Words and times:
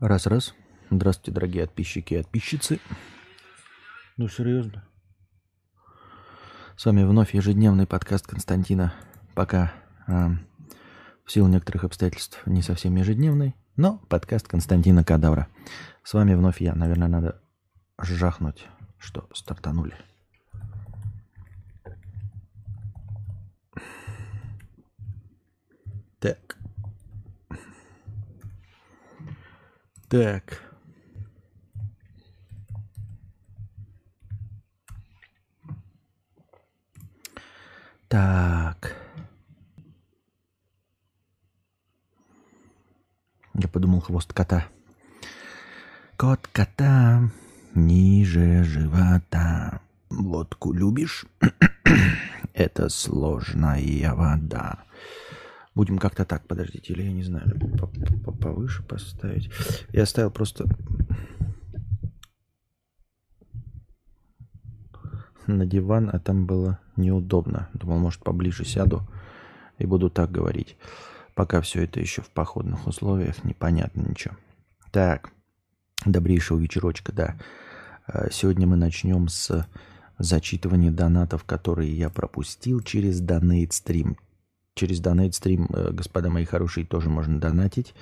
Раз-раз. 0.00 0.54
Здравствуйте, 0.90 1.30
дорогие 1.30 1.66
подписчики 1.66 2.14
и 2.14 2.16
подписчицы. 2.22 2.80
Ну, 4.16 4.28
серьезно. 4.28 4.82
С 6.74 6.86
вами 6.86 7.04
вновь 7.04 7.34
ежедневный 7.34 7.86
подкаст 7.86 8.26
Константина. 8.26 8.94
Пока 9.34 9.74
э, 10.08 10.28
в 11.26 11.30
силу 11.30 11.48
некоторых 11.48 11.84
обстоятельств 11.84 12.40
не 12.46 12.62
совсем 12.62 12.96
ежедневный, 12.96 13.54
но 13.76 13.98
подкаст 14.08 14.48
Константина 14.48 15.04
Кадавра. 15.04 15.48
С 16.02 16.14
вами 16.14 16.34
вновь 16.34 16.62
я. 16.62 16.74
Наверное, 16.74 17.08
надо 17.08 17.42
жахнуть, 18.00 18.66
что 18.96 19.28
стартанули. 19.34 19.94
Так. 26.20 26.59
Так. 30.10 30.60
Так. 38.08 38.96
Я 43.54 43.68
подумал, 43.68 44.00
хвост 44.00 44.32
кота. 44.32 44.66
Кот 46.16 46.48
кота 46.48 47.30
ниже 47.76 48.64
живота. 48.64 49.80
Водку 50.08 50.72
любишь? 50.72 51.24
Это 52.52 52.88
сложная 52.88 54.12
вода. 54.14 54.82
Будем 55.74 55.98
как-то 55.98 56.24
так, 56.24 56.46
подождите, 56.46 56.92
или 56.92 57.02
я 57.02 57.12
не 57.12 57.22
знаю, 57.22 57.58
повыше 58.40 58.82
поставить. 58.82 59.50
Я 59.92 60.02
оставил 60.02 60.30
просто 60.30 60.66
на 65.46 65.66
диван, 65.66 66.10
а 66.12 66.18
там 66.18 66.46
было 66.46 66.80
неудобно. 66.96 67.68
Думал, 67.74 67.98
может, 67.98 68.22
поближе 68.22 68.64
сяду 68.64 69.06
и 69.78 69.86
буду 69.86 70.10
так 70.10 70.30
говорить. 70.30 70.76
Пока 71.34 71.60
все 71.60 71.84
это 71.84 72.00
еще 72.00 72.22
в 72.22 72.30
походных 72.30 72.86
условиях, 72.86 73.44
непонятно 73.44 74.02
ничего. 74.02 74.34
Так, 74.90 75.30
добрейшего 76.04 76.58
вечерочка, 76.58 77.12
да. 77.12 77.36
А, 78.06 78.30
сегодня 78.30 78.66
мы 78.66 78.76
начнем 78.76 79.28
с 79.28 79.66
зачитывания 80.18 80.90
донатов, 80.90 81.44
которые 81.44 81.96
я 81.96 82.10
пропустил 82.10 82.80
через 82.82 83.22
Donate 83.22 83.70
Stream 83.70 84.16
через 84.80 85.02
Donate 85.02 85.30
Stream, 85.30 85.66
э, 85.68 85.92
господа 85.92 86.30
мои 86.30 86.46
хорошие, 86.46 86.86
тоже 86.86 87.10
можно 87.10 87.38
донатить. 87.38 87.94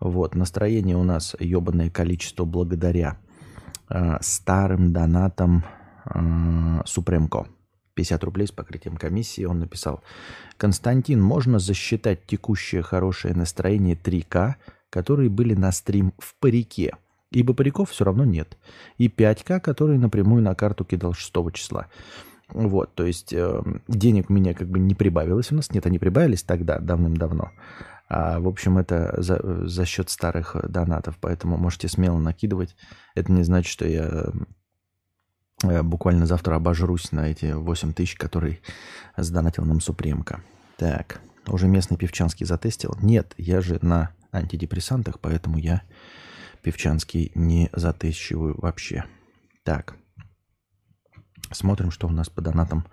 Вот, 0.00 0.34
настроение 0.34 0.96
у 0.96 1.04
нас 1.04 1.36
ебаное 1.38 1.88
количество 1.88 2.44
благодаря 2.44 3.16
э, 3.88 4.18
старым 4.20 4.92
донатам 4.92 5.64
э, 6.06 6.82
Супремко. 6.84 7.46
50 7.94 8.24
рублей 8.24 8.46
с 8.48 8.50
покрытием 8.50 8.96
комиссии. 8.96 9.44
Он 9.44 9.60
написал, 9.60 10.02
Константин, 10.56 11.22
можно 11.22 11.58
засчитать 11.58 12.26
текущее 12.26 12.82
хорошее 12.82 13.34
настроение 13.34 13.94
3К, 13.94 14.56
которые 14.90 15.30
были 15.30 15.54
на 15.54 15.72
стрим 15.72 16.12
в 16.18 16.34
парике, 16.40 16.92
ибо 17.30 17.54
париков 17.54 17.90
все 17.90 18.04
равно 18.04 18.24
нет. 18.24 18.58
И 18.98 19.08
5К, 19.08 19.60
которые 19.60 19.98
напрямую 19.98 20.42
на 20.42 20.54
карту 20.54 20.84
кидал 20.84 21.14
6 21.14 21.32
числа. 21.52 21.86
Вот, 22.48 22.94
то 22.94 23.04
есть 23.04 23.32
э, 23.32 23.62
денег 23.88 24.28
меня 24.28 24.54
как 24.54 24.68
бы 24.68 24.78
не 24.78 24.94
прибавилось 24.94 25.50
у 25.52 25.56
нас. 25.56 25.70
Нет, 25.72 25.86
они 25.86 25.98
прибавились 25.98 26.42
тогда, 26.42 26.78
давным-давно. 26.78 27.50
А, 28.08 28.38
в 28.38 28.46
общем, 28.46 28.78
это 28.78 29.14
за, 29.20 29.66
за 29.66 29.84
счет 29.84 30.10
старых 30.10 30.56
донатов, 30.68 31.18
поэтому 31.20 31.56
можете 31.56 31.88
смело 31.88 32.18
накидывать. 32.18 32.76
Это 33.14 33.32
не 33.32 33.42
значит, 33.42 33.70
что 33.70 33.86
я 33.86 34.32
э, 35.64 35.82
буквально 35.82 36.26
завтра 36.26 36.54
обожрусь 36.54 37.10
на 37.10 37.28
эти 37.28 37.52
8 37.52 37.92
тысяч, 37.92 38.14
которые 38.14 38.60
сдонатил 39.16 39.64
нам 39.64 39.80
Супремка. 39.80 40.40
Так, 40.76 41.20
уже 41.48 41.66
местный 41.66 41.96
певчанский 41.96 42.46
затестил? 42.46 42.96
Нет, 43.00 43.34
я 43.38 43.60
же 43.60 43.78
на 43.82 44.10
антидепрессантах, 44.30 45.18
поэтому 45.18 45.58
я 45.58 45.82
певчанский 46.62 47.32
не 47.34 47.70
затещиваю 47.72 48.54
вообще. 48.60 49.04
Так. 49.64 49.96
Смотрим, 51.50 51.90
что 51.90 52.06
у 52.06 52.10
нас 52.10 52.28
по 52.28 52.40
донатам 52.40 52.86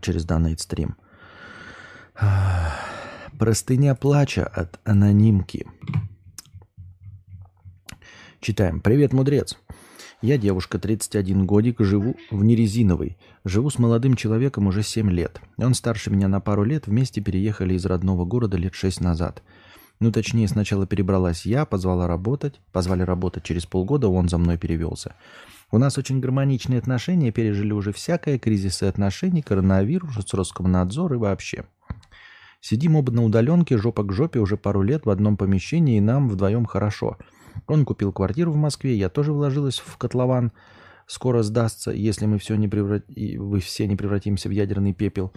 через 0.00 0.24
данный 0.24 0.58
стрим. 0.58 0.96
Простыня 3.38 3.94
плача 3.94 4.46
от 4.46 4.80
анонимки. 4.84 5.66
Читаем. 8.40 8.80
Привет, 8.80 9.12
мудрец. 9.12 9.56
Я 10.22 10.38
девушка, 10.38 10.78
31 10.78 11.44
годик, 11.44 11.80
живу 11.80 12.16
в 12.30 12.44
Нерезиновой. 12.44 13.18
Живу 13.44 13.68
с 13.68 13.78
молодым 13.78 14.16
человеком 14.16 14.66
уже 14.66 14.82
7 14.82 15.10
лет. 15.10 15.40
Он 15.58 15.74
старше 15.74 16.10
меня 16.10 16.28
на 16.28 16.40
пару 16.40 16.64
лет, 16.64 16.86
вместе 16.86 17.20
переехали 17.20 17.74
из 17.74 17.84
родного 17.84 18.24
города 18.24 18.56
лет 18.56 18.74
6 18.74 19.00
назад. 19.00 19.42
Ну, 20.00 20.12
точнее, 20.12 20.48
сначала 20.48 20.86
перебралась 20.86 21.46
я, 21.46 21.64
позвала 21.64 22.06
работать. 22.06 22.60
Позвали 22.72 23.02
работать 23.02 23.44
через 23.44 23.66
полгода, 23.66 24.08
он 24.08 24.28
за 24.28 24.38
мной 24.38 24.58
перевелся. 24.58 25.14
У 25.74 25.78
нас 25.78 25.98
очень 25.98 26.20
гармоничные 26.20 26.78
отношения, 26.78 27.32
пережили 27.32 27.72
уже 27.72 27.92
всякое, 27.92 28.38
кризисы 28.38 28.84
отношений, 28.84 29.42
коронавирус, 29.42 30.32
Роскомнадзор 30.32 31.14
и 31.14 31.16
вообще. 31.16 31.64
Сидим 32.60 32.94
оба 32.94 33.10
на 33.10 33.24
удаленке, 33.24 33.76
жопа 33.76 34.04
к 34.04 34.12
жопе 34.12 34.38
уже 34.38 34.56
пару 34.56 34.82
лет 34.82 35.04
в 35.04 35.10
одном 35.10 35.36
помещении, 35.36 35.96
и 35.96 36.00
нам 36.00 36.28
вдвоем 36.28 36.64
хорошо. 36.64 37.18
Он 37.66 37.84
купил 37.84 38.12
квартиру 38.12 38.52
в 38.52 38.56
Москве, 38.56 38.94
я 38.94 39.08
тоже 39.08 39.32
вложилась 39.32 39.80
в 39.80 39.96
котлован. 39.96 40.52
Скоро 41.08 41.42
сдастся, 41.42 41.90
если 41.90 42.26
мы 42.26 42.38
все 42.38 42.54
не 42.54 42.68
преврат... 42.68 43.06
вы 43.08 43.58
все 43.58 43.88
не 43.88 43.96
превратимся 43.96 44.48
в 44.48 44.52
ядерный 44.52 44.94
пепел. 44.94 45.32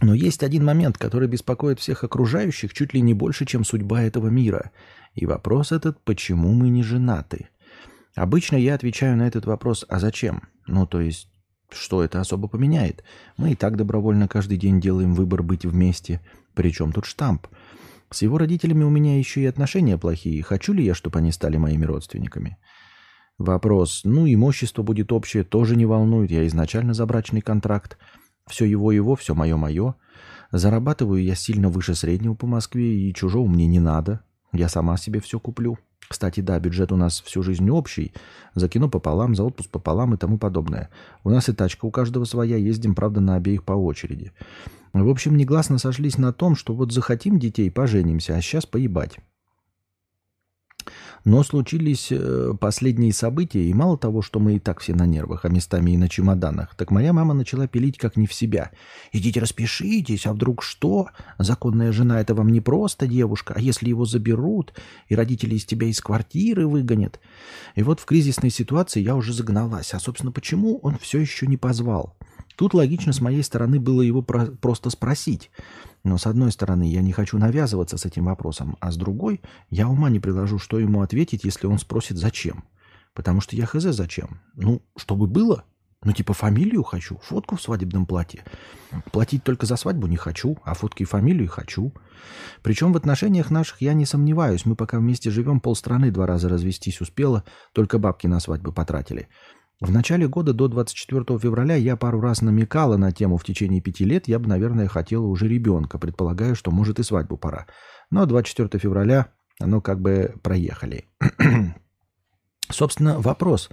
Но 0.00 0.14
есть 0.14 0.42
один 0.42 0.64
момент, 0.64 0.98
который 0.98 1.28
беспокоит 1.28 1.78
всех 1.78 2.02
окружающих 2.02 2.74
чуть 2.74 2.92
ли 2.92 3.00
не 3.00 3.14
больше, 3.14 3.46
чем 3.46 3.62
судьба 3.62 4.02
этого 4.02 4.26
мира. 4.26 4.72
И 5.14 5.26
вопрос 5.26 5.70
этот, 5.70 6.02
почему 6.02 6.52
мы 6.52 6.70
не 6.70 6.82
женаты? 6.82 7.50
Обычно 8.16 8.56
я 8.56 8.74
отвечаю 8.74 9.16
на 9.16 9.28
этот 9.28 9.44
вопрос 9.44 9.84
«а 9.88 10.00
зачем?». 10.00 10.42
Ну, 10.66 10.86
то 10.86 11.00
есть, 11.00 11.28
что 11.70 12.02
это 12.02 12.18
особо 12.20 12.48
поменяет? 12.48 13.04
Мы 13.36 13.52
и 13.52 13.54
так 13.54 13.76
добровольно 13.76 14.26
каждый 14.26 14.56
день 14.56 14.80
делаем 14.80 15.14
выбор 15.14 15.42
быть 15.42 15.66
вместе. 15.66 16.22
Причем 16.54 16.92
тут 16.92 17.04
штамп? 17.04 17.46
С 18.10 18.22
его 18.22 18.38
родителями 18.38 18.84
у 18.84 18.90
меня 18.90 19.18
еще 19.18 19.42
и 19.42 19.46
отношения 19.46 19.98
плохие. 19.98 20.42
Хочу 20.42 20.72
ли 20.72 20.82
я, 20.82 20.94
чтобы 20.94 21.18
они 21.18 21.30
стали 21.30 21.58
моими 21.58 21.84
родственниками? 21.84 22.56
Вопрос. 23.36 24.00
Ну, 24.04 24.26
имущество 24.26 24.82
будет 24.82 25.12
общее, 25.12 25.44
тоже 25.44 25.76
не 25.76 25.84
волнует. 25.84 26.30
Я 26.30 26.46
изначально 26.46 26.94
за 26.94 27.04
брачный 27.04 27.42
контракт. 27.42 27.98
Все 28.46 28.64
его-его, 28.64 29.14
все 29.14 29.34
мое-мое. 29.34 29.94
Зарабатываю 30.52 31.22
я 31.22 31.34
сильно 31.34 31.68
выше 31.68 31.94
среднего 31.94 32.34
по 32.34 32.46
Москве, 32.46 32.96
и 32.96 33.12
чужого 33.12 33.46
мне 33.46 33.66
не 33.66 33.80
надо. 33.80 34.20
Я 34.52 34.70
сама 34.70 34.96
себе 34.96 35.20
все 35.20 35.38
куплю. 35.38 35.76
Кстати, 36.08 36.40
да, 36.40 36.58
бюджет 36.60 36.92
у 36.92 36.96
нас 36.96 37.20
всю 37.20 37.42
жизнь 37.42 37.68
общий. 37.70 38.12
За 38.54 38.68
кино 38.68 38.88
пополам, 38.88 39.34
за 39.34 39.44
отпуск 39.44 39.70
пополам 39.70 40.14
и 40.14 40.16
тому 40.16 40.38
подобное. 40.38 40.88
У 41.24 41.30
нас 41.30 41.48
и 41.48 41.52
тачка 41.52 41.84
у 41.86 41.90
каждого 41.90 42.24
своя, 42.24 42.56
ездим, 42.56 42.94
правда, 42.94 43.20
на 43.20 43.34
обеих 43.36 43.64
по 43.64 43.72
очереди. 43.72 44.32
В 44.92 45.08
общем, 45.08 45.36
негласно 45.36 45.78
сошлись 45.78 46.18
на 46.18 46.32
том, 46.32 46.56
что 46.56 46.74
вот 46.74 46.92
захотим 46.92 47.38
детей, 47.38 47.70
поженимся, 47.70 48.36
а 48.36 48.40
сейчас 48.40 48.66
поебать. 48.66 49.18
Но 51.26 51.42
случились 51.42 52.12
э, 52.12 52.54
последние 52.60 53.12
события, 53.12 53.64
и 53.64 53.74
мало 53.74 53.98
того, 53.98 54.22
что 54.22 54.38
мы 54.38 54.54
и 54.54 54.58
так 54.60 54.78
все 54.78 54.94
на 54.94 55.06
нервах, 55.06 55.44
а 55.44 55.48
местами 55.48 55.90
и 55.90 55.96
на 55.96 56.08
чемоданах, 56.08 56.76
так 56.76 56.92
моя 56.92 57.12
мама 57.12 57.34
начала 57.34 57.66
пилить 57.66 57.98
как 57.98 58.16
не 58.16 58.28
в 58.28 58.32
себя. 58.32 58.70
«Идите 59.10 59.40
распишитесь, 59.40 60.24
а 60.26 60.32
вдруг 60.32 60.62
что? 60.62 61.08
Законная 61.36 61.90
жена– 61.90 62.20
это 62.22 62.36
вам 62.36 62.50
не 62.50 62.60
просто 62.60 63.08
девушка, 63.08 63.54
а 63.56 63.60
если 63.60 63.88
его 63.88 64.04
заберут, 64.04 64.72
и 65.08 65.16
родители 65.16 65.56
из 65.56 65.64
тебя 65.64 65.88
из 65.88 66.00
квартиры 66.00 66.68
выгонят?» 66.68 67.18
И 67.74 67.82
вот 67.82 67.98
в 67.98 68.04
кризисной 68.04 68.50
ситуации 68.50 69.00
я 69.00 69.16
уже 69.16 69.32
загналась. 69.32 69.94
А, 69.94 69.98
собственно, 69.98 70.30
почему 70.30 70.78
он 70.78 70.96
все 70.96 71.18
еще 71.18 71.48
не 71.48 71.56
позвал? 71.56 72.14
Тут 72.56 72.74
логично 72.74 73.12
с 73.12 73.20
моей 73.20 73.42
стороны 73.42 73.78
было 73.78 74.02
его 74.02 74.22
про- 74.22 74.46
просто 74.46 74.90
спросить. 74.90 75.50
Но 76.04 76.18
с 76.18 76.26
одной 76.26 76.50
стороны, 76.52 76.90
я 76.90 77.02
не 77.02 77.12
хочу 77.12 77.38
навязываться 77.38 77.98
с 77.98 78.06
этим 78.06 78.24
вопросом, 78.24 78.76
а 78.80 78.90
с 78.90 78.96
другой, 78.96 79.42
я 79.70 79.88
ума 79.88 80.08
не 80.08 80.20
приложу, 80.20 80.58
что 80.58 80.78
ему 80.78 81.02
ответить, 81.02 81.44
если 81.44 81.66
он 81.66 81.78
спросит 81.78 82.16
«зачем?». 82.16 82.64
Потому 83.14 83.40
что 83.40 83.56
я 83.56 83.64
хз 83.64 83.82
зачем? 83.82 84.40
Ну, 84.54 84.82
чтобы 84.96 85.26
было. 85.26 85.64
Ну, 86.04 86.12
типа 86.12 86.34
фамилию 86.34 86.82
хочу, 86.82 87.18
фотку 87.22 87.56
в 87.56 87.62
свадебном 87.62 88.04
платье. 88.04 88.44
Платить 89.10 89.42
только 89.42 89.64
за 89.66 89.76
свадьбу 89.76 90.06
не 90.06 90.16
хочу, 90.16 90.58
а 90.62 90.74
фотки 90.74 91.02
и 91.02 91.06
фамилию 91.06 91.48
хочу. 91.48 91.92
Причем 92.62 92.92
в 92.92 92.96
отношениях 92.96 93.50
наших 93.50 93.80
я 93.80 93.94
не 93.94 94.04
сомневаюсь. 94.04 94.66
Мы 94.66 94.76
пока 94.76 94.98
вместе 94.98 95.30
живем, 95.30 95.60
полстраны 95.60 96.10
два 96.10 96.26
раза 96.26 96.48
развестись 96.48 97.00
успела, 97.00 97.44
только 97.72 97.98
бабки 97.98 98.26
на 98.26 98.38
свадьбы 98.38 98.72
потратили. 98.72 99.28
В 99.80 99.92
начале 99.92 100.26
года 100.26 100.54
до 100.54 100.68
24 100.68 101.38
февраля 101.38 101.74
я 101.74 101.96
пару 101.96 102.18
раз 102.18 102.40
намекала 102.40 102.96
на 102.96 103.12
тему 103.12 103.36
в 103.36 103.44
течение 103.44 103.82
пяти 103.82 104.06
лет, 104.06 104.26
я 104.26 104.38
бы, 104.38 104.48
наверное, 104.48 104.88
хотела 104.88 105.26
уже 105.26 105.48
ребенка, 105.48 105.98
предполагаю, 105.98 106.54
что 106.54 106.70
может 106.70 106.98
и 106.98 107.02
свадьбу 107.02 107.36
пора. 107.36 107.66
Но 108.10 108.24
24 108.24 108.80
февраля 108.80 109.32
Ну, 109.60 109.82
как 109.82 110.00
бы 110.00 110.34
проехали. 110.42 111.04
Собственно, 112.70 113.20
вопрос. 113.20 113.68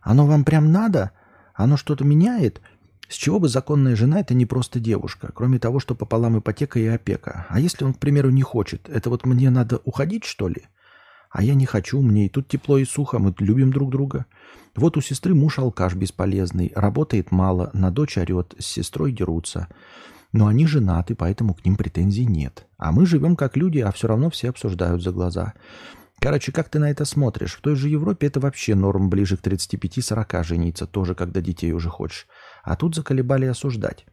Оно 0.00 0.26
вам 0.26 0.44
прям 0.44 0.70
надо? 0.70 1.10
Оно 1.54 1.76
что-то 1.76 2.04
меняет? 2.04 2.60
С 3.08 3.14
чего 3.14 3.40
бы 3.40 3.48
законная 3.48 3.96
жена 3.96 4.20
это 4.20 4.34
не 4.34 4.46
просто 4.46 4.78
девушка, 4.78 5.32
кроме 5.34 5.58
того, 5.58 5.80
что 5.80 5.96
пополам 5.96 6.38
ипотека 6.38 6.78
и 6.78 6.86
опека. 6.86 7.46
А 7.48 7.58
если 7.58 7.84
он, 7.84 7.94
к 7.94 7.98
примеру, 7.98 8.30
не 8.30 8.42
хочет, 8.42 8.88
это 8.88 9.10
вот 9.10 9.26
мне 9.26 9.50
надо 9.50 9.80
уходить, 9.84 10.24
что 10.24 10.48
ли? 10.48 10.62
А 11.32 11.42
я 11.42 11.54
не 11.54 11.64
хочу, 11.64 12.02
мне 12.02 12.26
и 12.26 12.28
тут 12.28 12.48
тепло 12.48 12.76
и 12.76 12.84
сухо, 12.84 13.18
мы 13.18 13.34
любим 13.38 13.72
друг 13.72 13.90
друга. 13.90 14.26
Вот 14.76 14.98
у 14.98 15.00
сестры 15.00 15.34
муж 15.34 15.58
алкаш 15.58 15.94
бесполезный, 15.94 16.72
работает 16.74 17.32
мало, 17.32 17.70
на 17.72 17.90
дочь 17.90 18.18
орет, 18.18 18.54
с 18.58 18.66
сестрой 18.66 19.12
дерутся. 19.12 19.68
Но 20.32 20.46
они 20.46 20.66
женаты, 20.66 21.14
поэтому 21.14 21.54
к 21.54 21.64
ним 21.64 21.76
претензий 21.76 22.26
нет. 22.26 22.66
А 22.76 22.92
мы 22.92 23.06
живем 23.06 23.34
как 23.36 23.56
люди, 23.56 23.78
а 23.78 23.92
все 23.92 24.08
равно 24.08 24.28
все 24.28 24.50
обсуждают 24.50 25.02
за 25.02 25.10
глаза. 25.10 25.54
Короче, 26.20 26.52
как 26.52 26.68
ты 26.68 26.78
на 26.78 26.90
это 26.90 27.06
смотришь? 27.06 27.54
В 27.54 27.62
той 27.62 27.76
же 27.76 27.88
Европе 27.88 28.26
это 28.26 28.38
вообще 28.38 28.74
норм 28.74 29.08
ближе 29.08 29.36
к 29.36 29.40
35-40 29.40 30.44
жениться, 30.44 30.86
тоже 30.86 31.14
когда 31.14 31.40
детей 31.40 31.72
уже 31.72 31.88
хочешь. 31.88 32.26
А 32.62 32.76
тут 32.76 32.94
заколебали 32.94 33.46
осуждать. 33.46 34.06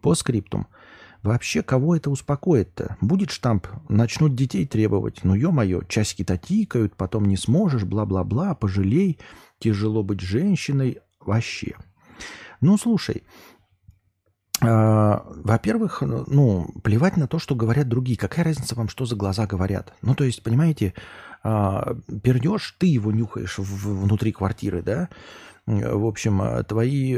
По 0.00 0.14
скриптум. 0.14 0.66
Вообще, 1.22 1.62
кого 1.62 1.94
это 1.96 2.10
успокоит-то? 2.10 2.96
Будет 3.00 3.30
штамп, 3.30 3.68
начнут 3.88 4.34
детей 4.34 4.66
требовать. 4.66 5.20
Ну, 5.22 5.34
ё-моё, 5.34 5.82
часики-то 5.82 6.36
тикают, 6.36 6.96
потом 6.96 7.26
не 7.26 7.36
сможешь, 7.36 7.84
бла-бла-бла, 7.84 8.54
пожалей, 8.54 9.18
тяжело 9.60 10.02
быть 10.02 10.20
женщиной. 10.20 10.98
Вообще. 11.20 11.76
Ну, 12.60 12.76
слушай, 12.76 13.22
а, 14.60 15.24
во-первых, 15.26 16.02
ну, 16.02 16.68
плевать 16.82 17.16
на 17.16 17.26
то, 17.26 17.38
что 17.38 17.54
говорят 17.54 17.88
другие. 17.88 18.18
Какая 18.18 18.44
разница 18.44 18.74
вам, 18.74 18.88
что 18.88 19.04
за 19.04 19.16
глаза 19.16 19.46
говорят? 19.46 19.94
Ну, 20.02 20.14
то 20.14 20.24
есть, 20.24 20.42
понимаете, 20.42 20.94
а, 21.42 21.96
пердешь, 22.22 22.76
ты 22.78 22.86
его 22.86 23.10
нюхаешь 23.12 23.58
внутри 23.58 24.32
квартиры, 24.32 24.82
да? 24.82 25.08
В 25.66 26.06
общем, 26.06 26.42
а, 26.42 26.62
твои 26.62 27.16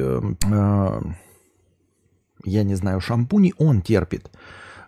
я 2.45 2.63
не 2.63 2.75
знаю, 2.75 3.01
шампуни 3.01 3.55
он 3.59 3.83
терпит. 3.83 4.31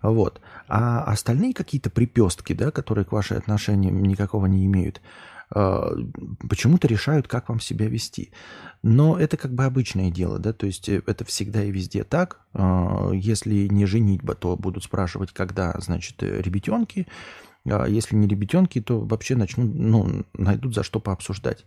Вот. 0.02 0.40
А 0.68 1.02
остальные 1.04 1.54
какие-то 1.54 1.90
припестки, 1.90 2.52
да, 2.52 2.70
которые 2.70 3.04
к 3.04 3.12
вашей 3.12 3.38
отношениям 3.38 4.02
никакого 4.02 4.46
не 4.46 4.66
имеют, 4.66 5.00
а, 5.50 5.92
почему-то 6.48 6.88
решают, 6.88 7.28
как 7.28 7.48
вам 7.48 7.60
себя 7.60 7.86
вести. 7.86 8.32
Но 8.82 9.18
это 9.18 9.36
как 9.36 9.52
бы 9.52 9.64
обычное 9.64 10.10
дело, 10.10 10.38
да, 10.38 10.52
то 10.52 10.66
есть 10.66 10.88
э, 10.88 11.02
это 11.06 11.24
всегда 11.24 11.62
и 11.62 11.70
везде 11.70 12.04
так. 12.04 12.40
А, 12.52 13.10
если 13.12 13.68
не 13.68 13.86
женитьба, 13.86 14.34
то 14.34 14.56
будут 14.56 14.84
спрашивать, 14.84 15.32
когда, 15.32 15.74
значит, 15.78 16.22
э, 16.22 16.40
ребятенки. 16.40 17.06
А 17.68 17.86
если 17.86 18.16
не 18.16 18.28
ребятенки, 18.28 18.80
то 18.80 19.00
вообще 19.00 19.36
начнут, 19.36 19.74
ну, 19.74 20.24
найдут 20.34 20.74
за 20.74 20.82
что 20.82 21.00
пообсуждать. 21.00 21.64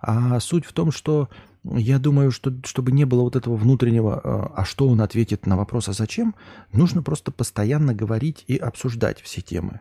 А 0.00 0.38
суть 0.40 0.66
в 0.66 0.72
том, 0.72 0.92
что 0.92 1.28
я 1.64 1.98
думаю, 1.98 2.30
что 2.30 2.52
чтобы 2.64 2.92
не 2.92 3.04
было 3.04 3.22
вот 3.22 3.36
этого 3.36 3.56
внутреннего, 3.56 4.20
а, 4.22 4.52
а 4.54 4.64
что 4.64 4.88
он 4.88 5.00
ответит 5.00 5.46
на 5.46 5.56
вопрос, 5.56 5.88
а 5.88 5.92
зачем, 5.92 6.34
нужно 6.72 7.02
просто 7.02 7.32
постоянно 7.32 7.94
говорить 7.94 8.44
и 8.46 8.56
обсуждать 8.56 9.20
все 9.20 9.40
темы. 9.40 9.80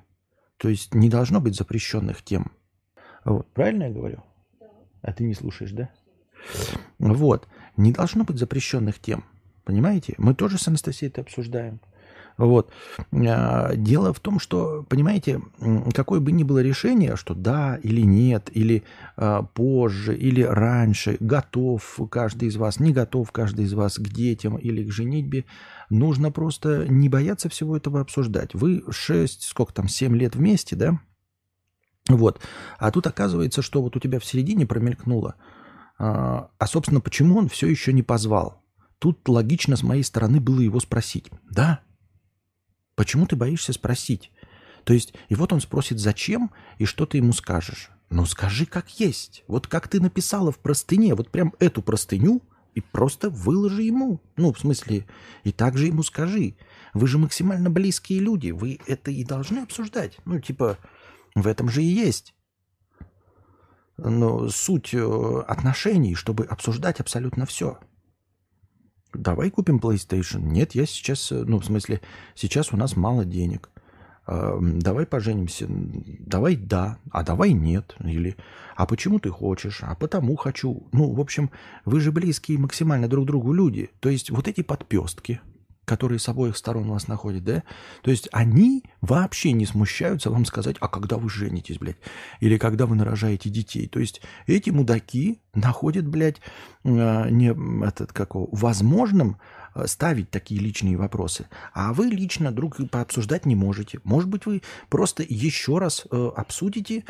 То 0.57 0.69
есть 0.69 0.93
не 0.93 1.09
должно 1.09 1.41
быть 1.41 1.55
запрещенных 1.55 2.23
тем. 2.23 2.51
Вот. 3.25 3.51
Правильно 3.53 3.83
я 3.83 3.89
говорю? 3.89 4.23
Да. 4.59 4.67
А 5.01 5.13
ты 5.13 5.25
не 5.25 5.33
слушаешь, 5.33 5.71
да? 5.71 5.89
Вот. 6.99 7.47
Не 7.75 7.91
должно 7.91 8.23
быть 8.23 8.37
запрещенных 8.37 8.99
тем. 8.99 9.25
Понимаете? 9.65 10.15
Мы 10.17 10.35
тоже 10.35 10.57
с 10.57 10.67
Анастасией 10.67 11.09
это 11.09 11.21
обсуждаем. 11.21 11.79
Вот. 12.37 12.71
А, 13.11 13.75
дело 13.75 14.13
в 14.13 14.19
том, 14.19 14.39
что, 14.39 14.85
понимаете, 14.89 15.41
какое 15.93 16.19
бы 16.19 16.31
ни 16.31 16.43
было 16.43 16.61
решение, 16.61 17.15
что 17.15 17.35
да 17.35 17.79
или 17.83 18.01
нет, 18.01 18.49
или 18.53 18.83
а, 19.15 19.43
позже, 19.43 20.17
или 20.17 20.41
раньше, 20.41 21.17
готов 21.19 21.99
каждый 22.09 22.49
из 22.49 22.55
вас, 22.55 22.79
не 22.79 22.91
готов 22.91 23.31
каждый 23.31 23.65
из 23.65 23.73
вас 23.73 23.97
к 23.97 24.07
детям 24.07 24.57
или 24.57 24.83
к 24.83 24.91
женитьбе, 24.91 25.45
нужно 25.89 26.31
просто 26.31 26.87
не 26.87 27.09
бояться 27.09 27.49
всего 27.49 27.77
этого 27.77 28.01
обсуждать. 28.01 28.53
Вы 28.53 28.83
6, 28.89 29.43
сколько 29.43 29.73
там, 29.73 29.87
7 29.87 30.15
лет 30.15 30.35
вместе, 30.35 30.75
да? 30.75 30.99
Вот. 32.09 32.41
А 32.79 32.91
тут 32.91 33.07
оказывается, 33.07 33.61
что 33.61 33.81
вот 33.81 33.95
у 33.95 33.99
тебя 33.99 34.19
в 34.19 34.25
середине 34.25 34.65
промелькнуло. 34.65 35.35
А, 35.97 36.49
а 36.57 36.67
собственно, 36.67 36.99
почему 36.99 37.37
он 37.37 37.47
все 37.47 37.67
еще 37.67 37.93
не 37.93 38.01
позвал? 38.01 38.61
Тут 38.99 39.27
логично 39.27 39.75
с 39.75 39.83
моей 39.83 40.03
стороны 40.03 40.39
было 40.39 40.61
его 40.61 40.79
спросить. 40.79 41.29
Да, 41.49 41.81
Почему 42.95 43.25
ты 43.25 43.35
боишься 43.35 43.73
спросить? 43.73 44.31
То 44.83 44.93
есть, 44.93 45.13
и 45.29 45.35
вот 45.35 45.53
он 45.53 45.61
спросит, 45.61 45.99
зачем, 45.99 46.51
и 46.77 46.85
что 46.85 47.05
ты 47.05 47.17
ему 47.17 47.33
скажешь. 47.33 47.89
Ну, 48.09 48.25
скажи, 48.25 48.65
как 48.65 48.99
есть. 48.99 49.43
Вот 49.47 49.67
как 49.67 49.87
ты 49.87 49.99
написала 49.99 50.51
в 50.51 50.59
простыне, 50.59 51.15
вот 51.15 51.31
прям 51.31 51.53
эту 51.59 51.81
простыню, 51.81 52.41
и 52.75 52.81
просто 52.81 53.29
выложи 53.29 53.83
ему. 53.83 54.21
Ну, 54.35 54.51
в 54.51 54.59
смысле, 54.59 55.05
и 55.43 55.51
также 55.51 55.87
ему 55.87 56.03
скажи. 56.03 56.55
Вы 56.93 57.07
же 57.07 57.17
максимально 57.17 57.69
близкие 57.69 58.19
люди, 58.19 58.51
вы 58.51 58.79
это 58.87 59.11
и 59.11 59.23
должны 59.23 59.59
обсуждать. 59.59 60.17
Ну, 60.25 60.39
типа, 60.39 60.77
в 61.35 61.47
этом 61.47 61.69
же 61.69 61.83
и 61.83 61.87
есть. 61.87 62.33
Но 63.97 64.49
суть 64.49 64.93
э, 64.93 65.43
отношений, 65.47 66.15
чтобы 66.15 66.45
обсуждать 66.45 66.99
абсолютно 66.99 67.45
все. 67.45 67.79
Давай 69.13 69.49
купим 69.49 69.77
PlayStation. 69.77 70.41
Нет, 70.41 70.75
я 70.75 70.85
сейчас, 70.85 71.31
э, 71.31 71.43
ну, 71.45 71.59
в 71.59 71.65
смысле, 71.65 72.01
сейчас 72.35 72.73
у 72.73 72.77
нас 72.77 72.95
мало 72.95 73.25
денег. 73.25 73.69
Э, 74.27 74.57
давай 74.61 75.05
поженимся. 75.05 75.67
Давай 75.69 76.55
да, 76.55 76.97
а 77.11 77.23
давай 77.23 77.53
нет. 77.53 77.95
Или, 78.03 78.35
а 78.75 78.85
почему 78.85 79.19
ты 79.19 79.29
хочешь? 79.29 79.79
А 79.81 79.95
потому 79.95 80.35
хочу. 80.35 80.87
Ну, 80.91 81.13
в 81.13 81.19
общем, 81.19 81.51
вы 81.85 81.99
же 81.99 82.11
близкие 82.11 82.57
максимально 82.57 83.07
друг 83.07 83.25
другу 83.25 83.53
люди. 83.53 83.89
То 83.99 84.09
есть 84.09 84.29
вот 84.29 84.47
эти 84.47 84.61
подпестки– 84.61 85.41
которые 85.85 86.19
с 86.19 86.29
обоих 86.29 86.57
сторон 86.57 86.89
вас 86.89 87.07
находят, 87.07 87.43
да? 87.43 87.63
То 88.01 88.11
есть 88.11 88.29
они 88.31 88.83
вообще 89.01 89.51
не 89.51 89.65
смущаются 89.65 90.29
вам 90.29 90.45
сказать, 90.45 90.77
а 90.79 90.87
когда 90.87 91.17
вы 91.17 91.29
женитесь, 91.29 91.77
блядь, 91.77 91.97
или 92.39 92.57
когда 92.57 92.85
вы 92.85 92.95
нарожаете 92.95 93.49
детей. 93.49 93.87
То 93.87 93.99
есть 93.99 94.21
эти 94.47 94.69
мудаки 94.69 95.41
находят, 95.53 96.07
блядь, 96.07 96.41
а, 96.85 97.29
не 97.29 97.53
этот, 97.85 98.13
как 98.13 98.31
возможным 98.33 99.37
а, 99.73 99.87
ставить 99.87 100.29
такие 100.29 100.61
личные 100.61 100.97
вопросы. 100.97 101.47
А 101.73 101.93
вы 101.93 102.07
лично 102.07 102.51
друг 102.51 102.77
пообсуждать 102.89 103.45
не 103.45 103.55
можете. 103.55 103.99
Может 104.03 104.29
быть, 104.29 104.45
вы 104.45 104.61
просто 104.89 105.23
еще 105.27 105.79
раз 105.79 106.05
э, 106.09 106.31
обсудите 106.35 107.03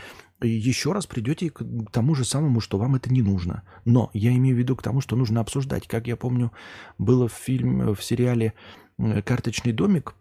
еще 0.47 0.91
раз 0.91 1.05
придете 1.05 1.49
к 1.49 1.63
тому 1.91 2.15
же 2.15 2.25
самому, 2.25 2.59
что 2.59 2.77
вам 2.77 2.95
это 2.95 3.11
не 3.11 3.21
нужно. 3.21 3.63
Но 3.85 4.09
я 4.13 4.35
имею 4.35 4.55
в 4.55 4.59
виду 4.59 4.75
к 4.75 4.83
тому, 4.83 5.01
что 5.01 5.15
нужно 5.15 5.41
обсуждать. 5.41 5.87
Как 5.87 6.07
я 6.07 6.15
помню, 6.15 6.51
было 6.97 7.27
в 7.27 7.33
фильме, 7.33 7.93
в 7.93 8.03
сериале 8.03 8.53
э, 8.97 9.21
«Карточный 9.21 9.71
домик», 9.71 10.15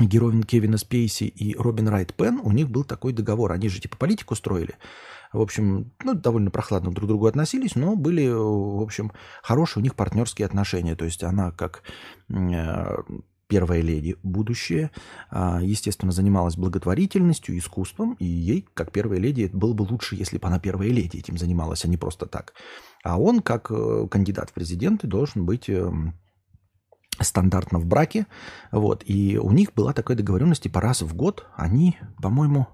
героин 0.00 0.42
Кевина 0.42 0.76
Спейси 0.76 1.24
и 1.24 1.56
Робин 1.56 1.88
Райт 1.88 2.14
Пен, 2.14 2.40
у 2.42 2.50
них 2.50 2.68
был 2.68 2.84
такой 2.84 3.12
договор. 3.12 3.52
Они 3.52 3.68
же 3.68 3.80
типа 3.80 3.96
политику 3.96 4.34
строили. 4.34 4.74
В 5.32 5.40
общем, 5.40 5.92
ну, 6.02 6.14
довольно 6.14 6.50
прохладно 6.50 6.92
друг 6.92 7.06
к 7.06 7.08
другу 7.08 7.26
относились, 7.26 7.74
но 7.74 7.96
были, 7.96 8.28
в 8.28 8.82
общем, 8.82 9.12
хорошие 9.42 9.80
у 9.80 9.84
них 9.84 9.94
партнерские 9.94 10.46
отношения. 10.46 10.96
То 10.96 11.04
есть 11.04 11.22
она 11.22 11.50
как 11.50 11.82
э, 12.28 12.96
первая 13.54 13.82
леди 13.82 14.16
будущее, 14.24 14.90
а, 15.30 15.60
естественно, 15.62 16.10
занималась 16.10 16.56
благотворительностью, 16.56 17.56
искусством, 17.56 18.14
и 18.14 18.24
ей, 18.24 18.66
как 18.74 18.90
первая 18.90 19.20
леди, 19.20 19.48
было 19.52 19.74
бы 19.74 19.82
лучше, 19.82 20.16
если 20.16 20.38
бы 20.38 20.48
она 20.48 20.58
первая 20.58 20.88
леди 20.88 21.18
этим 21.18 21.38
занималась, 21.38 21.84
а 21.84 21.88
не 21.88 21.96
просто 21.96 22.26
так. 22.26 22.52
А 23.04 23.16
он, 23.16 23.42
как 23.42 23.70
э, 23.70 24.08
кандидат 24.10 24.50
в 24.50 24.54
президенты, 24.54 25.06
должен 25.06 25.46
быть 25.46 25.68
эм, 25.68 26.18
стандартно 27.20 27.78
в 27.78 27.86
браке. 27.86 28.26
Вот. 28.72 29.04
И 29.06 29.38
у 29.38 29.52
них 29.52 29.72
была 29.72 29.92
такая 29.92 30.16
договоренность, 30.16 30.64
типа 30.64 30.80
раз 30.80 31.02
в 31.02 31.14
год 31.14 31.46
они, 31.54 31.96
по-моему, 32.20 32.66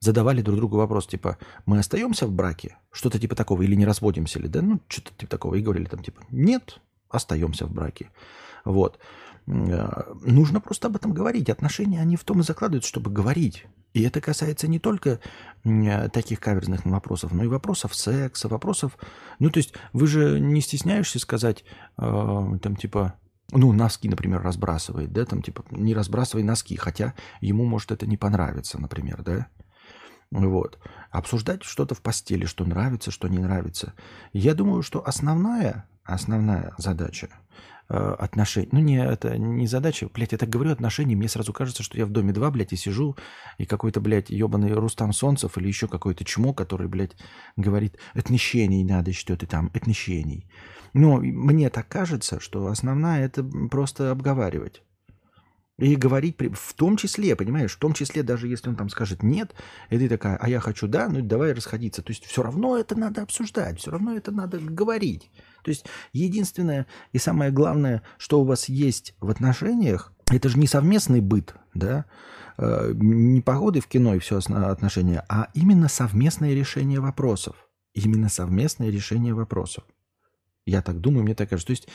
задавали 0.00 0.42
друг 0.42 0.56
другу 0.56 0.78
вопрос, 0.78 1.06
типа, 1.06 1.38
мы 1.64 1.78
остаемся 1.78 2.26
в 2.26 2.32
браке? 2.32 2.76
Что-то 2.90 3.20
типа 3.20 3.36
такого, 3.36 3.62
или 3.62 3.76
не 3.76 3.86
разводимся 3.86 4.40
ли? 4.40 4.48
Да, 4.48 4.62
ну, 4.62 4.80
что-то 4.88 5.12
типа 5.16 5.30
такого. 5.30 5.54
И 5.54 5.62
говорили 5.62 5.84
там, 5.84 6.02
типа, 6.02 6.22
нет, 6.32 6.80
остаемся 7.08 7.66
в 7.66 7.72
браке. 7.72 8.10
Вот. 8.64 8.98
Нужно 9.46 10.60
просто 10.60 10.88
об 10.88 10.96
этом 10.96 11.12
говорить. 11.12 11.50
Отношения, 11.50 12.00
они 12.00 12.16
в 12.16 12.24
том 12.24 12.40
и 12.40 12.42
закладываются, 12.42 12.88
чтобы 12.88 13.10
говорить. 13.10 13.66
И 13.92 14.02
это 14.02 14.20
касается 14.20 14.68
не 14.68 14.78
только 14.78 15.20
таких 16.12 16.40
каверзных 16.40 16.84
вопросов, 16.84 17.32
но 17.32 17.44
и 17.44 17.48
вопросов 17.48 17.94
секса, 17.94 18.48
вопросов... 18.48 18.96
Ну, 19.38 19.50
то 19.50 19.58
есть 19.58 19.74
вы 19.92 20.06
же 20.06 20.38
не 20.38 20.60
стесняешься 20.60 21.18
сказать, 21.18 21.64
э, 21.98 22.58
там, 22.62 22.76
типа, 22.76 23.14
ну, 23.50 23.72
носки, 23.72 24.08
например, 24.08 24.42
разбрасывает, 24.42 25.12
да, 25.12 25.24
там, 25.24 25.42
типа, 25.42 25.64
не 25.70 25.94
разбрасывай 25.94 26.44
носки, 26.44 26.76
хотя 26.76 27.14
ему 27.40 27.64
может 27.64 27.90
это 27.90 28.06
не 28.06 28.16
понравиться, 28.16 28.80
например, 28.80 29.22
да. 29.22 29.48
Вот. 30.30 30.78
Обсуждать 31.10 31.64
что-то 31.64 31.96
в 31.96 32.02
постели, 32.02 32.44
что 32.44 32.64
нравится, 32.64 33.10
что 33.10 33.26
не 33.26 33.38
нравится. 33.38 33.94
Я 34.32 34.54
думаю, 34.54 34.82
что 34.82 35.04
основная, 35.04 35.88
основная 36.04 36.72
задача 36.78 37.28
отношений. 37.90 38.68
Ну, 38.72 38.78
не, 38.78 39.04
это 39.04 39.36
не 39.36 39.66
задача. 39.66 40.08
Блядь, 40.14 40.32
я 40.32 40.38
так 40.38 40.48
говорю 40.48 40.70
отношения, 40.70 41.16
мне 41.16 41.28
сразу 41.28 41.52
кажется, 41.52 41.82
что 41.82 41.98
я 41.98 42.06
в 42.06 42.10
доме 42.10 42.32
2, 42.32 42.50
блядь, 42.50 42.72
и 42.72 42.76
сижу, 42.76 43.16
и 43.58 43.66
какой-то, 43.66 44.00
блядь, 44.00 44.30
ебаный 44.30 44.72
Рустам 44.72 45.12
Солнцев 45.12 45.58
или 45.58 45.66
еще 45.66 45.88
какой-то 45.88 46.24
чмо, 46.24 46.54
который, 46.54 46.88
блядь, 46.88 47.16
говорит, 47.56 47.98
отношений 48.14 48.84
надо, 48.84 49.12
что 49.12 49.36
ты 49.36 49.46
там, 49.46 49.70
отношений. 49.74 50.46
Но 50.92 51.16
мне 51.18 51.70
так 51.70 51.88
кажется, 51.88 52.40
что 52.40 52.68
основная 52.68 53.24
это 53.24 53.44
просто 53.44 54.10
обговаривать. 54.10 54.82
И 55.80 55.96
говорить, 55.96 56.36
в 56.52 56.74
том 56.74 56.96
числе, 56.96 57.34
понимаешь, 57.34 57.74
в 57.74 57.78
том 57.78 57.94
числе, 57.94 58.22
даже 58.22 58.48
если 58.48 58.68
он 58.68 58.76
там 58.76 58.90
скажет 58.90 59.22
нет, 59.22 59.54
и 59.88 59.98
ты 59.98 60.08
такая, 60.08 60.36
а 60.36 60.48
я 60.48 60.60
хочу 60.60 60.86
да, 60.86 61.08
ну 61.08 61.22
давай 61.22 61.54
расходиться. 61.54 62.02
То 62.02 62.10
есть 62.10 62.26
все 62.26 62.42
равно 62.42 62.76
это 62.76 62.94
надо 62.98 63.22
обсуждать, 63.22 63.80
все 63.80 63.90
равно 63.90 64.14
это 64.14 64.30
надо 64.30 64.58
говорить. 64.58 65.30
То 65.64 65.70
есть 65.70 65.86
единственное 66.12 66.86
и 67.12 67.18
самое 67.18 67.50
главное, 67.50 68.02
что 68.18 68.40
у 68.40 68.44
вас 68.44 68.68
есть 68.68 69.14
в 69.20 69.30
отношениях, 69.30 70.12
это 70.30 70.48
же 70.50 70.58
не 70.58 70.66
совместный 70.66 71.20
быт, 71.20 71.54
да, 71.74 72.04
э, 72.58 72.92
не 72.94 73.40
погоды 73.40 73.80
в 73.80 73.86
кино 73.86 74.14
и 74.14 74.18
все 74.18 74.38
отношения, 74.38 75.24
а 75.28 75.48
именно 75.54 75.88
совместное 75.88 76.54
решение 76.54 77.00
вопросов. 77.00 77.56
Именно 77.94 78.28
совместное 78.28 78.90
решение 78.90 79.34
вопросов. 79.34 79.84
Я 80.66 80.82
так 80.82 81.00
думаю, 81.00 81.24
мне 81.24 81.34
так 81.34 81.48
кажется. 81.48 81.66
То 81.66 81.70
есть 81.72 81.88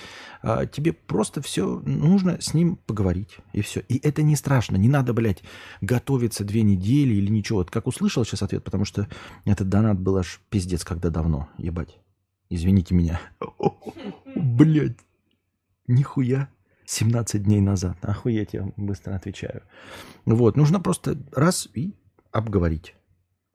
э, 0.43 0.67
тебе 0.71 0.91
просто 0.91 1.41
все 1.41 1.81
нужно 1.85 2.41
с 2.41 2.53
ним 2.53 2.77
поговорить, 2.85 3.37
и 3.53 3.61
все. 3.61 3.81
И 3.81 3.99
это 4.05 4.23
не 4.23 4.35
страшно. 4.35 4.75
Не 4.75 4.89
надо, 4.89 5.13
блядь, 5.13 5.43
готовиться 5.81 6.43
две 6.43 6.63
недели 6.63 7.13
или 7.13 7.29
ничего. 7.29 7.59
Вот 7.59 7.71
как 7.71 7.87
услышал 7.87 8.25
сейчас 8.25 8.41
ответ, 8.41 8.63
потому 8.63 8.85
что 8.85 9.07
этот 9.45 9.69
донат 9.69 9.99
был 9.99 10.17
аж 10.17 10.41
пиздец, 10.49 10.83
когда 10.83 11.09
давно, 11.09 11.47
ебать. 11.57 11.97
Извините 12.49 12.95
меня. 12.95 13.21
Блядь. 14.35 14.97
Нихуя. 15.87 16.49
17 16.85 17.43
дней 17.43 17.61
назад. 17.61 17.97
Охуеть, 18.03 18.53
я 18.53 18.71
быстро 18.77 19.15
отвечаю. 19.15 19.63
Вот, 20.25 20.55
нужно 20.55 20.79
просто 20.79 21.17
раз 21.31 21.67
и 21.73 21.95
обговорить 22.31 22.95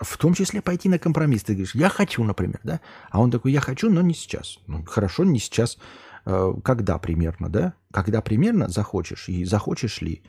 в 0.01 0.17
том 0.17 0.35
числе 0.35 0.63
пойти 0.63 0.89
на 0.89 0.99
компромисс. 0.99 1.43
Ты 1.43 1.53
говоришь, 1.53 1.75
я 1.75 1.89
хочу, 1.89 2.25
например, 2.25 2.61
да? 2.65 2.81
А 3.11 3.21
он 3.21 3.31
такой, 3.31 3.53
я 3.53 3.61
хочу, 3.61 3.91
но 3.91 4.01
не 4.01 4.15
сейчас. 4.15 4.59
Ну, 4.67 4.85
хорошо, 4.85 5.25
не 5.25 5.39
сейчас. 5.39 5.79
Э, 6.25 6.55
когда 6.65 6.99
примерно, 6.99 7.49
да? 7.49 7.75
Когда 7.93 8.21
примерно 8.23 8.69
захочешь 8.69 9.29
и 9.29 9.45
захочешь 9.45 10.01
ли? 10.01 10.23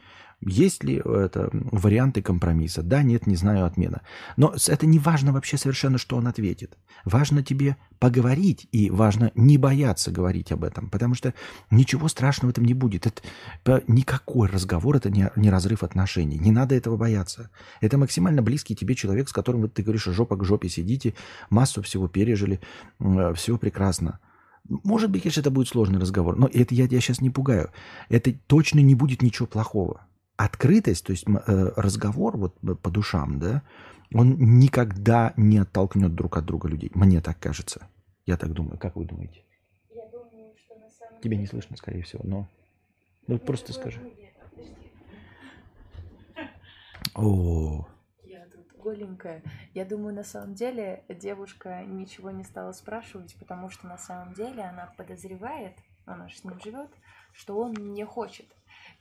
Есть 0.44 0.84
ли 0.84 0.96
это 0.96 1.50
варианты 1.54 2.24
компромисса? 2.24 2.82
Да, 2.82 3.04
нет, 3.04 3.28
не 3.28 3.36
знаю, 3.36 3.66
отмена. 3.66 4.02
Но 4.38 4.56
это 4.68 4.88
не 4.88 4.98
важно 4.98 5.34
вообще 5.34 5.56
совершенно, 5.56 6.00
что 6.00 6.18
он 6.18 6.28
ответит. 6.28 6.80
Важно 7.06 7.44
тебе 7.44 7.78
поговорить, 8.00 8.68
и 8.72 8.90
важно 8.90 9.32
не 9.36 9.60
бояться 9.60 10.10
говорить 10.10 10.52
об 10.52 10.64
этом, 10.64 10.90
потому 10.90 11.14
что 11.14 11.36
ничего 11.70 12.08
страшного 12.08 12.50
в 12.50 12.54
этом 12.54 12.66
не 12.66 12.74
будет. 12.74 13.06
Это 13.06 13.84
никакой 13.88 14.50
разговор, 14.50 14.96
это 14.96 15.12
не, 15.12 15.30
не 15.36 15.52
разрыв 15.52 15.84
отношений. 15.84 16.40
Не 16.40 16.52
надо 16.52 16.74
этого 16.74 16.98
бояться. 16.98 17.52
Это 17.80 18.00
максимально 18.00 18.42
близкий 18.42 18.76
тебе 18.76 18.96
человек, 18.96 19.30
с 19.30 19.34
которым 19.34 19.70
ты 19.70 19.84
говоришь, 19.84 20.06
жопа 20.06 20.38
к 20.38 20.44
жопе 20.44 20.70
сидите, 20.70 21.14
массу 21.52 21.84
всего 21.84 22.08
пережили, 22.08 22.60
все 23.36 23.58
прекрасно. 23.60 24.20
Может 24.68 25.12
быть, 25.12 25.22
конечно, 25.22 25.42
это 25.42 25.52
будет 25.52 25.68
сложный 25.68 26.00
разговор, 26.00 26.36
но 26.36 26.50
это 26.52 26.74
я 26.74 26.88
тебя 26.88 27.00
сейчас 27.00 27.22
не 27.22 27.30
пугаю. 27.30 27.72
Это 28.10 28.34
точно 28.48 28.80
не 28.80 28.96
будет 28.96 29.22
ничего 29.22 29.46
плохого 29.46 30.02
открытость, 30.46 31.06
то 31.06 31.12
есть 31.12 31.26
э, 31.28 31.72
разговор 31.76 32.38
вот 32.38 32.58
по 32.82 32.90
душам, 32.90 33.40
да, 33.40 33.64
он 34.14 34.36
никогда 34.60 35.34
не 35.38 35.60
оттолкнет 35.60 36.14
друг 36.16 36.38
от 36.38 36.46
друга 36.46 36.68
людей. 36.68 36.92
Мне 36.94 37.22
так 37.22 37.40
кажется. 37.40 37.88
Я 38.26 38.38
так 38.38 38.52
думаю. 38.52 38.78
Как 38.78 38.96
вы 38.96 39.06
думаете? 39.06 39.44
Я 39.90 40.08
думаю, 40.10 40.54
что 40.58 40.76
на 40.76 40.90
самом 40.90 41.22
Тебя 41.22 41.38
не 41.38 41.46
слышно, 41.46 41.78
скорее 41.78 42.04
всего, 42.04 42.22
но... 42.24 42.48
Ну, 43.28 43.40
просто 43.40 43.72
скажи. 43.74 44.02
О, 47.16 47.88
Я 48.24 48.46
тут 48.48 48.72
голенькая. 48.78 49.44
Я 49.74 49.86
думаю, 49.86 50.14
на 50.14 50.24
самом 50.24 50.56
деле 50.56 51.04
девушка 51.08 51.84
ничего 51.86 52.32
не 52.32 52.44
стала 52.44 52.72
спрашивать, 52.74 53.36
потому 53.40 53.70
что 53.70 53.88
на 53.88 53.98
самом 53.98 54.34
деле 54.34 54.64
она 54.64 54.94
подозревает, 54.98 55.78
она 56.06 56.28
же 56.28 56.38
с 56.38 56.44
ним 56.44 56.60
живет, 56.60 56.90
что 57.34 57.58
он 57.58 57.74
не 57.74 58.06
хочет. 58.06 58.46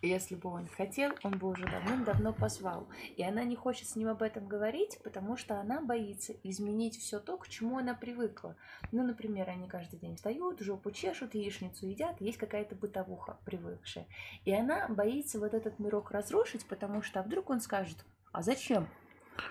Если 0.03 0.35
бы 0.35 0.49
он 0.49 0.67
хотел, 0.67 1.13
он 1.23 1.37
бы 1.37 1.49
уже 1.49 1.65
давным-давно 1.65 2.33
позвал. 2.33 2.89
И 3.17 3.23
она 3.23 3.45
не 3.45 3.55
хочет 3.55 3.87
с 3.87 3.97
ним 3.97 4.09
об 4.09 4.23
этом 4.23 4.49
говорить, 4.49 4.99
потому 5.05 5.37
что 5.37 5.61
она 5.61 5.83
боится 5.83 6.33
изменить 6.43 6.99
все 6.99 7.21
то, 7.21 7.37
к 7.37 7.49
чему 7.49 7.77
она 7.77 7.95
привыкла. 7.95 8.57
Ну, 8.93 9.03
например, 9.03 9.51
они 9.51 9.69
каждый 9.69 9.99
день 9.99 10.17
встают, 10.17 10.61
жопу 10.61 10.91
чешут, 10.91 11.35
яичницу 11.35 11.87
едят, 11.87 12.19
есть 12.21 12.39
какая-то 12.39 12.75
бытовуха 12.77 13.39
привыкшая. 13.45 14.07
И 14.47 14.55
она 14.55 14.89
боится 14.89 15.39
вот 15.39 15.53
этот 15.53 15.79
мирок 15.79 16.11
разрушить, 16.13 16.65
потому 16.65 17.03
что 17.03 17.21
а 17.21 17.23
вдруг 17.23 17.51
он 17.51 17.61
скажет, 17.61 17.99
а 18.33 18.43
зачем? 18.43 18.89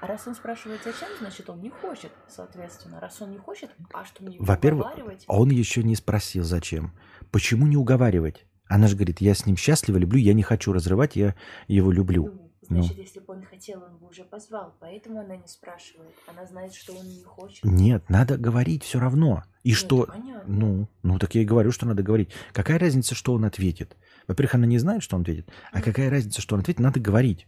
А 0.02 0.08
раз 0.08 0.28
он 0.28 0.34
спрашивает, 0.34 0.82
зачем, 0.84 1.10
значит, 1.20 1.50
он 1.50 1.62
не 1.62 1.70
хочет, 1.70 2.12
соответственно. 2.28 3.00
Раз 3.00 3.22
он 3.22 3.32
не 3.32 3.38
хочет, 3.38 3.70
а 3.94 4.04
что 4.06 4.24
мне 4.24 4.38
Во-первых, 4.40 4.88
он 5.28 5.50
еще 5.50 5.84
не 5.84 5.96
спросил, 5.96 6.44
зачем. 6.44 6.92
Почему 7.32 7.68
не 7.68 7.78
уговаривать? 7.78 8.46
Она 8.70 8.88
же 8.88 8.96
говорит, 8.96 9.20
я 9.20 9.34
с 9.34 9.48
ним 9.48 9.58
счастлива, 9.58 9.98
люблю, 9.98 10.20
я 10.20 10.34
не 10.34 10.44
хочу 10.44 10.72
разрывать, 10.72 11.16
я 11.16 11.36
его 11.68 11.92
люблю. 11.92 12.26
Ну, 12.26 12.52
значит, 12.62 12.98
ну. 12.98 13.02
если 13.02 13.20
бы 13.20 13.34
он 13.34 13.44
хотел, 13.44 13.84
он 13.84 13.98
бы 13.98 14.08
уже 14.08 14.24
позвал. 14.24 14.76
Поэтому 14.80 15.20
она 15.20 15.38
не 15.38 15.48
спрашивает. 15.48 16.14
Она 16.28 16.46
знает, 16.46 16.76
что 16.76 16.94
он 16.94 17.08
не 17.08 17.24
хочет. 17.24 17.64
Нет, 17.64 18.08
надо 18.10 18.38
говорить 18.38 18.84
все 18.84 19.00
равно. 19.00 19.44
И 19.64 19.70
Нет, 19.70 19.78
что... 19.78 20.06
Понятно. 20.06 20.44
Ну, 20.48 20.88
ну, 21.02 21.18
так 21.18 21.34
я 21.34 21.42
и 21.42 21.46
говорю, 21.46 21.72
что 21.72 21.88
надо 21.88 22.04
говорить. 22.04 22.30
Какая 22.54 22.78
разница, 22.78 23.16
что 23.16 23.34
он 23.34 23.44
ответит? 23.44 23.98
Во-первых, 24.28 24.54
она 24.54 24.68
не 24.68 24.78
знает, 24.78 25.02
что 25.02 25.16
он 25.16 25.24
ответит. 25.24 25.50
А 25.72 25.82
какая 25.82 26.12
разница, 26.12 26.42
что 26.42 26.54
он 26.54 26.62
ответит? 26.62 26.80
Надо 26.80 27.00
говорить. 27.00 27.48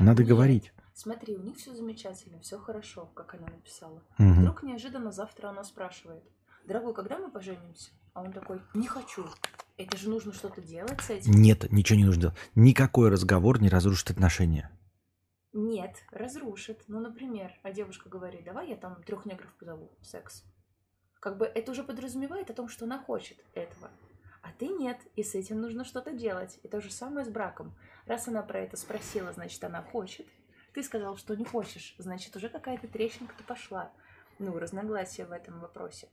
Надо 0.00 0.22
Нет. 0.22 0.30
говорить. 0.30 0.72
Смотри, 0.94 1.36
у 1.36 1.42
них 1.42 1.58
все 1.58 1.74
замечательно, 1.74 2.40
все 2.40 2.58
хорошо, 2.58 3.06
как 3.14 3.34
она 3.34 3.48
написала. 3.48 4.02
Угу. 4.18 4.32
Вдруг 4.32 4.62
неожиданно 4.62 5.12
завтра 5.12 5.48
она 5.48 5.62
спрашивает, 5.62 6.24
дорогой, 6.66 6.94
когда 6.94 7.18
мы 7.18 7.30
поженимся? 7.30 7.90
А 8.18 8.22
он 8.22 8.32
такой, 8.32 8.60
не 8.74 8.88
хочу. 8.88 9.24
Это 9.76 9.96
же 9.96 10.10
нужно 10.10 10.32
что-то 10.32 10.60
делать 10.60 11.00
с 11.02 11.08
этим. 11.10 11.30
Нет, 11.34 11.70
ничего 11.70 11.96
не 11.96 12.04
нужно 12.04 12.22
делать. 12.22 12.36
Никакой 12.56 13.10
разговор 13.10 13.62
не 13.62 13.68
разрушит 13.68 14.10
отношения. 14.10 14.76
Нет, 15.52 15.94
разрушит. 16.10 16.82
Ну, 16.88 16.98
например, 16.98 17.52
а 17.62 17.70
девушка 17.70 18.08
говорит, 18.08 18.42
давай 18.42 18.70
я 18.70 18.76
там 18.76 19.00
трех 19.04 19.24
негров 19.24 19.54
позову 19.54 19.92
секс. 20.02 20.42
Как 21.20 21.38
бы 21.38 21.46
это 21.46 21.70
уже 21.70 21.84
подразумевает 21.84 22.50
о 22.50 22.54
том, 22.54 22.68
что 22.68 22.86
она 22.86 22.98
хочет 22.98 23.38
этого. 23.54 23.88
А 24.42 24.48
ты 24.58 24.66
нет, 24.66 24.98
и 25.14 25.22
с 25.22 25.36
этим 25.36 25.60
нужно 25.60 25.84
что-то 25.84 26.10
делать. 26.10 26.58
И 26.64 26.68
то 26.68 26.80
же 26.80 26.90
самое 26.90 27.24
с 27.24 27.28
браком. 27.28 27.72
Раз 28.06 28.26
она 28.26 28.42
про 28.42 28.58
это 28.58 28.76
спросила, 28.76 29.32
значит, 29.32 29.62
она 29.62 29.80
хочет. 29.80 30.26
Ты 30.74 30.82
сказал, 30.82 31.16
что 31.16 31.36
не 31.36 31.44
хочешь, 31.44 31.94
значит, 31.98 32.34
уже 32.34 32.48
какая-то 32.48 32.88
трещинка-то 32.88 33.44
пошла. 33.44 33.92
Ну, 34.40 34.58
разногласия 34.58 35.24
в 35.24 35.30
этом 35.30 35.60
вопросе. 35.60 36.08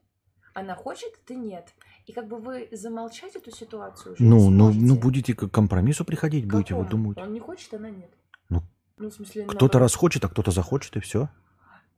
Она 0.55 0.73
хочет, 0.73 1.13
ты 1.25 1.35
нет. 1.35 1.73
И 2.05 2.13
как 2.13 2.29
бы 2.29 2.37
вы 2.37 2.69
замолчать 2.71 3.35
эту 3.35 3.51
ситуацию 3.51 4.13
уже 4.13 4.23
ну, 4.23 4.49
ну, 4.49 4.71
ну, 4.71 4.95
будете 4.95 5.35
к 5.35 5.49
компромиссу 5.49 6.05
приходить, 6.05 6.45
Какому? 6.45 6.61
будете 6.61 6.75
вы 6.75 6.85
думать. 6.85 7.17
Он 7.17 7.33
не 7.33 7.41
хочет, 7.41 7.73
она 7.73 7.89
нет. 7.89 8.09
Ну, 8.47 8.63
ну 8.97 9.09
в 9.09 9.13
смысле, 9.13 9.47
кто-то 9.47 9.79
раз 9.79 9.93
хочет, 9.93 10.23
а 10.23 10.29
кто-то 10.29 10.51
захочет, 10.51 10.95
и 10.95 11.01
все. 11.01 11.27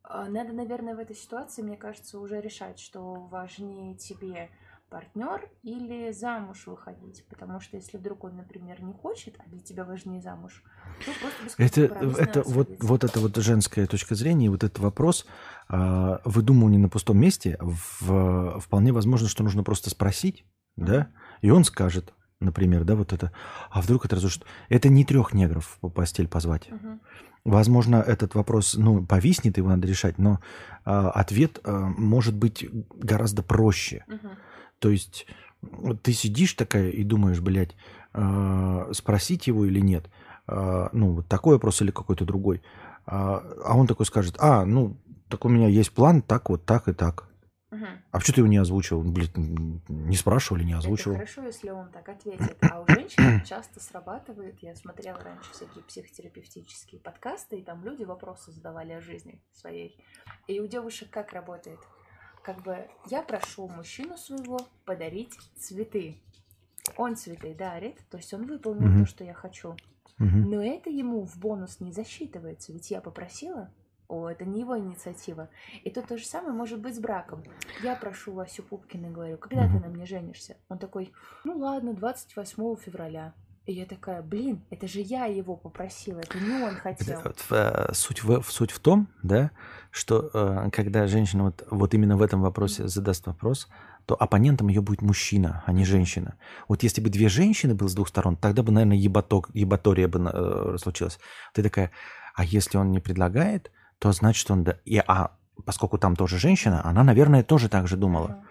А, 0.02 0.28
надо, 0.28 0.54
наверное, 0.54 0.96
в 0.96 1.00
этой 1.00 1.16
ситуации, 1.16 1.62
мне 1.62 1.78
кажется, 1.78 2.18
уже 2.18 2.42
решать, 2.42 2.80
что 2.80 3.28
важнее 3.30 3.94
тебе 3.96 4.50
партнер 4.90 5.50
или 5.64 6.12
замуж 6.12 6.68
выходить. 6.68 7.26
Потому 7.30 7.60
что 7.60 7.78
если 7.78 7.98
вдруг 7.98 8.24
он, 8.24 8.38
например, 8.38 8.82
не 8.82 8.94
хочет, 8.94 9.36
а 9.40 9.50
для 9.50 9.60
тебя 9.60 9.84
важнее 9.84 10.22
замуж, 10.22 10.64
то 11.06 11.12
просто 11.22 11.64
Это, 11.64 11.82
это 12.22 12.44
вот, 12.44 12.70
вот 12.80 13.04
это 13.04 13.20
вот 13.20 13.36
женская 13.38 13.86
точка 13.88 14.16
зрения, 14.16 14.50
вот 14.50 14.64
этот 14.64 14.80
вопрос 14.80 15.26
э, 15.70 16.18
выдумывания 16.26 16.80
на 16.80 16.90
пустом 16.90 17.20
месте, 17.20 17.58
в, 17.60 18.60
вполне 18.60 18.94
возможно, 18.94 19.28
что 19.28 19.44
нужно 19.44 19.64
просто 19.64 19.90
спросить, 19.90 20.46
mm-hmm. 20.78 20.86
да, 20.86 21.12
и 21.42 21.50
он 21.50 21.64
скажет, 21.64 22.14
например, 22.40 22.84
да, 22.84 22.96
вот 22.96 23.14
это, 23.14 23.32
а 23.70 23.82
вдруг 23.82 24.06
это 24.06 24.16
разрушит. 24.16 24.46
Это 24.70 24.90
не 24.90 25.04
трех 25.06 25.34
негров 25.34 25.78
по 25.82 25.90
постель 25.90 26.28
позвать. 26.28 26.72
Угу. 26.72 27.00
Возможно, 27.46 27.96
этот 27.98 28.36
вопрос, 28.36 28.76
ну, 28.78 29.06
повиснет, 29.06 29.58
его 29.58 29.70
надо 29.70 29.88
решать, 29.88 30.18
но 30.18 30.40
э, 30.86 30.92
ответ 30.92 31.60
э, 31.64 31.72
может 31.98 32.36
быть 32.36 32.68
гораздо 32.94 33.42
проще. 33.42 34.04
Угу. 34.08 34.30
То 34.80 34.90
есть 34.90 35.26
ты 36.04 36.14
сидишь 36.14 36.54
такая 36.54 36.90
и 36.90 37.04
думаешь, 37.04 37.40
блядь, 37.40 37.76
э, 38.14 38.92
спросить 38.94 39.48
его 39.48 39.66
или 39.66 39.80
нет. 39.80 40.10
Э, 40.48 40.90
ну, 40.92 41.14
вот 41.14 41.28
такой 41.28 41.56
вопрос 41.56 41.82
или 41.82 41.92
какой-то 41.92 42.26
другой. 42.26 42.58
Э, 43.06 43.12
а 43.66 43.74
он 43.76 43.88
такой 43.88 44.06
скажет, 44.06 44.36
а, 44.40 44.66
ну, 44.66 44.98
так 45.30 45.46
у 45.46 45.50
меня 45.50 45.68
есть 45.68 45.92
план, 45.92 46.22
так 46.22 46.50
вот, 46.50 46.66
так 46.66 46.88
и 46.88 46.94
так. 46.94 47.28
Угу. 47.72 47.86
А 48.12 48.20
почему 48.20 48.36
ты 48.36 48.42
его 48.42 48.48
не 48.48 48.58
озвучил? 48.58 49.02
Блин, 49.02 49.82
не 49.90 50.16
спрашивали, 50.16 50.64
не 50.64 50.74
озвучил. 50.74 51.12
Это 51.12 51.20
хорошо, 51.20 51.44
если 51.44 51.70
он 51.70 51.90
так 51.90 52.08
ответит. 52.08 52.58
А 52.62 52.80
у 52.80 52.88
женщин 52.88 53.42
часто 53.46 53.82
срабатывает. 53.82 54.58
Я 54.62 54.74
смотрела 54.76 55.20
раньше 55.20 55.52
всякие 55.52 55.84
психотерапевтические 55.84 57.02
подкасты, 57.02 57.58
и 57.58 57.64
там 57.64 57.84
люди 57.84 58.04
вопросы 58.04 58.52
задавали 58.52 58.94
о 58.94 59.02
жизни 59.02 59.42
своей. 59.52 59.98
И 60.48 60.62
у 60.62 60.68
девушек 60.68 61.10
как 61.10 61.34
работает? 61.34 61.80
Как 62.48 62.62
бы 62.64 62.88
я 63.10 63.24
прошу 63.24 63.68
мужчину 63.68 64.16
своего 64.16 64.58
подарить 64.86 65.38
цветы. 65.58 66.16
Он 66.96 67.18
цветы 67.18 67.54
дарит, 67.54 67.98
то 68.10 68.16
есть 68.16 68.34
он 68.34 68.48
выполнил 68.48 68.88
Мгм. 68.88 69.04
то, 69.04 69.06
что 69.06 69.26
я 69.26 69.34
хочу. 69.34 69.76
Мгм. 70.18 70.50
Но 70.50 70.64
это 70.64 70.90
ему 70.90 71.26
в 71.26 71.38
бонус 71.38 71.82
не 71.82 71.92
засчитывается, 71.92 72.72
ведь 72.72 72.90
я 72.90 73.02
попросила. 73.02 73.70
О, 74.08 74.30
это 74.30 74.46
не 74.46 74.62
его 74.62 74.80
инициатива. 74.80 75.50
И 75.84 75.90
тут 75.90 76.08
то 76.08 76.18
же 76.18 76.26
самое 76.26 76.54
может 76.54 76.80
быть 76.80 76.96
с 76.96 77.00
браком. 77.00 77.44
Я 77.84 77.98
прошу 77.98 78.32
Васю 78.32 78.64
Пупкина 78.64 79.12
говорю, 79.12 79.38
когда 79.38 79.64
ты 79.64 79.74
Мгм. 79.74 79.82
на 79.82 79.88
мне 79.90 80.06
женишься? 80.06 80.56
Он 80.70 80.80
такой, 80.80 81.12
ну 81.44 81.58
ладно, 81.58 81.94
28 81.94 82.78
февраля. 82.78 83.34
И 83.68 83.74
я 83.74 83.86
такая, 83.86 84.22
блин, 84.22 84.64
это 84.70 84.88
же 84.88 85.02
я 85.02 85.26
его 85.26 85.58
попросила, 85.58 86.20
это 86.20 86.40
не 86.40 86.64
он 86.64 86.76
хотел. 86.76 87.20
Вот, 87.22 87.44
э, 87.50 87.90
суть, 87.94 88.24
в, 88.24 88.42
суть 88.44 88.72
в 88.72 88.80
том, 88.80 89.10
да, 89.24 89.52
что 89.92 90.32
э, 90.34 90.70
когда 90.72 91.06
женщина 91.06 91.44
вот, 91.44 91.68
вот 91.70 91.94
именно 91.94 92.16
в 92.16 92.22
этом 92.22 92.42
вопросе 92.42 92.88
задаст 92.88 93.28
вопрос, 93.28 93.68
то 94.06 94.16
оппонентом 94.16 94.70
ее 94.70 94.80
будет 94.80 95.02
мужчина, 95.02 95.64
а 95.66 95.74
не 95.74 95.84
женщина. 95.84 96.38
Вот 96.70 96.82
если 96.82 97.02
бы 97.02 97.10
две 97.10 97.28
женщины 97.28 97.76
было 97.76 97.90
с 97.90 97.94
двух 97.94 98.08
сторон, 98.08 98.38
тогда 98.38 98.64
бы, 98.64 98.72
наверное, 98.72 98.96
ебаток, 98.96 99.50
ебатория 99.54 100.08
бы 100.08 100.32
э, 100.34 100.78
случилась. 100.82 101.20
Ты 101.54 101.62
такая, 101.62 101.92
а 102.36 102.46
если 102.46 102.78
он 102.78 102.92
не 102.92 103.02
предлагает, 103.02 103.70
то 104.00 104.14
значит, 104.14 104.50
он... 104.50 104.64
Да, 104.64 104.78
и, 104.86 104.98
а 105.06 105.36
поскольку 105.66 105.98
там 105.98 106.16
тоже 106.16 106.40
женщина, 106.40 106.86
она, 106.86 107.04
наверное, 107.04 107.44
тоже 107.44 107.68
так 107.68 107.90
же 107.90 107.98
думала. 107.98 108.46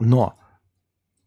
Но 0.00 0.36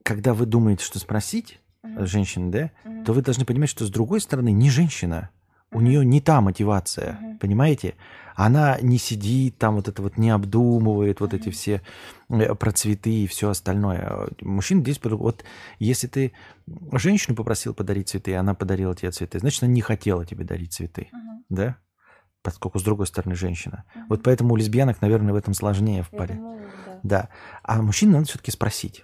когда 0.03 0.33
вы 0.33 0.45
думаете, 0.45 0.83
что 0.83 0.99
спросить 0.99 1.61
Мгм. 1.85 2.05
женщины, 2.07 2.51
да, 2.51 2.71
Мгм. 2.83 3.03
то 3.05 3.13
вы 3.13 3.21
должны 3.21 3.45
понимать, 3.45 3.69
что 3.69 3.85
с 3.85 3.89
другой 3.89 4.21
стороны 4.21 4.51
не 4.51 4.69
женщина. 4.69 5.29
У 5.71 5.81
нее 5.81 6.05
не 6.05 6.21
та 6.21 6.39
мотивация, 6.39 7.17
Мгм. 7.19 7.37
понимаете? 7.39 7.95
Она 8.35 8.77
не 8.81 8.97
сидит 8.97 9.57
там 9.57 9.75
вот 9.75 9.87
это 9.89 10.01
вот, 10.01 10.17
не 10.17 10.29
обдумывает 10.29 11.19
вот 11.19 11.33
эти 11.33 11.49
все 11.49 11.81
все 12.29 12.55
про 12.55 12.71
цветы 12.71 13.09
и 13.11 13.27
все 13.27 13.49
остальное. 13.49 14.27
Мужчина 14.41 14.81
здесь, 14.81 14.99
вот 15.03 15.43
если 15.79 16.07
ты 16.07 16.31
женщину 16.93 17.35
попросил 17.35 17.73
подарить 17.73 18.09
цветы, 18.09 18.31
и 18.31 18.35
она 18.35 18.53
подарила 18.53 18.95
тебе 18.95 19.11
цветы, 19.11 19.39
значит, 19.39 19.63
она 19.63 19.71
не 19.71 19.81
хотела 19.81 20.25
тебе 20.25 20.45
дарить 20.45 20.73
цветы, 20.73 21.09
Мгм. 21.11 21.45
да? 21.49 21.77
Поскольку 22.41 22.79
с 22.79 22.83
другой 22.83 23.07
стороны 23.07 23.35
женщина. 23.35 23.83
Мгм. 23.95 24.05
Вот 24.09 24.23
поэтому 24.23 24.53
у 24.53 24.57
лесбиянок, 24.57 25.01
наверное, 25.01 25.33
в 25.33 25.35
этом 25.35 25.53
сложнее 25.53 26.03
в 26.03 26.09
паре. 26.09 26.35
думаю, 26.35 26.69
да. 26.85 26.99
Да. 27.03 27.29
А 27.63 27.81
мужчине 27.81 28.13
надо 28.13 28.25
все-таки 28.25 28.51
спросить, 28.51 29.03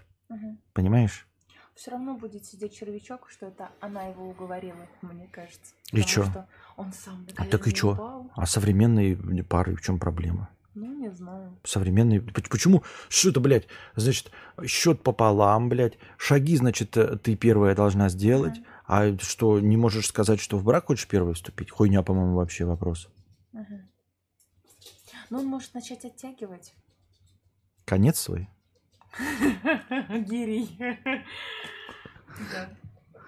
понимаешь? 0.73 1.27
Все 1.75 1.91
равно 1.91 2.15
будет 2.15 2.45
сидеть 2.45 2.75
червячок, 2.75 3.29
что 3.29 3.47
это 3.47 3.71
она 3.79 4.03
его 4.03 4.29
уговорила, 4.29 4.87
мне 5.01 5.27
кажется. 5.27 5.73
И 5.91 6.01
чё? 6.01 6.23
что 6.25 6.47
он 6.77 6.91
сам 6.93 7.25
А 7.37 7.45
так 7.45 7.67
и 7.67 7.71
упал. 7.85 8.29
А 8.35 8.45
современные 8.45 9.15
пары 9.43 9.75
в 9.75 9.81
чем 9.81 9.99
проблема? 9.99 10.49
Ну, 10.73 10.93
не 10.97 11.09
знаю. 11.11 11.57
Современные... 11.65 12.21
Поч- 12.21 12.47
Почему? 12.49 12.83
Что 13.09 13.29
это, 13.29 13.39
блядь? 13.41 13.67
Значит, 13.95 14.31
счет 14.65 15.03
пополам, 15.03 15.67
блядь. 15.67 15.97
Шаги, 16.17 16.55
значит, 16.55 16.95
э, 16.95 17.17
ты 17.17 17.35
первая 17.35 17.75
должна 17.75 18.07
сделать. 18.07 18.61
А 18.85 19.17
что, 19.19 19.59
не 19.59 19.75
можешь 19.75 20.07
сказать, 20.07 20.39
что 20.39 20.57
в 20.57 20.63
брак 20.63 20.85
хочешь 20.85 21.07
первой 21.07 21.33
вступить? 21.33 21.71
Хуйня, 21.71 22.03
по-моему, 22.03 22.35
вообще 22.35 22.63
вопрос. 22.63 23.09
Мгм. 23.51 23.89
Ну, 25.29 25.39
он 25.39 25.45
может 25.45 25.73
начать 25.73 26.05
оттягивать. 26.05 26.73
Конец 27.83 28.19
свой? 28.19 28.47
Гирей. 30.25 30.77
Да. 32.51 32.69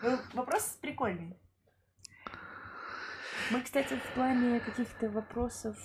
Ну, 0.02 0.18
Вопрос 0.34 0.78
прикольный. 0.82 1.36
Мы, 3.52 3.62
кстати, 3.62 3.96
в 3.96 4.14
плане 4.14 4.60
каких-то 4.60 5.10
вопросов 5.10 5.78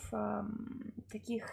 таких 1.11 1.45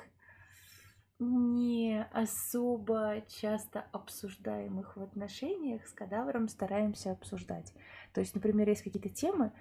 не 1.20 2.06
особо 2.12 3.24
часто 3.30 3.86
обсуждаемых 3.92 4.98
в 4.98 5.02
отношениях 5.02 5.88
с 5.88 5.94
кадавром 5.94 6.50
стараемся 6.50 7.12
обсуждать. 7.12 7.74
То 8.14 8.22
есть, 8.22 8.36
например, 8.36 8.68
есть 8.68 8.84
какие-то 8.84 9.10
темы, 9.10 9.52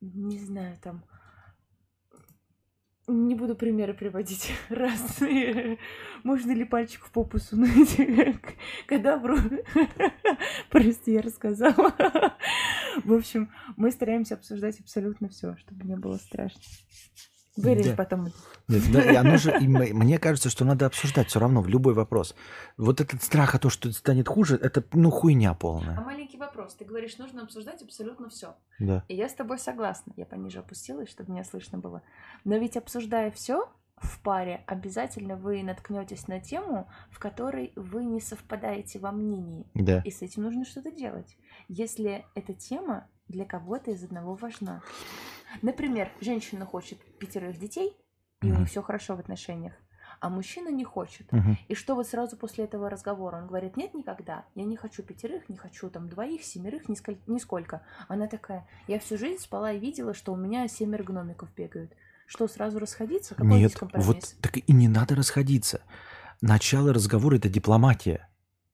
не 0.00 0.38
знаю, 0.38 0.76
там, 0.82 1.04
не 3.06 3.34
буду 3.34 3.54
примеры 3.54 3.94
приводить 3.94 4.52
разные. 4.68 5.78
Можно 6.22 6.52
ли 6.52 6.64
пальчик 6.64 7.04
в 7.04 7.10
попу 7.10 7.38
сунуть 7.38 7.96
к 7.96 8.86
кадавру? 8.86 9.36
Прости, 10.70 11.12
я 11.12 11.22
рассказала. 11.22 11.92
В 13.04 13.12
общем, 13.12 13.50
мы 13.76 13.90
стараемся 13.90 14.34
обсуждать 14.34 14.80
абсолютно 14.80 15.28
все, 15.28 15.56
чтобы 15.56 15.84
не 15.84 15.96
было 15.96 16.16
страшно. 16.16 16.62
Вырежь 17.56 17.86
Да. 17.86 17.94
потом. 17.96 18.28
Нет, 18.68 18.82
да, 18.92 19.12
и 19.12 19.14
оно 19.14 19.36
же, 19.36 19.56
и 19.60 19.68
мне 19.68 20.18
кажется, 20.18 20.50
что 20.50 20.64
надо 20.64 20.86
обсуждать 20.86 21.28
все 21.28 21.38
равно 21.38 21.60
в 21.60 21.68
любой 21.68 21.94
вопрос. 21.94 22.34
Вот 22.76 23.00
этот 23.00 23.22
страх 23.22 23.54
о 23.54 23.58
том, 23.58 23.70
что 23.70 23.92
станет 23.92 24.26
хуже, 24.28 24.56
это 24.56 24.82
ну 24.92 25.10
хуйня 25.10 25.50
А 25.50 25.54
полная. 25.54 26.00
маленький 26.00 26.38
вопрос. 26.38 26.74
Ты 26.74 26.84
говоришь, 26.84 27.16
нужно 27.18 27.42
обсуждать 27.42 27.82
абсолютно 27.82 28.28
все. 28.28 28.56
Да. 28.80 29.04
И 29.08 29.14
я 29.14 29.28
с 29.28 29.34
тобой 29.34 29.58
согласна. 29.58 30.12
Я 30.16 30.24
пониже 30.26 30.58
опустилась, 30.58 31.08
чтобы 31.10 31.32
меня 31.32 31.44
слышно 31.44 31.78
было. 31.78 32.02
Но 32.44 32.56
ведь 32.56 32.76
обсуждая 32.76 33.30
все 33.30 33.68
в 33.98 34.20
паре, 34.22 34.64
обязательно 34.66 35.36
вы 35.36 35.62
наткнетесь 35.62 36.26
на 36.26 36.40
тему, 36.40 36.88
в 37.10 37.18
которой 37.20 37.72
вы 37.76 38.04
не 38.04 38.20
совпадаете 38.20 38.98
во 38.98 39.12
мнении. 39.12 39.66
Да. 39.74 40.00
И 40.04 40.10
с 40.10 40.22
этим 40.22 40.42
нужно 40.42 40.64
что-то 40.64 40.90
делать. 40.90 41.36
Если 41.68 42.24
эта 42.34 42.52
тема 42.52 43.06
для 43.28 43.44
кого-то 43.44 43.92
из 43.92 44.02
одного 44.02 44.34
важна. 44.34 44.82
Например, 45.62 46.10
женщина 46.20 46.64
хочет 46.66 46.98
пятерых 47.18 47.58
детей, 47.58 47.96
и 48.42 48.50
у 48.50 48.54
них 48.58 48.68
все 48.68 48.82
хорошо 48.82 49.16
в 49.16 49.20
отношениях, 49.20 49.72
а 50.20 50.28
мужчина 50.28 50.68
не 50.68 50.84
хочет. 50.84 51.30
Мгм. 51.32 51.56
И 51.68 51.74
что 51.74 51.94
вот 51.94 52.06
сразу 52.06 52.36
после 52.36 52.64
этого 52.64 52.90
разговора? 52.90 53.36
Он 53.38 53.46
говорит, 53.46 53.76
нет, 53.76 53.94
никогда. 53.94 54.44
Я 54.54 54.64
не 54.64 54.76
хочу 54.76 55.02
пятерых, 55.02 55.48
не 55.48 55.56
хочу 55.56 55.88
там 55.90 56.08
двоих, 56.08 56.44
семерых, 56.44 56.88
нисколь- 56.88 57.18
нисколько. 57.26 57.82
Она 58.08 58.26
такая, 58.26 58.68
я 58.86 58.98
всю 58.98 59.16
жизнь 59.18 59.40
спала 59.42 59.72
и 59.72 59.78
видела, 59.78 60.12
что 60.14 60.32
у 60.32 60.36
меня 60.36 60.68
семеро 60.68 61.02
гномиков 61.02 61.52
бегают. 61.54 61.92
Что, 62.26 62.48
сразу 62.48 62.78
расходиться? 62.78 63.34
Какой 63.34 63.58
Нет, 63.60 63.74
вот 63.94 64.34
так 64.40 64.56
и 64.56 64.72
не 64.72 64.88
надо 64.88 65.14
расходиться. 65.14 65.82
Начало 66.40 66.92
разговора 66.92 67.36
это 67.36 67.48
дипломатия. 67.48 68.28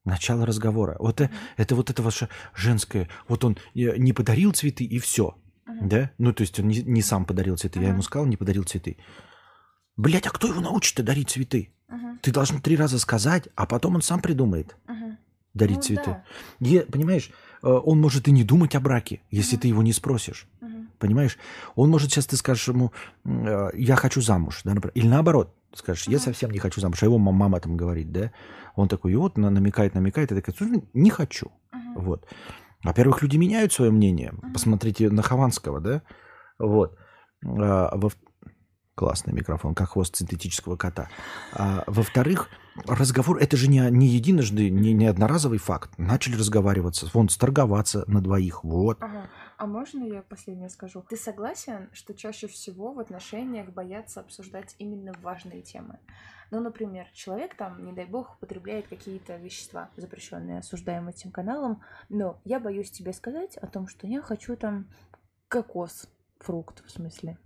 Начало 0.05 0.47
разговора. 0.47 0.97
Вот 0.99 1.21
э- 1.21 1.27
Мгм. 1.27 1.35
это 1.57 1.75
вот 1.77 1.90
это 1.90 2.03
ваше 2.03 2.29
женское. 2.55 3.09
Вот 3.29 3.45
он 3.45 3.59
э, 3.75 3.97
не 3.99 4.12
подарил 4.12 4.53
цветы 4.53 4.85
и 4.85 4.99
все. 4.99 5.37
Да? 5.81 6.11
Ну, 6.19 6.33
то 6.33 6.43
есть 6.43 6.59
он 6.61 6.69
не, 6.69 6.83
не 6.83 7.03
сам 7.03 7.25
подарил 7.25 7.57
цветы. 7.57 7.79
Я 7.79 7.87
Ага. 7.87 7.93
ему 7.95 8.03
сказал, 8.03 8.27
не 8.27 8.37
подарил 8.37 8.64
цветы. 8.64 8.97
Блять, 9.97 10.27
а 10.27 10.31
кто 10.31 10.49
его 10.49 10.61
научит 10.61 11.03
дарить 11.05 11.31
цветы? 11.31 11.73
Мгм. 11.88 12.19
Ты 12.23 12.33
должен 12.33 12.61
три 12.61 12.77
раза 12.77 12.99
сказать, 12.99 13.49
а 13.55 13.66
потом 13.66 13.97
он 13.97 14.03
сам 14.03 14.21
придумает 14.21 14.77
Мгм. 14.87 15.19
дарить 15.55 15.77
Ну 15.77 15.83
цветы. 15.83 16.05
да. 16.07 16.25
Е- 16.61 16.83
понимаешь, 16.83 17.31
э, 17.62 17.66
он 17.69 18.01
может 18.01 18.29
и 18.29 18.33
не 18.33 18.45
думать 18.45 18.75
о 18.75 18.81
браке, 18.81 19.21
если 19.31 19.57
Мгм. 19.57 19.61
ты 19.62 19.69
его 19.69 19.83
не 19.83 19.93
спросишь. 19.93 20.47
Мгм. 20.61 20.88
Понимаешь? 20.99 21.38
Он 21.75 21.90
может 21.90 22.11
сейчас 22.12 22.27
ты 22.27 22.37
скажешь 22.37 22.69
ему, 22.69 22.93
э, 23.25 23.71
я 23.75 23.97
хочу 23.97 24.21
замуж, 24.21 24.61
да, 24.64 24.75
например. 24.75 24.93
Или 24.95 25.09
наоборот, 25.09 25.55
скажешь, 25.75 26.07
я 26.09 26.16
Ага. 26.16 26.25
совсем 26.27 26.51
не 26.51 26.59
хочу 26.59 26.81
замуж, 26.81 27.03
а 27.03 27.07
его 27.07 27.19
ма- 27.19 27.33
мама 27.33 27.59
там 27.61 27.77
говорит, 27.77 28.12
да. 28.12 28.33
Он 28.77 28.88
такой, 28.88 29.12
и 29.12 29.16
вот 29.16 29.37
на- 29.38 29.51
намекает, 29.51 29.95
намекает, 29.95 30.31
и 30.33 30.35
такая, 30.35 30.55
«Слушай, 30.57 30.83
не 30.95 31.11
хочу. 31.11 31.51
Вот. 31.97 32.25
Во-первых, 32.83 33.23
люди 33.23 33.37
меняют 33.37 33.73
свое 33.73 33.90
мнение. 33.90 34.33
Посмотрите 34.53 35.11
на 35.11 35.23
Хованского, 35.23 35.81
да? 35.81 36.03
Вот. 36.59 36.97
А, 37.45 37.97
во- 37.97 38.11
Классный 38.97 39.33
микрофон, 39.33 39.75
как 39.75 39.90
хвост 39.90 40.16
синтетического 40.16 40.77
кота. 40.77 41.09
А, 41.55 41.85
во-вторых, 41.87 42.51
разговор 42.87 43.38
это 43.38 43.57
же 43.57 43.69
не, 43.69 43.81
не 43.90 44.09
единожды, 44.09 44.69
не, 44.69 44.93
не 44.93 45.07
одноразовый 45.07 45.59
факт. 45.59 45.90
Начали 45.97 46.37
разговариваться, 46.37 47.09
вон, 47.14 47.31
сторговаться 47.31 48.05
на 48.09 48.21
двоих. 48.21 48.62
Вот. 48.62 48.99
Ага. 49.01 49.31
А 49.57 49.66
можно 49.66 50.05
я 50.05 50.21
последнее 50.23 50.69
скажу? 50.69 51.03
Ты 51.09 51.16
согласен, 51.16 51.88
что 51.93 52.12
чаще 52.14 52.47
всего 52.47 52.93
в 52.93 52.99
отношениях 52.99 53.71
боятся 53.71 54.21
обсуждать 54.21 54.75
именно 54.79 55.12
важные 55.23 55.62
темы? 55.62 55.99
Ну, 56.51 56.61
например, 56.61 57.09
человек 57.13 57.55
там, 57.55 57.85
не 57.85 57.93
дай 57.93 58.07
бог, 58.07 58.35
употребляет 58.37 58.89
какие-то 58.89 59.37
вещества, 59.37 59.91
запрещенные, 59.97 60.59
осуждаемые 60.59 61.15
этим 61.15 61.31
каналом, 61.31 61.83
но 62.09 62.41
я 62.45 62.59
боюсь 62.59 62.91
тебе 62.91 63.13
сказать 63.13 63.57
о 63.57 63.67
том, 63.67 63.87
что 63.87 64.07
я 64.07 64.21
хочу 64.21 64.57
там 64.57 64.89
кокос, 65.49 66.09
фрукт 66.39 66.85
в 66.85 66.91
смысле. 66.91 67.39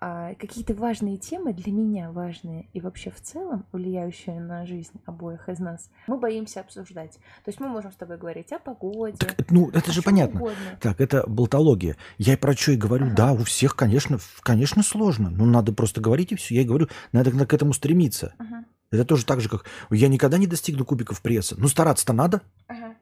А 0.00 0.34
какие-то 0.34 0.74
важные 0.74 1.16
темы 1.16 1.54
для 1.54 1.72
меня 1.72 2.10
важные 2.12 2.68
и 2.74 2.80
вообще 2.80 3.10
в 3.10 3.20
целом 3.20 3.64
влияющие 3.72 4.38
на 4.40 4.66
жизнь 4.66 5.00
обоих 5.06 5.48
из 5.48 5.58
нас, 5.58 5.90
мы 6.06 6.18
боимся 6.18 6.60
обсуждать. 6.60 7.14
То 7.44 7.48
есть 7.48 7.60
мы 7.60 7.68
можем 7.68 7.90
с 7.92 7.96
тобой 7.96 8.18
говорить 8.18 8.52
о 8.52 8.58
погоде, 8.58 9.16
Так, 9.16 9.50
ну, 9.50 9.70
это 9.70 9.92
же 9.92 10.02
понятно. 10.02 10.40
угодно. 10.40 10.78
Так, 10.80 11.00
это 11.00 11.24
болтология. 11.26 11.96
Я 12.18 12.34
и 12.34 12.36
про 12.36 12.52
что 12.54 12.72
и 12.72 12.76
говорю. 12.76 13.06
Ага. 13.06 13.14
Да, 13.14 13.32
у 13.32 13.44
всех, 13.44 13.74
конечно, 13.74 14.18
конечно, 14.40 14.82
сложно. 14.82 15.30
Но 15.30 15.46
надо 15.46 15.72
просто 15.72 16.00
говорить 16.02 16.32
и 16.32 16.36
все. 16.36 16.56
Я 16.56 16.62
и 16.62 16.64
говорю, 16.64 16.88
надо 17.12 17.30
к 17.30 17.46
к 17.46 17.54
этому 17.54 17.72
стремиться. 17.72 18.34
Ага, 18.38 18.64
Это 18.90 19.04
тоже 19.06 19.24
так 19.24 19.40
же, 19.40 19.48
как 19.48 19.64
я 19.90 20.08
никогда 20.08 20.36
не 20.36 20.46
достигну 20.46 20.84
кубиков 20.84 21.22
пресса. 21.22 21.54
Ну, 21.58 21.68
стараться-то 21.68 22.12
надо. 22.12 22.42
ага. 22.66 22.95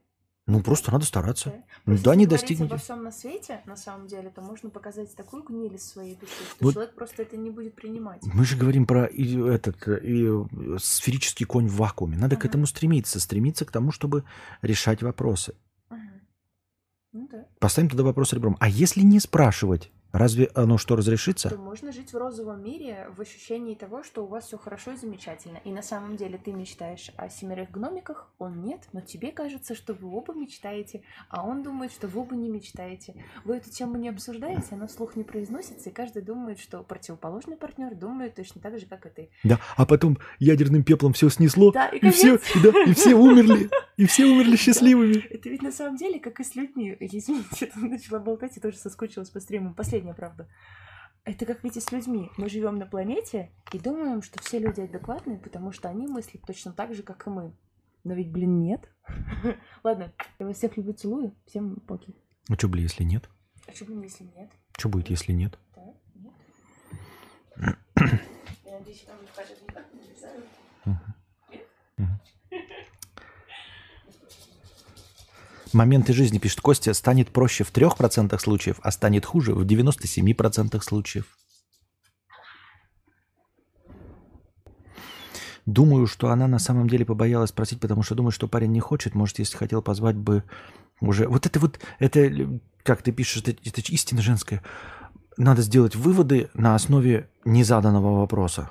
Ну, 0.47 0.61
просто 0.63 0.93
надо 0.93 1.07
стараться. 1.07 1.51
Да. 1.51 1.65
Ну, 1.87 1.99
да, 2.05 2.15
не 2.15 2.27
достигнете. 2.27 2.75
обо 2.75 2.77
всем 2.83 3.03
на 3.03 3.11
свете, 3.11 3.63
на 3.65 3.77
самом 3.77 4.07
деле, 4.09 4.29
то 4.29 4.43
можно 4.43 4.69
показать 4.69 5.15
такую 5.17 5.43
гниль 5.43 5.79
своей 5.79 6.17
души, 6.17 6.33
что 6.51 6.65
Вот- 6.65 6.75
человек 6.75 6.95
просто 6.95 7.23
это 7.23 7.39
не 7.39 7.51
будет 7.51 7.75
принимать. 7.75 8.21
Мы 8.25 8.45
же 8.45 8.57
говорим 8.59 8.87
про 8.87 9.07
и 9.07 9.39
этот 9.49 9.89
э, 9.89 10.01
и 10.05 10.27
э, 10.27 10.79
сферический 10.79 11.47
конь 11.47 11.67
в 11.67 11.77
вакууме. 11.77 12.19
Надо 12.19 12.37
к 12.37 12.41
Ага. 12.41 12.49
этому 12.49 12.67
стремиться. 12.67 13.21
Стремиться 13.21 13.65
к 13.65 13.71
тому, 13.71 13.91
чтобы 13.91 14.25
решать 14.61 15.03
вопросы. 15.03 15.55
Мгм. 15.89 16.21
Ну 17.13 17.29
да. 17.33 17.47
Поставим 17.59 17.89
тогда 17.89 18.05
вопрос 18.05 18.35
ребром. 18.35 18.59
А 18.61 18.69
если 18.69 19.01
не 19.01 19.21
спрашивать, 19.21 19.91
разве 20.15 20.51
оно 20.55 20.79
что, 20.79 20.97
разрешится? 20.97 21.51
То 21.51 21.57
можно 21.59 21.93
жить 21.93 22.13
в 22.13 22.17
розовом 22.17 22.63
мире 22.63 23.09
в 23.17 23.21
ощущении 23.21 23.75
того, 23.75 24.03
что 24.05 24.25
у 24.25 24.27
вас 24.27 24.47
все 24.47 24.57
хорошо 24.57 24.93
и 24.93 24.97
замечательно. 24.97 25.59
И 25.65 25.71
на 25.71 25.83
самом 25.83 26.17
деле 26.17 26.39
ты 26.39 26.53
мечтаешь 26.53 27.11
о 27.17 27.29
семерых 27.29 27.71
гномиках, 27.73 28.31
он 28.39 28.63
нет, 28.63 28.83
но 28.93 29.01
тебе 29.01 29.33
кажется, 29.33 29.75
что 29.75 29.93
вы 29.93 30.09
оба 30.17 30.33
мечтаете, 30.35 31.03
а 31.29 31.45
он 31.47 31.63
думает, 31.63 31.93
что 31.93 32.07
вы 32.07 32.21
оба 32.21 32.37
не 32.37 32.49
мечтаете. 32.49 33.15
Вы 33.45 33.57
эту 33.57 33.71
тему 33.71 33.97
не 33.97 34.09
обсуждаете, 34.09 34.69
она 34.71 34.87
вслух 34.87 35.17
не 35.17 35.25
произносится, 35.25 35.91
и 35.91 35.93
каждый 35.93 36.23
думает, 36.23 36.61
что 36.61 36.83
противоположный 36.83 37.57
партнер 37.57 37.95
думает 37.95 38.37
точно 38.37 38.61
так 38.61 38.79
же, 38.79 38.87
как 38.87 39.07
и 39.07 39.11
ты. 39.11 39.31
Да, 39.43 39.59
а 39.77 39.85
потом 39.85 40.19
ядерным 40.39 40.85
пеплом 40.85 41.13
все 41.13 41.29
снесло, 41.29 41.73
Да, 41.73 41.89
и 41.89 42.05
и 42.05 42.11
все, 42.11 42.39
да, 42.63 42.85
и 42.85 42.93
все 42.93 43.15
умерли, 43.15 43.71
и 43.97 44.07
все 44.07 44.27
умерли 44.27 44.57
счастливыми. 44.57 45.17
Это 45.31 45.49
ведь 45.49 45.63
на 45.63 45.73
самом 45.73 45.97
деле, 45.97 46.21
как 46.21 46.41
и 46.41 46.45
с 46.45 46.55
людьми. 46.55 46.97
Извините, 47.01 47.71
начала 47.77 48.19
болтать 48.19 48.57
и 48.57 48.61
тоже 48.61 48.77
соскучилась 48.77 49.31
по 49.31 49.41
стримам. 49.41 49.75
Последняя 50.05 50.15
правда. 50.15 50.49
Это 51.25 51.47
как 51.47 51.65
ведь 51.65 51.79
и 51.79 51.81
с 51.81 51.91
людьми. 51.91 52.31
Мы 52.37 52.51
живем 52.51 52.77
на 52.77 52.85
планете 52.85 53.51
и 53.73 53.79
думаем, 53.79 54.21
что 54.21 54.43
все 54.43 54.59
люди 54.59 54.83
адекватные, 54.83 55.39
потому 55.39 55.73
что 55.73 55.89
они 55.89 56.07
мыслят 56.07 56.43
точно 56.47 56.75
так 56.75 56.95
же, 56.95 57.03
как 57.03 57.27
и 57.27 57.31
мы. 57.31 57.55
Но 58.05 58.13
ведь, 58.13 58.31
блин, 58.31 58.61
нет. 58.61 58.87
Ладно, 59.83 60.13
я 60.39 60.47
вас 60.47 60.59
всех 60.59 60.77
люблю, 60.77 60.93
целую. 60.93 61.35
Всем 61.47 61.77
поки. 61.77 62.15
А 62.51 62.55
что, 62.55 62.69
блин, 62.69 62.85
если 62.85 63.05
нет? 63.05 63.31
А 63.67 63.73
что, 63.73 63.87
блин, 63.87 64.03
если 64.03 64.25
нет? 64.25 64.51
Что 64.77 64.91
будет, 64.91 65.09
если 65.09 65.33
нет? 65.33 65.59
Да? 65.75 65.95
Нет? 66.15 66.35
Я 68.67 68.79
надеюсь, 68.79 69.05
там 69.07 69.17
будет 69.17 69.31
каждый 69.31 69.57
никак 69.63 69.87
не 69.95 70.03
Моменты 75.75 76.13
жизни, 76.13 76.39
пишет 76.39 76.61
Костя, 76.61 76.95
станет 76.95 77.31
проще 77.31 77.65
в 77.65 77.73
3% 77.73 78.39
случаев, 78.39 78.79
а 78.83 78.91
станет 78.93 79.27
хуже 79.27 79.55
в 79.55 79.67
97% 79.67 80.81
случаев. 80.81 81.27
Думаю, 85.67 86.07
что 86.07 86.31
она 86.31 86.47
на 86.47 86.59
самом 86.59 86.89
деле 86.89 87.05
побоялась 87.05 87.51
спросить, 87.51 87.81
потому 87.81 88.03
что 88.03 88.15
думает, 88.15 88.35
что 88.35 88.49
парень 88.49 88.71
не 88.71 88.81
хочет. 88.81 89.15
Может, 89.15 89.39
если 89.39 89.57
хотел 89.57 89.83
позвать 89.83 90.17
бы 90.17 90.45
уже... 91.01 91.27
Вот 91.27 91.47
это 91.47 91.59
вот, 91.59 91.81
это, 91.99 92.61
как 92.83 93.03
ты 93.03 93.13
пишешь, 93.13 93.43
это, 93.43 93.53
это 93.65 93.81
истина 93.93 94.23
женская. 94.23 94.63
Надо 95.37 95.63
сделать 95.63 95.97
выводы 95.97 96.51
на 96.55 96.75
основе 96.75 97.31
незаданного 97.45 98.21
вопроса. 98.21 98.71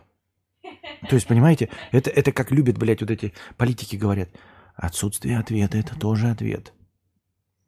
То 1.09 1.15
есть, 1.15 1.27
понимаете, 1.27 1.69
это, 1.91 2.09
это 2.09 2.31
как 2.31 2.51
любят, 2.51 2.77
блядь, 2.77 3.01
вот 3.01 3.11
эти 3.11 3.33
политики 3.57 3.95
говорят. 3.95 4.29
Отсутствие 4.75 5.39
ответа– 5.39 5.77
это 5.79 5.99
тоже 5.99 6.29
ответ. 6.29 6.73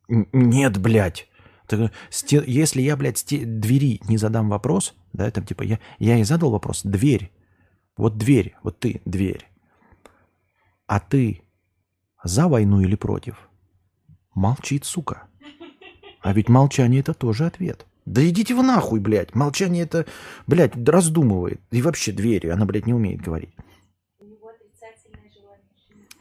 Нет, 0.07 0.77
блядь. 0.79 1.27
Так, 1.67 1.91
сте- 2.09 2.43
Если 2.45 2.81
я, 2.81 2.95
блядь, 2.95 3.17
сте- 3.17 3.45
двери 3.45 3.99
не 4.07 4.17
задам 4.17 4.49
вопрос, 4.49 4.93
да, 5.13 5.29
там 5.31 5.45
типа 5.45 5.63
я, 5.63 5.79
я 5.99 6.15
ей 6.15 6.23
задал 6.23 6.51
вопрос, 6.51 6.83
дверь, 6.83 7.31
вот 7.97 8.17
дверь, 8.17 8.55
вот 8.61 8.79
ты, 8.79 9.01
дверь, 9.05 9.47
а 10.85 10.99
ты 10.99 11.41
за 12.23 12.47
войну 12.47 12.81
или 12.81 12.95
против? 12.95 13.49
Молчит, 14.35 14.85
сука. 14.85 15.23
А 16.21 16.33
ведь 16.33 16.49
молчание 16.49 16.99
это 16.99 17.13
тоже 17.13 17.45
ответ. 17.45 17.85
Да 18.05 18.27
идите 18.27 18.53
вы 18.53 18.61
нахуй, 18.63 18.99
блядь. 18.99 19.33
Молчание 19.33 19.83
это, 19.83 20.05
блядь, 20.45 20.73
раздумывает. 20.87 21.61
И 21.71 21.81
вообще 21.81 22.11
двери, 22.11 22.47
она, 22.49 22.65
блядь, 22.65 22.85
не 22.85 22.93
умеет 22.93 23.21
говорить. 23.21 23.55
У 24.19 24.25
него 24.25 24.49
отрицательное 24.49 25.31
желание 25.31 25.71
жениться. 25.89 26.17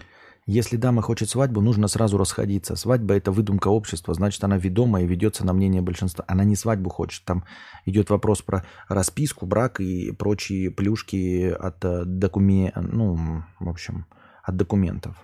Если 0.46 0.76
дама 0.76 1.00
хочет 1.00 1.30
свадьбу, 1.30 1.62
нужно 1.62 1.88
сразу 1.88 2.18
расходиться. 2.18 2.76
Свадьба– 2.76 3.14
это 3.16 3.32
выдумка 3.32 3.68
общества, 3.68 4.12
значит, 4.12 4.44
она 4.44 4.58
ведома 4.58 5.00
и 5.00 5.06
ведется 5.06 5.44
на 5.46 5.54
мнение 5.54 5.80
большинства. 5.80 6.24
Она 6.28 6.44
не 6.44 6.54
свадьбу 6.54 6.90
хочет. 6.90 7.24
Там 7.24 7.44
идет 7.86 8.10
вопрос 8.10 8.42
про 8.42 8.64
расписку, 8.88 9.46
брак 9.46 9.80
и 9.80 10.12
прочие 10.12 10.70
плюшки 10.70 11.48
от 11.48 11.78
документов, 12.18 12.84
ну, 12.92 13.44
в 13.58 13.68
общем, 13.68 14.06
от 14.42 14.56
документов. 14.56 15.16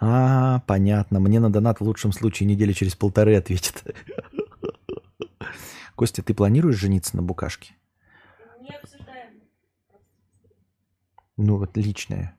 А, 0.00 0.60
понятно. 0.60 1.18
Мне 1.18 1.40
на 1.40 1.50
донат 1.50 1.80
в 1.80 1.84
лучшем 1.84 2.12
случае 2.12 2.48
недели 2.48 2.72
через 2.72 2.94
полторы 2.94 3.34
ответит. 3.36 3.82
Костя, 5.96 6.22
ты 6.22 6.34
планируешь 6.34 6.76
жениться 6.76 7.16
на 7.16 7.22
букашке? 7.22 7.74
Не 8.60 8.76
обсуждаем. 8.76 8.97
Ну, 11.38 11.56
вот 11.56 11.76
личное. 11.76 12.34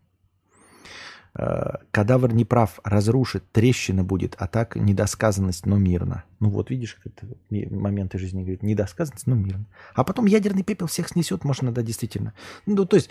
Э, 1.35 1.77
Кадавр 1.91 2.33
не 2.33 2.43
прав, 2.45 2.79
разрушит, 2.83 3.49
трещина 3.51 4.03
будет, 4.03 4.35
а 4.39 4.47
так 4.47 4.75
недосказанность, 4.75 5.65
но 5.65 5.77
мирно. 5.77 6.23
Ну 6.39 6.49
вот, 6.49 6.69
видишь, 6.69 6.97
это 7.05 7.27
моменты 7.49 8.17
жизни 8.17 8.41
говорит, 8.41 8.61
недосказанность, 8.63 9.27
но 9.27 9.35
мирно. 9.35 9.65
А 9.95 10.03
потом 10.03 10.25
ядерный 10.25 10.63
пепел 10.63 10.87
всех 10.87 11.07
снесет, 11.09 11.43
можно, 11.45 11.71
да, 11.71 11.81
действительно. 11.81 12.33
Ну, 12.65 12.85
то 12.85 12.95
есть, 12.97 13.09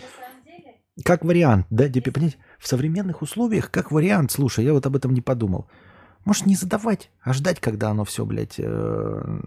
как 1.03 1.23
вариант, 1.25 1.65
да, 1.69 1.87
Депи, 1.87 2.11
понимаете, 2.11 2.37
в 2.59 2.67
современных 2.67 3.21
условиях, 3.21 3.71
как 3.71 3.91
вариант, 3.91 4.31
слушай, 4.31 4.65
я 4.65 4.73
вот 4.73 4.85
об 4.85 4.95
этом 4.95 5.13
не 5.13 5.21
подумал. 5.21 5.67
Может, 6.25 6.45
не 6.45 6.55
задавать, 6.55 7.09
а 7.21 7.33
ждать, 7.33 7.61
когда 7.61 7.89
оно 7.89 8.03
все, 8.03 8.25
блядь, 8.25 8.59
э, 8.59 8.63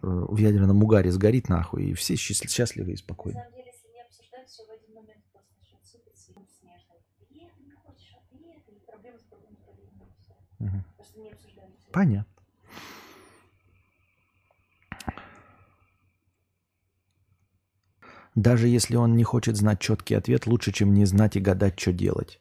в 0.03 0.37
ядерном 0.39 0.83
угаре 0.83 1.13
сгорит 1.13 1.51
нахуй, 1.51 1.91
и 1.91 1.95
все 1.95 2.15
счаст- 2.17 2.49
счастливы 2.49 2.93
и 2.93 2.97
спокойны. 2.97 3.39
самом 3.39 3.53
деле, 3.53 3.67
если 3.71 3.93
не 3.93 4.01
обсуждать, 4.01 4.49
все 4.49 4.63
в 4.65 4.71
один 4.73 4.95
момент 4.97 5.23
просто 5.31 5.53
начнет 5.61 5.85
сыпаться 5.85 6.33
и 6.33 6.49
снежно. 6.49 6.95
Ты 7.29 7.37
это 7.45 7.61
не 7.63 7.73
хочешь, 7.77 8.17
а 8.17 8.21
ты 8.33 8.37
это, 8.57 8.71
и 8.73 8.81
проблема 8.89 9.19
с 9.19 9.23
проблемой, 9.29 9.61
с 9.61 9.65
проблемой, 9.69 10.09
и 10.09 10.13
всё. 10.17 10.33
Мгм. 10.65 10.85
Просто 10.97 11.21
не 11.21 11.31
обсуждали. 11.31 11.73
всё. 11.77 11.82
Понятно. 11.93 12.27
Даже 18.35 18.67
если 18.67 18.97
он 18.97 19.15
не 19.17 19.25
хочет 19.25 19.57
знать 19.57 19.81
четкий 19.81 20.15
ответ, 20.15 20.47
лучше, 20.47 20.73
чем 20.73 20.95
не 20.95 21.05
знать 21.05 21.37
и 21.37 21.41
гадать, 21.41 21.79
что 21.79 21.93
делать. 21.93 22.41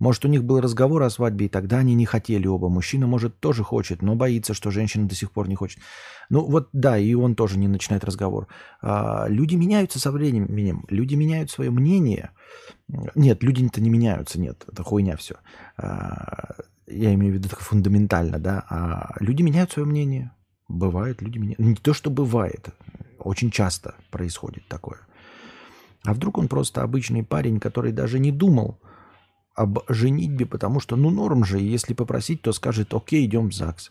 Может, 0.00 0.24
у 0.24 0.28
них 0.28 0.44
был 0.44 0.60
разговор 0.60 1.02
о 1.02 1.10
свадьбе, 1.10 1.46
и 1.46 1.48
тогда 1.48 1.78
они 1.78 1.94
не 1.94 2.06
хотели 2.06 2.46
оба. 2.46 2.68
Мужчина, 2.68 3.06
может, 3.06 3.40
тоже 3.40 3.64
хочет, 3.64 4.02
но 4.02 4.14
боится, 4.14 4.54
что 4.54 4.70
женщина 4.70 5.08
до 5.08 5.14
сих 5.14 5.32
пор 5.32 5.48
не 5.48 5.56
хочет. 5.56 5.80
Ну 6.30 6.44
вот 6.44 6.68
да, 6.72 6.98
и 6.98 7.14
он 7.14 7.34
тоже 7.34 7.58
не 7.58 7.68
начинает 7.68 8.04
разговор. 8.04 8.46
А, 8.80 9.26
люди 9.28 9.56
меняются 9.56 9.98
со 9.98 10.12
временем, 10.12 10.84
люди 10.88 11.16
меняют 11.16 11.50
свое 11.50 11.70
мнение. 11.70 12.30
Нет, 13.16 13.42
люди-то 13.42 13.80
не 13.80 13.90
меняются, 13.90 14.40
нет, 14.40 14.64
это 14.68 14.82
хуйня 14.82 15.16
все. 15.16 15.36
Я 16.90 17.14
имею 17.14 17.34
в 17.34 17.36
виду 17.36 17.48
так 17.48 17.60
фундаментально, 17.60 18.38
да. 18.38 18.64
А 18.68 19.14
люди 19.20 19.42
меняют 19.42 19.72
свое 19.72 19.86
мнение. 19.86 20.32
Бывает, 20.68 21.22
люди 21.22 21.38
меняют. 21.38 21.58
Не 21.58 21.74
то, 21.74 21.94
что 21.94 22.10
бывает, 22.10 22.68
очень 23.18 23.50
часто 23.50 23.94
происходит 24.10 24.66
такое. 24.68 24.98
А 26.04 26.14
вдруг 26.14 26.38
он 26.38 26.48
просто 26.48 26.82
обычный 26.82 27.24
парень, 27.24 27.60
который 27.60 27.92
даже 27.92 28.18
не 28.18 28.32
думал 28.32 28.78
об 29.54 29.80
женитьбе, 29.88 30.46
потому 30.46 30.78
что, 30.78 30.94
ну, 30.96 31.10
норм 31.10 31.44
же, 31.44 31.58
если 31.58 31.94
попросить, 31.94 32.42
то 32.42 32.52
скажет, 32.52 32.94
окей, 32.94 33.26
идем 33.26 33.50
в 33.50 33.54
ЗАГС. 33.54 33.90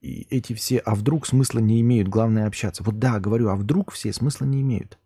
И 0.00 0.26
эти 0.30 0.52
все, 0.52 0.78
а 0.78 0.94
вдруг 0.94 1.26
смысла 1.26 1.58
не 1.58 1.80
имеют, 1.80 2.08
главное 2.08 2.46
общаться. 2.46 2.82
Вот 2.84 2.98
да, 2.98 3.18
говорю, 3.20 3.48
а 3.48 3.56
вдруг 3.56 3.92
все 3.92 4.12
смысла 4.12 4.44
не 4.44 4.60
имеют. 4.60 4.98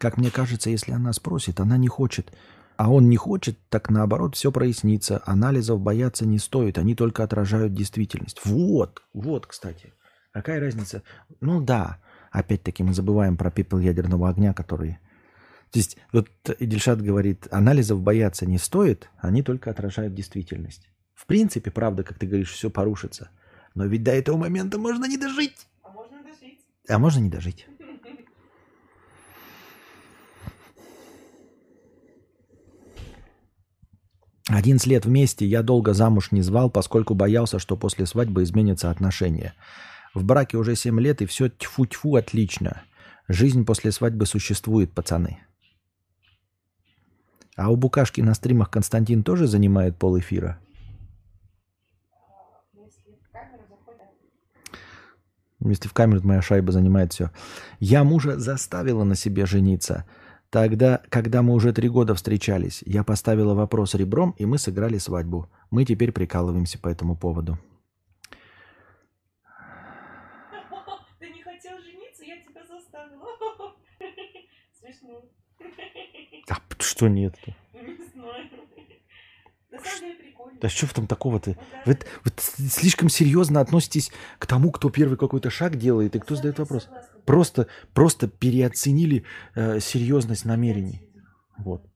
Как 0.00 0.16
мне 0.16 0.30
кажется, 0.30 0.70
если 0.70 0.92
она 0.92 1.12
спросит, 1.12 1.60
она 1.60 1.76
не 1.76 1.88
хочет, 1.88 2.32
а 2.78 2.90
он 2.90 3.10
не 3.10 3.18
хочет, 3.18 3.58
так 3.68 3.90
наоборот 3.90 4.34
все 4.34 4.50
прояснится. 4.50 5.22
Анализов 5.26 5.78
бояться 5.78 6.24
не 6.24 6.38
стоит, 6.38 6.78
они 6.78 6.94
только 6.94 7.22
отражают 7.22 7.74
действительность. 7.74 8.40
Вот, 8.46 9.02
вот, 9.12 9.46
кстати. 9.46 9.92
Какая 10.32 10.58
разница? 10.58 11.02
Ну 11.42 11.60
да, 11.60 11.98
опять-таки 12.30 12.82
мы 12.82 12.94
забываем 12.94 13.36
про 13.36 13.50
пепел 13.50 13.78
ядерного 13.78 14.30
огня, 14.30 14.54
который... 14.54 14.98
То 15.70 15.78
есть 15.78 15.98
вот 16.12 16.30
Идельшат 16.58 17.02
говорит, 17.02 17.46
анализов 17.50 18.00
бояться 18.00 18.46
не 18.46 18.56
стоит, 18.56 19.10
они 19.18 19.42
только 19.42 19.70
отражают 19.70 20.14
действительность. 20.14 20.88
В 21.14 21.26
принципе, 21.26 21.70
правда, 21.70 22.04
как 22.04 22.18
ты 22.18 22.26
говоришь, 22.26 22.52
все 22.52 22.70
порушится. 22.70 23.28
Но 23.74 23.84
ведь 23.84 24.02
до 24.02 24.12
этого 24.12 24.38
момента 24.38 24.78
можно 24.78 25.04
не 25.04 25.18
дожить. 25.18 25.66
А 25.82 25.90
можно 25.90 26.22
дожить? 26.22 26.58
А 26.88 26.98
можно 26.98 27.20
не 27.20 27.28
дожить. 27.28 27.68
11 34.50 34.84
лет 34.88 35.06
вместе 35.06 35.46
я 35.46 35.62
долго 35.62 35.92
замуж 35.94 36.32
не 36.32 36.42
звал, 36.42 36.70
поскольку 36.70 37.14
боялся, 37.14 37.60
что 37.60 37.76
после 37.76 38.04
свадьбы 38.04 38.42
изменятся 38.42 38.90
отношения. 38.90 39.54
В 40.12 40.24
браке 40.24 40.56
уже 40.56 40.74
7 40.74 40.98
лет, 41.00 41.22
и 41.22 41.26
все 41.26 41.48
тьфу-тьфу 41.48 42.16
отлично. 42.16 42.82
Жизнь 43.28 43.64
после 43.64 43.92
свадьбы 43.92 44.26
существует, 44.26 44.92
пацаны. 44.92 45.38
А 47.56 47.70
у 47.70 47.76
Букашки 47.76 48.20
на 48.20 48.34
стримах 48.34 48.70
Константин 48.70 49.22
тоже 49.22 49.46
занимает 49.46 49.96
пол 49.96 50.18
эфира? 50.18 50.58
Если 55.62 55.88
в 55.88 55.92
камеру 55.92 56.22
моя 56.24 56.42
шайба 56.42 56.72
занимает 56.72 57.12
все. 57.12 57.30
Я 57.78 58.02
мужа 58.02 58.38
заставила 58.38 59.04
на 59.04 59.14
себе 59.14 59.46
жениться. 59.46 60.06
Тогда, 60.50 61.00
когда 61.10 61.42
мы 61.42 61.54
уже 61.54 61.72
три 61.72 61.88
года 61.88 62.16
встречались, 62.16 62.82
я 62.84 63.04
поставила 63.04 63.54
вопрос 63.54 63.94
ребром, 63.94 64.34
и 64.36 64.46
мы 64.46 64.58
сыграли 64.58 64.98
свадьбу. 64.98 65.48
Мы 65.70 65.84
теперь 65.84 66.10
прикалываемся 66.10 66.76
по 66.80 66.88
этому 66.88 67.16
поводу. 67.16 67.56
Ты 71.20 71.30
не 71.30 71.42
хотел 71.42 71.78
жениться, 71.78 72.24
я 72.24 72.42
тебя 72.42 72.64
заставила. 72.66 73.26
Смешно. 74.80 75.22
А 76.48 76.56
что 76.80 77.06
нет-то? 77.06 77.54
Не 77.72 77.96
знаю. 78.12 78.50
На 79.70 79.78
самом 79.78 80.00
деле. 80.00 80.19
Да 80.60 80.68
что 80.68 80.86
в 80.86 80.94
том 80.94 81.06
такого-то? 81.06 81.56
Вы, 81.86 81.98
вы 82.24 82.32
слишком 82.38 83.08
серьезно 83.08 83.60
относитесь 83.60 84.10
к 84.38 84.46
тому, 84.46 84.70
кто 84.70 84.90
первый 84.90 85.16
какой-то 85.16 85.50
шаг 85.50 85.76
делает, 85.76 86.14
и 86.16 86.18
кто 86.18 86.34
задает 86.36 86.58
вопрос. 86.58 86.88
Просто, 87.24 87.66
просто 87.94 88.28
переоценили 88.28 89.24
э, 89.54 89.80
серьезность 89.80 90.44
намерений. 90.44 91.02
Вот. 91.56 91.89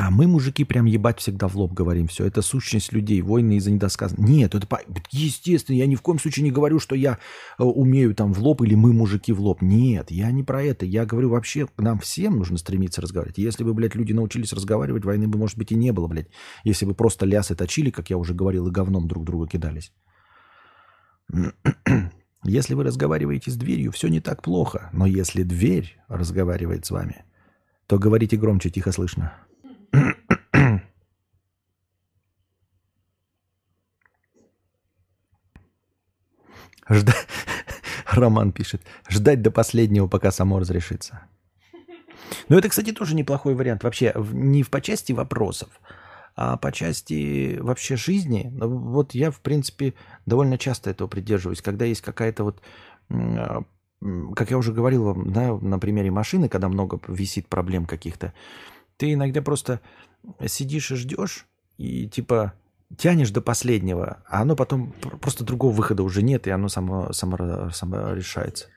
А 0.00 0.12
мы, 0.12 0.28
мужики, 0.28 0.62
прям 0.62 0.84
ебать 0.84 1.18
всегда 1.18 1.48
в 1.48 1.56
лоб 1.56 1.72
говорим. 1.72 2.06
Все, 2.06 2.24
это 2.24 2.40
сущность 2.40 2.92
людей, 2.92 3.20
войны 3.20 3.56
из-за 3.56 3.72
недосказанности. 3.72 4.30
Нет, 4.30 4.54
это 4.54 4.64
по- 4.64 4.80
естественно. 5.10 5.74
Я 5.74 5.86
ни 5.86 5.96
в 5.96 6.02
коем 6.02 6.20
случае 6.20 6.44
не 6.44 6.52
говорю, 6.52 6.78
что 6.78 6.94
я 6.94 7.18
э, 7.58 7.64
умею 7.64 8.14
там 8.14 8.32
в 8.32 8.38
лоб 8.38 8.62
или 8.62 8.76
мы, 8.76 8.92
мужики, 8.92 9.32
в 9.32 9.40
лоб. 9.40 9.60
Нет, 9.60 10.12
я 10.12 10.30
не 10.30 10.44
про 10.44 10.62
это. 10.62 10.86
Я 10.86 11.04
говорю 11.04 11.30
вообще, 11.30 11.66
нам 11.78 11.98
всем 11.98 12.36
нужно 12.36 12.58
стремиться 12.58 13.00
разговаривать. 13.00 13.38
Если 13.38 13.64
бы, 13.64 13.74
блядь, 13.74 13.96
люди 13.96 14.12
научились 14.12 14.52
разговаривать, 14.52 15.04
войны 15.04 15.26
бы, 15.26 15.36
может 15.36 15.58
быть, 15.58 15.72
и 15.72 15.74
не 15.74 15.90
было, 15.92 16.06
блядь. 16.06 16.28
Если 16.62 16.86
бы 16.86 16.94
просто 16.94 17.26
лясы 17.26 17.56
точили, 17.56 17.90
как 17.90 18.08
я 18.08 18.18
уже 18.18 18.34
говорил, 18.34 18.68
и 18.68 18.70
говном 18.70 19.08
друг 19.08 19.24
друга 19.24 19.48
кидались. 19.48 19.92
Если 22.44 22.74
вы 22.74 22.84
разговариваете 22.84 23.50
с 23.50 23.56
дверью, 23.56 23.90
все 23.90 24.06
не 24.06 24.20
так 24.20 24.42
плохо. 24.42 24.90
Но 24.92 25.06
если 25.06 25.42
дверь 25.42 25.98
разговаривает 26.06 26.86
с 26.86 26.92
вами, 26.92 27.24
то 27.88 27.98
говорите 27.98 28.36
громче, 28.36 28.70
тихо 28.70 28.92
слышно. 28.92 29.47
Жда- 36.88 37.14
Роман 38.06 38.52
пишет. 38.52 38.82
Ждать 39.08 39.42
до 39.42 39.50
последнего, 39.50 40.06
пока 40.06 40.30
само 40.30 40.58
разрешится. 40.58 41.22
Ну, 42.48 42.58
это, 42.58 42.68
кстати, 42.68 42.92
тоже 42.92 43.14
неплохой 43.14 43.54
вариант. 43.54 43.84
Вообще, 43.84 44.14
не 44.32 44.64
по 44.64 44.80
части 44.80 45.12
вопросов, 45.12 45.68
а 46.36 46.56
по 46.56 46.72
части 46.72 47.58
вообще 47.60 47.96
жизни. 47.96 48.50
Ну, 48.52 48.68
Вот 48.68 49.14
я, 49.14 49.30
в 49.30 49.40
принципе, 49.40 49.94
довольно 50.26 50.58
часто 50.58 50.90
этого 50.90 51.08
придерживаюсь. 51.08 51.62
Когда 51.62 51.84
есть 51.84 52.00
какая-то 52.00 52.44
вот, 52.44 52.60
а, 53.10 53.62
как 54.34 54.50
я 54.50 54.58
уже 54.58 54.72
говорил 54.72 55.04
вам, 55.04 55.32
да, 55.32 55.56
на 55.56 55.78
примере 55.78 56.10
машины, 56.10 56.48
когда 56.48 56.68
много 56.68 57.00
висит 57.08 57.48
проблем 57.48 57.86
каких-то, 57.86 58.32
ты 58.96 59.12
иногда 59.12 59.42
просто 59.42 59.80
сидишь 60.46 60.90
и 60.90 60.96
ждешь, 60.96 61.46
и 61.76 62.08
типа 62.08 62.52
тянешь 62.96 63.30
до 63.30 63.40
последнего, 63.42 64.22
а 64.26 64.42
оно 64.42 64.56
потом 64.56 64.92
пр- 64.92 65.18
просто 65.18 65.44
другого 65.44 65.72
выхода 65.72 66.02
уже 66.02 66.22
нет, 66.22 66.46
и 66.46 66.50
оно 66.50 66.68
само, 66.68 67.12
само, 67.12 67.70
само 67.70 68.12
решается. 68.12 68.68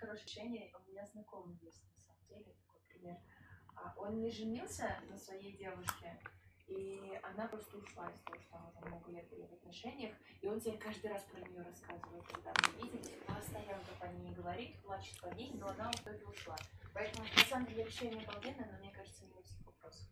А, 3.76 3.94
Он 3.98 4.22
не 4.22 4.32
женился 4.32 4.96
на 5.10 5.18
своей 5.18 5.58
девушке, 5.58 6.20
и 6.68 7.00
она 7.24 7.48
просто 7.48 7.78
ушла 7.78 8.10
из 8.10 8.20
того, 8.22 8.38
что 8.42 8.58
она 8.58 8.72
там 8.80 8.90
много 8.90 9.12
лет 9.12 9.30
были 9.30 9.48
в 9.48 9.54
отношениях, 9.54 10.14
и 10.42 10.48
он 10.48 10.60
теперь 10.60 10.78
каждый 10.78 11.12
раз 11.12 11.24
про 11.32 11.40
нее 11.40 11.64
рассказывает, 11.64 12.24
когда 12.28 12.52
мы 12.62 12.84
видим, 12.84 13.00
постоянно 13.26 13.84
по 14.00 14.06
ней 14.06 14.34
говорит, 14.34 14.76
плачет 14.84 15.20
по 15.22 15.28
ней, 15.36 15.52
но 15.60 15.68
она 15.70 15.92
в 15.92 15.96
итоге 16.02 16.26
ушла. 16.26 16.56
Поэтому, 16.94 17.26
на 17.26 17.44
самом 17.50 17.68
деле, 17.68 17.86
решение 17.86 18.26
обалденное, 18.26 18.68
но 18.72 18.78
мне 18.80 18.92
кажется, 18.92 19.24
не 19.26 19.34
у 19.34 19.42
всех 19.44 19.66
вопросов. 19.66 20.08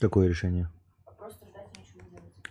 Какое 0.00 0.28
решение? 0.28 0.68
Просто 1.18 1.46
ждать 1.46 1.68
ничего. 1.76 1.93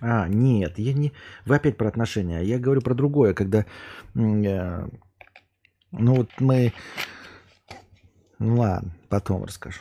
А, 0.06 0.28
нет, 0.28 0.80
я 0.80 0.94
не... 0.94 1.14
Вы 1.46 1.56
опять 1.56 1.78
про 1.78 1.88
отношения. 1.88 2.42
Я 2.42 2.60
говорю 2.60 2.82
про 2.82 2.94
другое, 2.94 3.34
когда... 3.34 3.66
Ну 4.14 4.90
вот 5.92 6.30
мы... 6.40 6.74
Ну 8.38 8.58
ладно, 8.58 8.92
потом 9.08 9.46
расскажу. 9.46 9.80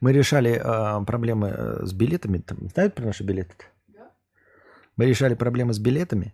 Мы 0.00 0.12
решали 0.12 0.50
э, 0.50 1.04
проблемы 1.04 1.48
э, 1.48 1.86
с 1.86 1.92
билетами. 1.92 2.38
Там, 2.38 2.68
знают 2.68 2.94
про 2.94 3.06
наши 3.06 3.24
билеты? 3.24 3.54
Да? 3.88 4.12
Мы 4.96 5.06
решали 5.06 5.34
проблемы 5.34 5.72
с 5.72 5.78
билетами, 5.78 6.32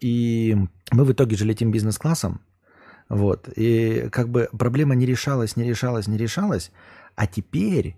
и 0.00 0.56
мы 0.92 1.04
в 1.04 1.12
итоге 1.12 1.36
же 1.36 1.44
летим 1.44 1.72
бизнес-классом. 1.72 2.40
Вот. 3.10 3.50
И 3.56 4.08
как 4.10 4.28
бы 4.28 4.48
проблема 4.58 4.94
не 4.94 5.04
решалась, 5.06 5.56
не 5.56 5.64
решалась, 5.64 6.06
не 6.06 6.16
решалась. 6.16 6.70
А 7.16 7.26
теперь 7.26 7.96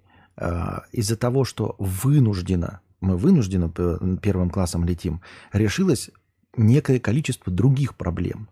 из-за 0.93 1.17
того, 1.17 1.45
что 1.45 1.77
вынуждено, 1.79 2.81
мы 3.01 3.17
вынужденно 3.17 3.71
первым 4.19 4.51
классом 4.51 4.85
летим, 4.85 5.23
решилось 5.53 6.11
некое 6.57 7.01
количество 7.01 7.53
других 7.53 7.97
проблем. 7.97 8.49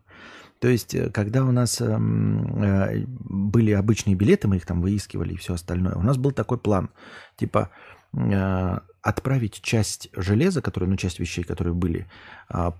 То 0.64 0.68
есть, 0.68 0.94
э, 0.94 1.10
когда 1.10 1.44
у 1.44 1.52
нас 1.52 1.80
эм, 1.80 2.62
э, 2.62 3.04
были 3.06 3.72
обычные 3.72 4.16
билеты, 4.16 4.48
мы 4.48 4.56
их 4.56 4.66
там 4.66 4.80
выискивали 4.80 5.34
и 5.34 5.36
все 5.36 5.54
остальное, 5.54 5.94
у 5.94 6.02
нас 6.02 6.16
был 6.16 6.30
такой 6.30 6.58
план. 6.58 6.90
Типа 7.36 7.70
э, 8.14 8.78
отправить 9.02 9.60
часть 9.60 10.08
железа, 10.14 10.62
которые, 10.62 10.88
ну, 10.88 10.96
часть 10.96 11.18
вещей, 11.18 11.44
которые 11.44 11.74
были, 11.74 12.06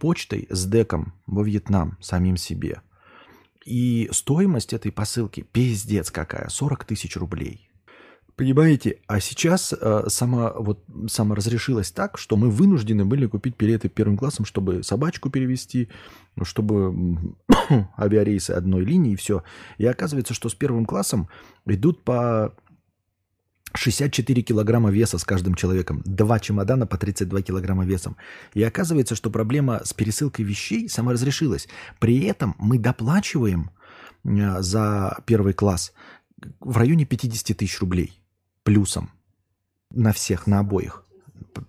почтой 0.01 0.47
с 0.49 0.65
деком 0.65 1.13
во 1.27 1.43
Вьетнам 1.43 1.99
самим 2.01 2.39
себе. 2.39 2.81
И 3.67 4.09
стоимость 4.11 4.73
этой 4.73 4.91
посылки 4.91 5.43
пиздец 5.43 6.11
какая, 6.11 6.49
40 6.49 6.85
тысяч 6.87 7.15
рублей. 7.19 7.69
Понимаете, 8.37 8.99
а 9.07 9.21
сейчас 9.21 9.73
э, 9.73 10.05
сама, 10.09 10.53
вот, 10.55 10.83
саморазрешилось 11.07 11.93
так, 11.93 12.19
что 12.19 12.37
мы 12.37 12.51
вынуждены 12.51 13.05
были 13.05 13.27
купить 13.27 13.57
билеты 13.57 13.89
первым 13.89 14.17
классом, 14.17 14.45
чтобы 14.45 14.83
собачку 14.83 15.31
перевести, 15.31 15.89
чтобы 16.43 17.37
авиарейсы 17.97 18.51
одной 18.51 18.85
линии 18.85 19.13
и 19.13 19.17
все. 19.17 19.45
И 19.79 19.87
оказывается, 19.87 20.35
что 20.35 20.49
с 20.49 20.55
первым 20.55 20.85
классом 20.85 21.29
идут 21.65 22.03
по 22.03 22.57
64 23.75 24.43
килограмма 24.43 24.91
веса 24.91 25.19
с 25.19 25.25
каждым 25.25 25.55
человеком. 25.55 26.03
Два 26.05 26.41
чемодана 26.41 26.89
по 26.89 26.99
32 26.99 27.43
килограмма 27.43 27.85
весом. 27.85 28.17
И 28.55 28.65
оказывается, 28.65 29.15
что 29.15 29.31
проблема 29.31 29.83
с 29.85 29.93
пересылкой 29.93 30.45
вещей 30.45 30.89
саморазрешилась. 30.89 31.69
При 32.01 32.25
этом 32.25 32.57
мы 32.59 32.81
доплачиваем 32.81 33.71
э, 34.25 34.61
за 34.61 35.19
первый 35.25 35.53
класс 35.53 35.93
в 36.59 36.77
районе 36.77 37.05
50 37.05 37.57
тысяч 37.57 37.79
рублей 37.79 38.24
плюсом 38.65 39.11
на 39.91 40.13
всех, 40.13 40.47
на 40.47 40.59
обоих. 40.59 41.05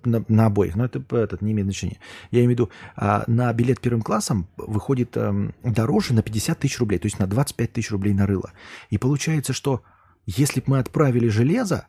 На, 0.03 0.25
на 0.27 0.47
обоих, 0.47 0.75
но 0.75 0.85
это 0.85 1.03
этот, 1.15 1.41
не 1.41 1.51
имеет 1.51 1.67
значения. 1.67 1.99
Я 2.31 2.39
имею 2.39 2.49
в 2.49 2.51
виду, 2.51 2.69
а, 2.95 3.23
на 3.27 3.53
билет 3.53 3.79
первым 3.79 4.01
классом 4.01 4.47
выходит 4.57 5.15
эм, 5.15 5.53
дороже 5.63 6.13
на 6.15 6.23
50 6.23 6.59
тысяч 6.59 6.79
рублей, 6.79 6.97
то 6.97 7.05
есть 7.05 7.19
на 7.19 7.27
25 7.27 7.73
тысяч 7.73 7.91
рублей 7.91 8.13
нарыло. 8.13 8.51
И 8.89 8.97
получается, 8.97 9.53
что 9.53 9.83
если 10.25 10.59
бы 10.59 10.65
мы 10.67 10.79
отправили 10.79 11.27
железо, 11.27 11.87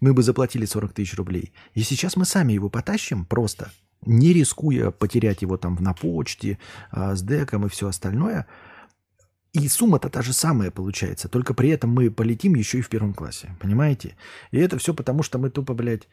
мы 0.00 0.14
бы 0.14 0.22
заплатили 0.22 0.64
40 0.64 0.92
тысяч 0.94 1.14
рублей. 1.14 1.52
И 1.74 1.82
сейчас 1.82 2.16
мы 2.16 2.24
сами 2.24 2.52
его 2.52 2.70
потащим 2.70 3.24
просто, 3.26 3.70
не 4.04 4.32
рискуя 4.32 4.90
потерять 4.90 5.42
его 5.42 5.56
там 5.56 5.76
на 5.80 5.92
почте, 5.92 6.58
а, 6.90 7.14
с 7.14 7.22
деком 7.22 7.66
и 7.66 7.68
все 7.68 7.88
остальное. 7.88 8.46
И 9.58 9.68
сумма-то 9.68 10.10
та 10.10 10.20
же 10.20 10.34
самая 10.34 10.70
получается, 10.70 11.28
только 11.28 11.54
при 11.54 11.70
этом 11.70 11.90
мы 11.90 12.10
полетим 12.10 12.54
еще 12.56 12.78
и 12.78 12.82
в 12.82 12.90
первом 12.90 13.14
классе, 13.14 13.56
понимаете? 13.58 14.14
И 14.50 14.58
это 14.58 14.76
все 14.76 14.92
потому, 14.92 15.22
что 15.22 15.38
мы 15.38 15.48
тупо, 15.48 15.72
блядь, 15.72 16.08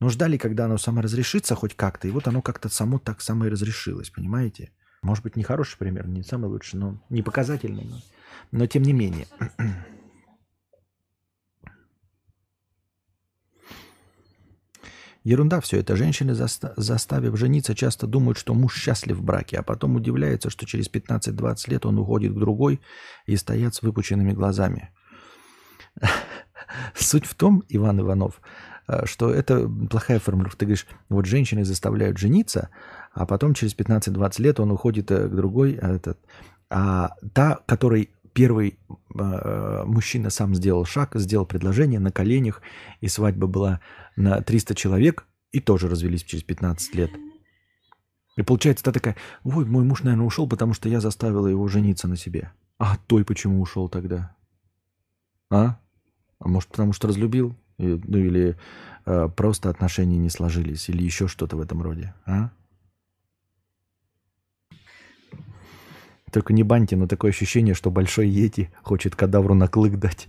ну 0.00 0.08
ждали, 0.08 0.38
когда 0.38 0.64
оно 0.64 0.78
само 0.78 1.02
разрешится 1.02 1.54
хоть 1.54 1.74
как-то, 1.74 2.08
и 2.08 2.10
вот 2.10 2.26
оно 2.26 2.40
как-то 2.40 2.70
само 2.70 2.98
так 2.98 3.20
само 3.20 3.46
и 3.46 3.50
разрешилось, 3.50 4.08
понимаете? 4.08 4.70
Может 5.02 5.24
быть, 5.24 5.36
не 5.36 5.42
хороший 5.42 5.76
пример, 5.76 6.08
не 6.08 6.22
самый 6.22 6.46
лучший, 6.46 6.78
но 6.80 6.98
не 7.10 7.22
показательный, 7.22 7.84
но, 7.84 8.00
но 8.50 8.66
тем 8.66 8.82
не 8.82 8.94
менее. 8.94 9.26
Ерунда 15.26 15.60
все 15.60 15.80
это. 15.80 15.96
Женщины, 15.96 16.30
заста- 16.34 16.72
заставив 16.76 17.36
жениться, 17.36 17.74
часто 17.74 18.06
думают, 18.06 18.38
что 18.38 18.54
муж 18.54 18.76
счастлив 18.76 19.16
в 19.16 19.24
браке, 19.24 19.58
а 19.58 19.64
потом 19.64 19.96
удивляются, 19.96 20.50
что 20.50 20.66
через 20.66 20.88
15-20 20.88 21.68
лет 21.68 21.84
он 21.84 21.98
уходит 21.98 22.32
к 22.32 22.38
другой 22.38 22.80
и 23.26 23.36
стоят 23.36 23.74
с 23.74 23.82
выпученными 23.82 24.30
глазами. 24.30 24.90
Суть 26.94 27.26
в 27.26 27.34
том, 27.34 27.64
Иван 27.68 28.02
Иванов, 28.02 28.40
э, 28.86 29.04
что 29.04 29.32
это 29.32 29.68
плохая 29.90 30.20
формулировка. 30.20 30.58
Ты 30.58 30.66
говоришь, 30.66 30.86
вот 31.08 31.26
женщины 31.26 31.64
заставляют 31.64 32.18
жениться, 32.18 32.68
а 33.12 33.26
потом 33.26 33.54
через 33.54 33.74
15-20 33.74 34.42
лет 34.42 34.60
он 34.60 34.70
уходит 34.70 35.10
э, 35.10 35.26
к 35.26 35.34
другой. 35.34 35.72
Этот, 35.72 36.20
а 36.70 37.16
та, 37.32 37.58
которой 37.66 38.10
первый 38.36 38.78
э, 39.18 39.84
мужчина 39.86 40.28
сам 40.28 40.54
сделал 40.54 40.84
шаг, 40.84 41.12
сделал 41.14 41.46
предложение 41.46 41.98
на 41.98 42.12
коленях, 42.12 42.60
и 43.00 43.08
свадьба 43.08 43.46
была 43.46 43.80
на 44.14 44.42
300 44.42 44.74
человек, 44.74 45.26
и 45.52 45.60
тоже 45.60 45.88
развелись 45.88 46.22
через 46.22 46.44
15 46.44 46.94
лет. 46.94 47.10
И 48.36 48.42
получается, 48.42 48.84
та 48.84 48.92
такая, 48.92 49.16
ой, 49.42 49.64
мой 49.64 49.84
муж, 49.84 50.02
наверное, 50.02 50.26
ушел, 50.26 50.46
потому 50.46 50.74
что 50.74 50.90
я 50.90 51.00
заставила 51.00 51.46
его 51.46 51.66
жениться 51.66 52.08
на 52.08 52.16
себе. 52.18 52.52
А 52.78 52.98
той 53.06 53.24
почему 53.24 53.58
ушел 53.62 53.88
тогда? 53.88 54.36
А? 55.48 55.78
А 56.38 56.48
может, 56.48 56.68
потому 56.68 56.92
что 56.92 57.08
разлюбил? 57.08 57.56
Ну 57.78 58.18
или 58.18 58.58
э, 59.06 59.28
просто 59.34 59.70
отношения 59.70 60.18
не 60.18 60.28
сложились, 60.28 60.90
или 60.90 61.02
еще 61.02 61.26
что-то 61.26 61.56
в 61.56 61.62
этом 61.62 61.80
роде, 61.80 62.12
а? 62.26 62.50
Только 66.36 66.52
не 66.52 66.62
баньте, 66.64 66.96
но 66.96 67.06
такое 67.06 67.30
ощущение, 67.30 67.72
что 67.72 67.90
большой 67.90 68.28
Йети 68.28 68.70
хочет 68.82 69.16
кадавру 69.16 69.54
на 69.54 69.68
клык 69.68 69.96
дать. 69.96 70.28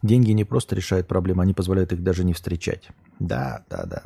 Деньги 0.00 0.30
не 0.30 0.44
просто 0.44 0.76
решают 0.76 1.08
проблемы, 1.08 1.42
они 1.42 1.54
позволяют 1.54 1.92
их 1.92 2.04
даже 2.04 2.22
не 2.22 2.34
встречать. 2.34 2.88
Да, 3.18 3.64
да, 3.68 3.84
да. 3.84 4.02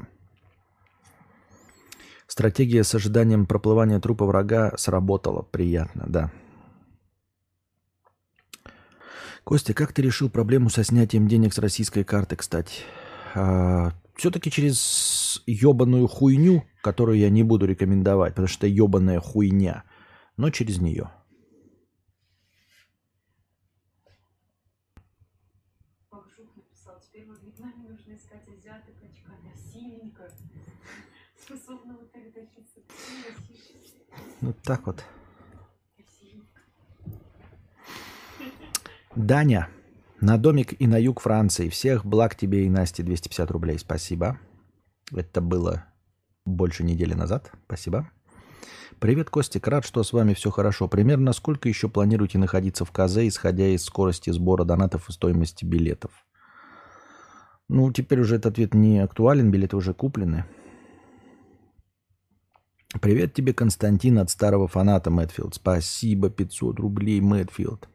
Стратегия 2.27 2.83
с 2.83 2.95
ожиданием 2.95 3.45
проплывания 3.45 4.01
трупа 4.01 4.25
врага 4.25 4.73
сработала. 4.79 5.43
Приятно, 5.43 6.07
да. 6.09 6.33
Костя, 9.47 9.75
как 9.75 9.93
ты 9.93 10.03
решил 10.03 10.29
проблему 10.29 10.71
со 10.71 10.83
снятием 10.83 11.29
денег 11.29 11.55
с 11.55 11.59
российской 11.59 12.03
карты, 12.03 12.35
кстати? 12.35 12.83
А, 13.37 13.93
все-таки 14.17 14.51
через 14.51 15.41
ебаную 15.47 16.09
хуйню, 16.09 16.65
которую 16.83 17.17
я 17.17 17.31
не 17.31 17.45
буду 17.45 17.65
рекомендовать, 17.65 18.33
потому 18.33 18.49
что 18.49 18.67
это 18.67 18.75
ебаная 18.75 19.21
хуйня, 19.21 19.85
но 20.37 20.51
через 20.51 20.81
нее. 20.81 21.13
Вот 34.41 34.57
так 34.63 34.87
вот. 34.87 35.05
Даня, 39.17 39.71
на 40.21 40.37
домик 40.37 40.79
и 40.79 40.87
на 40.87 40.99
юг 40.99 41.21
Франции. 41.21 41.71
Всех 41.71 42.05
благ 42.05 42.37
тебе 42.37 42.67
и 42.67 42.69
Насте 42.69 43.03
250 43.03 43.51
рублей. 43.51 43.79
Спасибо. 43.79 44.39
Это 45.11 45.41
было 45.41 45.87
больше 46.45 46.85
недели 46.85 47.15
назад. 47.15 47.51
Спасибо. 47.65 48.11
Привет, 48.99 49.31
Костик. 49.31 49.67
Рад, 49.69 49.87
что 49.87 50.03
с 50.03 50.13
вами 50.13 50.35
все 50.35 50.51
хорошо. 50.51 50.87
Примерно 50.87 51.33
сколько 51.33 51.67
еще 51.67 51.89
планируете 51.89 52.37
находиться 52.37 52.85
в 52.85 52.93
КЗ, 52.93 53.19
исходя 53.29 53.67
из 53.69 53.85
скорости 53.85 54.29
сбора 54.29 54.65
донатов 54.65 55.09
и 55.09 55.13
стоимости 55.13 55.65
билетов? 55.65 56.13
Ну, 57.69 57.91
теперь 57.93 58.21
уже 58.21 58.37
этот 58.37 58.53
ответ 58.53 58.75
не 58.75 58.99
актуален, 58.99 59.51
билеты 59.51 59.77
уже 59.77 59.95
куплены. 59.95 60.45
Привет 63.01 63.33
тебе, 63.33 63.55
Константин, 63.55 64.19
от 64.19 64.29
старого 64.29 64.69
фаната 64.69 65.11
Мэтфилд. 65.11 65.55
Спасибо, 65.55 66.29
500 66.29 66.79
рублей, 66.81 67.21
Мэтфилд. 67.23 67.89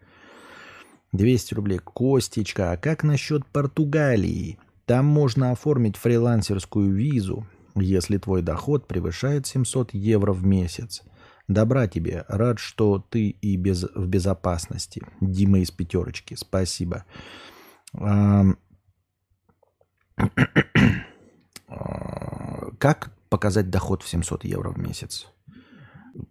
200 1.12 1.54
рублей. 1.54 1.80
Костечка, 1.80 2.72
а 2.72 2.78
как 2.78 3.04
насчет 3.04 3.46
Португалии? 3.46 4.60
Там 4.86 5.06
можно 5.06 5.52
оформить 5.52 5.98
фрилансерскую 5.98 6.94
визу, 6.94 7.46
если 7.76 8.18
твой 8.18 8.42
доход 8.42 8.88
превышает 8.88 9.48
700 9.48 9.94
евро 9.94 10.34
в 10.34 10.46
месяц. 10.46 11.04
Добра 11.48 11.88
тебе. 11.88 12.26
Рад, 12.28 12.60
что 12.60 13.00
ты 13.00 13.30
и 13.30 13.56
без, 13.58 13.84
в 13.84 14.08
безопасности. 14.08 15.06
Дима 15.20 15.60
из 15.60 15.72
пятерочки. 15.72 16.36
Спасибо. 16.36 17.06
Как 22.78 23.14
показать 23.30 23.70
доход 23.70 24.04
в 24.04 24.10
700 24.10 24.46
евро 24.46 24.72
в 24.72 24.78
месяц? 24.78 25.28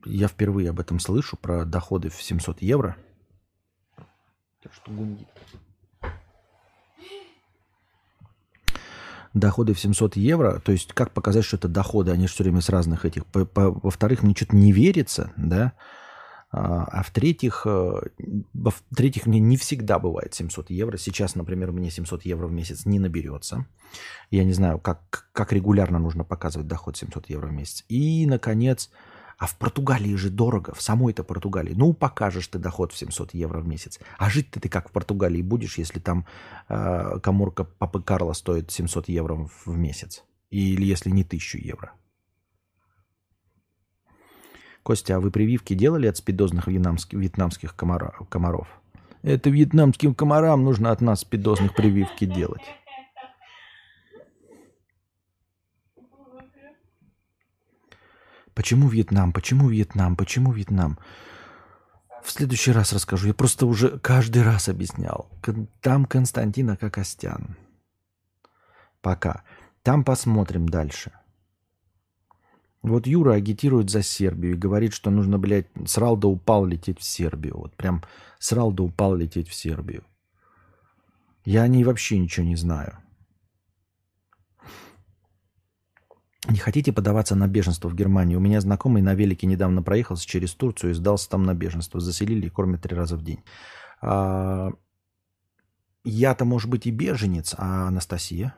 Я 0.05 0.29
впервые 0.29 0.71
об 0.71 0.81
этом 0.81 1.01
слышу, 1.01 1.37
про 1.37 1.65
доходы 1.65 2.11
в 2.11 2.21
700 2.23 2.61
евро– 2.63 2.97
так 4.63 4.73
что 4.73 4.91
гундит. 4.91 5.29
Доходы 9.33 9.75
в 9.75 9.81
700 9.81 10.17
евро, 10.17 10.59
то 10.59 10.73
есть 10.73 10.93
как 10.93 11.13
показать, 11.13 11.45
что 11.45 11.57
это 11.57 11.69
доходы, 11.69 12.11
они 12.11 12.27
же 12.27 12.35
все 12.35 12.43
время 12.43 12.61
с 12.61 12.69
разных 12.69 13.05
этих. 13.05 13.23
Во-вторых, 13.33 14.23
мне 14.23 14.35
что-то 14.35 14.57
не 14.57 14.73
верится, 14.73 15.33
да, 15.37 15.73
а, 16.53 16.85
а 16.85 17.03
в-третьих, 17.05 17.63
э, 17.65 17.93
в-третьих, 18.53 19.27
мне 19.27 19.39
не 19.39 19.57
всегда 19.57 20.01
бывает 20.01 20.35
700 20.35 20.71
евро. 20.71 20.97
Сейчас, 20.97 21.37
например, 21.37 21.71
мне 21.71 21.91
700 21.91 22.25
евро 22.25 22.49
в 22.49 22.53
месяц 22.53 22.87
не 22.87 22.99
наберется. 22.99 23.67
Я 24.33 24.43
не 24.43 24.53
знаю, 24.53 24.81
как, 24.81 25.29
как 25.33 25.53
регулярно 25.53 26.01
нужно 26.01 26.25
показывать 26.25 26.67
доход 26.67 26.97
700 26.97 27.31
евро 27.31 27.47
в 27.47 27.53
месяц. 27.53 27.85
И, 27.89 28.27
наконец, 28.27 28.91
а 29.41 29.47
в 29.47 29.57
Португалии 29.57 30.15
же 30.17 30.29
дорого, 30.29 30.75
в 30.75 30.83
самой-то 30.83 31.25
Португалии. 31.25 31.73
Ну, 31.75 31.95
покажешь 31.95 32.47
ты 32.49 32.59
доход 32.59 32.93
в 32.93 32.99
700 32.99 33.33
евро 33.33 33.61
в 33.61 33.67
месяц. 33.67 33.99
А 34.19 34.29
жить-то 34.29 34.61
ты 34.61 34.69
как 34.69 34.91
в 34.91 34.93
Португалии 34.93 35.41
будешь, 35.41 35.79
если 35.79 35.99
там 35.99 36.27
э, 36.69 37.19
коморка 37.23 37.65
Папы 37.65 38.03
Карла 38.03 38.35
стоит 38.35 38.71
700 38.71 39.09
евро 39.09 39.49
в 39.65 39.69
месяц? 39.69 40.25
Или 40.51 40.85
если 40.85 41.09
не 41.09 41.23
1000 41.23 41.57
евро? 41.57 41.93
Костя, 44.83 45.17
а 45.17 45.21
вы 45.21 45.31
прививки 45.31 45.73
делали 45.73 46.07
от 46.07 46.19
спидозных 46.19 46.67
вьетнамских, 46.67 47.75
комаров? 47.75 48.69
Это 49.23 49.49
вьетнамским 49.49 50.15
комарам 50.15 50.65
нужно 50.65 50.91
от 50.91 51.01
нас 51.01 51.21
спидозных 51.21 51.75
прививки 51.75 52.27
делать. 52.27 52.63
Почему 58.55 58.89
Вьетнам? 58.89 59.33
Почему 59.33 59.69
Вьетнам? 59.69 60.17
Почему 60.17 60.53
Вьетнам? 60.53 60.99
В 62.23 62.31
следующий 62.31 62.73
раз 62.73 62.93
расскажу. 62.93 63.29
Я 63.29 63.35
просто 63.35 63.67
уже 63.67 63.99
каждый 63.99 64.43
раз 64.43 64.69
объяснял. 64.69 65.31
Там 65.81 66.05
Константина 66.05 66.77
Кокостян. 66.77 67.57
Пока. 69.01 69.43
Там 69.83 70.05
посмотрим 70.05 70.69
дальше. 70.69 71.13
Вот 72.83 73.07
Юра 73.07 73.35
агитирует 73.35 73.91
за 73.91 74.03
Сербию 74.03 74.55
и 74.55 74.59
говорит, 74.59 74.95
что 74.95 75.11
нужно, 75.11 75.39
блядь, 75.39 75.67
срал 75.87 76.17
да 76.17 76.29
упал 76.29 76.65
лететь 76.65 76.99
в 76.99 77.05
Сербию. 77.05 77.59
Вот 77.59 77.75
прям 77.77 78.03
срал 78.39 78.73
да 78.73 78.83
упал 78.83 79.15
лететь 79.15 79.49
в 79.49 79.55
Сербию. 79.55 80.05
Я 81.45 81.63
о 81.63 81.69
ней 81.69 81.85
вообще 81.85 82.19
ничего 82.19 82.47
не 82.47 82.57
знаю. 82.57 82.99
Не 86.49 86.59
хотите 86.59 86.93
подаваться 86.93 87.35
на 87.35 87.49
беженство 87.49 87.89
в 87.89 87.95
Германию? 87.95 88.39
У 88.39 88.43
меня 88.43 88.61
знакомый 88.61 89.03
на 89.03 89.15
велике 89.15 89.47
недавно 89.47 89.83
проехался 89.83 90.27
через 90.27 90.55
Турцию 90.55 90.93
и 90.93 90.95
сдался 90.95 91.29
там 91.29 91.43
на 91.43 91.55
беженство. 91.55 92.01
Заселили 92.01 92.47
и 92.47 92.51
кормят 92.51 92.83
три 92.83 92.97
раза 92.97 93.17
в 93.17 93.23
день. 93.23 93.41
А... 94.01 94.71
Я-то, 96.03 96.47
может 96.47 96.71
быть, 96.71 96.87
и 96.87 96.91
беженец, 96.91 97.55
а 97.59 97.89
Анастасия? 97.89 98.55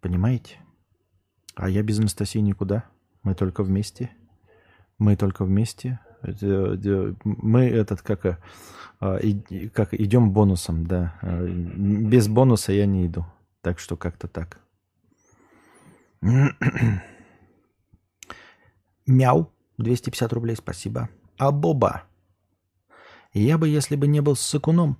Понимаете? 0.00 0.58
А 1.56 1.68
я 1.68 1.82
без 1.82 1.98
Анастасии 1.98 2.38
никуда. 2.38 2.84
Мы 3.24 3.34
только 3.34 3.64
вместе. 3.64 4.10
Мы 4.98 5.16
только 5.16 5.44
вместе. 5.44 5.98
Мы 6.22 7.64
этот 7.64 8.02
как, 8.02 8.40
а, 9.00 9.18
как 9.74 9.94
идем 9.94 10.30
бонусом, 10.30 10.86
да. 10.86 11.18
А, 11.22 11.44
без 11.44 12.28
бонуса 12.28 12.72
я 12.72 12.86
не 12.86 13.06
иду. 13.06 13.26
Так 13.62 13.80
что 13.80 13.96
как-то 13.96 14.28
так. 14.28 14.60
Мяу, 19.06 19.52
250 19.78 20.32
рублей, 20.32 20.56
спасибо. 20.56 21.08
А 21.38 21.50
Боба? 21.50 22.04
Я 23.32 23.58
бы, 23.58 23.68
если 23.68 23.96
бы 23.96 24.06
не 24.06 24.20
был 24.20 24.36
сыкуном 24.36 24.98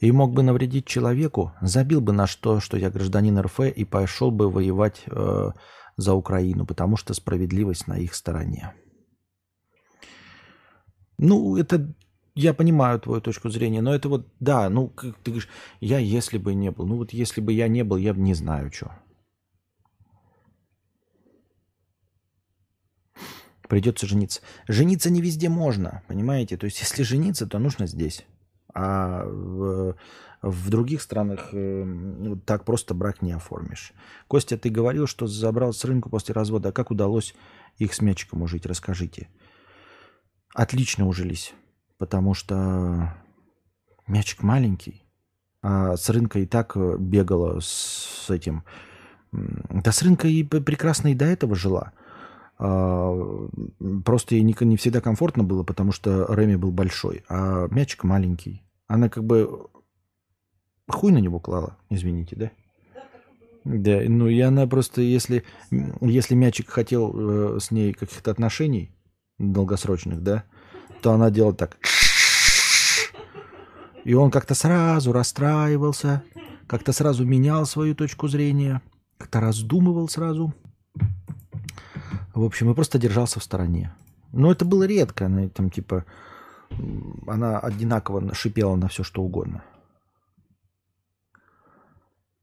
и 0.00 0.12
мог 0.12 0.32
бы 0.32 0.42
навредить 0.42 0.86
человеку, 0.86 1.52
забил 1.60 2.00
бы 2.00 2.12
на 2.12 2.26
что, 2.26 2.60
что 2.60 2.76
я 2.76 2.90
гражданин 2.90 3.38
РФ 3.38 3.60
и 3.60 3.84
пошел 3.84 4.30
бы 4.30 4.50
воевать 4.50 5.02
э, 5.06 5.50
за 5.96 6.14
Украину, 6.14 6.66
потому 6.66 6.96
что 6.96 7.14
справедливость 7.14 7.86
на 7.86 7.98
их 7.98 8.14
стороне. 8.14 8.74
Ну, 11.18 11.56
это 11.56 11.92
я 12.34 12.54
понимаю 12.54 13.00
твою 13.00 13.20
точку 13.20 13.48
зрения, 13.48 13.82
но 13.82 13.92
это 13.92 14.08
вот, 14.08 14.28
да, 14.38 14.68
ну, 14.70 14.88
как 14.88 15.16
ты 15.18 15.32
говоришь, 15.32 15.48
я 15.80 15.98
если 15.98 16.38
бы 16.38 16.54
не 16.54 16.70
был, 16.70 16.86
ну 16.86 16.96
вот 16.96 17.12
если 17.12 17.40
бы 17.40 17.52
я 17.52 17.66
не 17.66 17.82
был, 17.82 17.96
я 17.96 18.14
бы 18.14 18.20
не 18.20 18.34
знаю, 18.34 18.70
что. 18.72 18.92
Придется 23.68 24.06
жениться. 24.06 24.40
Жениться 24.66 25.10
не 25.10 25.20
везде 25.20 25.48
можно, 25.48 26.02
понимаете? 26.08 26.56
То 26.56 26.64
есть, 26.64 26.80
если 26.80 27.02
жениться, 27.02 27.46
то 27.46 27.58
нужно 27.58 27.86
здесь. 27.86 28.26
А 28.74 29.24
в, 29.24 29.96
в 30.42 30.70
других 30.70 31.02
странах 31.02 31.48
э, 31.52 32.36
так 32.46 32.64
просто 32.64 32.94
брак 32.94 33.22
не 33.22 33.32
оформишь. 33.32 33.92
Костя, 34.26 34.56
ты 34.56 34.70
говорил, 34.70 35.06
что 35.06 35.26
забрал 35.26 35.72
с 35.72 35.84
рынка 35.84 36.08
после 36.08 36.34
развода. 36.34 36.70
А 36.70 36.72
как 36.72 36.90
удалось 36.90 37.34
их 37.76 37.94
с 37.94 38.00
мячиком 38.00 38.42
ужить? 38.42 38.66
Расскажите. 38.66 39.28
Отлично 40.54 41.06
ужились, 41.06 41.54
потому 41.98 42.34
что 42.34 43.14
мячик 44.06 44.42
маленький, 44.42 45.04
а 45.62 45.96
с 45.96 46.08
рынка 46.08 46.38
и 46.38 46.46
так 46.46 46.76
бегала 46.98 47.60
с 47.60 48.30
этим. 48.30 48.64
Да 49.32 49.92
с 49.92 50.02
рынка 50.02 50.26
и 50.26 50.42
прекрасно 50.42 51.08
и 51.08 51.14
до 51.14 51.26
этого 51.26 51.54
жила. 51.54 51.92
А, 52.58 53.48
просто 54.04 54.34
ей 54.34 54.42
не, 54.42 54.56
не 54.60 54.76
всегда 54.76 55.00
комфортно 55.00 55.44
было, 55.44 55.62
потому 55.62 55.92
что 55.92 56.26
Реми 56.28 56.56
был 56.56 56.72
большой, 56.72 57.24
а 57.28 57.68
мячик 57.70 58.04
маленький. 58.04 58.62
Она 58.88 59.08
как 59.08 59.24
бы 59.24 59.68
хуй 60.88 61.12
на 61.12 61.18
него 61.18 61.38
клала, 61.38 61.76
извините, 61.90 62.36
да? 62.36 62.50
Да, 63.64 64.00
ну 64.08 64.28
и 64.28 64.40
она 64.40 64.66
просто, 64.66 65.02
если, 65.02 65.44
если 66.00 66.34
мячик 66.34 66.70
хотел 66.70 67.12
э, 67.14 67.60
с 67.60 67.70
ней 67.70 67.92
каких-то 67.92 68.30
отношений 68.30 68.90
долгосрочных, 69.38 70.22
да, 70.22 70.44
то 71.02 71.12
она 71.12 71.30
делала 71.30 71.54
так. 71.54 71.76
И 74.04 74.14
он 74.14 74.30
как-то 74.30 74.54
сразу 74.54 75.12
расстраивался, 75.12 76.22
как-то 76.66 76.92
сразу 76.92 77.26
менял 77.26 77.66
свою 77.66 77.94
точку 77.94 78.26
зрения, 78.26 78.80
как-то 79.18 79.40
раздумывал 79.40 80.08
сразу. 80.08 80.54
В 82.38 82.44
общем, 82.44 82.70
и 82.70 82.74
просто 82.74 83.00
держался 83.00 83.40
в 83.40 83.42
стороне. 83.42 83.92
Но 84.30 84.52
это 84.52 84.64
было 84.64 84.84
редко. 84.84 85.26
Она 85.26 85.48
там 85.48 85.70
типа 85.70 86.04
она 87.26 87.58
одинаково 87.58 88.32
шипела 88.32 88.76
на 88.76 88.86
все, 88.86 89.02
что 89.02 89.22
угодно. 89.22 89.64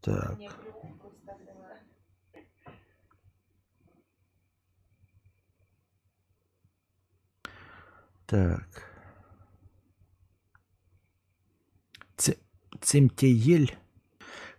Так. 0.01 0.37
Так. 8.25 8.67
Цемтеель. 12.81 13.77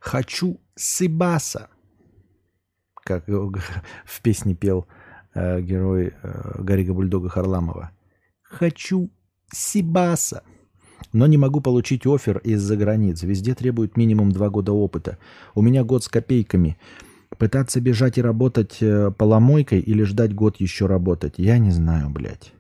Хочу 0.00 0.58
сыбаса. 0.76 1.68
Как 2.94 3.26
в 4.06 4.22
песне 4.22 4.54
пел 4.54 4.88
э, 5.36 5.60
герой 5.60 6.14
э, 6.22 6.92
Бульдога 6.92 7.28
Харламова. 7.28 7.90
Хочу 8.42 9.10
Сибаса. 9.52 10.42
Но 11.12 11.26
не 11.26 11.36
могу 11.36 11.60
получить 11.60 12.06
офер 12.06 12.38
из-за 12.38 12.76
границ. 12.76 13.22
Везде 13.22 13.54
требуют 13.54 13.96
минимум 13.96 14.32
два 14.32 14.48
года 14.48 14.72
опыта. 14.72 15.18
У 15.54 15.62
меня 15.62 15.84
год 15.84 16.04
с 16.04 16.08
копейками. 16.08 16.78
Пытаться 17.38 17.80
бежать 17.80 18.18
и 18.18 18.22
работать 18.22 18.78
э, 18.80 19.10
поломойкой 19.10 19.80
или 19.80 20.02
ждать 20.04 20.34
год 20.34 20.56
еще 20.56 20.86
работать? 20.86 21.34
Я 21.36 21.58
не 21.58 21.70
знаю, 21.70 22.08
блядь. 22.10 22.52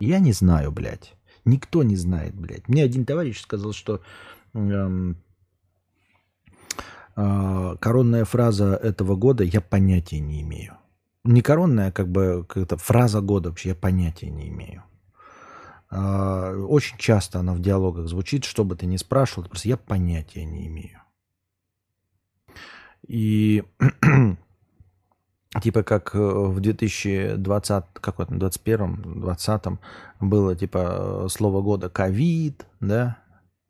Я 0.00 0.18
не 0.18 0.32
знаю, 0.32 0.72
блядь. 0.72 1.14
Никто 1.44 1.82
не 1.82 1.96
знает, 1.96 2.34
блядь. 2.34 2.68
Мне 2.68 2.82
один 2.82 3.04
товарищ 3.04 3.40
сказал, 3.40 3.72
что 3.72 4.00
эм, 4.54 5.16
коронная 7.16 8.24
фраза 8.24 8.74
этого 8.74 9.16
года 9.16 9.42
я 9.42 9.60
понятия 9.60 10.20
не 10.20 10.42
имею 10.42 10.76
не 11.26 11.42
коронная, 11.42 11.92
как 11.92 12.08
бы 12.08 12.44
как-то 12.48 12.76
фраза 12.76 13.20
года 13.20 13.50
вообще 13.50 13.70
я 13.70 13.74
понятия 13.74 14.30
не 14.30 14.48
имею. 14.48 14.82
А, 15.90 16.54
очень 16.54 16.96
часто 16.98 17.40
она 17.40 17.54
в 17.54 17.60
диалогах 17.60 18.08
звучит, 18.08 18.44
что 18.44 18.64
бы 18.64 18.76
ты 18.76 18.86
ни 18.86 18.96
спрашивал, 18.96 19.48
просто 19.48 19.68
я 19.68 19.76
понятия 19.76 20.44
не 20.44 20.66
имею. 20.66 21.00
И 23.06 23.62
типа 25.62 25.82
как 25.82 26.14
э, 26.14 26.18
в 26.18 26.60
2020, 26.60 27.84
какой-то, 27.92 28.34
21 28.34 29.20
20 29.20 29.62
было 30.20 30.56
типа 30.56 31.26
слово 31.28 31.62
года 31.62 31.88
ковид, 31.88 32.66
да, 32.80 33.18
а, 33.20 33.25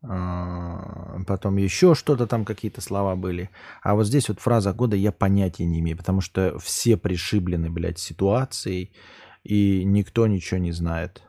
потом 0.06 1.56
еще 1.56 1.94
что-то 1.94 2.26
там, 2.26 2.44
какие-то 2.44 2.80
слова 2.80 3.16
были. 3.16 3.50
А 3.82 3.94
вот 3.94 4.06
здесь 4.06 4.28
вот 4.28 4.40
фраза 4.40 4.72
года 4.72 4.96
я 4.96 5.12
понятия 5.12 5.64
не 5.64 5.80
имею, 5.80 5.96
потому 5.96 6.20
что 6.20 6.58
все 6.58 6.96
пришиблены, 6.96 7.70
блядь, 7.70 7.98
ситуацией, 7.98 8.92
и 9.44 9.84
никто 9.84 10.26
ничего 10.26 10.58
не 10.58 10.72
знает. 10.72 11.22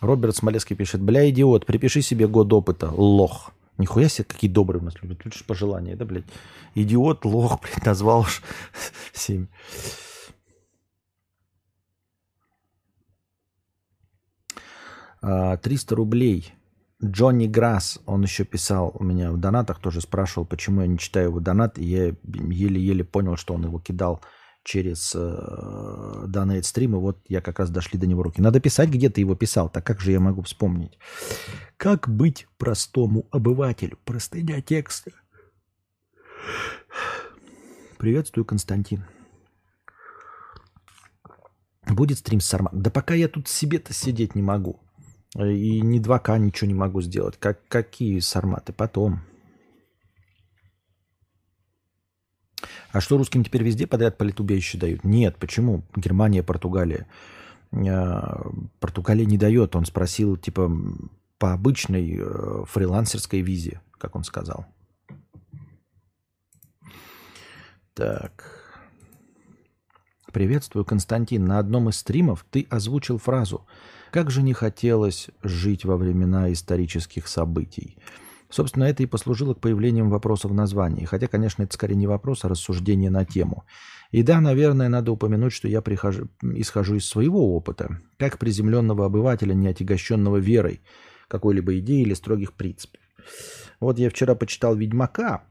Роберт 0.00 0.36
Смолецкий 0.36 0.76
пишет, 0.76 1.00
бля, 1.00 1.28
идиот, 1.30 1.66
припиши 1.66 2.02
себе 2.02 2.28
год 2.28 2.52
опыта, 2.52 2.90
лох. 2.90 3.52
Нихуя 3.78 4.08
себе, 4.08 4.24
какие 4.24 4.50
добрые 4.50 4.80
у 4.80 4.84
нас 4.84 4.94
любят. 5.02 5.22
Тут 5.22 5.34
же 5.34 5.44
пожелания, 5.44 5.96
да, 5.96 6.04
блядь. 6.04 6.24
Идиот, 6.74 7.24
лох, 7.24 7.60
блядь, 7.62 7.84
назвал 7.84 8.20
уж 8.20 8.42
семь. 9.12 9.46
300 15.20 15.94
а, 15.94 15.96
рублей. 15.96 16.52
Джонни 17.04 17.46
Грасс, 17.46 18.00
он 18.06 18.22
еще 18.22 18.44
писал 18.44 18.92
у 18.98 19.04
меня 19.04 19.30
в 19.30 19.38
донатах, 19.38 19.80
тоже 19.80 20.00
спрашивал, 20.00 20.46
почему 20.46 20.80
я 20.80 20.86
не 20.86 20.98
читаю 20.98 21.28
его 21.28 21.40
донат, 21.40 21.78
и 21.78 21.84
я 21.84 22.14
еле-еле 22.24 23.04
понял, 23.04 23.36
что 23.36 23.54
он 23.54 23.64
его 23.64 23.78
кидал 23.78 24.22
через 24.64 25.14
э, 25.14 26.62
стрим, 26.62 26.96
и 26.96 26.98
вот 26.98 27.20
я 27.28 27.40
как 27.40 27.58
раз 27.58 27.70
дошли 27.70 27.98
до 27.98 28.06
него 28.06 28.22
руки. 28.22 28.40
Надо 28.40 28.60
писать, 28.60 28.88
где 28.88 29.10
ты 29.10 29.20
его 29.20 29.34
писал, 29.36 29.68
так 29.68 29.86
как 29.86 30.00
же 30.00 30.10
я 30.10 30.20
могу 30.20 30.42
вспомнить? 30.42 30.98
Как 31.76 32.08
быть 32.08 32.48
простому 32.56 33.28
обывателю? 33.30 33.98
Простыня 34.04 34.60
текста. 34.62 35.12
Приветствую, 37.98 38.44
Константин. 38.44 39.04
Будет 41.86 42.18
стрим 42.18 42.40
с 42.40 42.46
Сарман? 42.46 42.72
Да 42.82 42.90
пока 42.90 43.14
я 43.14 43.28
тут 43.28 43.48
себе-то 43.48 43.92
сидеть 43.92 44.34
не 44.34 44.42
могу. 44.42 44.80
И 45.38 45.80
ни 45.82 46.00
2К 46.00 46.38
ничего 46.38 46.68
не 46.68 46.74
могу 46.74 47.02
сделать. 47.02 47.36
Как, 47.38 47.60
какие 47.68 48.20
сарматы? 48.20 48.72
Потом. 48.72 49.20
А 52.90 53.00
что 53.00 53.18
русским 53.18 53.44
теперь 53.44 53.62
везде 53.62 53.86
подряд 53.86 54.16
политубежище 54.16 54.78
дают? 54.78 55.04
Нет, 55.04 55.36
почему? 55.36 55.82
Германия, 55.94 56.42
Португалия. 56.42 57.06
А, 57.72 58.50
Португалия 58.80 59.26
не 59.26 59.36
дает. 59.36 59.76
Он 59.76 59.84
спросил, 59.84 60.38
типа, 60.38 60.72
по 61.38 61.52
обычной 61.52 62.16
э, 62.18 62.64
фрилансерской 62.66 63.42
визе, 63.42 63.82
как 63.98 64.16
он 64.16 64.24
сказал. 64.24 64.64
Так. 67.92 68.65
Приветствую, 70.36 70.84
Константин. 70.84 71.46
На 71.46 71.58
одном 71.58 71.88
из 71.88 71.96
стримов 71.96 72.44
ты 72.50 72.66
озвучил 72.68 73.16
фразу– 73.16 73.66
как 74.10 74.30
же 74.30 74.42
не 74.42 74.52
хотелось 74.52 75.28
жить 75.42 75.86
во 75.86 75.96
времена 75.96 76.52
исторических 76.52 77.26
событий. 77.26 77.96
Собственно, 78.50 78.84
это 78.84 79.02
и 79.02 79.06
послужило 79.06 79.54
к 79.54 79.60
появлению 79.60 80.10
вопроса 80.10 80.46
в 80.46 80.52
названии. 80.52 81.06
Хотя, 81.06 81.26
конечно, 81.26 81.62
это 81.62 81.72
скорее 81.72 81.94
не 81.94 82.06
вопрос, 82.06 82.44
а 82.44 82.50
рассуждение 82.50 83.08
на 83.08 83.24
тему. 83.24 83.64
И 84.10 84.22
да, 84.22 84.42
наверное, 84.42 84.90
надо 84.90 85.10
упомянуть, 85.10 85.54
что 85.54 85.68
я 85.68 85.80
прихожу, 85.80 86.28
исхожу 86.42 86.96
из 86.96 87.08
своего 87.08 87.56
опыта, 87.56 87.98
как 88.18 88.36
приземленного 88.38 89.06
обывателя, 89.06 89.54
не 89.54 89.68
отягощенного 89.68 90.36
верой 90.36 90.82
какой-либо 91.28 91.78
идеи 91.78 92.02
или 92.02 92.12
строгих 92.12 92.52
принципов. 92.52 93.00
Вот 93.80 93.98
я 93.98 94.10
вчера 94.10 94.34
почитал 94.34 94.74
«Ведьмака», 94.76 95.44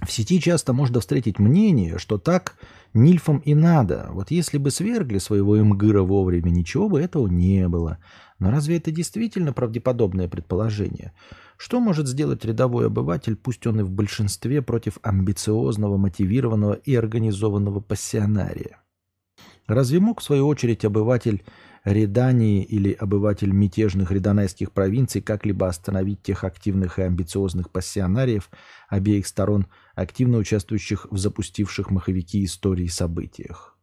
в 0.00 0.10
сети 0.10 0.40
часто 0.40 0.72
можно 0.72 1.00
встретить 1.00 1.38
мнение, 1.38 1.98
что 1.98 2.18
так 2.18 2.56
Нильфам 2.94 3.38
и 3.38 3.54
надо. 3.54 4.08
Вот 4.10 4.30
если 4.30 4.58
бы 4.58 4.70
свергли 4.70 5.18
своего 5.18 5.58
Имгыра 5.58 6.02
вовремя, 6.02 6.50
ничего 6.50 6.88
бы 6.88 7.00
этого 7.00 7.28
не 7.28 7.68
было. 7.68 7.98
Но 8.38 8.50
разве 8.50 8.78
это 8.78 8.90
действительно 8.90 9.52
правдеподобное 9.52 10.28
предположение? 10.28 11.12
Что 11.56 11.78
может 11.78 12.08
сделать 12.08 12.44
рядовой 12.44 12.86
обыватель, 12.86 13.36
пусть 13.36 13.66
он 13.66 13.80
и 13.80 13.82
в 13.82 13.90
большинстве, 13.90 14.62
против 14.62 14.98
амбициозного, 15.02 15.96
мотивированного 15.96 16.74
и 16.74 16.94
организованного 16.94 17.80
пассионария? 17.80 18.78
Разве 19.66 20.00
мог, 20.00 20.20
в 20.20 20.24
свою 20.24 20.48
очередь, 20.48 20.84
обыватель 20.84 21.44
Редании 21.84 22.62
или 22.62 22.92
обыватель 22.92 23.50
мятежных 23.50 24.12
редонайских 24.12 24.70
провинций 24.70 25.20
как-либо 25.20 25.66
остановить 25.66 26.22
тех 26.22 26.44
активных 26.44 26.98
и 26.98 27.02
амбициозных 27.02 27.70
пассионариев 27.70 28.50
обеих 28.88 29.26
сторон, 29.26 29.66
активно 29.94 30.38
участвующих 30.38 31.06
в 31.10 31.18
запустивших 31.18 31.90
маховики 31.90 32.44
истории 32.44 32.88
событиях? 32.88 33.76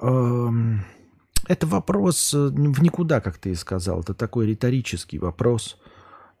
Эм, 0.00 0.84
это 1.46 1.66
вопрос 1.66 2.32
э, 2.34 2.48
в 2.48 2.82
никуда, 2.82 3.20
как 3.20 3.38
ты 3.38 3.50
и 3.50 3.54
сказал. 3.54 4.00
Это 4.00 4.14
такой 4.14 4.46
риторический 4.46 5.18
вопрос. 5.18 5.78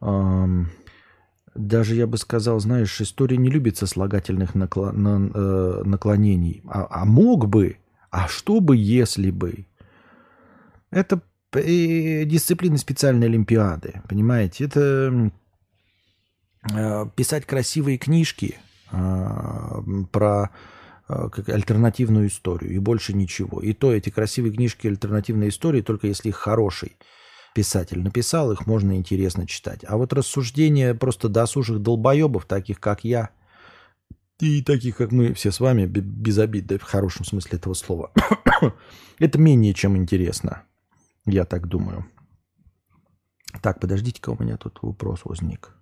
Эм, 0.00 0.70
даже 1.54 1.94
я 1.94 2.06
бы 2.06 2.16
сказал, 2.16 2.60
знаешь, 2.60 3.00
история 3.00 3.36
не 3.36 3.50
любит 3.50 3.76
сослагательных 3.76 4.54
э, 4.54 5.82
наклонений. 5.84 6.62
А, 6.66 6.86
а 6.90 7.04
мог 7.04 7.48
бы, 7.48 7.76
А 8.10 8.28
что 8.28 8.60
бы, 8.60 8.76
если 8.76 9.30
бы? 9.30 9.66
Это 10.90 11.22
э, 11.52 12.24
дисциплина 12.24 12.76
специальной 12.76 13.26
олимпиады, 13.26 14.02
понимаете? 14.08 14.64
Это 14.64 15.30
писать 17.16 17.46
красивые 17.46 17.98
книжки 17.98 18.58
э, 18.92 19.82
про 20.12 20.50
как 21.06 21.48
альтернативную 21.48 22.28
историю 22.28 22.72
и 22.72 22.78
больше 22.78 23.12
ничего. 23.12 23.60
И 23.60 23.72
то 23.72 23.92
эти 23.92 24.10
красивые 24.10 24.52
книжки 24.52 24.86
альтернативной 24.86 25.48
истории, 25.48 25.82
только 25.82 26.06
если 26.06 26.28
их 26.28 26.36
хороший 26.36 26.96
писатель 27.54 28.00
написал, 28.00 28.52
их 28.52 28.66
можно 28.66 28.96
интересно 28.96 29.46
читать. 29.46 29.84
А 29.86 29.96
вот 29.96 30.12
рассуждения 30.12 30.94
просто 30.94 31.28
досужих 31.28 31.80
долбоебов, 31.80 32.44
таких 32.44 32.78
как 32.78 33.04
я, 33.04 33.30
и 34.38 34.62
таких, 34.62 34.96
как 34.96 35.12
мы 35.12 35.34
все 35.34 35.50
с 35.50 35.60
вами, 35.60 35.86
без 35.86 36.38
обид, 36.38 36.66
да, 36.66 36.78
в 36.78 36.82
хорошем 36.82 37.24
смысле 37.24 37.58
этого 37.58 37.74
слова. 37.74 38.12
Это 39.18 39.38
менее 39.38 39.74
чем 39.74 39.96
интересно, 39.96 40.62
я 41.26 41.44
так 41.44 41.66
думаю. 41.68 42.06
Так, 43.62 43.80
подождите-ка, 43.80 44.30
у 44.30 44.42
меня 44.42 44.56
тут 44.56 44.78
вопрос 44.80 45.20
возник. 45.24 45.76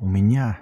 У 0.00 0.06
меня... 0.06 0.60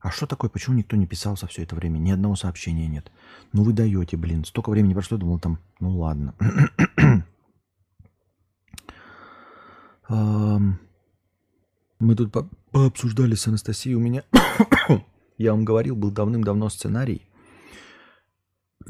А 0.00 0.10
что 0.10 0.26
такое, 0.26 0.48
почему 0.48 0.76
никто 0.76 0.96
не 0.96 1.06
писал 1.06 1.36
за 1.36 1.46
все 1.46 1.62
это 1.62 1.76
время? 1.76 1.98
Ни 1.98 2.10
одного 2.10 2.34
сообщения 2.34 2.88
нет. 2.88 3.12
Ну 3.52 3.64
вы 3.64 3.72
даете, 3.72 4.16
блин. 4.16 4.44
Столько 4.44 4.70
времени 4.70 4.94
прошло, 4.94 5.18
думал 5.18 5.38
там, 5.38 5.58
ну 5.78 5.98
ладно. 5.98 6.34
Мы 12.00 12.16
тут 12.16 12.32
по 12.32 12.48
пообсуждали 12.72 13.34
с 13.34 13.46
Анастасией. 13.46 13.94
У 13.94 14.00
меня, 14.00 14.24
я 15.38 15.52
вам 15.52 15.64
говорил, 15.64 15.96
был 15.96 16.10
давным-давно 16.10 16.68
сценарий, 16.68 17.26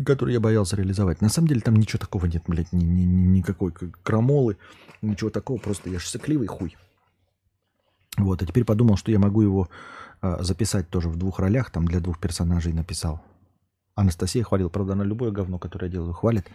который 0.04 0.34
я 0.34 0.40
боялся 0.40 0.76
реализовать. 0.76 1.20
На 1.20 1.28
самом 1.28 1.48
деле 1.48 1.60
там 1.60 1.76
ничего 1.76 1.98
такого 1.98 2.26
нет, 2.26 2.44
блядь, 2.46 2.72
ни, 2.72 2.84
ни, 2.84 3.02
ни, 3.02 3.38
никакой 3.38 3.72
крамолы, 4.02 4.56
ничего 5.02 5.30
такого. 5.30 5.58
Просто 5.58 5.90
я 5.90 5.98
же 5.98 6.46
хуй. 6.46 6.76
Вот, 8.16 8.42
а 8.42 8.46
теперь 8.46 8.64
подумал, 8.64 8.96
что 8.96 9.10
я 9.10 9.18
могу 9.18 9.42
его 9.42 9.68
э, 10.22 10.36
записать 10.40 10.88
тоже 10.90 11.08
в 11.08 11.16
двух 11.16 11.38
ролях, 11.38 11.70
там 11.70 11.86
для 11.86 12.00
двух 12.00 12.18
персонажей 12.18 12.72
написал. 12.72 13.22
Анастасия 13.94 14.42
хвалила, 14.42 14.68
правда, 14.68 14.92
она 14.94 15.04
любое 15.04 15.30
говно, 15.30 15.58
которое 15.58 15.86
я 15.86 15.92
делаю, 15.92 16.12
хвалит. 16.12 16.46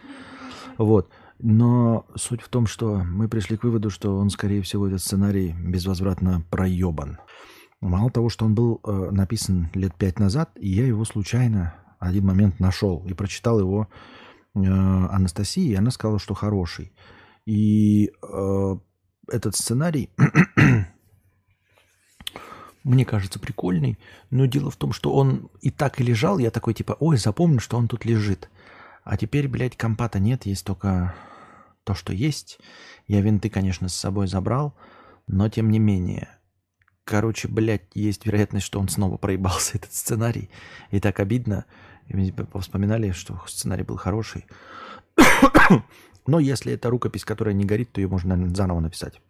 Вот. 0.78 1.10
Но 1.38 2.06
суть 2.14 2.42
в 2.42 2.48
том, 2.48 2.66
что 2.66 2.98
мы 2.98 3.28
пришли 3.28 3.56
к 3.56 3.64
выводу, 3.64 3.90
что 3.90 4.16
он, 4.16 4.30
скорее 4.30 4.62
всего, 4.62 4.86
этот 4.86 5.00
сценарий 5.00 5.54
безвозвратно 5.58 6.42
проебан. 6.50 7.18
Мало 7.80 8.10
того, 8.10 8.28
что 8.28 8.46
он 8.46 8.54
был 8.54 8.80
э, 8.84 9.10
написан 9.10 9.70
лет 9.74 9.94
пять 9.96 10.18
назад, 10.18 10.50
и 10.56 10.68
я 10.68 10.86
его 10.86 11.04
случайно 11.04 11.74
один 12.06 12.26
момент 12.26 12.60
нашел 12.60 13.04
и 13.06 13.14
прочитал 13.14 13.58
его 13.60 13.88
э, 14.54 14.60
Анастасии, 14.60 15.68
и 15.68 15.74
она 15.74 15.90
сказала, 15.90 16.18
что 16.18 16.34
хороший. 16.34 16.92
И 17.46 18.10
э, 18.22 18.76
этот 19.28 19.56
сценарий 19.56 20.10
мне 22.84 23.04
кажется 23.04 23.38
прикольный, 23.38 23.98
но 24.30 24.46
дело 24.46 24.70
в 24.70 24.76
том, 24.76 24.92
что 24.92 25.12
он 25.12 25.50
и 25.60 25.70
так 25.70 26.00
и 26.00 26.04
лежал, 26.04 26.38
я 26.38 26.50
такой 26.50 26.74
типа, 26.74 26.96
ой, 27.00 27.16
запомню, 27.16 27.60
что 27.60 27.76
он 27.76 27.88
тут 27.88 28.04
лежит. 28.04 28.48
А 29.04 29.16
теперь, 29.16 29.48
блядь, 29.48 29.76
компата 29.76 30.18
нет, 30.18 30.46
есть 30.46 30.64
только 30.64 31.14
то, 31.84 31.94
что 31.94 32.12
есть. 32.12 32.58
Я 33.06 33.20
винты, 33.20 33.48
конечно, 33.48 33.88
с 33.88 33.94
собой 33.94 34.26
забрал, 34.26 34.74
но 35.26 35.48
тем 35.48 35.70
не 35.70 35.78
менее. 35.78 36.28
Короче, 37.04 37.46
блядь, 37.46 37.86
есть 37.94 38.26
вероятность, 38.26 38.66
что 38.66 38.80
он 38.80 38.88
снова 38.88 39.16
проебался, 39.16 39.72
этот 39.78 39.92
сценарий. 39.92 40.50
И 40.90 40.98
так 40.98 41.20
обидно. 41.20 41.64
И 42.08 42.34
вспоминали, 42.60 43.10
что 43.12 43.40
сценарий 43.46 43.82
был 43.82 43.96
хороший. 43.96 44.46
Но 46.26 46.38
если 46.38 46.72
это 46.72 46.90
рукопись, 46.90 47.24
которая 47.24 47.54
не 47.54 47.64
горит, 47.64 47.92
то 47.92 48.00
ее 48.00 48.08
можно, 48.08 48.30
наверное, 48.30 48.54
заново 48.54 48.80
написать. 48.80 49.20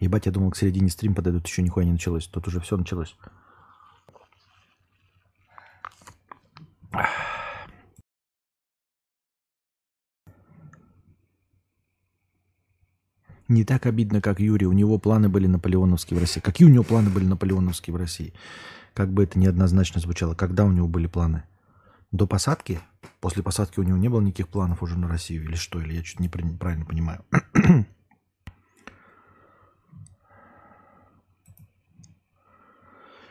Ебать, 0.00 0.26
я 0.26 0.32
думал, 0.32 0.50
к 0.50 0.56
середине 0.56 0.90
стрим 0.90 1.14
подойдут, 1.14 1.46
еще 1.46 1.62
нихуя 1.62 1.84
не 1.84 1.92
началось. 1.92 2.26
Тут 2.26 2.46
уже 2.46 2.60
все 2.60 2.76
началось. 2.76 3.16
Не 13.48 13.64
так 13.64 13.86
обидно, 13.86 14.20
как 14.20 14.40
Юрий. 14.40 14.66
У 14.66 14.72
него 14.72 14.98
планы 14.98 15.30
были 15.30 15.46
наполеоновские 15.46 16.18
в 16.18 16.20
России. 16.20 16.40
Какие 16.40 16.68
у 16.68 16.70
него 16.70 16.84
планы 16.84 17.08
были 17.08 17.24
наполеоновские 17.24 17.94
в 17.94 17.96
России? 17.96 18.34
Как 18.94 19.12
бы 19.12 19.24
это 19.24 19.38
неоднозначно 19.38 20.00
звучало. 20.00 20.34
Когда 20.34 20.64
у 20.64 20.72
него 20.72 20.88
были 20.88 21.06
планы? 21.06 21.44
До 22.10 22.26
посадки? 22.26 22.80
После 23.20 23.42
посадки 23.42 23.78
у 23.80 23.82
него 23.82 23.98
не 23.98 24.08
было 24.08 24.20
никаких 24.20 24.48
планов 24.48 24.82
уже 24.82 24.98
на 24.98 25.08
Россию 25.08 25.44
или 25.44 25.54
что? 25.54 25.80
Или 25.80 25.94
я 25.94 26.04
что-то 26.04 26.24
неправильно 26.24 26.84
понимаю? 26.84 27.24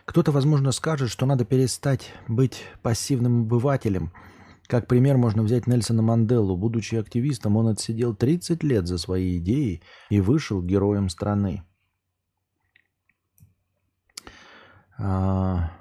Кто-то, 0.05 0.31
возможно, 0.31 0.71
скажет, 0.71 1.09
что 1.09 1.25
надо 1.25 1.43
перестать 1.43 2.13
быть 2.27 2.63
пассивным 2.81 3.41
обывателем– 3.41 4.11
как 4.67 4.87
пример 4.87 5.17
можно 5.17 5.43
взять 5.43 5.65
Нельсона 5.65 6.01
Манделу. 6.01 6.57
Будучи 6.57 6.95
активистом, 6.95 7.55
он 7.55 7.69
отсидел 7.69 8.13
30 8.13 8.63
лет 8.63 8.85
за 8.85 8.97
свои 8.97 9.37
идеи 9.37 9.81
и 10.09 10.19
вышел 10.19 10.61
героем 10.61 11.07
страны. 11.07 11.63
А, 14.97 15.71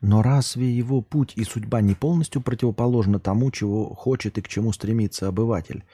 но 0.00 0.22
разве 0.22 0.70
его 0.70 1.00
путь 1.00 1.32
и 1.36 1.44
судьба 1.44 1.80
не 1.80 1.94
полностью 1.94 2.42
противоположны 2.42 3.18
тому, 3.18 3.50
чего 3.50 3.94
хочет 3.94 4.38
и 4.38 4.42
к 4.42 4.48
чему 4.48 4.72
стремится 4.72 5.28
обыватель? 5.28 5.84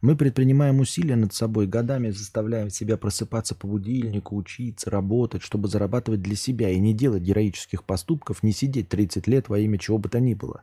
Мы 0.00 0.14
предпринимаем 0.14 0.78
усилия 0.78 1.16
над 1.16 1.34
собой, 1.34 1.66
годами 1.66 2.10
заставляем 2.10 2.70
себя 2.70 2.96
просыпаться 2.96 3.56
по 3.56 3.66
будильнику, 3.66 4.36
учиться, 4.36 4.90
работать, 4.90 5.42
чтобы 5.42 5.66
зарабатывать 5.66 6.22
для 6.22 6.36
себя 6.36 6.70
и 6.70 6.78
не 6.78 6.94
делать 6.94 7.24
героических 7.24 7.82
поступков, 7.82 8.44
не 8.44 8.52
сидеть 8.52 8.88
30 8.88 9.26
лет 9.26 9.48
во 9.48 9.58
имя 9.58 9.76
чего 9.76 9.98
бы 9.98 10.08
то 10.08 10.20
ни 10.20 10.34
было. 10.34 10.62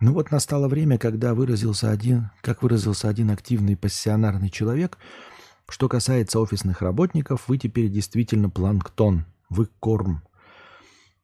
Ну 0.00 0.12
вот 0.12 0.32
настало 0.32 0.66
время, 0.66 0.98
когда 0.98 1.34
выразился 1.34 1.92
один, 1.92 2.30
как 2.40 2.64
выразился 2.64 3.08
один 3.08 3.30
активный 3.30 3.76
пассионарный 3.76 4.50
человек, 4.50 4.98
что 5.68 5.88
касается 5.88 6.40
офисных 6.40 6.82
работников, 6.82 7.44
вы 7.46 7.58
теперь 7.58 7.88
действительно 7.88 8.50
планктон, 8.50 9.24
вы 9.48 9.68
корм. 9.78 10.22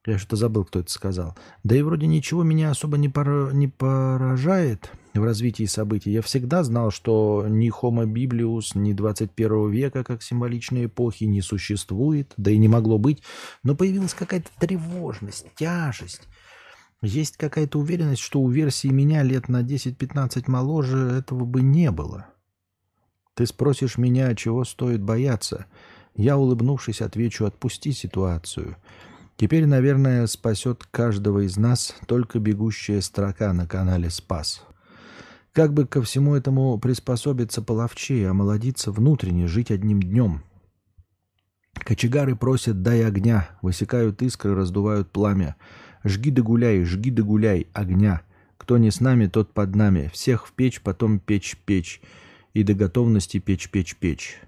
Я 0.08 0.16
что-то 0.16 0.36
забыл, 0.36 0.64
кто 0.64 0.80
это 0.80 0.90
сказал. 0.90 1.36
Да 1.64 1.76
и 1.76 1.82
вроде 1.82 2.06
ничего 2.06 2.42
меня 2.42 2.70
особо 2.70 2.96
не, 2.96 3.10
пора, 3.10 3.52
не 3.52 3.68
поражает 3.68 4.90
в 5.12 5.22
развитии 5.22 5.66
событий. 5.66 6.10
Я 6.10 6.22
всегда 6.22 6.64
знал, 6.64 6.90
что 6.90 7.44
ни 7.46 7.70
Homo 7.70 8.06
Biblius, 8.06 8.70
ни 8.72 8.94
21 8.94 9.68
века, 9.70 10.04
как 10.04 10.22
символичной 10.22 10.86
эпохи, 10.86 11.24
не 11.24 11.42
существует, 11.42 12.32
да 12.38 12.50
и 12.50 12.56
не 12.56 12.68
могло 12.68 12.96
быть. 12.96 13.22
Но 13.62 13.74
появилась 13.74 14.14
какая-то 14.14 14.48
тревожность, 14.58 15.44
тяжесть. 15.56 16.22
Есть 17.02 17.36
какая-то 17.36 17.78
уверенность, 17.78 18.22
что 18.22 18.40
у 18.40 18.48
версии 18.48 18.88
меня 18.88 19.22
лет 19.22 19.50
на 19.50 19.62
10-15 19.62 20.44
моложе 20.46 21.18
этого 21.18 21.44
бы 21.44 21.60
не 21.60 21.90
было. 21.90 22.28
Ты 23.34 23.44
спросишь 23.44 23.98
меня, 23.98 24.34
чего 24.34 24.64
стоит 24.64 25.02
бояться. 25.02 25.66
Я, 26.16 26.38
улыбнувшись, 26.38 27.02
отвечу, 27.02 27.44
отпусти 27.44 27.92
ситуацию. 27.92 28.78
Теперь, 29.38 29.64
наверное, 29.64 30.26
спасет 30.26 30.84
каждого 30.90 31.46
из 31.46 31.56
нас 31.56 31.94
только 32.06 32.38
бегущая 32.38 33.00
строка 33.00 33.54
на 33.54 33.66
канале 33.66 34.10
«Спас». 34.10 34.62
Как 35.52 35.72
бы 35.72 35.86
ко 35.86 36.02
всему 36.02 36.34
этому 36.34 36.78
приспособиться 36.78 37.62
половчее, 37.62 38.28
омолодиться 38.28 38.92
внутренне, 38.92 39.46
жить 39.46 39.70
одним 39.70 40.02
днем. 40.02 40.42
Кочегары 41.72 42.36
просят 42.36 42.82
«дай 42.82 43.02
огня», 43.06 43.48
высекают 43.62 44.20
искры, 44.20 44.54
раздувают 44.54 45.10
пламя– 45.10 45.56
Жги 46.04 46.30
да 46.30 46.42
гуляй, 46.42 46.84
жги 46.84 47.10
да 47.10 47.22
гуляй, 47.22 47.66
огня. 47.72 48.22
Кто 48.56 48.78
не 48.78 48.90
с 48.90 49.00
нами, 49.00 49.26
тот 49.26 49.52
под 49.52 49.74
нами. 49.74 50.10
Всех 50.12 50.46
в 50.46 50.52
печь, 50.52 50.80
потом 50.80 51.18
печь-печь. 51.18 52.00
И 52.54 52.62
до 52.62 52.74
готовности 52.74 53.38
печь-печь-печь. 53.38 54.40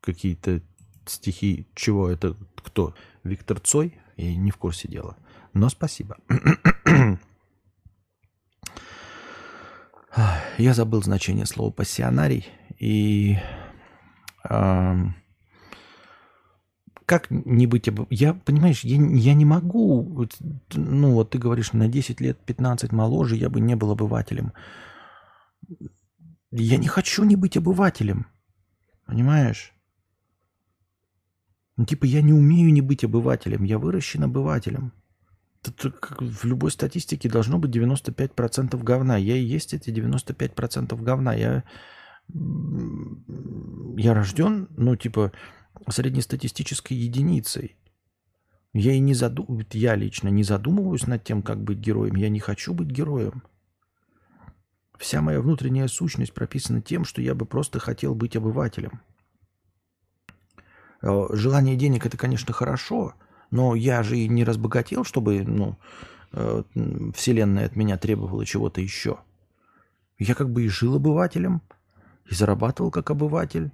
Какие-то 0.00 0.62
стихи. 1.06 1.66
Чего 1.74 2.08
это? 2.08 2.36
Кто? 2.56 2.94
Виктор 3.26 3.60
Цой? 3.60 3.98
Я 4.16 4.34
не 4.34 4.50
в 4.50 4.56
курсе 4.56 4.88
дела. 4.88 5.16
Но 5.52 5.68
спасибо. 5.68 6.16
Я 10.58 10.72
забыл 10.72 11.02
значение 11.02 11.44
слова 11.46 11.70
пассионарий. 11.70 12.48
И... 12.78 13.36
Э, 14.48 14.94
как 17.04 17.30
не 17.30 17.66
быть... 17.66 17.88
Об... 17.88 18.06
Я, 18.10 18.34
понимаешь, 18.34 18.82
я, 18.82 18.96
я 18.96 19.34
не 19.34 19.44
могу... 19.44 20.26
Ну, 20.74 21.12
вот 21.12 21.30
ты 21.30 21.38
говоришь, 21.38 21.72
на 21.72 21.88
10 21.88 22.20
лет, 22.20 22.38
15 22.44 22.92
моложе 22.92 23.36
я 23.36 23.50
бы 23.50 23.60
не 23.60 23.76
был 23.76 23.90
обывателем. 23.90 24.52
Я 26.50 26.78
не 26.78 26.88
хочу 26.88 27.24
не 27.24 27.36
быть 27.36 27.56
обывателем. 27.56 28.26
Понимаешь? 29.06 29.75
Ну, 31.76 31.84
типа, 31.84 32.04
я 32.06 32.22
не 32.22 32.32
умею 32.32 32.72
не 32.72 32.80
быть 32.80 33.04
обывателем, 33.04 33.64
я 33.64 33.78
выращен 33.78 34.24
обывателем. 34.24 34.92
Тут 35.60 35.98
как 36.00 36.22
в 36.22 36.44
любой 36.44 36.70
статистике 36.70 37.28
должно 37.28 37.58
быть 37.58 37.74
95% 37.74 38.82
говна. 38.82 39.16
Я 39.16 39.36
и 39.36 39.44
есть 39.44 39.74
эти 39.74 39.90
95% 39.90 40.96
говна. 41.02 41.34
Я, 41.34 41.64
я 43.96 44.14
рожден, 44.14 44.68
ну, 44.76 44.96
типа, 44.96 45.32
среднестатистической 45.88 46.96
единицей. 46.96 47.76
Я 48.72 48.92
и 48.92 48.98
не 48.98 49.14
задум... 49.14 49.60
я 49.72 49.96
лично 49.96 50.28
не 50.28 50.44
задумываюсь 50.44 51.06
над 51.06 51.24
тем, 51.24 51.42
как 51.42 51.62
быть 51.62 51.78
героем. 51.78 52.14
Я 52.14 52.28
не 52.28 52.40
хочу 52.40 52.72
быть 52.74 52.88
героем. 52.88 53.42
Вся 54.98 55.20
моя 55.20 55.40
внутренняя 55.40 55.88
сущность 55.88 56.32
прописана 56.32 56.80
тем, 56.80 57.04
что 57.04 57.20
я 57.20 57.34
бы 57.34 57.44
просто 57.44 57.78
хотел 57.80 58.14
быть 58.14 58.36
обывателем. 58.36 59.00
Э, 61.02 61.26
желание 61.30 61.76
денег 61.76 62.06
это, 62.06 62.16
конечно, 62.16 62.52
хорошо, 62.52 63.14
но 63.50 63.74
я 63.74 64.02
же 64.02 64.18
и 64.18 64.28
не 64.28 64.44
разбогател, 64.44 65.04
чтобы 65.04 65.42
ну, 65.42 65.76
э, 66.32 66.62
Вселенная 67.14 67.66
от 67.66 67.76
меня 67.76 67.96
требовала 67.98 68.44
чего-то 68.44 68.80
еще. 68.80 69.18
Я 70.18 70.34
как 70.34 70.50
бы 70.50 70.64
и 70.64 70.68
жил 70.68 70.96
обывателем, 70.96 71.62
и 72.30 72.34
зарабатывал 72.34 72.90
как 72.90 73.10
обыватель. 73.10 73.70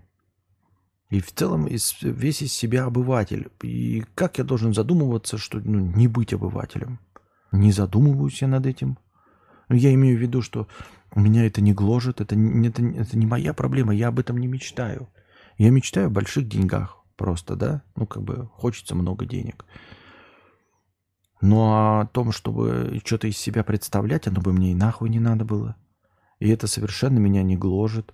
И 1.08 1.20
в 1.20 1.32
целом 1.32 1.66
весь 1.66 2.42
из 2.42 2.52
себя 2.52 2.84
обыватель. 2.84 3.50
И 3.62 4.02
как 4.14 4.38
я 4.38 4.44
должен 4.44 4.74
задумываться, 4.74 5.36
что 5.38 5.60
ну, 5.60 5.78
не 5.78 6.08
быть 6.08 6.32
обывателем? 6.32 6.98
Не 7.52 7.70
задумываюсь 7.70 8.40
я 8.40 8.48
над 8.48 8.66
этим. 8.66 8.98
Я 9.68 9.92
имею 9.94 10.18
в 10.18 10.20
виду, 10.20 10.42
что 10.42 10.68
меня 11.14 11.46
это 11.46 11.60
не 11.60 11.74
гложет, 11.74 12.20
это, 12.20 12.34
это, 12.34 12.82
это 12.82 13.18
не 13.18 13.26
моя 13.26 13.52
проблема, 13.52 13.94
я 13.94 14.08
об 14.08 14.18
этом 14.18 14.38
не 14.38 14.46
мечтаю. 14.46 15.08
Я 15.58 15.70
мечтаю 15.70 16.06
о 16.06 16.10
больших 16.10 16.48
деньгах 16.48 17.01
просто, 17.22 17.54
да? 17.54 17.82
Ну, 17.94 18.04
как 18.04 18.24
бы 18.24 18.48
хочется 18.52 18.96
много 18.96 19.26
денег. 19.26 19.64
Но 21.40 22.00
о 22.00 22.06
том, 22.06 22.32
чтобы 22.32 23.00
что-то 23.04 23.28
из 23.28 23.38
себя 23.38 23.62
представлять, 23.62 24.26
оно 24.26 24.40
бы 24.40 24.52
мне 24.52 24.72
и 24.72 24.74
нахуй 24.74 25.08
не 25.08 25.20
надо 25.20 25.44
было. 25.44 25.76
И 26.40 26.48
это 26.48 26.66
совершенно 26.66 27.20
меня 27.20 27.44
не 27.44 27.56
гложет. 27.56 28.12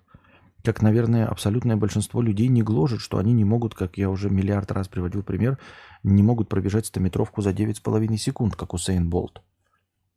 Как, 0.63 0.83
наверное, 0.83 1.27
абсолютное 1.27 1.77
большинство 1.77 2.21
людей 2.21 2.49
не 2.49 2.63
гложет, 2.63 3.01
что 3.01 3.17
они 3.17 3.33
не 3.33 3.45
могут, 3.45 3.75
как 3.75 3.97
я 3.97 4.11
уже 4.11 4.29
миллиард 4.29 4.71
раз 4.73 4.89
приводил 4.89 5.23
пример, 5.23 5.59
не 6.03 6.23
могут 6.23 6.51
пробежать 6.51 6.85
стометровку 6.85 7.41
за 7.41 7.53
9,5 7.53 8.15
секунд, 8.19 8.57
как 8.57 8.75
Усейн 8.75 9.09
Болт. 9.09 9.41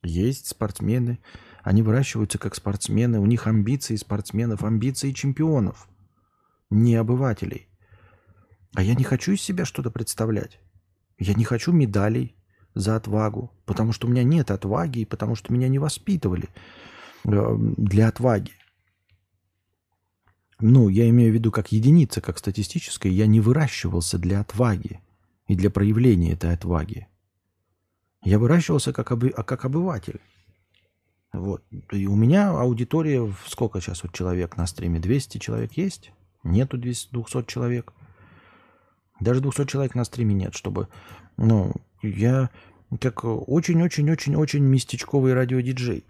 Есть 0.03 0.47
спортсмены, 0.47 1.19
они 1.63 1.81
выращиваются 1.81 2.37
как 2.37 2.55
спортсмены, 2.55 3.21
у 3.21 3.25
них 3.25 3.47
амбиции 3.47 3.95
спортсменов, 3.95 4.65
амбиции 4.65 5.13
чемпионов, 5.13 5.87
не 6.69 6.95
обывателей. 6.95 7.70
А 8.73 8.83
я 8.83 8.95
не 8.95 9.03
хочу 9.03 9.33
из 9.33 9.41
себя 9.41 9.65
что-то 9.65 9.91
представлять. 9.91 10.59
Я 11.17 11.33
не 11.33 11.43
хочу 11.43 11.71
медалей 11.71 12.35
за 12.73 12.95
отвагу, 12.95 13.51
потому 13.65 13.91
что 13.91 14.07
у 14.07 14.09
меня 14.09 14.23
нет 14.23 14.49
отваги, 14.49 14.99
и 14.99 15.05
потому 15.05 15.35
что 15.35 15.53
меня 15.53 15.67
не 15.67 15.79
воспитывали 15.79 16.49
э, 17.25 17.55
для 17.77 18.07
отваги. 18.07 18.53
Ну, 20.59 20.89
я 20.89 21.09
имею 21.09 21.31
в 21.31 21.33
виду 21.33 21.51
как 21.51 21.71
единица, 21.71 22.21
как 22.21 22.37
статистическая, 22.37 23.11
я 23.11 23.25
не 23.25 23.39
выращивался 23.39 24.17
для 24.17 24.39
отваги 24.39 25.01
и 25.47 25.55
для 25.55 25.69
проявления 25.69 26.33
этой 26.33 26.53
отваги. 26.53 27.07
Я 28.23 28.37
выращивался 28.37 28.93
как, 28.93 29.11
обы, 29.11 29.31
как 29.31 29.65
обыватель. 29.65 30.21
Вот. 31.33 31.63
И 31.91 32.05
у 32.05 32.15
меня 32.15 32.51
аудитория, 32.51 33.33
сколько 33.47 33.81
сейчас 33.81 34.03
вот 34.03 34.13
человек 34.13 34.57
на 34.57 34.67
стриме? 34.67 34.99
200 34.99 35.39
человек 35.39 35.73
есть? 35.73 36.11
Нету 36.43 36.77
200, 36.77 37.11
200 37.11 37.45
человек. 37.47 37.93
Даже 39.21 39.39
200 39.39 39.67
человек 39.67 39.95
на 39.95 40.03
стриме 40.03 40.33
нет, 40.33 40.55
чтобы... 40.55 40.87
Ну, 41.37 41.73
я 42.01 42.49
как 42.99 43.23
очень-очень-очень-очень 43.23 44.63
местечковый 44.63 45.33
радиодиджей. 45.33 46.05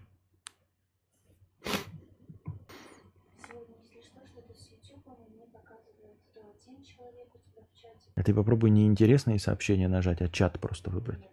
А 8.15 8.23
ты 8.23 8.33
попробуй 8.33 8.69
не 8.69 8.87
интересные 8.87 9.39
сообщения 9.39 9.87
нажать, 9.87 10.21
а 10.21 10.29
чат 10.29 10.59
просто 10.59 10.89
выбрать. 10.89 11.27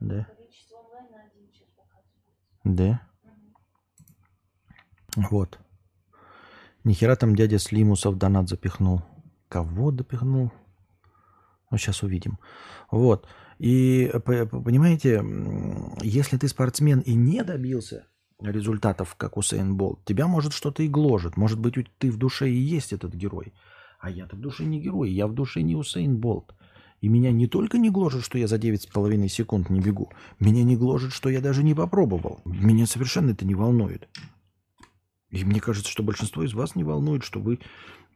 Да? 0.00 0.26
Да? 2.64 3.00
Вот. 5.16 5.58
Нихера 6.84 7.16
там 7.16 7.34
дядя 7.34 7.58
Слимусов 7.58 8.18
донат 8.18 8.48
запихнул. 8.48 9.02
Кого 9.48 9.90
допихнул? 9.90 10.50
Ну, 11.72 11.78
сейчас 11.78 12.02
увидим. 12.02 12.38
Вот. 12.90 13.26
И 13.58 14.12
понимаете, 14.14 15.24
если 16.02 16.36
ты 16.36 16.46
спортсмен 16.46 17.00
и 17.00 17.14
не 17.14 17.42
добился 17.42 18.06
результатов, 18.40 19.14
как 19.16 19.38
Усейн 19.38 19.74
Болт, 19.76 20.04
тебя 20.04 20.26
может 20.26 20.52
что-то 20.52 20.82
и 20.82 20.88
гложет. 20.88 21.38
Может 21.38 21.58
быть, 21.58 21.74
ты 21.96 22.10
в 22.10 22.18
душе 22.18 22.50
и 22.50 22.54
есть 22.54 22.92
этот 22.92 23.14
герой. 23.14 23.54
А 24.00 24.10
я-то 24.10 24.36
в 24.36 24.40
душе 24.40 24.64
не 24.64 24.80
герой, 24.80 25.10
я 25.10 25.26
в 25.26 25.32
душе 25.32 25.62
не 25.62 25.74
Усейн 25.74 26.18
Болт. 26.18 26.54
И 27.00 27.08
меня 27.08 27.32
не 27.32 27.46
только 27.46 27.78
не 27.78 27.88
гложет, 27.88 28.22
что 28.22 28.36
я 28.36 28.46
за 28.46 28.56
9,5 28.56 29.28
секунд 29.28 29.70
не 29.70 29.80
бегу, 29.80 30.12
меня 30.38 30.62
не 30.64 30.76
гложет, 30.76 31.12
что 31.12 31.30
я 31.30 31.40
даже 31.40 31.62
не 31.62 31.74
попробовал. 31.74 32.42
Меня 32.44 32.86
совершенно 32.86 33.30
это 33.30 33.46
не 33.46 33.54
волнует. 33.54 34.08
И 35.30 35.42
мне 35.44 35.60
кажется, 35.60 35.90
что 35.90 36.02
большинство 36.02 36.42
из 36.42 36.52
вас 36.52 36.76
не 36.76 36.84
волнует, 36.84 37.24
что 37.24 37.40
вы 37.40 37.60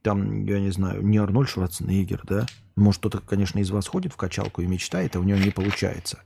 там, 0.06 0.44
я 0.44 0.60
не 0.60 0.70
знаю, 0.70 1.04
не 1.04 1.18
Арнольд 1.18 1.48
Шварценеггер, 1.48 2.22
да? 2.28 2.46
Может, 2.76 3.00
кто-то, 3.00 3.18
конечно, 3.18 3.58
из 3.58 3.72
вас 3.72 3.88
ходит 3.88 4.12
в 4.12 4.16
качалку 4.16 4.62
и 4.62 4.66
мечтает, 4.68 5.16
а 5.16 5.18
у 5.18 5.24
него 5.24 5.36
не 5.36 5.50
получается. 5.50 6.22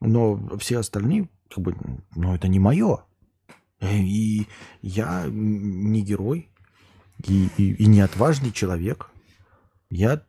Но 0.00 0.40
все 0.56 0.78
остальные, 0.78 1.28
как 1.50 1.62
бы, 1.62 1.76
ну, 2.16 2.34
это 2.34 2.48
не 2.48 2.58
мое. 2.58 3.04
И 3.82 4.46
я 4.80 5.26
не 5.28 6.00
герой, 6.00 6.48
и, 7.28 7.50
и, 7.58 7.74
и 7.74 7.84
не 7.84 8.00
отважный 8.00 8.52
человек. 8.52 9.10
Я 9.90 10.22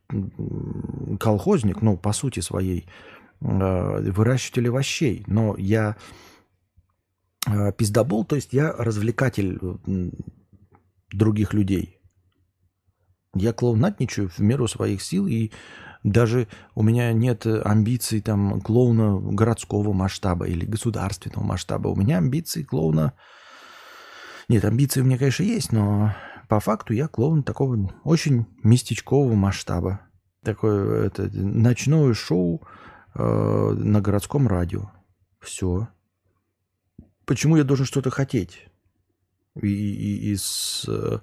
колхозник, 1.17 1.81
ну, 1.81 1.95
по 1.95 2.11
сути 2.11 2.41
своей, 2.41 2.89
э, 3.39 4.11
выращиватель 4.11 4.67
овощей. 4.67 5.23
Но 5.27 5.55
я 5.57 5.95
э, 7.47 7.71
пиздобол, 7.71 8.25
то 8.25 8.35
есть 8.35 8.51
я 8.51 8.73
развлекатель 8.73 9.61
других 11.09 11.53
людей. 11.53 12.02
Я 13.35 13.53
клоунатничаю 13.53 14.29
в 14.29 14.39
меру 14.39 14.67
своих 14.67 15.01
сил, 15.01 15.27
и 15.27 15.51
даже 16.03 16.47
у 16.75 16.83
меня 16.83 17.11
нет 17.13 17.45
амбиций 17.45 18.21
там 18.21 18.61
клоуна 18.61 19.19
городского 19.19 19.93
масштаба 19.93 20.45
или 20.47 20.65
государственного 20.65 21.43
масштаба. 21.43 21.87
У 21.87 21.95
меня 21.95 22.17
амбиции 22.17 22.63
клоуна... 22.63 23.13
Нет, 24.49 24.65
амбиции 24.65 25.01
у 25.01 25.05
меня, 25.05 25.17
конечно, 25.17 25.43
есть, 25.43 25.71
но 25.71 26.13
по 26.49 26.59
факту 26.59 26.93
я 26.93 27.07
клоун 27.07 27.43
такого 27.43 27.91
очень 28.03 28.45
местечкового 28.63 29.33
масштаба. 29.33 30.01
Такое 30.43 31.05
это, 31.05 31.29
ночное 31.31 32.13
шоу 32.13 32.61
э, 33.15 33.19
на 33.77 34.01
городском 34.01 34.47
радио. 34.47 34.91
Все. 35.39 35.87
Почему 37.25 37.55
я 37.55 37.63
должен 37.63 37.85
что-то 37.85 38.09
хотеть? 38.09 38.67
И, 39.61 39.67
и, 39.67 40.33
из 40.33 40.85
э, 40.87 40.91
а, 40.91 41.21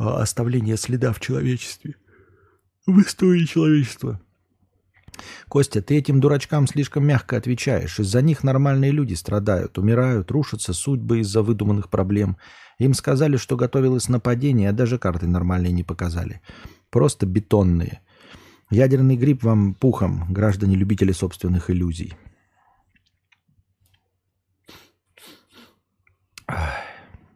оставления 0.00 0.76
следа 0.76 1.12
в 1.12 1.20
человечестве, 1.20 1.96
в 2.86 2.98
истории 3.00 3.44
человечества. 3.44 4.20
Костя, 5.48 5.82
ты 5.82 5.96
этим 5.98 6.20
дурачкам 6.20 6.66
слишком 6.66 7.06
мягко 7.06 7.36
отвечаешь. 7.36 7.98
Из-за 7.98 8.22
них 8.22 8.42
нормальные 8.42 8.90
люди 8.90 9.14
страдают, 9.14 9.76
умирают, 9.76 10.30
рушатся 10.30 10.72
судьбы 10.72 11.20
из-за 11.20 11.42
выдуманных 11.42 11.90
проблем. 11.90 12.38
Им 12.78 12.94
сказали, 12.94 13.36
что 13.36 13.56
готовилось 13.56 14.08
нападение, 14.08 14.70
а 14.70 14.72
даже 14.72 14.98
карты 14.98 15.26
нормальные 15.26 15.72
не 15.72 15.82
показали. 15.82 16.40
Просто 16.88 17.26
бетонные. 17.26 18.00
Ядерный 18.70 19.16
гриб 19.16 19.42
вам 19.42 19.74
пухом, 19.74 20.32
граждане-любители 20.32 21.12
собственных 21.12 21.70
иллюзий. 21.70 22.14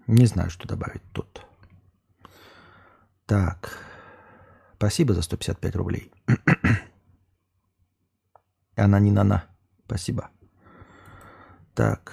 Не 0.06 0.26
знаю, 0.26 0.50
что 0.50 0.66
добавить 0.66 1.02
тут. 1.12 1.44
Так. 3.26 3.78
Спасибо 4.76 5.14
за 5.14 5.22
155 5.22 5.76
рублей. 5.76 6.12
Она 8.76 9.00
не 9.00 9.10
на-на. 9.10 9.44
Спасибо. 9.86 10.30
Так. 11.74 12.12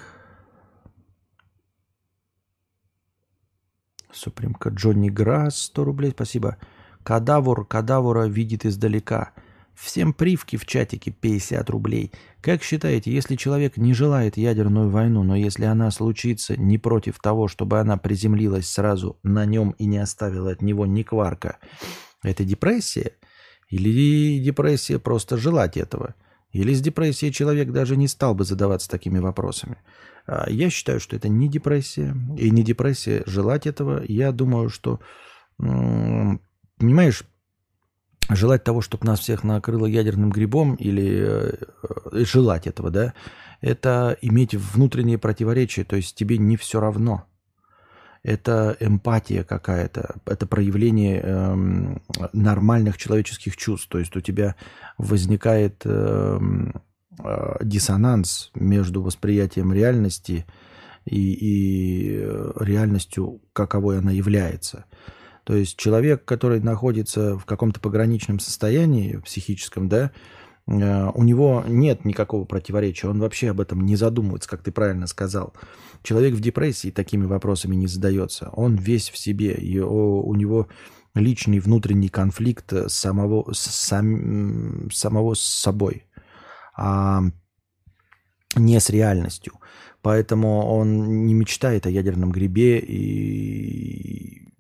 Супремка 4.12 4.70
Джонни 4.70 5.10
Грасс, 5.10 5.58
100 5.64 5.84
рублей, 5.84 6.12
спасибо. 6.12 6.58
Кадавр, 7.04 7.66
кадавра 7.66 8.28
видит 8.28 8.66
издалека. 8.66 9.34
Всем 9.82 10.14
привки 10.14 10.58
в 10.58 10.68
чатике 10.68 11.10
50 11.10 11.68
рублей. 11.72 12.12
Как 12.40 12.62
считаете, 12.62 13.12
если 13.12 13.36
человек 13.36 13.78
не 13.78 13.96
желает 13.96 14.38
ядерную 14.38 14.92
войну, 14.92 15.24
но 15.24 15.36
если 15.36 15.66
она 15.66 15.90
случится 15.90 16.56
не 16.56 16.78
против 16.78 17.18
того, 17.18 17.48
чтобы 17.48 17.80
она 17.80 17.98
приземлилась 17.98 18.70
сразу 18.70 19.18
на 19.24 19.44
нем 19.48 19.72
и 19.80 19.86
не 19.86 19.98
оставила 19.98 20.52
от 20.52 20.62
него 20.62 20.86
ни 20.86 21.02
кварка, 21.02 21.58
это 22.22 22.44
депрессия? 22.44 23.14
Или 23.70 24.38
депрессия 24.38 25.00
просто 25.00 25.36
желать 25.38 25.78
этого. 25.78 26.14
Или 26.52 26.76
с 26.76 26.82
депрессией 26.82 27.34
человек 27.34 27.72
даже 27.72 27.98
не 27.98 28.08
стал 28.08 28.36
бы 28.36 28.44
задаваться 28.44 28.88
такими 28.88 29.18
вопросами. 29.18 29.78
А, 30.28 30.48
я 30.48 30.70
считаю, 30.70 31.00
что 31.00 31.16
это 31.16 31.28
не 31.28 31.50
депрессия. 31.50 32.16
И 32.38 32.52
не 32.52 32.64
депрессия 32.64 33.24
желать 33.26 33.66
этого. 33.66 34.04
Я 34.08 34.32
думаю, 34.32 34.70
что, 34.70 35.00
понимаешь, 35.58 37.24
желать 38.30 38.64
того, 38.64 38.82
чтобы 38.82 39.06
нас 39.06 39.20
всех 39.20 39.44
накрыло 39.44 39.86
ядерным 39.86 40.30
грибом 40.30 40.76
или 40.76 41.22
э, 41.22 41.54
э, 42.12 42.26
желать 42.26 42.68
этого, 42.68 42.90
да, 42.90 43.14
это 43.62 44.18
иметь 44.22 44.56
внутреннее 44.56 45.18
противоречие, 45.18 45.86
то 45.86 45.96
есть 45.96 46.16
тебе 46.16 46.38
не 46.38 46.58
все 46.58 46.80
равно. 46.80 47.26
Это 48.24 48.78
эмпатия 48.80 49.44
какая-то, 49.44 50.16
это 50.26 50.46
проявление 50.46 51.22
э, 51.24 51.98
нормальных 52.34 52.98
человеческих 52.98 53.58
чувств. 53.58 53.88
То 53.90 53.98
есть 53.98 54.16
у 54.16 54.22
тебя 54.22 54.56
возникает 55.00 55.82
э, 55.86 56.40
э, 57.24 57.56
диссонанс 57.62 58.52
между 58.54 59.02
восприятием 59.02 59.74
реальности 59.74 60.46
и, 61.06 61.34
и 61.34 62.20
э, 62.22 62.52
реальностью, 62.60 63.42
каковой 63.54 63.98
она 63.98 64.12
является. 64.12 64.86
То 65.44 65.56
есть 65.56 65.78
человек, 65.78 66.24
который 66.26 66.60
находится 66.60 67.38
в 67.38 67.46
каком-то 67.46 67.80
пограничном 67.80 68.40
состоянии 68.40 69.18
психическом, 69.18 69.90
да, 69.90 70.12
э, 70.68 71.10
у 71.14 71.24
него 71.24 71.64
нет 71.68 72.06
никакого 72.06 72.46
противоречия, 72.46 73.08
он 73.08 73.20
вообще 73.20 73.50
об 73.50 73.62
этом 73.62 73.86
не 73.86 73.96
задумывается, 73.96 74.50
как 74.50 74.62
ты 74.62 74.72
правильно 74.72 75.08
сказал. 75.08 75.54
Человек 76.04 76.36
в 76.36 76.42
депрессии 76.42 76.92
такими 76.92 77.26
вопросами 77.26 77.76
не 77.76 77.88
задается, 77.88 78.50
он 78.54 78.76
весь 78.76 79.10
в 79.10 79.18
себе, 79.18 79.54
и 79.54 79.80
у 79.80 80.34
него 80.36 80.68
личный 81.16 81.60
внутренний 81.60 82.10
конфликт 82.10 82.74
самого, 82.88 83.52
сам, 83.54 84.90
самого 84.92 85.34
с 85.34 85.42
собой, 85.42 86.06
а 86.76 87.24
не 88.56 88.80
с 88.80 88.90
реальностью. 88.90 89.54
Поэтому 90.02 90.66
он 90.66 91.26
не 91.26 91.34
мечтает 91.34 91.86
о 91.86 91.90
ядерном 91.90 92.32
грибе 92.32 92.80
и 92.80 94.51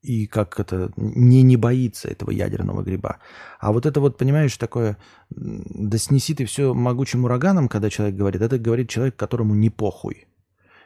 и 0.00 0.26
как 0.26 0.58
это, 0.60 0.92
не, 0.96 1.42
не 1.42 1.56
боится 1.56 2.08
этого 2.08 2.30
ядерного 2.30 2.82
гриба. 2.82 3.18
А 3.58 3.72
вот 3.72 3.86
это 3.86 4.00
вот, 4.00 4.16
понимаешь, 4.16 4.56
такое, 4.56 4.96
да 5.30 5.98
снеси 5.98 6.34
ты 6.34 6.44
все 6.44 6.72
могучим 6.72 7.24
ураганом, 7.24 7.68
когда 7.68 7.90
человек 7.90 8.16
говорит, 8.16 8.42
это 8.42 8.58
говорит 8.58 8.88
человек, 8.88 9.16
которому 9.16 9.54
не 9.54 9.70
похуй. 9.70 10.26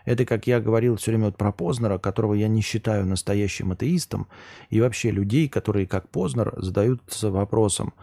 Это, 0.05 0.25
как 0.25 0.47
я 0.47 0.61
говорил 0.61 0.97
все 0.97 1.13
время 1.13 1.27
вот 1.27 1.37
про 1.37 1.53
Познера, 1.53 1.99
которого 1.99 2.35
я 2.35 2.49
не 2.49 2.61
считаю 2.61 3.07
настоящим 3.07 3.73
атеистом, 3.73 4.29
и 4.69 4.81
вообще 4.81 5.11
людей, 5.11 5.49
которые, 5.49 5.87
как 5.87 6.09
Познер, 6.09 6.55
задаются 6.57 7.31
вопросом, 7.31 7.95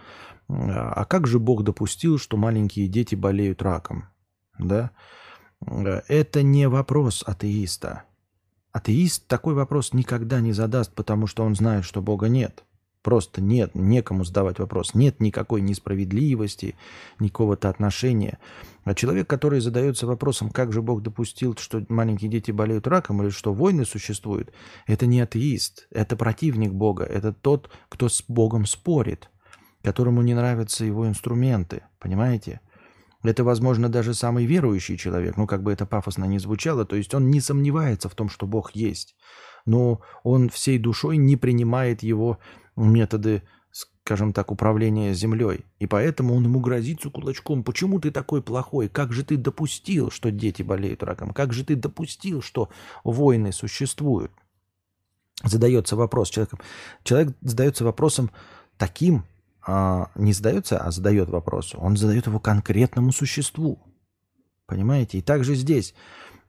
а 0.47 1.05
как 1.05 1.27
же 1.27 1.39
Бог 1.39 1.63
допустил, 1.63 2.17
что 2.17 2.37
маленькие 2.37 2.87
дети 2.87 3.15
болеют 3.15 3.61
раком? 3.61 4.05
Да? 4.57 4.91
Это 6.07 6.41
не 6.41 6.69
вопрос 6.69 7.23
атеиста. 7.25 8.03
Атеист 8.71 9.27
такой 9.27 9.55
вопрос 9.55 9.93
никогда 9.93 10.41
не 10.41 10.53
задаст, 10.53 10.93
потому 10.93 11.27
что 11.27 11.43
он 11.43 11.55
знает, 11.55 11.85
что 11.85 12.01
Бога 12.01 12.29
нет. 12.29 12.63
Просто 13.01 13.41
нет, 13.41 13.75
некому 13.75 14.25
задавать 14.25 14.59
вопрос. 14.59 14.93
Нет 14.93 15.21
никакой 15.21 15.61
несправедливости, 15.61 16.75
никакого-то 17.19 17.69
отношения. 17.69 18.39
А 18.83 18.93
человек, 18.93 19.27
который 19.27 19.61
задается 19.61 20.05
вопросом, 20.05 20.49
как 20.49 20.73
же 20.73 20.81
Бог 20.81 21.01
допустил, 21.01 21.55
что 21.57 21.85
маленькие 21.87 22.29
дети 22.29 22.51
болеют 22.51 22.87
раком 22.87 23.23
или 23.23 23.29
что 23.29 23.53
войны 23.53 23.85
существуют, 23.85 24.51
это 24.85 25.05
не 25.05 25.21
атеист, 25.21 25.87
это 25.91 26.17
противник 26.17 26.73
Бога, 26.73 27.05
это 27.05 27.31
тот, 27.31 27.71
кто 27.87 28.09
с 28.09 28.23
Богом 28.27 28.65
спорит, 28.65 29.29
которому 29.81 30.21
не 30.21 30.33
нравятся 30.33 30.83
его 30.83 31.07
инструменты, 31.07 31.83
понимаете? 31.99 32.59
Это, 33.23 33.43
возможно, 33.43 33.89
даже 33.89 34.13
самый 34.13 34.45
верующий 34.45 34.97
человек, 34.97 35.35
ну, 35.35 35.45
как 35.45 35.61
бы 35.61 35.73
это 35.73 35.85
пафосно 35.85 36.23
не 36.23 36.39
звучало, 36.39 36.85
то 36.85 36.95
есть 36.95 37.13
он 37.13 37.29
не 37.29 37.41
сомневается 37.41 38.07
в 38.07 38.15
том, 38.15 38.29
что 38.29 38.47
Бог 38.47 38.71
есть, 38.71 39.15
но 39.65 40.01
он 40.23 40.49
всей 40.49 40.77
душой 40.77 41.17
не 41.17 41.35
принимает 41.35 42.01
его 42.01 42.39
методы, 42.77 43.43
скажем 43.71 44.31
так, 44.31 44.51
управления 44.51 45.13
землей. 45.13 45.65
И 45.79 45.85
поэтому 45.85 46.33
он 46.33 46.45
ему 46.45 46.61
грозится 46.61 47.09
кулачком. 47.09 47.63
Почему 47.63 47.99
ты 47.99 48.09
такой 48.09 48.41
плохой? 48.41 48.87
Как 48.87 49.11
же 49.11 49.23
ты 49.25 49.35
допустил, 49.35 50.11
что 50.11 50.31
дети 50.31 50.63
болеют 50.63 51.03
раком? 51.03 51.33
Как 51.33 51.51
же 51.51 51.65
ты 51.65 51.75
допустил, 51.75 52.41
что 52.41 52.69
войны 53.03 53.51
существуют? 53.51 54.31
Задается 55.43 55.95
вопрос 55.95 56.29
человеком. 56.29 56.59
Человек 57.03 57.35
задается 57.41 57.83
вопросом 57.83 58.31
таким, 58.77 59.25
не 59.67 60.33
задается, 60.33 60.77
а 60.79 60.91
задает 60.91 61.29
вопрос. 61.29 61.75
Он 61.75 61.97
задает 61.97 62.27
его 62.27 62.39
конкретному 62.39 63.11
существу. 63.11 63.79
Понимаете? 64.65 65.17
И 65.17 65.21
также 65.21 65.55
здесь. 65.55 65.93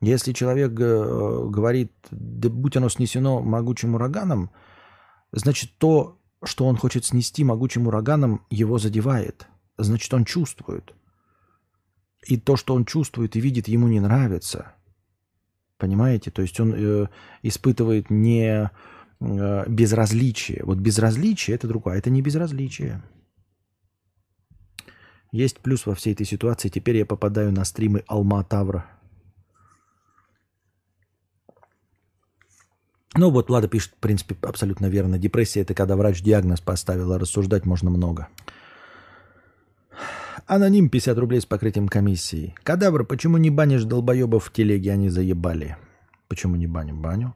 Если 0.00 0.32
человек 0.32 0.72
э, 0.80 1.46
говорит, 1.50 1.92
да 2.10 2.48
будь 2.48 2.76
оно 2.76 2.88
снесено 2.88 3.40
могучим 3.42 3.94
ураганом, 3.94 4.50
значит, 5.32 5.76
то, 5.78 6.18
что 6.42 6.66
он 6.66 6.76
хочет 6.76 7.04
снести 7.04 7.44
могучим 7.44 7.86
ураганом, 7.86 8.46
его 8.50 8.78
задевает. 8.78 9.46
Значит, 9.76 10.12
он 10.14 10.24
чувствует. 10.24 10.94
И 12.26 12.38
то, 12.38 12.56
что 12.56 12.74
он 12.74 12.84
чувствует 12.84 13.36
и 13.36 13.40
видит, 13.40 13.68
ему 13.68 13.88
не 13.88 14.00
нравится. 14.00 14.72
Понимаете? 15.76 16.30
То 16.30 16.42
есть 16.42 16.58
он 16.60 16.74
э, 16.74 17.08
испытывает 17.42 18.10
не 18.10 18.70
Э, 19.20 19.64
безразличие. 19.68 20.62
Вот 20.64 20.78
безразличие 20.78 21.54
это 21.54 21.66
другое, 21.68 21.94
а 21.94 21.98
это 21.98 22.10
не 22.10 22.22
безразличие. 22.22 23.02
Есть 25.32 25.60
плюс 25.60 25.86
во 25.86 25.94
всей 25.94 26.14
этой 26.14 26.26
ситуации. 26.26 26.68
Теперь 26.68 26.96
я 26.96 27.06
попадаю 27.06 27.52
на 27.52 27.64
стримы 27.64 28.02
Алма 28.08 28.42
Тавра. 28.42 28.86
Ну 33.16 33.30
вот 33.30 33.48
Влада 33.48 33.68
пишет, 33.68 33.92
в 33.92 34.00
принципе, 34.00 34.36
абсолютно 34.42 34.86
верно. 34.86 35.18
Депрессия– 35.18 35.60
это 35.62 35.74
когда 35.74 35.96
врач 35.96 36.22
диагноз 36.22 36.60
поставил, 36.60 37.12
а 37.12 37.18
рассуждать 37.18 37.66
можно 37.66 37.90
много. 37.90 38.28
Аноним 40.46 40.88
50 40.88 41.18
рублей 41.18 41.40
с 41.40 41.46
покрытием 41.46 41.88
комиссии. 41.88 42.54
Кадавр, 42.62 43.04
почему 43.04 43.36
не 43.36 43.50
банишь 43.50 43.84
долбоебов 43.84 44.44
в 44.44 44.52
телеге, 44.52 44.92
они 44.92 45.10
заебали? 45.10 45.76
Почему 46.28 46.56
не 46.56 46.66
баним? 46.66 47.02
Баню. 47.02 47.34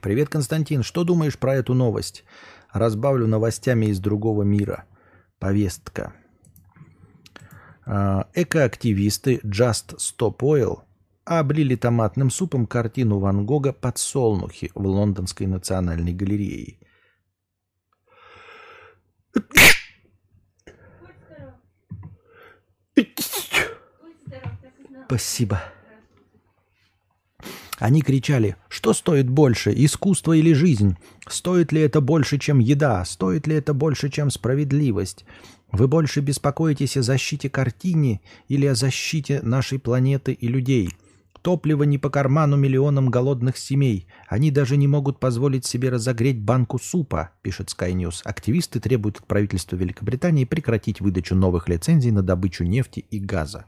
Привет, 0.00 0.28
Константин. 0.28 0.82
Что 0.82 1.04
думаешь 1.04 1.38
про 1.38 1.56
эту 1.56 1.74
новость? 1.74 2.24
Разбавлю 2.72 3.26
новостями 3.26 3.86
из 3.86 3.98
другого 3.98 4.42
мира. 4.42 4.84
Повестка. 5.38 6.12
А, 7.84 8.28
экоактивисты 8.34 9.40
Just 9.44 9.96
Stop 9.96 10.38
Oil 10.38 10.82
облили 11.24 11.74
томатным 11.74 12.30
супом 12.30 12.66
картину 12.66 13.18
Ван 13.18 13.44
Гога 13.44 13.72
«Подсолнухи» 13.72 14.70
в 14.74 14.86
Лондонской 14.86 15.46
национальной 15.46 16.12
галерее. 16.12 16.78
Спасибо. 25.06 25.62
Они 27.78 28.02
кричали, 28.02 28.56
что 28.68 28.92
стоит 28.92 29.28
больше, 29.28 29.72
искусство 29.74 30.32
или 30.32 30.52
жизнь? 30.52 30.96
Стоит 31.28 31.70
ли 31.70 31.80
это 31.80 32.00
больше, 32.00 32.38
чем 32.38 32.58
еда? 32.58 33.04
Стоит 33.04 33.46
ли 33.46 33.54
это 33.54 33.72
больше, 33.72 34.10
чем 34.10 34.30
справедливость? 34.30 35.24
Вы 35.70 35.86
больше 35.86 36.20
беспокоитесь 36.20 36.96
о 36.96 37.02
защите 37.02 37.48
картине 37.48 38.20
или 38.48 38.66
о 38.66 38.74
защите 38.74 39.40
нашей 39.42 39.78
планеты 39.78 40.32
и 40.32 40.48
людей? 40.48 40.90
Топливо 41.42 41.84
не 41.84 41.98
по 41.98 42.10
карману 42.10 42.56
миллионам 42.56 43.10
голодных 43.10 43.56
семей. 43.56 44.08
Они 44.26 44.50
даже 44.50 44.76
не 44.76 44.88
могут 44.88 45.20
позволить 45.20 45.64
себе 45.64 45.88
разогреть 45.88 46.40
банку 46.40 46.80
супа, 46.80 47.30
пишет 47.42 47.68
Sky 47.68 47.92
News. 47.92 48.22
Активисты 48.24 48.80
требуют 48.80 49.18
от 49.18 49.26
правительства 49.26 49.76
Великобритании 49.76 50.44
прекратить 50.44 51.00
выдачу 51.00 51.36
новых 51.36 51.68
лицензий 51.68 52.10
на 52.10 52.22
добычу 52.22 52.64
нефти 52.64 53.04
и 53.08 53.20
газа. 53.20 53.66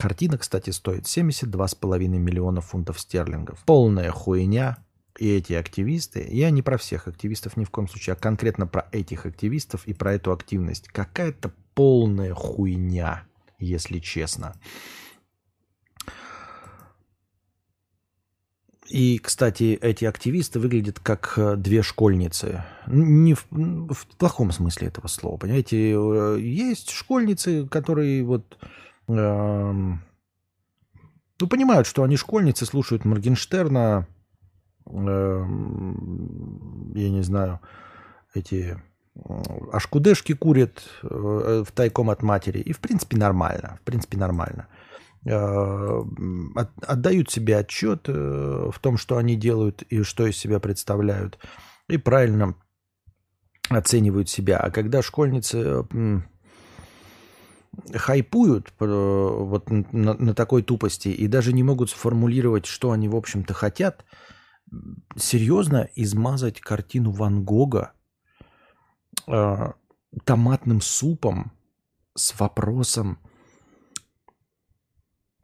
Картина, 0.00 0.38
кстати, 0.38 0.70
стоит 0.70 1.04
72,5 1.04 1.98
миллиона 2.08 2.62
фунтов 2.62 2.98
стерлингов. 2.98 3.62
Полная 3.66 4.10
хуйня. 4.10 4.78
И 5.18 5.28
эти 5.28 5.52
активисты, 5.52 6.26
я 6.30 6.50
не 6.50 6.62
про 6.62 6.78
всех 6.78 7.06
активистов 7.06 7.58
ни 7.58 7.64
в 7.64 7.70
коем 7.70 7.86
случае, 7.88 8.14
а 8.14 8.16
конкретно 8.16 8.66
про 8.66 8.88
этих 8.92 9.26
активистов 9.26 9.86
и 9.86 9.92
про 9.92 10.14
эту 10.14 10.32
активность. 10.32 10.88
Какая-то 10.88 11.52
полная 11.74 12.32
хуйня, 12.32 13.24
если 13.58 13.98
честно. 13.98 14.54
И, 18.88 19.18
кстати, 19.18 19.78
эти 19.82 20.06
активисты 20.06 20.58
выглядят 20.58 20.98
как 20.98 21.34
э, 21.36 21.56
две 21.56 21.82
школьницы. 21.82 22.64
Не 22.86 23.34
в, 23.34 23.46
в 23.50 24.06
плохом 24.16 24.50
смысле 24.50 24.88
этого 24.88 25.06
слова, 25.06 25.36
понимаете? 25.36 25.92
Э, 25.92 26.38
есть 26.40 26.90
школьницы, 26.90 27.68
которые 27.68 28.24
вот 28.24 28.58
ну, 29.14 29.98
понимают, 31.48 31.86
что 31.86 32.02
они 32.02 32.16
школьницы, 32.16 32.66
слушают 32.66 33.04
Моргенштерна, 33.04 34.06
я 34.86 35.46
не 37.10 37.22
знаю, 37.22 37.60
эти 38.34 38.76
ашкудешки 39.72 40.34
курят 40.34 40.82
э, 41.02 41.64
в 41.66 41.72
тайком 41.72 42.10
от 42.10 42.22
матери. 42.22 42.58
И 42.58 42.72
в 42.72 42.80
принципе 42.80 43.16
нормально. 43.16 43.78
В 43.82 43.84
принципе 43.84 44.16
нормально. 44.16 44.68
Э, 45.26 46.02
отдают 46.86 47.30
себе 47.30 47.58
отчет 47.58 48.08
э, 48.08 48.70
в 48.72 48.78
том, 48.78 48.96
что 48.96 49.16
они 49.16 49.36
делают 49.36 49.82
и 49.82 50.02
что 50.02 50.26
из 50.26 50.36
себя 50.36 50.60
представляют. 50.60 51.38
И 51.88 51.98
правильно 51.98 52.54
оценивают 53.68 54.28
себя. 54.28 54.58
А 54.58 54.70
когда 54.70 55.02
школьницы 55.02 55.86
хайпуют 57.94 58.72
вот 58.78 59.70
на, 59.70 60.14
на 60.14 60.34
такой 60.34 60.62
тупости 60.62 61.08
и 61.08 61.28
даже 61.28 61.52
не 61.52 61.62
могут 61.62 61.90
сформулировать, 61.90 62.66
что 62.66 62.90
они, 62.90 63.08
в 63.08 63.16
общем-то, 63.16 63.54
хотят, 63.54 64.04
серьезно 65.16 65.88
измазать 65.94 66.60
картину 66.60 67.10
Ван 67.10 67.44
Гога 67.44 67.92
э, 69.26 69.72
томатным 70.24 70.80
супом 70.80 71.52
с 72.14 72.38
вопросом, 72.38 73.18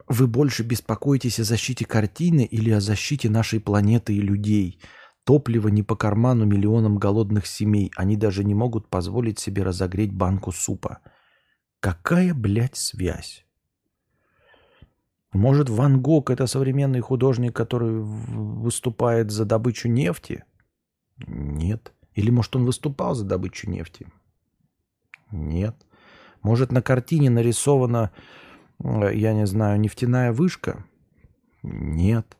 вы 0.07 0.27
больше 0.27 0.63
беспокоитесь 0.63 1.39
о 1.39 1.43
защите 1.43 1.85
картины 1.85 2.45
или 2.45 2.71
о 2.71 2.79
защите 2.79 3.29
нашей 3.29 3.59
планеты 3.59 4.13
и 4.15 4.21
людей? 4.21 4.79
Топливо 5.25 5.67
не 5.67 5.83
по 5.83 5.97
карману 5.97 6.45
миллионам 6.45 6.97
голодных 6.97 7.45
семей. 7.45 7.91
Они 7.97 8.15
даже 8.15 8.45
не 8.45 8.55
могут 8.55 8.89
позволить 8.89 9.39
себе 9.39 9.63
разогреть 9.63 10.13
банку 10.13 10.53
супа. 10.53 10.99
Какая, 11.79 12.33
блядь, 12.33 12.75
связь? 12.75 13.45
Может, 15.33 15.69
Ван 15.69 16.01
Гог– 16.01 16.29
это 16.31 16.47
современный 16.47 17.01
художник, 17.01 17.55
который 17.55 17.99
выступает 17.99 19.29
за 19.29 19.45
добычу 19.45 19.87
нефти? 19.87 20.43
Нет. 21.27 21.93
Или, 22.13 22.31
может, 22.31 22.55
он 22.55 22.65
выступал 22.65 23.13
за 23.13 23.25
добычу 23.25 23.69
нефти? 23.69 24.07
Нет. 25.31 25.75
Может, 26.41 26.71
на 26.71 26.81
картине 26.81 27.29
нарисована, 27.29 28.11
э, 28.83 29.11
я 29.13 29.33
не 29.33 29.45
знаю, 29.45 29.79
нефтяная 29.79 30.31
вышка? 30.31 30.85
Нет. 31.61 32.37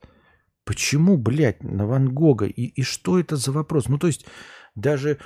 Почему, 0.63 1.17
блядь, 1.17 1.61
на 1.63 1.85
Ван 1.85 2.13
Гога? 2.13 2.45
И, 2.45 2.63
и 2.63 2.81
что 2.81 3.19
это 3.19 3.35
за 3.35 3.51
вопрос? 3.51 3.89
Ну, 3.89 3.97
то 3.99 4.07
есть, 4.07 4.25
даже 4.75 5.19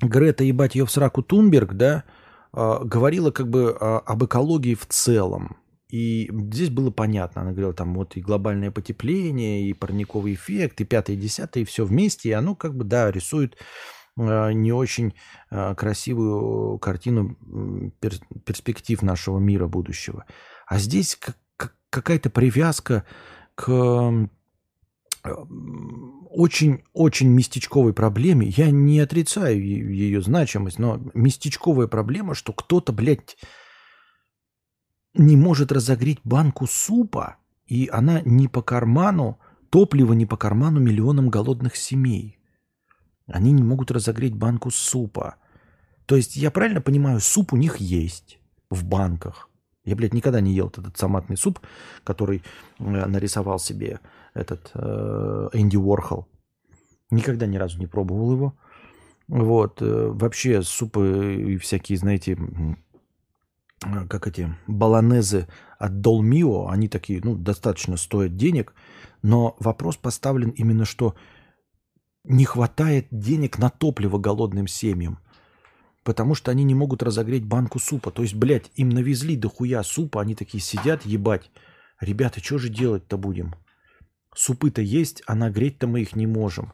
Грета, 0.00 0.44
ебать 0.44 0.74
ее 0.74 0.86
в 0.86 0.90
сраку 0.90 1.22
Тунберг, 1.22 1.74
да, 1.74 2.04
говорила 2.52 3.30
как 3.30 3.48
бы 3.48 3.76
э, 3.78 3.84
об 3.84 4.24
экологии 4.24 4.74
в 4.74 4.86
целом. 4.86 5.56
И 5.88 6.30
здесь 6.32 6.70
было 6.70 6.90
понятно. 6.90 7.42
Она 7.42 7.52
говорила, 7.52 7.72
там 7.72 7.94
вот 7.94 8.16
и 8.16 8.20
глобальное 8.20 8.70
потепление, 8.70 9.68
и 9.68 9.72
парниковый 9.72 10.34
эффект, 10.34 10.80
и 10.80 10.84
пятое, 10.84 11.16
и 11.16 11.18
десятое, 11.18 11.62
и 11.62 11.66
все 11.66 11.84
вместе. 11.84 12.28
И 12.30 12.32
оно 12.32 12.54
как 12.54 12.74
бы, 12.74 12.84
да, 12.84 13.10
рисует 13.10 13.56
э, 14.18 14.52
не 14.52 14.72
очень 14.72 15.14
красивую 15.50 16.78
картину 16.78 17.36
перспектив 18.44 19.00
нашего 19.02 19.38
мира 19.38 19.66
будущего. 19.66 20.26
А 20.66 20.78
здесь 20.78 21.18
какая-то 21.90 22.28
привязка 22.28 23.04
к 23.54 24.28
очень-очень 26.38 27.30
местечковой 27.30 27.92
проблеме. 27.92 28.46
Я 28.46 28.70
не 28.70 29.00
отрицаю 29.00 29.60
ее 29.60 30.22
значимость, 30.22 30.78
но 30.78 31.00
местечковая 31.12 31.88
проблема, 31.88 32.36
что 32.36 32.52
кто-то, 32.52 32.92
блядь, 32.92 33.36
не 35.14 35.36
может 35.36 35.72
разогреть 35.72 36.20
банку 36.22 36.68
супа, 36.68 37.38
и 37.66 37.90
она 37.92 38.20
не 38.20 38.46
по 38.46 38.62
карману, 38.62 39.40
топливо 39.70 40.12
не 40.12 40.26
по 40.26 40.36
карману 40.36 40.78
миллионам 40.78 41.28
голодных 41.28 41.74
семей. 41.74 42.38
Они 43.26 43.50
не 43.50 43.64
могут 43.64 43.90
разогреть 43.90 44.36
банку 44.36 44.70
супа. 44.70 45.38
То 46.06 46.14
есть, 46.14 46.36
я 46.36 46.52
правильно 46.52 46.80
понимаю, 46.80 47.18
суп 47.18 47.52
у 47.52 47.56
них 47.56 47.78
есть 47.78 48.38
в 48.70 48.84
банках. 48.84 49.50
Я, 49.84 49.96
блядь, 49.96 50.14
никогда 50.14 50.40
не 50.40 50.54
ел 50.54 50.68
этот 50.68 50.94
томатный 50.94 51.36
суп, 51.36 51.58
который 52.04 52.44
э, 52.78 52.84
нарисовал 52.84 53.58
себе 53.58 53.98
этот 54.38 54.70
э, 54.74 55.48
Энди 55.52 55.76
Уорхол. 55.76 56.26
Никогда 57.10 57.46
ни 57.46 57.56
разу 57.56 57.78
не 57.78 57.86
пробовал 57.86 58.32
его. 58.32 58.58
Вот. 59.28 59.82
Э, 59.82 60.08
вообще 60.08 60.62
супы 60.62 61.44
и 61.48 61.56
всякие, 61.56 61.98
знаете, 61.98 62.38
Э, 63.84 64.06
как 64.06 64.26
эти 64.26 64.54
баланезы 64.66 65.46
от 65.78 66.00
Долмио, 66.00 66.68
они 66.68 66.88
такие, 66.88 67.20
ну, 67.22 67.36
достаточно 67.36 67.96
стоят 67.96 68.36
денег, 68.36 68.74
но 69.22 69.56
вопрос 69.60 69.96
поставлен 69.96 70.50
именно, 70.50 70.84
что 70.84 71.14
не 72.24 72.44
хватает 72.44 73.06
денег 73.10 73.58
на 73.58 73.70
топливо 73.70 74.18
голодным 74.18 74.66
семьям, 74.66 75.18
потому 76.04 76.34
что 76.34 76.50
они 76.50 76.64
не 76.64 76.74
могут 76.74 77.02
разогреть 77.02 77.44
банку 77.44 77.78
супа. 77.78 78.10
То 78.10 78.22
есть, 78.22 78.34
блядь, 78.34 78.70
им 78.74 78.88
навезли 78.90 79.36
дохуя 79.36 79.82
супа, 79.82 80.20
они 80.20 80.34
такие 80.34 80.60
сидят, 80.60 81.06
ебать. 81.06 81.50
Ребята, 82.00 82.40
что 82.40 82.58
же 82.58 82.68
делать-то 82.68 83.16
будем? 83.16 83.54
Супы-то 84.38 84.80
есть, 84.80 85.20
а 85.26 85.34
нагреть-то 85.34 85.88
мы 85.88 86.02
их 86.02 86.14
не 86.14 86.28
можем. 86.28 86.72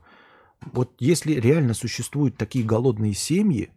Вот 0.61 0.93
если 0.99 1.33
реально 1.33 1.73
существуют 1.73 2.37
такие 2.37 2.63
голодные 2.63 3.15
семьи, 3.15 3.71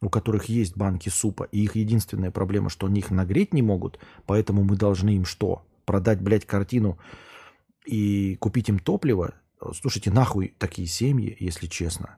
у 0.00 0.08
которых 0.08 0.44
есть 0.44 0.76
банки 0.76 1.08
супа, 1.08 1.48
и 1.50 1.64
их 1.64 1.74
единственная 1.74 2.30
проблема, 2.30 2.70
что 2.70 2.86
они 2.86 3.00
их 3.00 3.10
нагреть 3.10 3.52
не 3.52 3.62
могут, 3.62 3.98
поэтому 4.26 4.62
мы 4.62 4.76
должны 4.76 5.16
им 5.16 5.24
что? 5.24 5.66
Продать, 5.86 6.20
блядь, 6.20 6.46
картину 6.46 7.00
и 7.84 8.36
купить 8.36 8.68
им 8.68 8.78
топливо? 8.78 9.34
Слушайте, 9.74 10.12
нахуй 10.12 10.54
такие 10.56 10.86
семьи, 10.86 11.36
если 11.40 11.66
честно. 11.66 12.16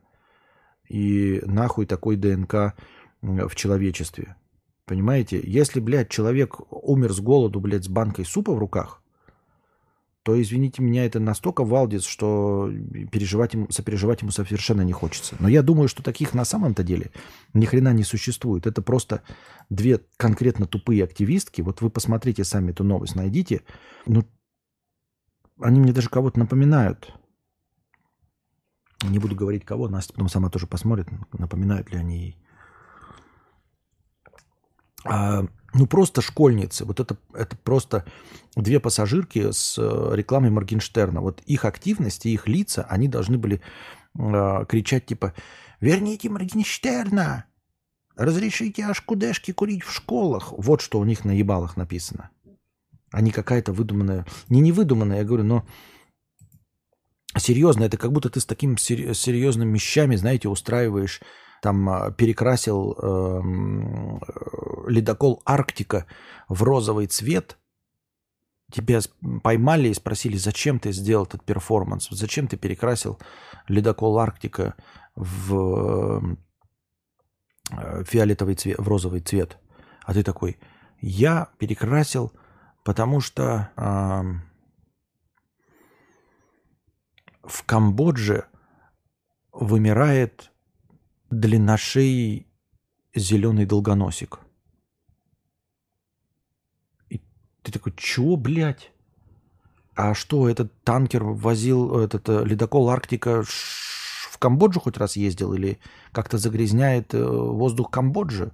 И 0.90 1.40
нахуй 1.46 1.86
такой 1.86 2.16
ДНК 2.16 2.74
в 3.22 3.54
человечестве. 3.54 4.36
Понимаете? 4.84 5.40
Если, 5.42 5.80
блядь, 5.80 6.10
человек 6.10 6.60
умер 6.70 7.14
с 7.14 7.20
голоду, 7.20 7.60
блядь, 7.60 7.84
с 7.84 7.88
банкой 7.88 8.26
супа 8.26 8.52
в 8.52 8.58
руках, 8.58 9.01
то, 10.22 10.40
извините 10.40 10.82
меня, 10.82 11.04
это 11.04 11.18
настолько 11.18 11.64
валдис, 11.64 12.04
что 12.04 12.70
переживать 13.10 13.54
ему, 13.54 13.70
сопереживать 13.70 14.22
ему 14.22 14.30
совершенно 14.30 14.82
не 14.82 14.92
хочется. 14.92 15.34
Но 15.40 15.48
я 15.48 15.62
думаю, 15.62 15.88
что 15.88 16.02
таких 16.02 16.32
на 16.32 16.44
самом-то 16.44 16.84
деле 16.84 17.10
ни 17.54 17.64
хрена 17.64 17.92
не 17.92 18.04
существует. 18.04 18.66
Это 18.66 18.82
просто 18.82 19.22
две 19.68 20.00
конкретно 20.16 20.66
тупые 20.66 21.02
активистки. 21.02 21.60
Вот 21.60 21.80
вы 21.80 21.90
посмотрите 21.90 22.44
сами 22.44 22.70
эту 22.70 22.84
новость, 22.84 23.16
найдите. 23.16 23.62
Ну, 24.06 24.24
они 25.60 25.80
мне 25.80 25.92
даже 25.92 26.08
кого-то 26.08 26.38
напоминают. 26.38 27.12
Не 29.02 29.18
буду 29.18 29.34
говорить 29.34 29.64
кого, 29.64 29.88
Настя 29.88 30.12
потом 30.12 30.28
сама 30.28 30.50
тоже 30.50 30.68
посмотрит, 30.68 31.08
напоминают 31.32 31.90
ли 31.90 31.98
они 31.98 32.18
ей. 32.18 32.38
А, 35.04 35.46
ну 35.74 35.86
просто 35.86 36.20
школьницы. 36.20 36.84
Вот 36.84 37.00
это, 37.00 37.16
это 37.34 37.56
просто 37.56 38.04
две 38.56 38.80
пассажирки 38.80 39.50
с 39.52 39.76
э, 39.78 40.10
рекламой 40.14 40.50
Моргенштерна. 40.50 41.20
Вот 41.20 41.40
их 41.42 41.64
активность 41.64 42.26
и 42.26 42.32
их 42.32 42.46
лица, 42.46 42.86
они 42.88 43.08
должны 43.08 43.38
были 43.38 43.60
э, 44.18 44.64
кричать 44.68 45.06
типа 45.06 45.34
«Верните 45.80 46.28
Моргенштерна! 46.28 47.46
Разрешите 48.16 48.84
ашкудешки 48.84 49.52
курить 49.52 49.82
в 49.82 49.92
школах!» 49.92 50.52
Вот 50.56 50.80
что 50.82 50.98
у 50.98 51.04
них 51.04 51.24
на 51.24 51.32
ебалах 51.32 51.76
написано. 51.76 52.30
А 53.10 53.20
не 53.20 53.30
какая-то 53.30 53.72
выдуманная... 53.72 54.26
Не 54.48 54.60
невыдуманная, 54.60 55.18
я 55.18 55.24
говорю, 55.24 55.44
но 55.44 55.66
серьезно, 57.36 57.84
это 57.84 57.96
как 57.96 58.12
будто 58.12 58.30
ты 58.30 58.40
с 58.40 58.46
такими 58.46 58.76
серьезными 58.76 59.74
вещами, 59.74 60.16
знаете, 60.16 60.48
устраиваешь 60.48 61.20
там 61.62 61.88
а, 61.88 62.10
перекрасил 62.10 62.96
э, 63.00 63.40
ледокол 64.88 65.40
Арктика 65.44 66.06
в 66.48 66.64
розовый 66.64 67.06
цвет, 67.06 67.56
тебя 68.72 68.98
поймали 69.44 69.88
и 69.88 69.94
спросили, 69.94 70.36
зачем 70.36 70.80
ты 70.80 70.90
сделал 70.90 71.24
этот 71.24 71.44
перформанс, 71.44 72.08
зачем 72.10 72.48
ты 72.48 72.56
перекрасил 72.56 73.20
ледокол 73.68 74.18
Арктика 74.18 74.74
в 75.14 76.36
э, 77.70 78.04
фиолетовый 78.06 78.56
цвет, 78.56 78.80
в 78.80 78.88
розовый 78.88 79.20
цвет. 79.20 79.56
А 80.02 80.14
ты 80.14 80.24
такой, 80.24 80.58
я 81.00 81.50
перекрасил, 81.58 82.32
потому 82.82 83.20
что 83.20 83.70
э, 83.76 84.22
в 87.44 87.62
Камбодже 87.66 88.46
вымирает 89.52 90.51
длинношеий 91.32 92.46
зеленый 93.14 93.66
долгоносик. 93.66 94.40
И 97.08 97.20
ты 97.62 97.72
такой, 97.72 97.92
чего, 97.96 98.36
блядь? 98.36 98.92
А 99.94 100.14
что, 100.14 100.48
этот 100.48 100.72
танкер 100.84 101.24
возил, 101.24 101.98
этот 101.98 102.28
э, 102.28 102.44
ледокол 102.44 102.88
Арктика 102.88 103.42
в 103.42 104.38
Камбоджу 104.38 104.80
хоть 104.80 104.96
раз 104.96 105.16
ездил 105.16 105.52
или 105.52 105.78
как-то 106.12 106.38
загрязняет 106.38 107.12
э, 107.12 107.22
воздух 107.22 107.90
Камбоджи? 107.90 108.52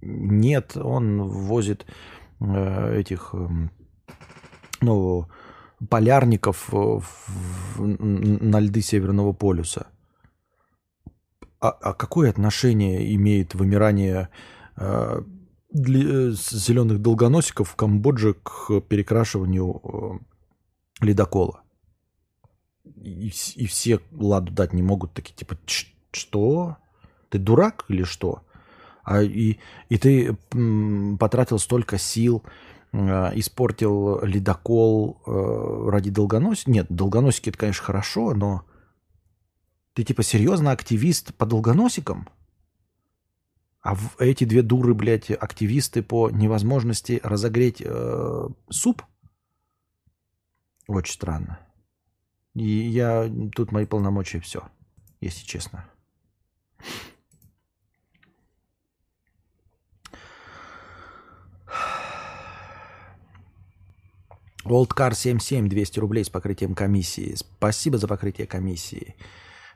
Нет, 0.00 0.76
он 0.76 1.22
возит 1.22 1.86
э, 2.40 3.00
этих, 3.00 3.30
эм, 3.32 3.72
ну, 4.80 5.26
полярников 5.88 6.72
на 7.78 8.60
льды 8.60 8.80
Северного 8.80 9.32
полюса. 9.32 9.88
А, 11.60 11.70
а 11.70 11.94
какое 11.94 12.30
отношение 12.30 13.14
имеет 13.14 13.54
вымирание 13.54 14.28
э, 14.76 15.22
для, 15.70 16.30
зеленых 16.30 17.00
долгоносиков 17.00 17.70
в 17.70 17.76
Камбодже 17.76 18.34
к 18.34 18.80
перекрашиванию 18.82 19.80
э, 21.00 21.04
ледокола? 21.04 21.62
И, 22.96 23.32
и 23.56 23.66
все 23.66 24.00
ладу 24.12 24.52
дать 24.52 24.72
не 24.72 24.82
могут, 24.82 25.14
такие 25.14 25.34
типа, 25.34 25.56
что? 26.12 26.76
Ты 27.28 27.38
дурак 27.38 27.84
или 27.88 28.04
что? 28.04 28.42
А, 29.04 29.22
и, 29.22 29.58
и 29.88 29.98
ты 29.98 30.36
м, 30.52 31.18
потратил 31.18 31.58
столько 31.58 31.98
сил, 31.98 32.44
э, 32.92 33.30
испортил 33.34 34.22
ледокол 34.22 35.20
э, 35.26 35.90
ради 35.90 36.10
долгоносиков. 36.10 36.72
Нет, 36.72 36.86
долгоносики 36.88 37.48
это, 37.48 37.58
конечно, 37.58 37.84
хорошо, 37.84 38.34
но 38.34 38.64
ты 39.98 40.04
типа 40.04 40.22
серьезно 40.22 40.70
активист 40.70 41.34
по 41.34 41.44
долгоносикам? 41.44 42.28
А 43.80 43.96
в 43.96 44.14
эти 44.20 44.44
две 44.44 44.62
дуры, 44.62 44.94
блядь, 44.94 45.28
активисты 45.32 46.04
по 46.04 46.30
невозможности 46.30 47.18
разогреть 47.24 47.82
э, 47.84 48.48
суп? 48.70 49.02
Очень 50.86 51.12
странно. 51.12 51.58
И 52.54 52.62
я 52.64 53.28
тут 53.52 53.72
мои 53.72 53.86
полномочия 53.86 54.38
все, 54.38 54.62
если 55.20 55.44
честно. 55.44 55.84
Oldcar 64.64 65.12
77, 65.16 65.68
200 65.68 65.98
рублей 65.98 66.24
с 66.24 66.30
покрытием 66.30 66.76
комиссии. 66.76 67.34
Спасибо 67.34 67.98
за 67.98 68.06
покрытие 68.06 68.46
комиссии. 68.46 69.16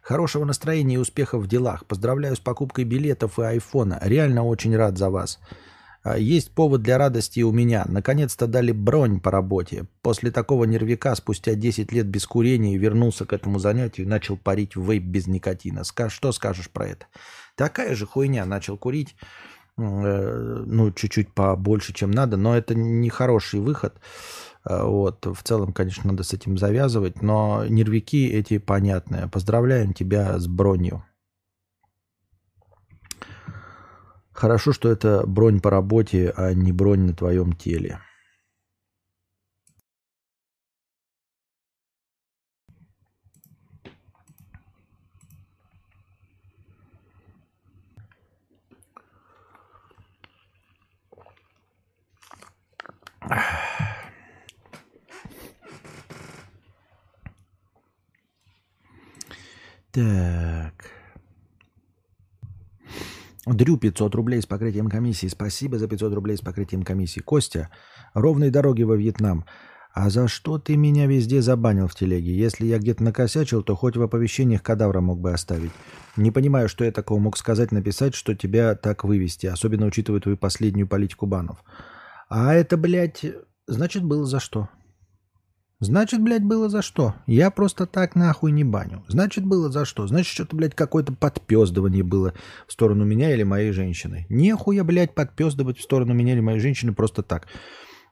Хорошего 0.03 0.45
настроения 0.45 0.97
и 0.97 0.99
успехов 0.99 1.45
в 1.45 1.47
делах. 1.47 1.87
Поздравляю 1.87 2.35
с 2.35 2.41
покупкой 2.41 2.85
билетов 2.85 3.39
и 3.39 3.43
айфона. 3.43 4.01
Реально 4.03 4.45
очень 4.45 4.77
рад 4.77 4.99
за 4.99 5.11
вас. 5.11 5.39
А, 6.03 6.19
есть 6.19 6.51
повод 6.51 6.83
для 6.83 6.99
радости 6.99 7.41
у 7.41 7.53
меня. 7.53 7.85
Наконец-то 7.87 8.49
дали 8.49 8.73
бронь 8.73 9.21
по 9.21 9.31
работе. 9.31 9.87
После 10.03 10.33
такого 10.33 10.65
нервика 10.65 11.15
спустя 11.15 11.55
10 11.55 11.93
лет 11.93 12.07
без 12.07 12.27
курения 12.27 12.77
вернулся 12.77 13.25
к 13.25 13.33
этому 13.33 13.61
занятию 13.61 14.05
и 14.05 14.09
начал 14.09 14.37
парить 14.37 14.75
вейп 14.75 15.05
без 15.05 15.29
никотина. 15.29 15.85
Что 15.85 16.33
скажешь 16.33 16.69
про 16.69 16.89
это? 16.89 17.07
Такая 17.55 17.95
же 17.95 18.05
хуйня. 18.05 18.45
Начал 18.45 18.77
курить, 18.77 19.15
э, 19.79 20.65
ну, 20.67 20.91
чуть-чуть 20.91 21.33
побольше, 21.33 21.93
чем 21.93 22.11
надо, 22.11 22.37
но 22.37 22.57
это 22.57 22.75
не 22.75 23.09
хороший 23.09 23.61
выход. 23.61 23.95
Э, 24.69 24.85
вот, 24.85 25.27
в 25.27 25.43
целом, 25.43 25.73
конечно, 25.73 26.11
надо 26.11 26.23
с 26.23 26.33
этим 26.33 26.59
завязывать, 26.59 27.23
но 27.23 27.65
нервики 27.67 28.29
эти 28.29 28.59
понятные. 28.59 29.29
Поздравляем 29.29 29.93
тебя 29.93 30.39
с 30.39 30.47
бронью. 30.47 31.05
Хорошо, 34.33 34.73
что 34.73 34.91
это 34.91 35.25
бронь 35.27 35.61
по 35.61 35.71
работе, 35.71 36.33
а 36.37 36.53
не 36.55 36.73
бронь 36.73 37.07
на 37.07 37.15
твоем 37.15 37.53
теле. 37.53 38.01
Так. 59.93 60.91
Дрю 63.47 63.77
500 63.77 64.15
рублей 64.15 64.41
с 64.41 64.47
покрытием 64.47 64.89
комиссии. 64.89 65.27
Спасибо 65.27 65.79
за 65.79 65.89
500 65.89 66.15
рублей 66.15 66.37
с 66.37 66.41
покрытием 66.41 66.83
комиссии. 66.83 67.21
Костя, 67.21 67.71
ровной 68.15 68.51
дороги 68.51 68.85
во 68.85 68.97
Вьетнам. 68.97 69.45
А 69.93 70.09
за 70.09 70.29
что 70.29 70.59
ты 70.59 70.77
меня 70.77 71.07
везде 71.07 71.43
забанил 71.43 71.87
в 71.87 71.95
телеге? 71.95 72.35
Если 72.35 72.65
я 72.65 72.79
где-то 72.79 73.03
накосячил, 73.05 73.63
то 73.63 73.77
хоть 73.77 73.97
в 73.97 74.03
оповещениях 74.03 74.63
кадавра 74.63 75.03
мог 75.03 75.21
бы 75.21 75.33
оставить. 75.33 75.73
Не 76.17 76.31
понимаю, 76.31 76.69
что 76.71 76.85
я 76.85 76.93
такого 76.93 77.19
мог 77.19 77.37
сказать, 77.37 77.73
написать, 77.73 78.15
что 78.15 78.35
тебя 78.35 78.75
так 78.75 79.05
вывести, 79.05 79.47
особенно 79.47 79.85
учитывая 79.85 80.21
твою 80.21 80.39
последнюю 80.39 80.89
политику 80.89 81.27
банов. 81.27 81.63
А 82.31 82.55
это, 82.55 82.79
блядь, 82.79 83.27
значит, 83.67 84.03
было 84.03 84.25
за 84.25 84.41
что? 84.41 84.71
Значит, 85.83 86.23
блядь, 86.23 86.45
было 86.45 86.69
за 86.69 86.81
что. 86.81 87.17
Я 87.27 87.51
просто 87.51 87.87
так 87.87 88.15
нахуй 88.15 88.53
не 88.53 88.63
баню. 88.63 89.05
Значит, 89.09 89.45
было 89.45 89.69
за 89.69 89.85
что. 89.85 90.07
Значит, 90.07 90.33
что-то, 90.33 90.55
блядь, 90.55 90.77
какое-то 90.77 91.13
подпездывание 91.13 92.05
было 92.05 92.35
в 92.69 92.73
сторону 92.73 93.05
меня 93.05 93.35
или 93.35 93.43
моей 93.43 93.73
женщины. 93.73 94.25
Нехуя, 94.29 94.85
блядь, 94.85 95.13
подпездывать 95.13 95.79
в 95.79 95.83
сторону 95.83 96.15
меня 96.15 96.35
или 96.35 96.41
моей 96.41 96.61
женщины 96.61 96.95
просто 96.95 97.25
так. 97.25 97.49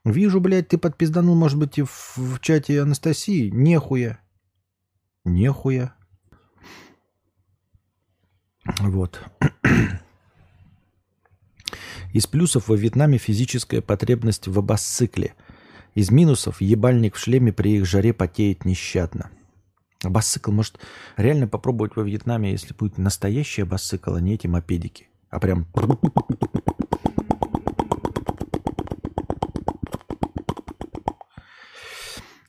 Вижу, 0.05 0.41
блядь, 0.41 0.67
ты 0.67 0.79
подпизданул, 0.79 1.37
может 1.37 1.61
быть, 1.61 1.79
и 1.79 1.83
в, 1.83 2.15
в 2.17 2.41
чате 2.41 2.83
Анастасии. 2.83 3.51
Нехуя. 3.51 4.19
Нехуя. 5.25 5.95
Вот. 8.81 9.21
Из 12.13 12.27
плюсов 12.27 12.67
во 12.67 12.75
Вьетнаме 12.75 13.19
физическая 13.19 13.81
потребность 13.81 14.49
в 14.49 14.59
абасцикле– 14.59 15.35
из 15.95 16.11
минусов 16.11 16.61
ебальник 16.61 17.17
в 17.17 17.19
шлеме 17.19 17.53
при 17.53 17.79
их 17.79 17.87
жаре 17.87 18.13
потеет 18.13 18.65
нещадно. 18.65 19.31
Басцикл, 20.03 20.51
может, 20.51 20.79
реально 21.17 21.47
попробовать 21.47 21.97
во 21.97 22.03
Вьетнаме, 22.03 22.53
если 22.53 22.73
будет 22.73 22.97
настоящий 22.97 23.65
басцикл, 23.65 24.15
а 24.15 24.21
не 24.21 24.35
эти 24.35 24.47
мопедики. 24.47 25.09
А 25.29 25.39
прям... 25.39 25.67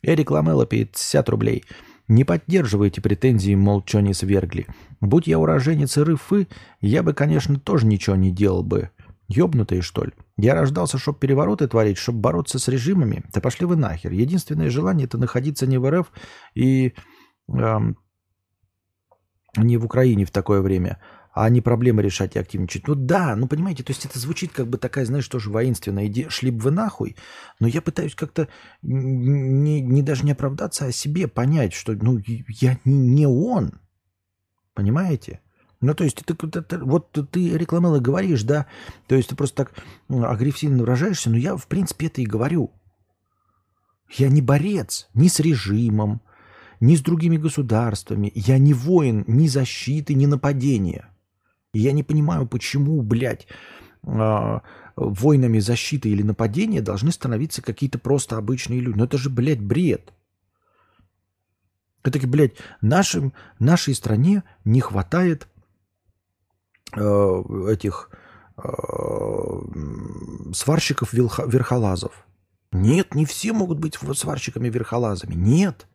Эрик 0.01 0.31
Ламелло, 0.31 0.65
50 0.65 1.29
рублей. 1.29 1.63
Не 2.07 2.23
поддерживайте 2.23 3.01
претензии, 3.01 3.55
мол, 3.55 3.83
что 3.85 4.01
не 4.01 4.13
свергли. 4.13 4.67
Будь 4.99 5.27
я 5.27 5.39
уроженец 5.39 5.97
РФы, 5.97 6.47
я 6.81 7.03
бы, 7.03 7.13
конечно, 7.13 7.59
тоже 7.59 7.85
ничего 7.85 8.15
не 8.15 8.31
делал 8.31 8.63
бы. 8.63 8.89
Ёбнутые, 9.31 9.81
что 9.81 10.03
ли? 10.03 10.11
Я 10.37 10.53
рождался, 10.55 10.97
чтобы 10.97 11.19
перевороты 11.19 11.67
творить, 11.67 11.97
чтобы 11.97 12.19
бороться 12.19 12.59
с 12.59 12.67
режимами. 12.67 13.23
Да 13.33 13.41
пошли 13.41 13.65
вы 13.65 13.75
нахер. 13.75 14.11
Единственное 14.11 14.69
желание 14.69 15.05
это 15.05 15.17
находиться 15.17 15.65
не 15.65 15.77
в 15.77 15.89
РФ 15.89 16.11
и 16.53 16.93
эм, 17.47 17.97
не 19.57 19.77
в 19.77 19.85
Украине 19.85 20.25
в 20.25 20.31
такое 20.31 20.61
время, 20.61 20.99
а 21.33 21.49
не 21.49 21.61
проблемы 21.61 22.01
решать 22.01 22.35
и 22.35 22.39
активничать. 22.39 22.87
Ну 22.87 22.95
да, 22.95 23.35
ну 23.35 23.47
понимаете, 23.47 23.83
то 23.83 23.91
есть 23.91 24.05
это 24.05 24.19
звучит 24.19 24.51
как 24.51 24.67
бы 24.67 24.77
такая, 24.77 25.05
знаешь, 25.05 25.27
тоже 25.27 25.49
воинственная 25.49 26.07
идея. 26.07 26.29
Шли 26.29 26.51
бы 26.51 26.59
вы 26.59 26.71
нахуй, 26.71 27.15
но 27.59 27.67
я 27.67 27.81
пытаюсь 27.81 28.15
как-то 28.15 28.49
не, 28.81 29.79
не 29.81 30.01
даже 30.01 30.25
не 30.25 30.33
оправдаться, 30.33 30.85
а 30.85 30.91
себе 30.91 31.27
понять, 31.27 31.73
что 31.73 31.93
ну 31.93 32.19
я 32.25 32.77
не, 32.83 32.97
не 32.97 33.27
он. 33.27 33.79
Понимаете? 34.73 35.41
Ну, 35.81 35.95
то 35.95 36.03
есть, 36.03 36.17
ты, 36.23 36.35
ты, 36.35 36.77
вот 36.77 37.11
ты 37.31 37.57
рекламела 37.57 37.99
говоришь, 37.99 38.43
да, 38.43 38.67
то 39.07 39.15
есть 39.15 39.29
ты 39.29 39.35
просто 39.35 39.65
так 39.65 39.73
агрессивно 40.09 40.79
выражаешься, 40.79 41.31
но 41.31 41.37
я, 41.37 41.57
в 41.57 41.67
принципе, 41.67 42.05
это 42.05 42.21
и 42.21 42.25
говорю. 42.25 42.71
Я 44.11 44.29
не 44.29 44.41
борец 44.41 45.09
ни 45.15 45.27
с 45.27 45.39
режимом, 45.39 46.21
ни 46.79 46.95
с 46.95 47.01
другими 47.01 47.37
государствами. 47.37 48.31
Я 48.35 48.59
не 48.59 48.73
воин 48.73 49.23
ни 49.27 49.47
защиты, 49.47 50.13
ни 50.13 50.27
нападения. 50.27 51.09
Я 51.73 51.93
не 51.93 52.03
понимаю, 52.03 52.45
почему, 52.45 53.01
блядь, 53.01 53.47
а, 54.03 54.61
воинами 54.95 55.57
защиты 55.59 56.09
или 56.09 56.21
нападения 56.21 56.81
должны 56.81 57.11
становиться 57.11 57.63
какие-то 57.63 57.97
просто 57.97 58.37
обычные 58.37 58.81
люди. 58.81 58.97
Ну 58.97 59.05
это 59.05 59.17
же, 59.17 59.31
блядь, 59.31 59.61
бред. 59.61 60.13
Это, 62.03 62.19
блядь, 62.27 62.57
нашим, 62.81 63.33
нашей 63.57 63.95
стране 63.95 64.43
не 64.65 64.81
хватает 64.81 65.47
Э, 65.47 65.50
этих 66.93 68.09
э, 68.57 68.63
сварщиков-верхолазов. 70.53 72.27
Нет, 72.71 73.15
не 73.15 73.25
все 73.25 73.53
могут 73.53 73.79
быть 73.79 73.95
сварщиками-верхолазами. 73.95 75.33
Нет, 75.33 75.87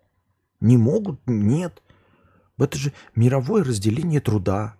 не 0.60 0.76
могут, 0.76 1.20
нет. 1.26 1.82
Это 2.58 2.78
же 2.78 2.92
мировое 3.14 3.64
разделение 3.64 4.20
труда. 4.20 4.76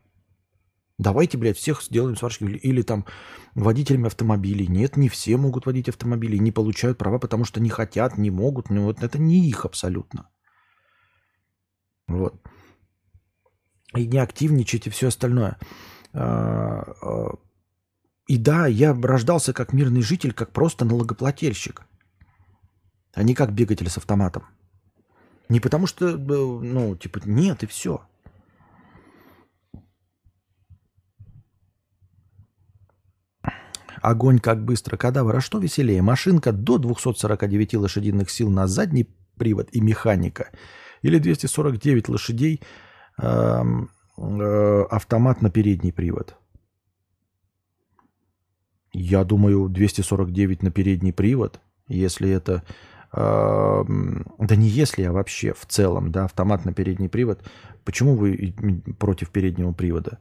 Давайте, 0.98 1.36
блядь, 1.36 1.58
всех 1.58 1.82
сделаем 1.82 2.16
сварщиками 2.16 2.56
или 2.56 2.82
там 2.82 3.04
водителями 3.54 4.06
автомобилей. 4.06 4.66
Нет, 4.66 4.96
не 4.96 5.10
все 5.10 5.36
могут 5.36 5.66
водить 5.66 5.88
автомобили, 5.88 6.38
не 6.38 6.52
получают 6.52 6.96
права, 6.96 7.18
потому 7.18 7.44
что 7.44 7.60
не 7.60 7.68
хотят, 7.68 8.16
не 8.16 8.30
могут. 8.30 8.70
Ну, 8.70 8.84
вот 8.84 9.02
это 9.02 9.18
не 9.18 9.46
их 9.46 9.66
абсолютно. 9.66 10.28
Вот. 12.08 12.40
И 13.94 14.06
не 14.06 14.18
активничать 14.18 14.86
и 14.86 14.90
все 14.90 15.08
остальное. 15.08 15.58
А, 16.18 16.94
а, 17.02 17.34
и 18.26 18.38
да, 18.38 18.66
я 18.66 18.94
рождался 18.94 19.52
как 19.52 19.74
мирный 19.74 20.00
житель, 20.00 20.32
как 20.32 20.50
просто 20.52 20.86
налогоплательщик, 20.86 21.82
а 23.12 23.22
не 23.22 23.34
как 23.34 23.52
бегатель 23.52 23.90
с 23.90 23.98
автоматом. 23.98 24.44
Не 25.50 25.60
потому 25.60 25.86
что, 25.86 26.16
ну, 26.16 26.96
типа, 26.96 27.20
нет, 27.26 27.62
и 27.62 27.66
все. 27.66 28.00
Огонь 34.00 34.38
как 34.38 34.64
быстро 34.64 34.96
кадавр, 34.96 35.36
а 35.36 35.40
что 35.40 35.58
веселее? 35.58 36.00
Машинка 36.00 36.52
до 36.52 36.78
249 36.78 37.74
лошадиных 37.74 38.30
сил 38.30 38.50
на 38.50 38.66
задний 38.66 39.04
привод 39.36 39.68
и 39.72 39.80
механика. 39.80 40.50
Или 41.02 41.18
249 41.18 42.08
лошадей 42.08 42.62
э, 44.16 44.82
автомат 44.90 45.42
на 45.42 45.50
передний 45.50 45.92
привод. 45.92 46.36
Я 48.92 49.24
думаю, 49.24 49.68
249 49.68 50.62
на 50.62 50.70
передний 50.70 51.12
привод, 51.12 51.60
если 51.88 52.30
это... 52.30 52.62
Э, 53.12 53.84
да 54.38 54.56
не 54.56 54.68
если, 54.68 55.02
а 55.02 55.12
вообще 55.12 55.52
в 55.52 55.66
целом, 55.66 56.12
да, 56.12 56.24
автомат 56.24 56.64
на 56.64 56.72
передний 56.72 57.08
привод. 57.08 57.40
Почему 57.84 58.16
вы 58.16 58.54
против 58.98 59.30
переднего 59.30 59.72
привода? 59.72 60.18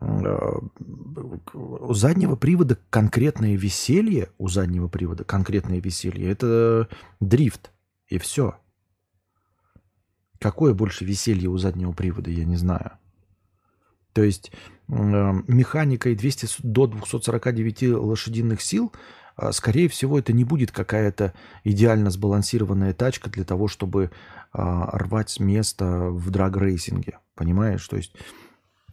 Э, 0.00 0.58
у 1.52 1.92
заднего 1.92 2.36
привода 2.36 2.78
конкретное 2.90 3.56
веселье, 3.56 4.30
у 4.38 4.48
заднего 4.48 4.88
привода 4.88 5.24
конкретное 5.24 5.80
веселье, 5.80 6.30
это 6.30 6.88
дрифт, 7.20 7.72
и 8.08 8.18
все. 8.18 8.56
Какое 10.38 10.74
больше 10.74 11.04
веселье 11.04 11.48
у 11.48 11.58
заднего 11.58 11.92
привода, 11.92 12.30
я 12.30 12.44
не 12.44 12.56
знаю. 12.56 12.92
То 14.12 14.22
есть 14.22 14.52
э, 14.88 14.92
механикой 14.92 16.14
200 16.14 16.62
до 16.62 16.86
249 16.86 17.82
лошадиных 17.94 18.60
сил, 18.60 18.92
э, 19.36 19.52
скорее 19.52 19.88
всего, 19.88 20.18
это 20.18 20.32
не 20.32 20.44
будет 20.44 20.70
какая-то 20.70 21.32
идеально 21.64 22.10
сбалансированная 22.10 22.92
тачка 22.92 23.30
для 23.30 23.44
того, 23.44 23.68
чтобы 23.68 24.04
э, 24.04 24.08
рвать 24.52 25.30
с 25.30 25.40
места 25.40 26.08
в 26.10 26.30
драг-рейсинге. 26.30 27.18
Понимаешь? 27.34 27.86
То 27.88 27.96
есть 27.96 28.14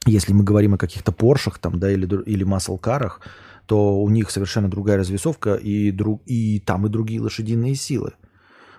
если 0.06 0.34
мы 0.34 0.44
говорим 0.44 0.74
о 0.74 0.78
каких-то 0.78 1.12
Поршах 1.12 1.60
там, 1.60 1.80
да, 1.80 1.92
или, 1.92 2.06
или 2.24 2.44
маслкарах, 2.44 3.22
то 3.66 4.02
у 4.02 4.10
них 4.10 4.32
совершенно 4.32 4.70
другая 4.70 4.98
развесовка 4.98 5.56
и, 5.56 5.92
друг, 5.92 6.24
и 6.26 6.60
там 6.60 6.86
и 6.88 6.90
другие 6.90 7.22
лошадиные 7.22 7.76
силы. 7.76 8.14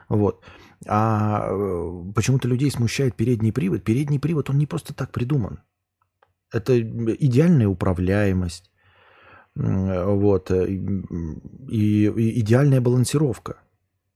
Вот. 0.09 0.43
А 0.89 1.47
э, 1.49 2.13
почему-то 2.15 2.49
людей 2.49 2.71
смущает 2.71 3.15
передний 3.15 3.53
привод. 3.53 3.85
Передний 3.85 4.19
привод, 4.19 4.51
он 4.51 4.59
не 4.59 4.67
просто 4.67 4.95
так 4.95 5.13
придуман. 5.13 5.61
Это 6.53 6.81
идеальная 6.81 7.69
управляемость, 7.69 8.71
вот, 9.55 10.51
э, 10.51 10.69
и, 10.69 12.07
и 12.07 12.41
идеальная 12.41 12.81
балансировка. 12.81 13.57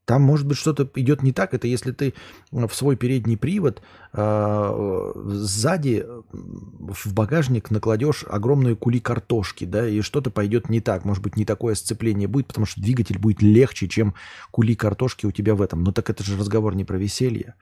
Там, 0.05 0.21
может 0.21 0.47
быть, 0.47 0.59
что-то 0.59 0.89
идет 0.97 1.23
не 1.23 1.33
так. 1.33 1.55
Это 1.55 1.67
если 1.67 1.91
ты 1.93 2.13
в 2.51 2.73
свой 2.75 2.97
передний 2.97 3.39
привод 3.39 3.81
э, 4.13 5.13
сзади 5.27 6.07
в 6.31 7.15
багажник 7.15 7.71
накладешь 7.71 8.25
огромную 8.29 8.77
кули 8.77 9.01
картошки, 9.01 9.65
да, 9.65 9.89
и 9.89 10.03
что-то 10.03 10.31
пойдет 10.31 10.69
не 10.69 10.81
так. 10.81 11.07
Может 11.07 11.23
быть, 11.23 11.37
не 11.37 11.47
такое 11.47 11.75
сцепление 11.75 12.29
будет, 12.29 12.49
потому 12.49 12.67
что 12.67 12.83
двигатель 12.83 13.19
будет 13.19 13.41
легче, 13.41 13.89
чем 13.89 14.15
кули 14.51 14.75
картошки 14.75 15.25
у 15.25 15.33
тебя 15.33 15.55
в 15.55 15.63
этом. 15.63 15.83
Но 15.83 15.93
так 15.93 16.11
это 16.11 16.23
же 16.23 16.37
разговор 16.37 16.75
не 16.75 16.85
про 16.85 16.99
веселье. 16.99 17.55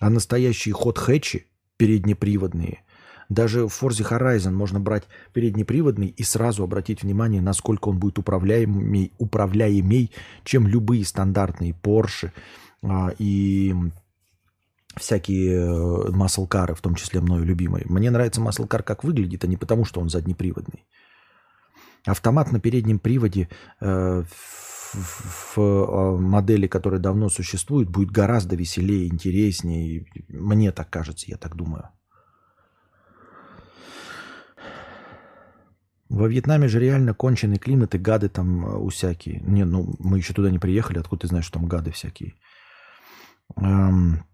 А 0.00 0.10
настоящие 0.10 0.74
ход-хэтчи 0.74 1.46
переднеприводные 1.76 2.82
даже 3.28 3.66
в 3.66 3.82
Forza 3.82 4.08
Horizon 4.08 4.52
можно 4.52 4.80
брать 4.80 5.04
переднеприводный 5.32 6.08
и 6.08 6.22
сразу 6.22 6.62
обратить 6.62 7.02
внимание, 7.02 7.40
насколько 7.40 7.88
он 7.88 7.98
будет 7.98 8.18
управляемый, 8.18 9.12
управляемей, 9.18 10.12
чем 10.44 10.66
любые 10.66 11.04
стандартные 11.04 11.74
Porsche 11.82 12.30
а, 12.82 13.12
и 13.18 13.74
всякие 14.96 15.60
э, 15.60 16.10
маслкары, 16.10 16.74
в 16.74 16.80
том 16.80 16.94
числе 16.94 17.20
мною 17.20 17.44
любимые. 17.44 17.84
Мне 17.88 18.10
нравится 18.10 18.40
маслкар 18.40 18.82
как 18.82 19.04
выглядит, 19.04 19.44
а 19.44 19.46
не 19.46 19.56
потому, 19.56 19.84
что 19.84 20.00
он 20.00 20.08
заднеприводный. 20.08 20.86
Автомат 22.06 22.52
на 22.52 22.60
переднем 22.60 22.98
приводе 22.98 23.48
э, 23.80 24.22
в, 24.22 25.56
в 25.56 25.58
э, 25.58 26.18
модели, 26.18 26.66
которая 26.66 27.00
давно 27.00 27.28
существует, 27.28 27.90
будет 27.90 28.10
гораздо 28.10 28.56
веселее, 28.56 29.08
интереснее. 29.08 30.06
Мне 30.28 30.72
так 30.72 30.88
кажется, 30.88 31.26
я 31.28 31.36
так 31.36 31.56
думаю. 31.56 31.90
Во 36.08 36.28
Вьетнаме 36.28 36.68
же 36.68 36.78
реально 36.78 37.14
конченый 37.14 37.58
климат 37.58 37.94
и 37.94 37.98
гады 37.98 38.28
там 38.28 38.64
э, 38.64 38.76
у 38.76 38.88
всякие. 38.88 39.40
Не, 39.40 39.64
ну 39.64 39.94
мы 39.98 40.18
еще 40.18 40.32
туда 40.34 40.50
не 40.50 40.58
приехали, 40.58 40.98
откуда 40.98 41.22
ты 41.22 41.28
знаешь, 41.28 41.46
что 41.46 41.58
там 41.58 41.68
гады 41.68 41.90
всякие. 41.90 42.34
Эм, 43.56 44.24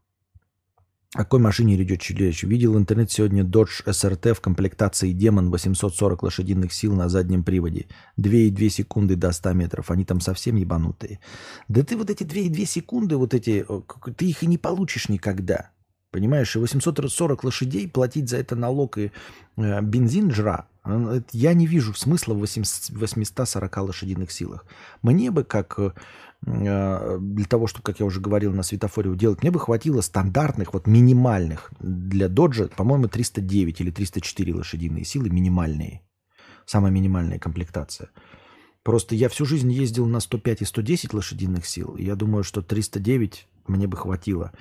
о 1.14 1.18
какой 1.18 1.40
машине 1.40 1.76
идет 1.76 2.00
Чилевич? 2.00 2.42
Видел 2.42 2.72
в 2.72 2.78
интернете 2.78 3.14
сегодня 3.14 3.42
Dodge 3.42 3.84
SRT 3.86 4.34
в 4.34 4.40
комплектации 4.40 5.12
Демон 5.12 5.50
840 5.50 6.22
лошадиных 6.22 6.72
сил 6.72 6.94
на 6.94 7.08
заднем 7.08 7.44
приводе. 7.44 7.86
2,2 8.18 8.68
секунды 8.70 9.16
до 9.16 9.32
100 9.32 9.52
метров. 9.52 9.90
Они 9.90 10.04
там 10.04 10.20
совсем 10.20 10.56
ебанутые. 10.56 11.20
Да 11.68 11.82
ты 11.82 11.96
вот 11.96 12.08
эти 12.08 12.22
2,2 12.24 12.64
секунды, 12.66 13.16
вот 13.16 13.34
эти, 13.34 13.64
э, 13.68 13.80
ты 14.16 14.26
их 14.26 14.42
и 14.42 14.46
не 14.46 14.58
получишь 14.58 15.10
никогда. 15.10 15.70
Понимаешь, 16.12 16.54
и 16.54 16.58
840 16.58 17.42
лошадей 17.42 17.88
платить 17.88 18.28
за 18.28 18.36
это 18.36 18.54
налог 18.54 18.98
и 18.98 19.10
э, 19.56 19.80
бензин 19.80 20.30
жра, 20.30 20.66
я 21.32 21.54
не 21.54 21.66
вижу 21.66 21.94
смысла 21.94 22.34
в 22.34 22.40
840 22.40 23.76
лошадиных 23.78 24.30
силах. 24.30 24.66
Мне 25.00 25.30
бы, 25.30 25.42
как 25.42 25.78
э, 25.78 25.92
для 26.42 27.44
того, 27.46 27.66
чтобы, 27.66 27.82
как 27.84 27.98
я 27.98 28.04
уже 28.04 28.20
говорил, 28.20 28.52
на 28.52 28.62
светофоре 28.62 29.14
делать, 29.16 29.40
мне 29.40 29.50
бы 29.50 29.58
хватило 29.58 30.02
стандартных, 30.02 30.74
вот 30.74 30.86
минимальных 30.86 31.72
для 31.80 32.28
доджа, 32.28 32.68
по-моему, 32.68 33.08
309 33.08 33.80
или 33.80 33.90
304 33.90 34.54
лошадиные 34.54 35.06
силы 35.06 35.30
минимальные. 35.30 36.02
Самая 36.66 36.92
минимальная 36.92 37.38
комплектация. 37.38 38.10
Просто 38.82 39.14
я 39.14 39.30
всю 39.30 39.46
жизнь 39.46 39.72
ездил 39.72 40.06
на 40.06 40.20
105 40.20 40.60
и 40.60 40.64
110 40.66 41.14
лошадиных 41.14 41.64
сил. 41.64 41.96
И 41.96 42.04
я 42.04 42.16
думаю, 42.16 42.44
что 42.44 42.60
309 42.60 43.48
мне 43.66 43.86
бы 43.86 43.96
хватило 43.96 44.52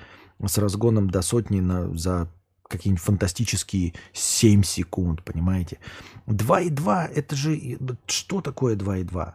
с 0.46 0.58
разгоном 0.58 1.10
до 1.10 1.22
сотни 1.22 1.60
на, 1.60 1.96
за 1.96 2.28
какие-нибудь 2.68 3.04
фантастические 3.04 3.94
7 4.12 4.62
секунд, 4.62 5.22
понимаете? 5.22 5.78
2,2 6.26 7.08
это 7.14 7.36
же... 7.36 7.78
Что 8.06 8.40
такое 8.40 8.76
2,2? 8.76 9.34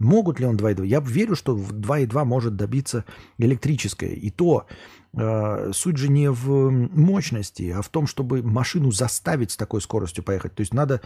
Могут 0.00 0.40
ли 0.40 0.46
он 0.46 0.56
2,2? 0.56 0.86
Я 0.86 1.00
верю, 1.00 1.36
что 1.36 1.56
2,2 1.56 2.24
может 2.24 2.56
добиться 2.56 3.04
электрическое. 3.38 4.10
И 4.10 4.30
то 4.30 4.66
э, 5.12 5.70
суть 5.72 5.96
же 5.96 6.08
не 6.08 6.30
в 6.30 6.70
мощности, 6.70 7.70
а 7.70 7.82
в 7.82 7.88
том, 7.88 8.06
чтобы 8.06 8.42
машину 8.42 8.90
заставить 8.90 9.52
с 9.52 9.56
такой 9.56 9.80
скоростью 9.80 10.24
поехать. 10.24 10.54
То 10.54 10.60
есть 10.60 10.74
надо 10.74 11.00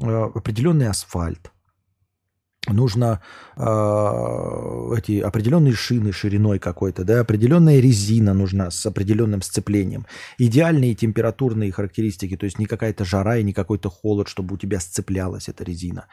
э, 0.00 0.04
определенный 0.06 0.88
асфальт, 0.88 1.52
нужно 2.68 3.20
э, 3.56 3.62
эти 4.98 5.20
определенные 5.20 5.72
шины 5.72 6.12
шириной 6.12 6.58
какой-то, 6.58 7.04
да, 7.04 7.20
определенная 7.20 7.80
резина 7.80 8.34
нужна 8.34 8.70
с 8.70 8.84
определенным 8.86 9.42
сцеплением, 9.42 10.06
идеальные 10.38 10.94
температурные 10.94 11.72
характеристики, 11.72 12.36
то 12.36 12.44
есть 12.44 12.58
не 12.58 12.66
какая-то 12.66 13.04
жара 13.04 13.38
и 13.38 13.42
не 13.42 13.52
какой-то 13.52 13.88
холод, 13.88 14.28
чтобы 14.28 14.54
у 14.54 14.58
тебя 14.58 14.78
сцеплялась 14.80 15.48
эта 15.48 15.64
резина. 15.64 16.06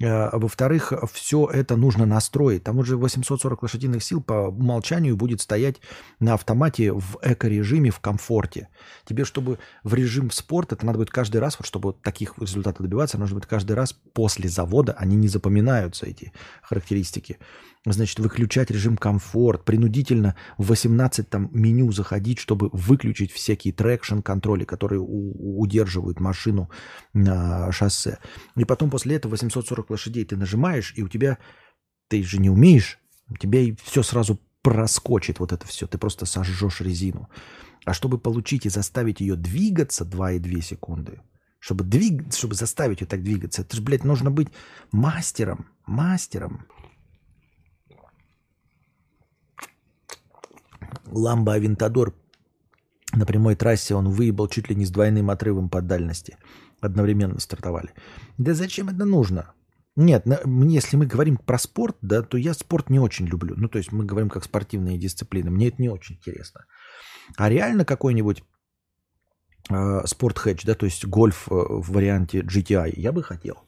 Э, 0.00 0.30
во-вторых, 0.32 0.92
все 1.12 1.46
это 1.46 1.76
нужно 1.76 2.06
настроить. 2.06 2.64
Там 2.64 2.78
уже 2.78 2.96
840 2.96 3.62
лошадиных 3.62 4.02
сил 4.02 4.22
по 4.22 4.48
умолчанию 4.48 5.16
будет 5.16 5.40
стоять 5.40 5.80
на 6.20 6.34
автомате 6.34 6.92
в 6.92 7.18
эко-режиме, 7.22 7.90
в 7.90 8.00
комфорте. 8.00 8.68
Тебе, 9.04 9.24
чтобы 9.24 9.58
в 9.84 9.94
режим 9.94 10.30
спорт, 10.30 10.72
это 10.72 10.84
надо 10.86 10.98
будет 10.98 11.10
каждый 11.10 11.38
раз, 11.38 11.58
вот 11.58 11.66
чтобы 11.66 11.92
таких 11.92 12.38
результатов 12.38 12.82
добиваться, 12.82 13.18
нужно 13.18 13.36
будет 13.36 13.46
каждый 13.46 13.72
раз 13.72 13.92
после 13.92 14.48
завода, 14.48 14.92
они 14.92 15.16
не 15.16 15.28
запоминаются, 15.28 16.06
эти 16.06 16.32
характеристики 16.62 17.38
значит, 17.84 18.18
выключать 18.20 18.70
режим 18.70 18.96
комфорт, 18.96 19.64
принудительно 19.64 20.36
в 20.56 20.68
18 20.68 21.28
там 21.28 21.50
меню 21.52 21.90
заходить, 21.90 22.38
чтобы 22.38 22.70
выключить 22.72 23.32
всякие 23.32 23.74
traction 23.74 24.20
контроли, 24.20 24.64
которые 24.64 25.00
удерживают 25.00 26.20
машину 26.20 26.70
на 27.12 27.72
шоссе. 27.72 28.18
И 28.56 28.64
потом 28.64 28.90
после 28.90 29.16
этого 29.16 29.32
840 29.32 29.90
лошадей 29.90 30.24
ты 30.24 30.36
нажимаешь, 30.36 30.94
и 30.96 31.02
у 31.02 31.08
тебя, 31.08 31.38
ты 32.08 32.22
же 32.22 32.38
не 32.38 32.50
умеешь, 32.50 32.98
у 33.28 33.36
тебя 33.36 33.60
и 33.60 33.74
все 33.82 34.02
сразу 34.02 34.40
проскочит 34.62 35.40
вот 35.40 35.52
это 35.52 35.66
все, 35.66 35.86
ты 35.86 35.98
просто 35.98 36.24
сожжешь 36.24 36.80
резину. 36.80 37.28
А 37.84 37.94
чтобы 37.94 38.18
получить 38.18 38.64
и 38.64 38.68
заставить 38.68 39.20
ее 39.20 39.34
двигаться 39.34 40.04
2,2 40.04 40.60
секунды, 40.60 41.20
чтобы, 41.58 41.82
двиг... 41.82 42.32
чтобы 42.32 42.54
заставить 42.54 43.00
ее 43.00 43.08
так 43.08 43.24
двигаться, 43.24 43.62
это 43.62 43.74
же, 43.74 43.82
блядь, 43.82 44.04
нужно 44.04 44.30
быть 44.30 44.48
мастером, 44.92 45.66
мастером. 45.84 46.66
Ламбо 51.06 51.54
Авентадор 51.54 52.14
на 53.12 53.26
прямой 53.26 53.56
трассе 53.56 53.94
он 53.94 54.08
выебал 54.08 54.48
чуть 54.48 54.70
ли 54.70 54.76
не 54.76 54.86
с 54.86 54.90
двойным 54.90 55.30
отрывом 55.30 55.68
по 55.68 55.82
дальности. 55.82 56.36
Одновременно 56.80 57.38
стартовали. 57.38 57.90
Да 58.38 58.54
зачем 58.54 58.88
это 58.88 59.04
нужно? 59.04 59.52
Нет, 59.94 60.24
если 60.46 60.96
мы 60.96 61.06
говорим 61.06 61.36
про 61.36 61.58
спорт, 61.58 61.96
да, 62.00 62.22
то 62.22 62.38
я 62.38 62.54
спорт 62.54 62.88
не 62.88 62.98
очень 62.98 63.26
люблю. 63.26 63.54
Ну, 63.58 63.68
то 63.68 63.78
есть 63.78 63.92
мы 63.92 64.06
говорим 64.06 64.30
как 64.30 64.44
спортивные 64.44 64.98
дисциплины. 64.98 65.50
Мне 65.50 65.68
это 65.68 65.82
не 65.82 65.90
очень 65.90 66.16
интересно. 66.16 66.64
А 67.36 67.50
реально 67.50 67.84
какой-нибудь 67.84 68.42
э, 69.68 70.00
спорт 70.06 70.38
хэтч, 70.38 70.64
да, 70.64 70.74
то 70.74 70.86
есть 70.86 71.04
гольф 71.04 71.46
э, 71.50 71.54
в 71.54 71.92
варианте 71.92 72.40
GTI, 72.40 72.94
я 72.96 73.12
бы 73.12 73.22
хотел. 73.22 73.58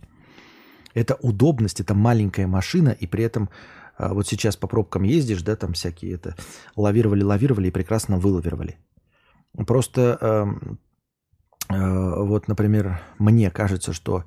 Это 0.94 1.16
удобность, 1.16 1.80
это 1.80 1.94
маленькая 1.94 2.46
машина, 2.46 2.90
и 2.90 3.06
при 3.06 3.24
этом 3.24 3.44
а, 3.44 3.51
вот 3.99 4.27
сейчас 4.27 4.57
по 4.57 4.66
пробкам 4.66 5.03
ездишь, 5.03 5.43
да, 5.43 5.57
там 5.57 5.73
всякие 5.73 6.15
это 6.15 6.37
лавировали, 6.77 7.23
лавировали 7.23 7.69
и 7.69 7.73
прекрасно 7.73 8.19
вылавировали. 8.19 8.79
Просто 9.66 10.19
э, 10.21 11.75
э, 11.75 12.25
вот, 12.25 12.49
например, 12.49 13.01
мне 13.19 13.51
кажется, 13.51 13.93
что 13.93 14.25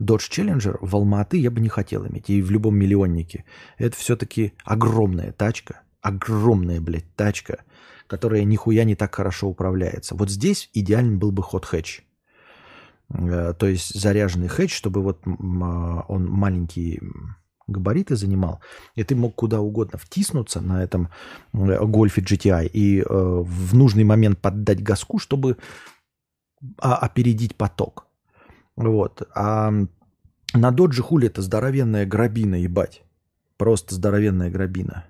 Dodge 0.00 0.30
Challenger 0.30 0.78
в 0.80 0.96
Алматы 0.96 1.36
я 1.36 1.50
бы 1.50 1.60
не 1.60 1.68
хотел 1.68 2.06
иметь, 2.06 2.30
и 2.30 2.40
в 2.40 2.50
любом 2.50 2.76
миллионнике. 2.76 3.44
Это 3.76 3.96
все-таки 3.96 4.54
огромная 4.64 5.32
тачка, 5.32 5.82
огромная, 6.00 6.80
блядь, 6.80 7.14
тачка, 7.14 7.64
которая 8.06 8.44
нихуя 8.44 8.84
не 8.84 8.96
так 8.96 9.14
хорошо 9.14 9.48
управляется. 9.48 10.14
Вот 10.14 10.30
здесь 10.30 10.70
идеален 10.72 11.18
был 11.18 11.30
бы 11.30 11.42
ход 11.42 11.66
хэтч. 11.66 12.00
Э, 13.10 13.52
то 13.58 13.66
есть 13.66 13.94
заряженный 13.94 14.48
хэтч, 14.48 14.74
чтобы 14.74 15.02
вот 15.02 15.20
а, 15.26 16.04
он 16.08 16.26
маленькие 16.26 17.02
габариты 17.70 18.16
занимал, 18.16 18.60
и 18.94 19.04
ты 19.04 19.14
мог 19.14 19.34
куда 19.34 19.60
угодно 19.60 19.98
втиснуться 19.98 20.60
на 20.60 20.82
этом 20.82 21.08
э, 21.52 21.84
гольфе 21.84 22.20
GTI 22.20 22.68
и 22.68 23.00
э, 23.00 23.04
в 23.08 23.74
нужный 23.74 24.04
момент 24.04 24.38
поддать 24.40 24.82
газку, 24.82 25.18
чтобы 25.18 25.56
а, 26.78 26.96
опередить 26.96 27.56
поток. 27.56 28.06
Вот. 28.76 29.22
А 29.34 29.72
на 30.54 30.70
Додже 30.70 31.02
хули 31.02 31.28
это 31.28 31.42
здоровенная 31.42 32.06
грабина, 32.06 32.56
ебать. 32.56 33.02
Просто 33.56 33.94
здоровенная 33.94 34.50
грабина. 34.50 35.04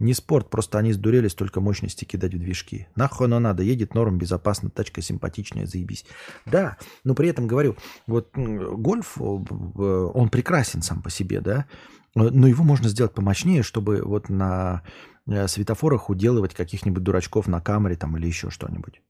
Не 0.00 0.14
спорт, 0.14 0.48
просто 0.48 0.78
они 0.78 0.92
сдурели 0.92 1.28
столько 1.28 1.60
мощности 1.60 2.06
кидать 2.06 2.34
в 2.34 2.38
движки. 2.38 2.88
Нахуй 2.96 3.26
оно 3.26 3.38
надо, 3.38 3.62
едет 3.62 3.94
норм, 3.94 4.16
безопасно, 4.16 4.70
тачка 4.70 5.02
симпатичная, 5.02 5.66
заебись. 5.66 6.06
Да, 6.46 6.78
но 7.04 7.14
при 7.14 7.28
этом 7.28 7.46
говорю, 7.46 7.76
вот 8.06 8.30
гольф, 8.34 9.18
э, 9.18 9.22
он 9.22 10.30
прекрасен 10.30 10.80
сам 10.80 11.02
по 11.02 11.10
себе, 11.10 11.42
да, 11.42 11.66
но 12.14 12.48
его 12.48 12.64
можно 12.64 12.88
сделать 12.88 13.14
помощнее, 13.14 13.62
чтобы 13.62 14.02
вот 14.02 14.30
на 14.30 14.82
э, 15.26 15.46
светофорах 15.46 16.08
уделывать 16.08 16.54
каких-нибудь 16.54 17.02
дурачков 17.02 17.46
на 17.46 17.60
камере 17.60 17.94
там 17.94 18.16
или 18.16 18.26
еще 18.26 18.50
что-нибудь. 18.50 19.02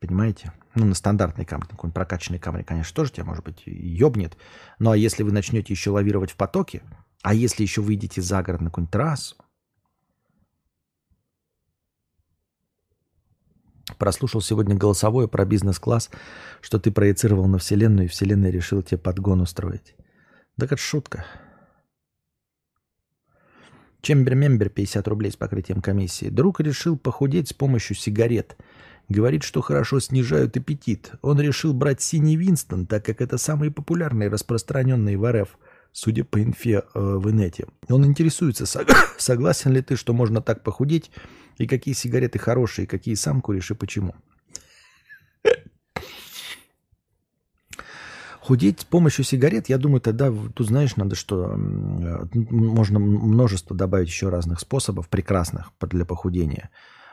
Понимаете? 0.00 0.52
Ну, 0.74 0.84
на 0.84 0.94
стандартной 0.94 1.44
камере, 1.44 1.68
на 1.70 1.76
какой-нибудь 1.76 1.94
прокачанной 1.94 2.38
камере, 2.38 2.64
конечно, 2.64 2.94
тоже 2.94 3.12
тебя, 3.12 3.24
может 3.24 3.44
быть, 3.44 3.62
ёбнет. 3.66 4.36
Ну, 4.78 4.90
а 4.90 4.96
если 4.96 5.22
вы 5.22 5.32
начнете 5.32 5.72
еще 5.72 5.90
лавировать 5.90 6.32
в 6.32 6.36
потоке, 6.36 6.82
а 7.22 7.34
если 7.34 7.62
еще 7.62 7.80
выйдете 7.80 8.20
за 8.20 8.42
город 8.42 8.60
на 8.60 8.66
какую-нибудь 8.66 8.92
трассу, 8.92 9.36
прослушал 13.96 14.40
сегодня 14.40 14.74
голосовое 14.74 15.28
про 15.28 15.44
бизнес-класс, 15.44 16.10
что 16.60 16.80
ты 16.80 16.90
проецировал 16.90 17.46
на 17.46 17.58
Вселенную, 17.58 18.06
и 18.06 18.08
Вселенная 18.08 18.50
решила 18.50 18.82
тебе 18.82 18.98
подгон 18.98 19.40
устроить. 19.40 19.94
Так 20.58 20.72
это 20.72 20.82
шутка. 20.82 21.24
Чембер-мембер 24.02 24.68
50 24.68 25.06
рублей 25.06 25.30
с 25.30 25.36
покрытием 25.36 25.80
комиссии. 25.80 26.28
Друг 26.28 26.58
решил 26.58 26.98
похудеть 26.98 27.50
с 27.50 27.52
помощью 27.52 27.94
сигарет. 27.94 28.56
Говорит, 29.08 29.44
что 29.44 29.60
хорошо 29.60 30.00
снижают 30.00 30.56
аппетит. 30.56 31.12
Он 31.22 31.40
решил 31.40 31.72
брать 31.72 32.02
синий 32.02 32.36
Винстон, 32.36 32.86
так 32.86 33.04
как 33.04 33.20
это 33.20 33.38
самый 33.38 33.70
популярный 33.70 34.26
и 34.26 34.28
распространенный 34.28 35.14
в 35.14 35.30
РФ– 35.30 35.56
судя 35.92 36.24
по 36.24 36.42
инфе 36.42 36.82
э, 36.82 36.82
в 36.94 37.30
инете. 37.30 37.66
Он 37.88 38.04
интересуется, 38.04 38.66
согласен 39.18 39.72
ли 39.72 39.82
ты, 39.82 39.96
что 39.96 40.12
можно 40.12 40.40
так 40.40 40.62
похудеть, 40.62 41.10
и 41.58 41.66
какие 41.66 41.94
сигареты 41.94 42.38
хорошие, 42.38 42.86
какие 42.86 43.14
сам 43.14 43.40
куришь 43.40 43.70
и 43.70 43.74
почему. 43.74 44.14
Худеть 48.40 48.80
с 48.80 48.84
помощью 48.84 49.24
сигарет, 49.24 49.68
я 49.68 49.78
думаю, 49.78 50.00
тогда 50.00 50.32
тут 50.32 50.66
знаешь, 50.66 50.96
надо 50.96 51.14
что, 51.14 51.54
можно 51.56 52.98
множество 52.98 53.76
добавить 53.76 54.08
еще 54.08 54.30
разных 54.30 54.58
способов 54.58 55.08
прекрасных 55.08 55.70
для 55.80 56.04
похудения. 56.04 56.70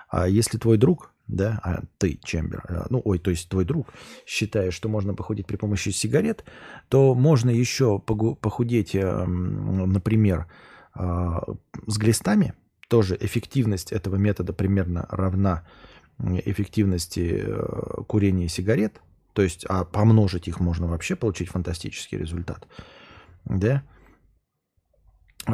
А 0.09 0.27
если 0.27 0.57
твой 0.57 0.77
друг, 0.77 1.13
да, 1.27 1.59
а 1.63 1.83
ты, 1.99 2.19
Чембер, 2.23 2.63
э, 2.67 2.85
ну, 2.89 3.01
ой, 3.05 3.19
то 3.19 3.29
есть 3.29 3.47
твой 3.49 3.63
друг, 3.63 3.87
считаешь, 4.25 4.73
что 4.73 4.89
можно 4.89 5.13
похудеть 5.13 5.45
при 5.45 5.55
помощи 5.55 5.89
сигарет, 5.89 6.43
то 6.89 7.13
можно 7.13 7.51
еще 7.51 7.99
похудеть, 7.99 8.95
э, 8.95 9.25
например, 9.25 10.47
а, 10.93 11.43
с 11.87 11.97
глистами. 11.97 12.53
Тоже 12.89 13.15
эффективность 13.19 13.91
этого 13.91 14.15
метода 14.15 14.51
примерно 14.51 15.05
равна 15.09 15.67
эффективности 16.19 17.43
э, 17.45 18.01
курения 18.07 18.49
сигарет. 18.49 18.99
То 19.33 19.43
есть, 19.43 19.65
а 19.69 19.85
помножить 19.85 20.47
их 20.47 20.59
можно 20.59 20.87
вообще 20.87 21.15
получить 21.15 21.49
фантастический 21.49 22.17
результат. 22.17 22.67
Да? 23.45 23.83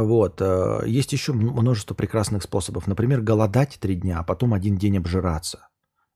Вот. 0.04 0.42
Э, 0.42 0.82
есть 0.86 1.14
еще 1.14 1.34
множество 1.34 1.94
прекрасных 1.96 2.44
способов. 2.44 2.88
Например, 2.88 3.22
голодать 3.22 3.78
три 3.80 3.96
дня, 3.96 4.20
а 4.20 4.24
потом 4.24 4.54
один 4.54 4.78
день 4.78 4.98
обжираться. 4.98 5.68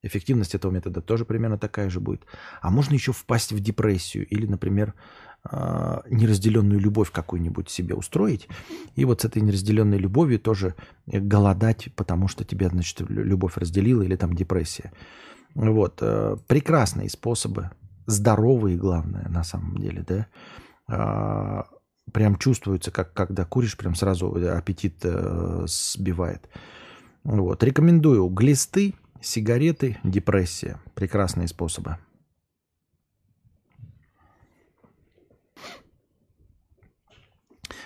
Эффективность 0.01 0.55
этого 0.55 0.71
метода 0.71 1.01
тоже 1.01 1.25
примерно 1.25 1.57
такая 1.57 1.89
же 1.89 1.99
будет. 1.99 2.23
А 2.61 2.69
можно 2.69 2.93
еще 2.93 3.11
впасть 3.11 3.51
в 3.51 3.59
депрессию 3.59 4.25
или, 4.27 4.45
например, 4.45 4.93
э, 5.51 6.01
неразделенную 6.09 6.79
любовь 6.79 7.11
какую-нибудь 7.11 7.69
себе 7.69 7.95
устроить. 7.95 8.47
И 8.95 9.05
вот 9.05 9.21
с 9.21 9.25
этой 9.25 9.41
неразделенной 9.41 9.97
любовью 9.97 10.39
тоже 10.39 10.75
голодать, 11.05 11.89
потому 11.95 12.27
что 12.27 12.45
тебя, 12.45 12.69
значит, 12.69 13.01
любовь 13.09 13.57
разделила 13.57 14.01
или 14.01 14.15
там 14.15 14.33
депрессия. 14.33 14.93
Вот. 15.53 15.99
Э, 16.01 16.37
прекрасные 16.47 17.09
способы, 17.09 17.71
здоровые, 18.05 18.77
главное, 18.77 19.27
на 19.27 19.43
самом 19.43 19.77
деле, 19.77 20.05
да, 20.07 21.67
прям 22.13 22.37
чувствуется, 22.37 22.91
как 22.91 23.13
когда 23.13 23.45
куришь, 23.45 23.77
прям 23.77 23.95
сразу 23.95 24.33
аппетит 24.51 24.97
э, 25.03 25.65
сбивает. 25.67 26.49
Вот. 27.23 27.63
Рекомендую 27.63 28.27
глисты, 28.27 28.93
сигареты, 29.21 29.97
депрессия. 30.03 30.79
Прекрасные 30.95 31.47
способы. 31.47 31.97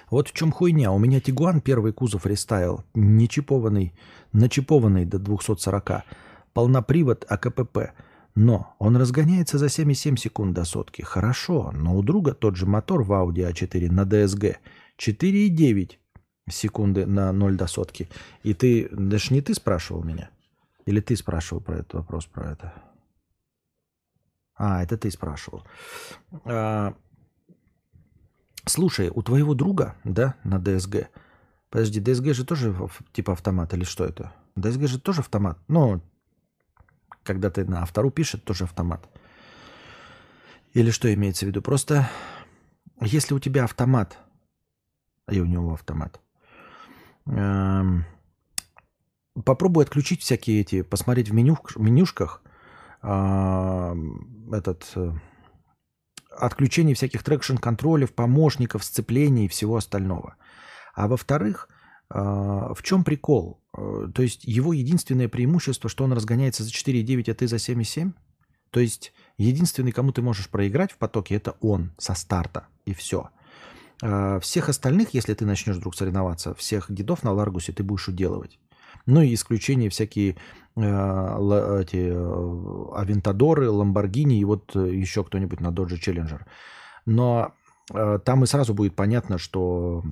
Вот 0.09 0.27
в 0.27 0.33
чем 0.33 0.51
хуйня. 0.51 0.91
У 0.91 0.99
меня 0.99 1.19
Тигуан 1.19 1.59
первый 1.59 1.91
кузов 1.91 2.27
рестайл, 2.27 2.83
не 2.93 3.27
чипованный, 3.27 3.93
начипованный 4.31 5.05
до 5.05 5.17
240. 5.17 6.03
Полнопривод 6.53 7.25
АКПП. 7.27 7.93
Но 8.35 8.75
он 8.79 8.97
разгоняется 8.97 9.57
за 9.57 9.67
7,7 9.67 10.17
секунд 10.17 10.53
до 10.53 10.63
сотки. 10.65 11.03
Хорошо, 11.03 11.71
но 11.71 11.95
у 11.95 12.01
друга 12.01 12.33
тот 12.33 12.55
же 12.55 12.65
мотор 12.65 13.03
в 13.03 13.11
Audi 13.11 13.49
A4 13.51 13.91
на 13.91 14.01
DSG 14.03 14.57
4,9 14.97 15.97
секунды 16.49 17.05
на 17.05 17.31
0 17.31 17.55
до 17.55 17.67
сотки. 17.67 18.09
И 18.41 18.53
ты, 18.53 18.89
даже 18.89 19.33
не 19.33 19.41
ты 19.41 19.53
спрашивал 19.53 20.03
меня? 20.03 20.29
Или 20.85 20.99
ты 20.99 21.15
спрашивал 21.15 21.61
про 21.61 21.75
этот 21.75 21.93
вопрос, 21.93 22.25
про 22.25 22.51
это? 22.51 22.73
А, 24.55 24.83
это 24.83 24.97
ты 24.97 25.11
спрашивал. 25.11 25.63
А, 26.45 26.95
слушай, 28.65 29.11
у 29.13 29.21
твоего 29.21 29.53
друга, 29.53 29.95
да, 30.03 30.35
на 30.43 30.55
DSG, 30.55 31.07
подожди, 31.69 32.01
DSG 32.01 32.33
же 32.33 32.45
тоже 32.45 32.75
типа 33.13 33.33
автомат 33.33 33.73
или 33.73 33.83
что 33.83 34.05
это? 34.05 34.33
DSG 34.55 34.87
же 34.87 34.99
тоже 34.99 35.21
автомат. 35.21 35.57
Ну, 35.67 36.01
когда 37.23 37.49
ты 37.49 37.65
на 37.65 37.81
автору 37.81 38.11
пишет, 38.11 38.43
тоже 38.43 38.65
автомат. 38.65 39.07
Или 40.73 40.91
что 40.91 41.13
имеется 41.13 41.45
в 41.45 41.49
виду? 41.49 41.61
Просто 41.61 42.09
если 43.01 43.33
у 43.33 43.39
тебя 43.39 43.63
автомат, 43.63 44.17
и 45.29 45.39
у 45.39 45.45
него 45.45 45.73
автомат, 45.73 46.19
эм, 47.25 48.05
попробуй 49.45 49.83
отключить 49.83 50.21
всякие 50.21 50.61
эти, 50.61 50.81
посмотреть 50.81 51.29
в 51.29 51.33
меню, 51.33 51.57
менюшках 51.75 52.41
э, 53.01 53.95
этот 54.51 54.91
э, 54.95 55.11
отключение 56.29 56.95
всяких 56.95 57.23
трекшн-контролев, 57.23 58.13
помощников, 58.13 58.83
сцеплений 58.83 59.45
и 59.45 59.49
всего 59.49 59.77
остального. 59.77 60.35
А 60.93 61.07
во-вторых, 61.07 61.69
в 62.19 62.83
чем 62.83 63.03
прикол? 63.03 63.63
Э, 63.75 64.07
то 64.13 64.21
есть 64.21 64.43
его 64.43 64.73
единственное 64.73 65.27
преимущество, 65.27 65.89
что 65.89 66.03
он 66.03 66.13
разгоняется 66.13 66.63
за 66.63 66.69
4,9, 66.69 67.31
а 67.31 67.33
ты 67.33 67.47
за 67.47 67.57
7,7? 67.57 68.13
То 68.69 68.79
есть 68.79 69.13
единственный, 69.37 69.91
кому 69.91 70.11
ты 70.11 70.21
можешь 70.21 70.49
проиграть 70.49 70.91
в 70.91 70.97
потоке, 70.97 71.35
это 71.35 71.55
он 71.61 71.91
со 71.97 72.15
старта, 72.15 72.67
и 72.85 72.93
все. 72.93 73.29
А 74.01 74.39
всех 74.39 74.69
остальных, 74.69 75.13
если 75.13 75.33
ты 75.33 75.45
начнешь 75.45 75.75
вдруг 75.75 75.95
соревноваться, 75.95 76.55
всех 76.55 76.91
дедов 76.91 77.23
на 77.23 77.31
Ларгусе 77.31 77.71
ты 77.71 77.83
будешь 77.83 78.07
уделывать. 78.07 78.59
Ну 79.05 79.21
и 79.21 79.33
исключение 79.33 79.89
всякие 79.89 80.37
э, 80.75 80.79
эти 80.81 82.11
э, 82.11 82.85
Авентадоры, 82.95 83.69
Ламборгини 83.69 84.39
и 84.39 84.45
вот 84.45 84.75
еще 84.75 85.23
кто-нибудь 85.23 85.59
на 85.59 85.67
Dodge 85.67 85.99
Challenger. 85.99 86.41
Но 87.05 87.53
э, 87.93 88.19
там 88.23 88.43
и 88.43 88.47
сразу 88.47 88.73
будет 88.73 88.95
понятно, 88.95 89.37
что 89.37 90.03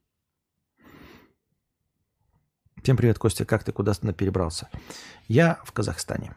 Всем 2.84 2.98
привет, 2.98 3.20
Костя, 3.20 3.46
как 3.46 3.64
ты 3.64 3.72
куда 3.72 3.94
то 3.94 4.12
перебрался? 4.12 4.68
Я 5.28 5.60
в 5.64 5.72
Казахстане. 5.72 6.34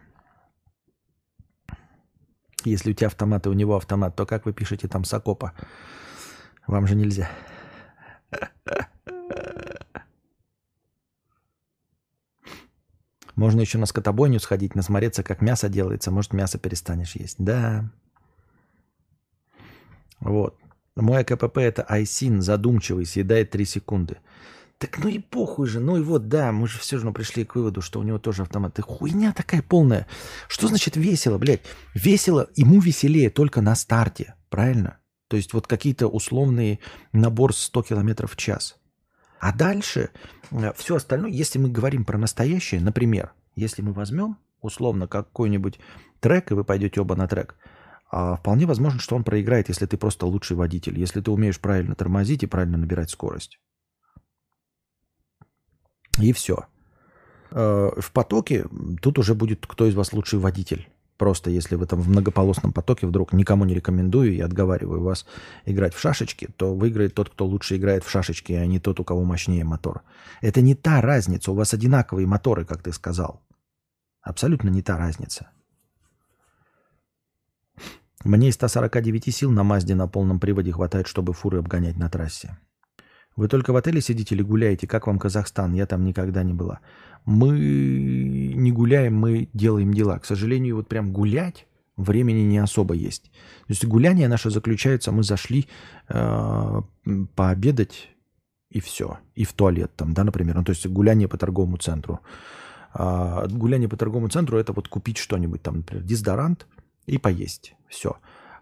Если 2.65 2.91
у 2.91 2.95
тебя 2.95 3.07
автомат 3.07 3.47
и 3.47 3.49
у 3.49 3.55
него 3.55 3.77
автомат, 3.77 4.15
то 4.15 4.27
как 4.27 4.45
вы 4.45 4.53
пишете 4.53 4.87
там 4.87 5.05
Сокопа? 5.05 5.55
Вам 6.67 6.87
же 6.87 6.97
нельзя. 6.97 7.31
Можно 13.37 13.63
еще 13.63 13.79
на 13.79 13.87
скотобойню 13.87 14.39
сходить, 14.39 14.75
насмотреться, 14.75 15.23
как 15.23 15.41
мясо 15.41 15.71
делается. 15.71 16.11
Может, 16.11 16.35
мясо 16.35 16.59
перестанешь 16.59 17.17
есть. 17.17 17.37
Да. 17.39 17.91
Вот. 20.21 20.59
Мой 20.95 21.25
КПП 21.25 21.59
это 21.59 21.83
Айсин, 21.85 22.43
задумчивый, 22.43 23.07
съедает 23.07 23.51
3 23.51 23.65
секунды. 23.65 24.19
Так 24.85 25.03
ну 25.03 25.09
и 25.09 25.19
похуй 25.19 25.67
же. 25.67 25.81
Ну 25.81 25.97
и 25.97 26.03
вот, 26.03 26.29
да, 26.29 26.53
мы 26.53 26.69
же 26.69 26.79
все 26.79 26.97
равно 26.97 27.15
пришли 27.15 27.47
к 27.47 27.55
выводу, 27.55 27.81
что 27.81 28.01
у 28.01 28.03
него 28.03 28.19
тоже 28.19 28.43
автомат. 28.43 28.75
Ты 28.75 28.83
хуйня 28.83 29.33
такая 29.33 29.63
полная. 29.63 30.07
Что 30.47 30.69
значит 30.69 30.95
весело, 30.97 31.39
блядь? 31.39 31.63
Весело, 31.95 32.51
ему 32.55 32.81
веселее 32.81 33.31
только 33.31 33.63
на 33.63 33.77
старте, 33.77 34.35
правильно? 34.51 34.99
То 35.29 35.39
есть 35.39 35.55
вот 35.55 35.67
какие-то 35.67 36.07
условные 36.07 36.81
набор 37.13 37.55
100 37.55 37.83
км 37.83 38.27
в 38.27 38.37
час. 38.37 38.77
А 39.41 39.55
дальше 39.55 40.11
э, 40.51 40.75
все 40.77 40.97
остальное, 40.97 41.31
если 41.31 41.59
мы 41.59 41.71
говорим 41.71 42.05
про 42.05 42.19
настоящее, 42.19 42.83
например, 42.83 43.33
если 43.57 43.81
мы 43.81 43.95
возьмем 43.95 44.37
условно 44.61 45.09
какой-нибудь 45.09 45.81
трек, 46.21 46.51
и 46.51 46.55
вы 46.55 46.63
пойдете 46.63 47.01
оба 47.01 47.17
на 47.17 47.27
трек, 47.27 47.57
а 48.11 48.37
вполне 48.37 48.67
возможно, 48.67 49.01
что 49.01 49.17
он 49.17 49.25
проиграет, 49.25 49.71
если 49.71 49.87
ты 49.87 49.97
просто 49.97 50.27
лучший 50.27 50.59
водитель, 50.59 50.99
если 50.99 51.23
ты 51.23 51.31
умеешь 51.31 51.59
правильно 51.59 51.95
тормозить 51.95 52.43
и 52.43 52.47
правильно 52.47 52.77
набирать 52.77 53.09
скорость. 53.09 53.59
И 56.19 56.33
все. 56.33 56.67
Э, 57.51 57.91
в 57.97 58.13
потоке 58.13 58.67
тут 59.01 59.19
уже 59.19 59.35
будет 59.35 59.67
кто 59.67 59.87
из 59.87 59.95
вас 59.95 60.13
лучший 60.13 60.39
водитель. 60.39 60.89
Просто 61.17 61.49
если 61.51 61.77
вы 61.77 61.87
там 61.87 62.01
в 62.01 62.09
многополосном 62.09 62.73
потоке 62.73 63.07
вдруг 63.07 63.33
никому 63.33 63.65
не 63.65 63.75
рекомендую 63.75 64.35
и 64.35 64.41
отговариваю 64.41 65.01
вас 65.01 65.27
играть 65.65 65.95
в 65.95 66.01
шашечки, 66.01 66.49
то 66.57 66.75
выиграет 66.75 67.15
тот, 67.15 67.31
кто 67.31 67.47
лучше 67.47 67.77
играет 67.77 68.03
в 68.03 68.11
шашечки, 68.11 68.53
а 68.53 68.67
не 68.67 68.81
тот, 68.81 68.99
у 68.99 69.05
кого 69.05 69.23
мощнее 69.23 69.65
мотор. 69.65 70.03
Это 70.41 70.61
не 70.61 70.75
та 70.75 71.01
разница. 71.01 71.53
У 71.53 71.55
вас 71.55 71.73
одинаковые 71.73 72.27
моторы, 72.27 72.65
как 72.65 72.83
ты 72.83 72.93
сказал. 72.93 73.41
Абсолютно 74.23 74.71
не 74.71 74.83
та 74.83 74.97
разница. 74.97 75.51
Мне 78.25 78.49
из 78.49 78.55
149 78.55 79.35
сил 79.35 79.51
на 79.53 79.63
Мазде 79.63 79.95
на 79.95 80.09
полном 80.09 80.41
приводе 80.41 80.73
хватает, 80.73 81.07
чтобы 81.07 81.35
фуры 81.35 81.59
обгонять 81.59 81.97
на 81.97 82.09
трассе. 82.09 82.59
Вы 83.37 83.49
только 83.49 83.73
в 83.73 83.77
отеле 83.77 84.01
сидите 84.01 84.35
или 84.35 84.43
гуляете? 84.43 84.87
Как 84.87 85.07
вам 85.07 85.19
Казахстан? 85.19 85.75
Я 85.75 85.87
там 85.87 86.05
никогда 86.05 86.43
не 86.43 86.53
была. 86.53 86.81
Мы 87.25 87.59
не 88.55 88.71
гуляем, 88.71 89.17
мы 89.17 89.49
делаем 89.53 89.93
дела. 89.93 90.19
К 90.19 90.25
сожалению, 90.25 90.77
вот 90.77 90.89
прям 90.89 91.13
гулять 91.13 91.67
времени 91.97 92.41
не 92.41 92.59
особо 92.59 92.95
есть. 92.95 93.25
То 93.67 93.71
есть 93.71 93.85
гуляние 93.85 94.29
наше 94.29 94.51
заключается, 94.51 95.13
мы 95.13 95.23
зашли 95.23 95.67
э, 96.09 96.83
пообедать 97.35 98.11
и 98.71 98.81
все. 98.81 99.19
И 99.35 99.45
в 99.45 99.53
туалет 99.53 99.93
там, 99.97 100.13
да, 100.13 100.25
например. 100.25 100.57
Ну, 100.57 100.65
то 100.65 100.71
есть 100.71 100.87
гуляние 100.87 101.29
по 101.29 101.39
торговому 101.39 101.77
центру. 101.77 102.21
А 102.93 103.47
гуляние 103.49 103.89
по 103.89 103.97
торговому 103.97 104.29
центру 104.29 104.59
это 104.59 104.73
вот 104.73 104.89
купить 104.89 105.19
что-нибудь 105.19 105.63
там, 105.63 105.79
например, 105.79 106.05
дезодорант 106.05 106.67
и 107.07 107.19
поесть. 107.19 107.75
Все. 107.89 108.17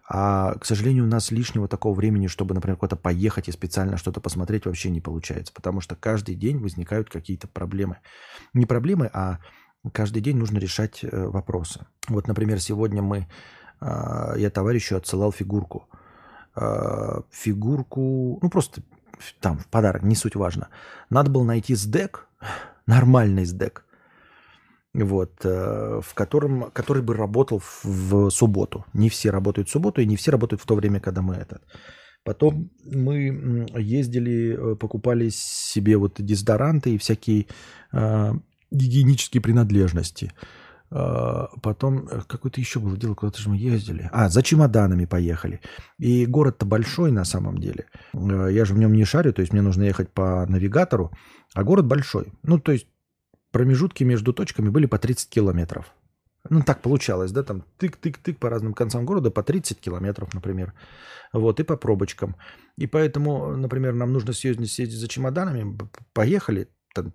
А, 0.07 0.55
к 0.55 0.65
сожалению, 0.65 1.05
у 1.05 1.07
нас 1.07 1.31
лишнего 1.31 1.67
такого 1.67 1.95
времени, 1.95 2.27
чтобы, 2.27 2.53
например, 2.53 2.77
куда-то 2.77 2.97
поехать 2.97 3.47
и 3.47 3.51
специально 3.51 3.97
что-то 3.97 4.19
посмотреть, 4.19 4.65
вообще 4.65 4.89
не 4.89 5.01
получается. 5.01 5.53
Потому 5.53 5.81
что 5.81 5.95
каждый 5.95 6.35
день 6.35 6.57
возникают 6.57 7.09
какие-то 7.09 7.47
проблемы. 7.47 7.97
Не 8.53 8.65
проблемы, 8.65 9.09
а 9.13 9.39
каждый 9.93 10.21
день 10.21 10.37
нужно 10.37 10.57
решать 10.57 11.03
э, 11.03 11.27
вопросы. 11.27 11.85
Вот, 12.07 12.27
например, 12.27 12.59
сегодня 12.59 13.01
мы, 13.01 13.27
а, 13.79 14.35
я 14.37 14.49
товарищу 14.49 14.97
отсылал 14.97 15.31
фигурку. 15.31 15.87
А, 16.55 17.23
фигурку, 17.31 18.39
ну 18.41 18.49
просто 18.49 18.81
там 19.39 19.57
в 19.57 19.67
подарок, 19.67 20.03
не 20.03 20.15
суть 20.15 20.35
важно. 20.35 20.67
Надо 21.09 21.31
было 21.31 21.43
найти 21.43 21.75
сдек, 21.75 22.27
нормальный 22.85 23.45
сдек, 23.45 23.85
вот, 24.93 25.33
э, 25.43 26.01
в 26.03 26.13
котором, 26.13 26.71
который 26.71 27.01
бы 27.01 27.15
работал 27.15 27.59
в, 27.59 27.85
в 27.85 28.29
субботу. 28.29 28.85
Не 28.93 29.09
все 29.09 29.31
работают 29.31 29.67
в 29.69 29.71
субботу, 29.71 30.01
и 30.01 30.05
не 30.05 30.15
все 30.15 30.31
работают 30.31 30.61
в 30.61 30.65
то 30.65 30.75
время, 30.75 30.99
когда 30.99 31.21
мы 31.21 31.35
этот. 31.35 31.63
Потом 32.23 32.69
мы 32.85 33.67
ездили, 33.75 34.73
э, 34.73 34.75
покупали 34.75 35.29
себе 35.29 35.97
вот 35.97 36.15
дезодоранты 36.19 36.93
и 36.93 36.97
всякие 36.97 37.47
э, 37.91 38.33
гигиенические 38.71 39.41
принадлежности. 39.41 40.31
Э, 40.89 41.47
потом 41.61 42.07
какое-то 42.27 42.61
еще 42.61 42.79
было 42.79 42.95
дело, 42.95 43.15
куда-то 43.15 43.41
же 43.41 43.49
мы 43.49 43.57
ездили. 43.57 44.09
А, 44.13 44.29
за 44.29 44.41
чемоданами 44.41 45.05
поехали. 45.05 45.59
И 45.97 46.25
город-то 46.25 46.65
большой 46.65 47.11
на 47.11 47.25
самом 47.25 47.57
деле. 47.57 47.87
Я 48.13 48.63
же 48.63 48.73
в 48.73 48.77
нем 48.77 48.93
не 48.93 49.03
шарю, 49.03 49.33
то 49.33 49.41
есть 49.41 49.51
мне 49.51 49.61
нужно 49.61 49.83
ехать 49.83 50.09
по 50.09 50.45
навигатору, 50.47 51.11
а 51.53 51.63
город 51.63 51.87
большой. 51.87 52.31
Ну, 52.43 52.57
то 52.57 52.71
есть 52.71 52.87
промежутки 53.53 54.03
между 54.03 54.33
точками 54.33 54.69
были 54.69 54.87
по 54.87 54.97
30 54.97 55.29
километров. 55.29 55.93
Ну, 56.49 56.61
так 56.61 56.81
получалось, 56.81 57.31
да, 57.31 57.43
там 57.43 57.63
тык-тык-тык 57.79 58.33
по 58.33 58.49
разным 58.49 58.73
концам 58.73 59.05
города 59.05 59.31
по 59.31 59.43
30 59.43 59.79
километров, 59.79 60.33
например. 60.33 60.73
Вот, 61.31 61.59
и 61.59 61.63
по 61.63 61.77
пробочкам. 61.77 62.35
И 62.77 62.87
поэтому, 62.87 63.55
например, 63.55 63.93
нам 63.93 64.11
нужно 64.11 64.33
съездить, 64.33 64.91
за 64.91 65.07
чемоданами, 65.07 65.77
поехали, 66.13 66.67
там, 66.93 67.13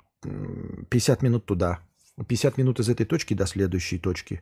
50 0.88 1.22
минут 1.22 1.44
туда, 1.44 1.80
50 2.26 2.56
минут 2.56 2.80
из 2.80 2.88
этой 2.88 3.04
точки 3.04 3.34
до 3.34 3.46
следующей 3.46 3.98
точки. 3.98 4.40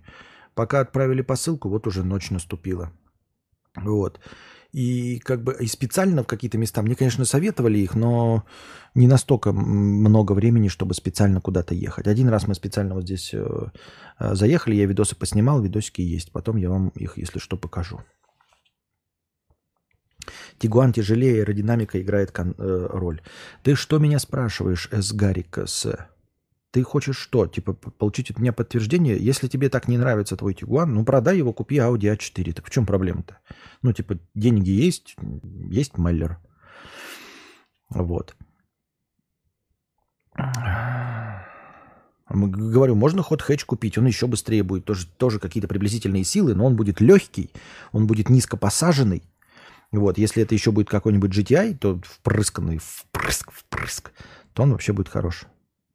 Пока 0.55 0.81
отправили 0.81 1.23
посылку, 1.23 1.69
вот 1.69 1.87
уже 1.87 2.05
ночь 2.05 2.31
наступила. 2.31 2.93
Вот. 3.75 4.21
И 4.73 5.19
как 5.21 5.43
бы 5.43 5.57
и 5.59 5.67
специально 5.67 6.23
в 6.23 6.27
какие-то 6.27 6.59
места, 6.59 6.83
мне, 6.83 6.95
конечно, 6.95 7.25
советовали 7.25 7.79
их, 7.79 7.95
но 7.95 8.45
не 8.95 9.07
настолько 9.07 9.53
много 9.53 10.33
времени, 10.33 10.69
чтобы 10.69 10.95
специально 10.95 11.41
куда-то 11.41 11.75
ехать. 11.75 12.07
Один 12.07 12.29
раз 12.29 12.47
мы 12.47 12.55
специально 12.55 12.95
вот 12.95 13.05
здесь 13.05 13.33
э, 13.33 13.47
э, 14.19 14.35
заехали, 14.35 14.77
я 14.77 14.87
видосы 14.87 15.17
поснимал, 15.17 15.63
видосики 15.63 16.01
есть. 16.01 16.33
Потом 16.33 16.57
я 16.57 16.71
вам 16.71 16.89
их, 16.89 17.17
если 17.19 17.39
что, 17.39 17.57
покажу. 17.57 18.01
Тигуан 20.59 20.93
тяжелее, 20.93 21.41
аэродинамика 21.41 22.01
играет 22.01 22.33
э, 22.37 22.53
роль. 22.91 23.21
Ты 23.63 23.75
что 23.75 23.99
меня 23.99 24.19
спрашиваешь, 24.19 24.89
С. 24.91 25.13
Гарик 25.13 25.59
С? 25.59 25.87
Ты 26.77 26.83
хочешь 26.83 27.17
что? 27.17 27.47
Типа 27.47 27.73
получить 27.73 28.31
от 28.31 28.39
меня 28.39 28.53
подтверждение? 28.53 29.17
Если 29.17 29.49
тебе 29.49 29.71
так 29.71 29.89
не 29.89 29.97
нравится 29.97 30.37
твой 30.37 30.53
Тигуан, 30.53 30.93
ну 30.93 31.07
продай 31.07 31.39
его, 31.39 31.55
купи 31.55 31.77
Audi 31.77 32.15
A4. 32.15 32.53
Так 32.53 32.67
в 32.67 32.71
чем 32.71 32.85
проблема-то? 32.85 33.39
Ну, 33.81 33.95
типа, 33.95 34.19
деньги 34.35 34.69
есть, 34.69 35.17
есть 35.71 35.97
Меллер. 35.97 36.37
Вот. 37.89 38.37
Говорю, 42.29 42.95
можно 42.95 43.23
ход 43.23 43.41
хэтч 43.41 43.65
купить, 43.65 43.97
он 43.97 44.05
еще 44.05 44.27
быстрее 44.27 44.63
будет, 44.63 44.85
тоже, 44.85 45.07
тоже 45.07 45.39
какие-то 45.39 45.69
приблизительные 45.69 46.25
силы, 46.25 46.55
но 46.55 46.67
он 46.67 46.77
будет 46.77 47.01
легкий, 47.01 47.51
он 47.93 48.07
будет 48.07 48.29
низко 48.29 48.59
посаженный. 48.59 49.23
Вот, 49.93 50.19
если 50.19 50.43
это 50.43 50.55
еще 50.55 50.73
будет 50.73 50.91
какой-нибудь 50.91 51.31
GTI, 51.31 51.79
то 51.79 51.99
впрысканный, 52.05 52.81
впрыск, 52.85 53.51
впрыск, 53.51 54.13
то 54.53 54.65
он 54.65 54.73
вообще 54.73 54.93
будет 54.93 55.09
хорош. 55.09 55.47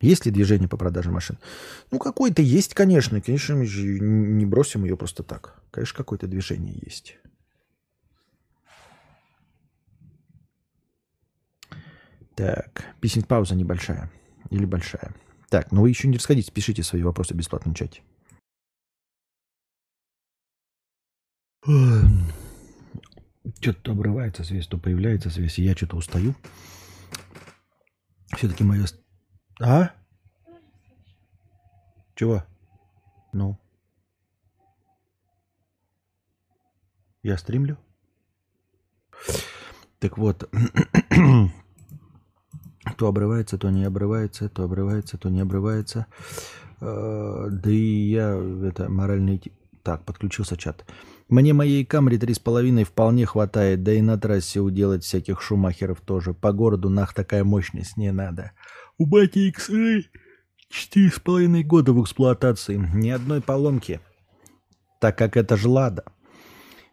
Есть 0.02 0.26
ли 0.26 0.32
движение 0.32 0.68
по 0.68 0.78
продаже 0.78 1.12
машин? 1.12 1.38
Ну, 1.92 2.00
какое-то 2.00 2.42
есть, 2.42 2.74
конечно. 2.74 3.22
Конечно, 3.22 3.56
мы 3.56 3.66
же 3.66 4.00
не 4.00 4.46
бросим 4.46 4.84
ее 4.84 4.98
просто 4.98 5.24
так. 5.24 5.62
Конечно, 5.72 5.96
какое-то 5.96 6.28
движение 6.28 6.78
есть. 6.84 7.18
Так, 12.36 12.96
писинг 13.00 13.28
пауза 13.28 13.56
небольшая 13.56 14.12
или 14.50 14.66
большая. 14.66 15.14
Так, 15.50 15.72
ну 15.72 15.82
вы 15.82 15.90
еще 15.90 16.08
не 16.08 16.16
расходитесь, 16.16 16.50
пишите 16.50 16.82
свои 16.82 17.04
вопросы 17.04 17.34
в 17.34 17.38
бесплатном 17.38 17.76
чате. 17.76 18.02
Что-то 23.60 23.92
обрывается 23.92 24.44
связь, 24.44 24.66
то 24.66 24.78
появляется 24.78 25.30
связь, 25.30 25.60
и 25.60 25.64
я 25.64 25.76
что-то 25.76 25.98
устаю. 25.98 26.34
Все-таки 28.36 28.64
мое... 28.64 28.86
А? 29.64 29.92
Чего? 32.16 32.44
Ну? 33.32 33.58
Я 37.22 37.38
стримлю? 37.38 37.78
Так 40.00 40.18
вот, 40.18 40.50
то 42.98 43.08
обрывается, 43.08 43.60
то 43.60 43.70
не 43.70 43.84
обрывается, 43.86 44.50
то 44.50 44.64
обрывается, 44.64 45.20
то 45.20 45.30
не 45.30 45.42
обрывается. 45.42 46.08
Э, 46.80 47.50
да 47.52 47.70
и 47.70 48.10
я, 48.10 48.32
это, 48.68 48.90
моральный... 48.90 49.40
Так, 49.84 50.04
подключился 50.06 50.58
чат. 50.58 50.86
Мне 51.32 51.54
моей 51.54 51.86
камри 51.86 52.18
три 52.18 52.34
с 52.34 52.40
половиной 52.40 52.84
вполне 52.84 53.26
хватает, 53.26 53.84
да 53.84 53.94
и 53.94 54.02
на 54.02 54.20
трассе 54.20 54.60
уделать 54.60 55.06
всяких 55.06 55.42
шумахеров 55.42 56.02
тоже. 56.02 56.34
По 56.34 56.52
городу 56.52 56.90
нах 56.90 57.14
такая 57.14 57.46
мощность 57.46 57.96
не 57.96 58.12
надо. 58.12 58.52
У 58.98 59.06
бати 59.06 59.48
иксы 59.48 60.10
четыре 60.68 61.10
с 61.10 61.22
половиной 61.22 61.64
года 61.64 61.94
в 61.94 62.04
эксплуатации. 62.04 62.86
Ни 62.94 63.12
одной 63.12 63.40
поломки. 63.40 64.02
Так 65.00 65.18
как 65.18 65.38
это 65.38 65.56
ж 65.56 65.68
лада. 65.68 66.04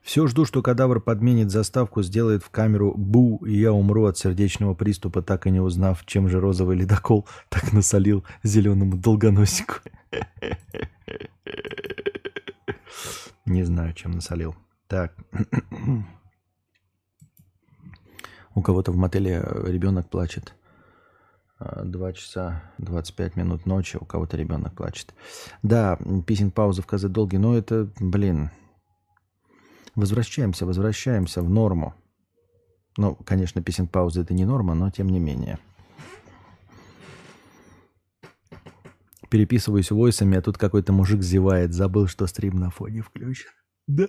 Все 0.03 0.29
жду, 0.29 0.45
что 0.45 0.63
кадавр 0.63 1.01
подменит 1.01 1.51
заставку, 1.51 2.05
сделает 2.05 2.45
в 2.45 2.51
камеру 2.51 2.95
«бу», 2.97 3.45
и 3.45 3.59
я 3.59 3.73
умру 3.73 4.05
от 4.05 4.19
сердечного 4.19 4.75
приступа, 4.75 5.21
так 5.21 5.49
и 5.49 5.51
не 5.51 5.59
узнав, 5.59 6.07
чем 6.07 6.29
же 6.29 6.39
розовый 6.39 6.77
ледокол 6.77 7.27
так 7.49 7.73
насолил 7.73 8.25
зеленому 8.45 8.97
долгоносику. 8.97 9.75
Не 13.49 13.65
знаю, 13.65 13.95
чем 13.95 14.13
насолил. 14.13 14.55
Так. 14.87 15.17
У 18.55 18.63
кого-то 18.63 18.93
в 18.93 18.97
мотеле 18.97 19.45
ребенок 19.65 20.09
плачет. 20.09 20.55
Два 21.59 22.13
часа 22.13 22.63
25 22.79 23.35
минут 23.35 23.67
ночи, 23.67 23.97
у 24.01 24.05
кого-то 24.05 24.37
ребенок 24.37 24.77
плачет. 24.77 25.13
Да, 25.63 25.99
писинг 26.27 26.55
пауза 26.55 26.83
в 26.83 26.87
КЗ 26.87 27.05
долгий, 27.05 27.39
но 27.39 27.57
это, 27.57 27.91
блин, 27.99 28.51
Возвращаемся, 29.99 30.65
возвращаемся 30.65 31.43
в 31.43 31.51
норму. 31.51 31.93
Ну, 32.97 33.17
конечно, 33.17 33.61
песен 33.63 33.89
паузы 33.89 34.21
это 34.21 34.33
не 34.33 34.45
норма, 34.45 34.75
но 34.75 34.93
тем 34.93 35.09
не 35.09 35.19
менее. 35.19 35.59
Переписываюсь 39.31 39.91
войсами, 39.91 40.39
а 40.39 40.43
тут 40.43 40.59
какой-то 40.59 40.93
мужик 40.93 41.23
зевает. 41.23 41.73
Забыл, 41.73 42.07
что 42.07 42.27
стрим 42.27 42.57
на 42.59 42.71
фоне 42.71 43.03
включен. 43.03 43.51
Да. 43.87 44.09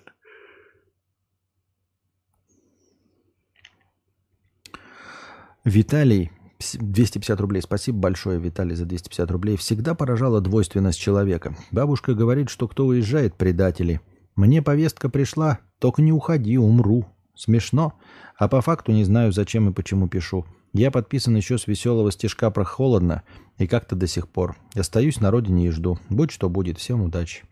Виталий, 5.64 6.32
250 6.60 7.40
рублей. 7.40 7.62
Спасибо 7.62 8.00
большое, 8.00 8.40
Виталий, 8.40 8.76
за 8.76 8.86
250 8.86 9.32
рублей. 9.32 9.56
Всегда 9.56 9.96
поражала 9.96 10.42
двойственность 10.42 11.00
человека. 11.00 11.56
Бабушка 11.72 12.14
говорит, 12.14 12.50
что 12.50 12.68
кто 12.68 12.86
уезжает, 12.86 13.36
предатели. 13.36 14.02
Мне 14.36 14.62
повестка 14.62 15.10
пришла, 15.10 15.60
только 15.80 16.02
не 16.02 16.12
уходи, 16.12 16.58
умру. 16.58 17.06
Смешно. 17.36 17.94
А 18.38 18.50
по 18.50 18.62
факту 18.62 18.92
не 18.92 19.06
знаю, 19.06 19.32
зачем 19.32 19.70
и 19.70 19.74
почему 19.74 20.10
пишу. 20.10 20.46
Я 20.74 20.92
подписан 20.92 21.36
еще 21.36 21.58
с 21.58 21.68
веселого 21.68 22.12
стишка 22.12 22.52
про 22.52 22.64
холодно, 22.64 23.24
и 23.58 23.68
как-то 23.68 23.96
до 23.96 24.08
сих 24.08 24.30
пор. 24.30 24.56
Остаюсь 24.76 25.20
на 25.20 25.32
родине 25.32 25.68
и 25.68 25.70
жду. 25.72 26.00
Будь 26.10 26.32
что 26.32 26.50
будет. 26.50 26.78
Всем 26.78 27.02
удачи. 27.02 27.44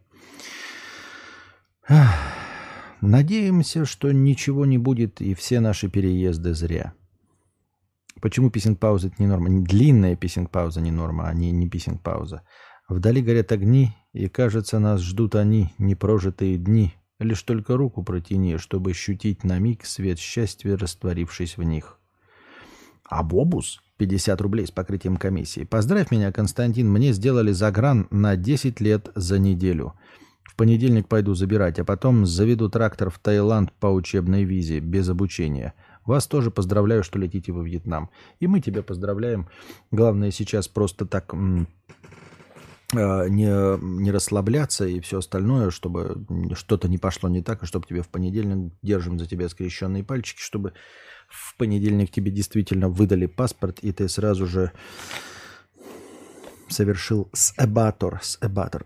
Надеемся, 3.01 3.85
что 3.85 4.11
ничего 4.11 4.65
не 4.65 4.77
будет, 4.77 5.21
и 5.21 5.33
все 5.33 5.59
наши 5.59 5.89
переезды 5.89 6.53
зря. 6.53 6.93
Почему 8.21 8.49
писинг-пауза 8.49 9.07
это 9.07 9.15
не 9.19 9.27
норма? 9.27 9.49
Длинная 9.61 10.15
писинг-пауза 10.15 10.81
не 10.81 10.91
норма, 10.91 11.27
а 11.27 11.33
не, 11.33 11.51
не 11.51 11.69
писинг-пауза. 11.69 12.41
Вдали 12.89 13.21
горят 13.21 13.51
огни, 13.51 13.93
и, 14.13 14.27
кажется, 14.27 14.79
нас 14.79 15.01
ждут 15.01 15.35
они, 15.35 15.73
непрожитые 15.77 16.57
дни. 16.57 16.93
Лишь 17.19 17.43
только 17.43 17.77
руку 17.77 18.03
протяни, 18.03 18.57
чтобы 18.57 18.91
ощутить 18.91 19.43
на 19.43 19.59
миг 19.59 19.85
свет 19.85 20.17
счастья, 20.19 20.77
растворившись 20.77 21.57
в 21.57 21.63
них. 21.63 21.99
А 23.07 23.23
бобус? 23.23 23.81
50 23.97 24.39
рублей 24.41 24.67
с 24.67 24.71
покрытием 24.71 25.17
комиссии. 25.17 25.63
Поздравь 25.63 26.11
меня, 26.11 26.31
Константин, 26.31 26.89
мне 26.89 27.13
сделали 27.13 27.51
загран 27.51 28.07
на 28.11 28.35
10 28.35 28.79
лет 28.79 29.09
за 29.15 29.39
неделю. 29.39 29.93
В 30.43 30.55
понедельник 30.55 31.07
пойду 31.07 31.33
забирать, 31.33 31.79
а 31.79 31.85
потом 31.85 32.25
заведу 32.25 32.69
трактор 32.69 33.09
в 33.09 33.19
Таиланд 33.19 33.71
по 33.73 33.87
учебной 33.87 34.43
визе, 34.43 34.79
без 34.79 35.09
обучения. 35.09 35.73
Вас 36.05 36.27
тоже 36.27 36.51
поздравляю, 36.51 37.03
что 37.03 37.19
летите 37.19 37.51
во 37.51 37.63
Вьетнам. 37.63 38.09
И 38.39 38.47
мы 38.47 38.61
тебя 38.61 38.81
поздравляем. 38.83 39.49
Главное 39.91 40.31
сейчас 40.31 40.67
просто 40.67 41.05
так 41.05 41.33
Э, 42.93 43.27
не, 43.27 43.77
не 44.01 44.11
расслабляться 44.11 44.85
и 44.85 45.01
все 45.01 45.19
остальное, 45.19 45.71
чтобы 45.71 46.25
что-то 46.53 46.87
не 46.87 46.97
пошло 46.97 47.27
не 47.27 47.41
так, 47.41 47.61
и 47.61 47.65
чтобы 47.65 47.85
тебе 47.85 48.01
в 48.01 48.07
понедельник 48.07 48.73
держим 48.81 49.19
за 49.19 49.27
тебя 49.27 49.49
скрещенные 49.49 50.05
пальчики, 50.05 50.39
чтобы 50.39 50.71
в 51.27 51.55
понедельник 51.57 52.11
тебе 52.11 52.31
действительно 52.31 52.89
выдали 52.89 53.25
паспорт, 53.25 53.79
и 53.79 53.91
ты 53.91 54.07
сразу 54.09 54.47
же 54.47 54.71
совершил 56.69 57.29
сэбатор. 57.33 58.19
сэбатор. 58.21 58.85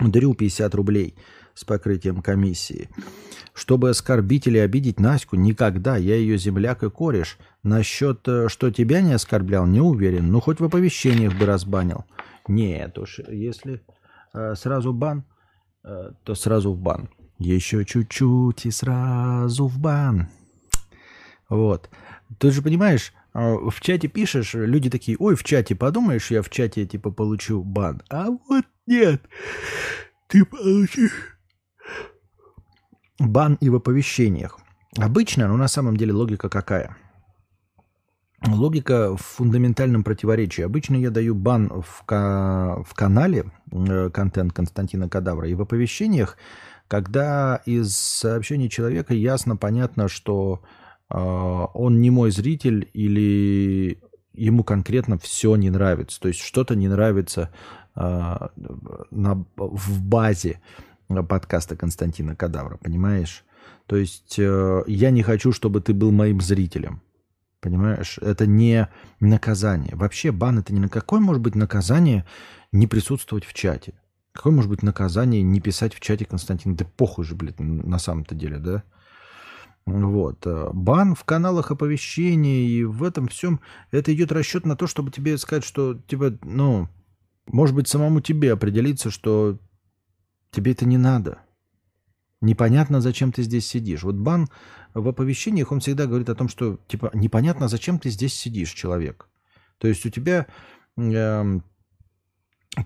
Дарю 0.00 0.34
50 0.34 0.74
рублей 0.74 1.16
с 1.54 1.64
покрытием 1.64 2.20
комиссии. 2.20 2.88
Чтобы 3.52 3.90
оскорбить 3.90 4.48
или 4.48 4.58
обидеть 4.58 4.98
Наську, 4.98 5.36
никогда. 5.36 5.96
Я 5.96 6.16
ее 6.16 6.36
земляк 6.36 6.82
и 6.82 6.90
кореш. 6.90 7.38
Насчет, 7.62 8.26
э, 8.26 8.48
что 8.48 8.72
тебя 8.72 9.00
не 9.00 9.12
оскорблял, 9.12 9.64
не 9.66 9.80
уверен. 9.80 10.32
Ну, 10.32 10.40
хоть 10.40 10.58
в 10.58 10.64
оповещениях 10.64 11.38
бы 11.38 11.46
разбанил. 11.46 12.04
Нет 12.48 12.98
уж, 12.98 13.20
если 13.20 13.82
э, 14.34 14.54
сразу 14.56 14.92
бан, 14.92 15.24
э, 15.84 16.10
то 16.24 16.34
сразу 16.34 16.72
в 16.72 16.78
бан. 16.78 17.08
Еще 17.44 17.84
чуть-чуть 17.84 18.64
и 18.64 18.70
сразу 18.70 19.66
в 19.66 19.78
бан. 19.78 20.28
Вот. 21.50 21.90
Ты 22.38 22.50
же 22.50 22.62
понимаешь, 22.62 23.12
э, 23.34 23.54
в 23.70 23.80
чате 23.82 24.08
пишешь, 24.08 24.54
люди 24.54 24.88
такие, 24.88 25.18
ой, 25.20 25.34
в 25.34 25.44
чате 25.44 25.74
подумаешь, 25.74 26.30
я 26.30 26.40
в 26.40 26.48
чате 26.48 26.86
типа 26.86 27.10
получу 27.10 27.62
бан. 27.62 28.02
А 28.08 28.30
вот 28.30 28.64
нет, 28.86 29.22
ты 30.26 30.46
получишь 30.46 31.38
бан 33.18 33.58
и 33.60 33.68
в 33.68 33.74
оповещениях. 33.74 34.58
Обычно, 34.96 35.46
но 35.46 35.58
на 35.58 35.68
самом 35.68 35.98
деле 35.98 36.14
логика 36.14 36.48
какая? 36.48 36.96
Логика 38.46 39.16
в 39.18 39.20
фундаментальном 39.20 40.02
противоречии. 40.02 40.62
Обычно 40.62 40.96
я 40.96 41.10
даю 41.10 41.34
бан 41.34 41.82
в, 41.82 42.04
ка- 42.06 42.82
в 42.86 42.94
канале 42.94 43.52
э, 43.70 44.08
контент 44.08 44.54
Константина 44.54 45.10
Кадавра 45.10 45.46
и 45.46 45.54
в 45.54 45.60
оповещениях, 45.60 46.38
когда 46.88 47.62
из 47.66 47.96
сообщений 47.96 48.68
человека 48.68 49.14
ясно, 49.14 49.56
понятно, 49.56 50.08
что 50.08 50.62
э, 51.10 51.16
он 51.16 52.00
не 52.00 52.10
мой 52.10 52.30
зритель 52.30 52.88
или 52.92 54.00
ему 54.34 54.64
конкретно 54.64 55.18
все 55.18 55.56
не 55.56 55.70
нравится. 55.70 56.20
То 56.20 56.28
есть 56.28 56.40
что-то 56.40 56.74
не 56.74 56.88
нравится 56.88 57.50
э, 57.96 58.00
на, 58.00 59.46
в 59.56 60.02
базе 60.02 60.60
подкаста 61.08 61.76
Константина 61.76 62.34
Кадавра, 62.34 62.76
понимаешь? 62.76 63.44
То 63.86 63.96
есть 63.96 64.38
э, 64.38 64.82
я 64.86 65.10
не 65.10 65.22
хочу, 65.22 65.52
чтобы 65.52 65.80
ты 65.80 65.94
был 65.94 66.10
моим 66.10 66.40
зрителем. 66.40 67.02
Понимаешь? 67.60 68.18
Это 68.20 68.46
не 68.46 68.88
наказание. 69.20 69.96
Вообще 69.96 70.32
бан 70.32 70.58
это 70.58 70.74
не 70.74 70.80
на 70.80 70.88
какое 70.88 71.20
может 71.20 71.42
быть 71.42 71.54
наказание 71.54 72.26
не 72.72 72.86
присутствовать 72.86 73.44
в 73.44 73.54
чате. 73.54 73.94
Какое 74.34 74.52
может 74.52 74.68
быть 74.68 74.82
наказание 74.82 75.42
не 75.42 75.60
писать 75.60 75.94
в 75.94 76.00
чате, 76.00 76.24
Константин? 76.24 76.74
Да 76.74 76.84
похуй 76.84 77.24
же, 77.24 77.36
блядь, 77.36 77.60
на 77.60 77.98
самом-то 77.98 78.34
деле, 78.34 78.58
да? 78.58 78.82
Вот. 79.86 80.44
Э, 80.46 80.70
бан 80.72 81.14
в 81.14 81.24
каналах 81.24 81.70
оповещения 81.70 82.66
и 82.66 82.84
в 82.84 83.04
этом 83.04 83.28
всем, 83.28 83.60
это 83.92 84.12
идет 84.12 84.32
расчет 84.32 84.66
на 84.66 84.76
то, 84.76 84.86
чтобы 84.88 85.12
тебе 85.12 85.38
сказать, 85.38 85.62
что, 85.62 85.94
типа, 85.94 86.36
ну, 86.42 86.88
может 87.46 87.76
быть, 87.76 87.86
самому 87.86 88.20
тебе 88.20 88.52
определиться, 88.52 89.10
что 89.10 89.58
тебе 90.50 90.72
это 90.72 90.84
не 90.84 90.98
надо. 90.98 91.38
Непонятно, 92.40 93.00
зачем 93.00 93.30
ты 93.30 93.42
здесь 93.42 93.66
сидишь. 93.66 94.02
Вот 94.02 94.16
бан 94.16 94.48
в 94.94 95.06
оповещениях, 95.06 95.70
он 95.70 95.78
всегда 95.80 96.06
говорит 96.06 96.28
о 96.28 96.34
том, 96.34 96.48
что, 96.48 96.80
типа, 96.88 97.10
непонятно, 97.14 97.68
зачем 97.68 98.00
ты 98.00 98.10
здесь 98.10 98.34
сидишь, 98.34 98.72
человек. 98.72 99.28
То 99.78 99.86
есть 99.86 100.04
у 100.06 100.10
тебя 100.10 100.46
э, 100.96 101.60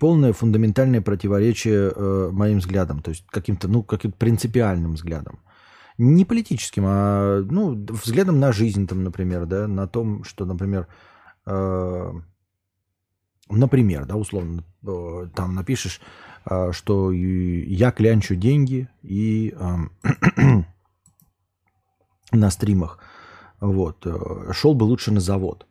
полное 0.01 0.33
фундаментальное 0.33 1.01
противоречие 1.01 1.93
э, 1.95 2.31
моим 2.33 2.59
взглядам, 2.59 3.01
то 3.01 3.11
есть 3.11 3.25
каким-то, 3.29 3.69
ну, 3.69 3.83
каким-то 3.83 4.17
принципиальным 4.17 4.93
взглядом. 4.93 5.41
Не 5.97 6.25
политическим, 6.25 6.85
а, 6.87 7.43
ну, 7.43 7.75
взглядом 7.75 8.39
на 8.39 8.53
жизнь, 8.53 8.87
там, 8.87 9.03
например, 9.03 9.47
да, 9.47 9.67
на 9.67 9.89
том, 9.89 10.25
что, 10.25 10.45
например, 10.45 10.87
э, 11.47 12.13
например, 13.51 14.07
да, 14.07 14.17
условно, 14.17 14.65
э, 14.87 15.29
там 15.35 15.55
напишешь, 15.55 16.01
э, 16.49 16.73
что 16.73 17.11
я 17.13 17.91
клянчу 17.91 18.37
деньги 18.37 18.89
и 19.03 19.55
э, 19.59 19.77
на 22.33 22.51
стримах, 22.51 22.99
вот, 23.61 24.07
э, 24.07 24.53
шел 24.53 24.75
бы 24.75 24.85
лучше 24.85 25.13
на 25.13 25.21
завод. 25.21 25.68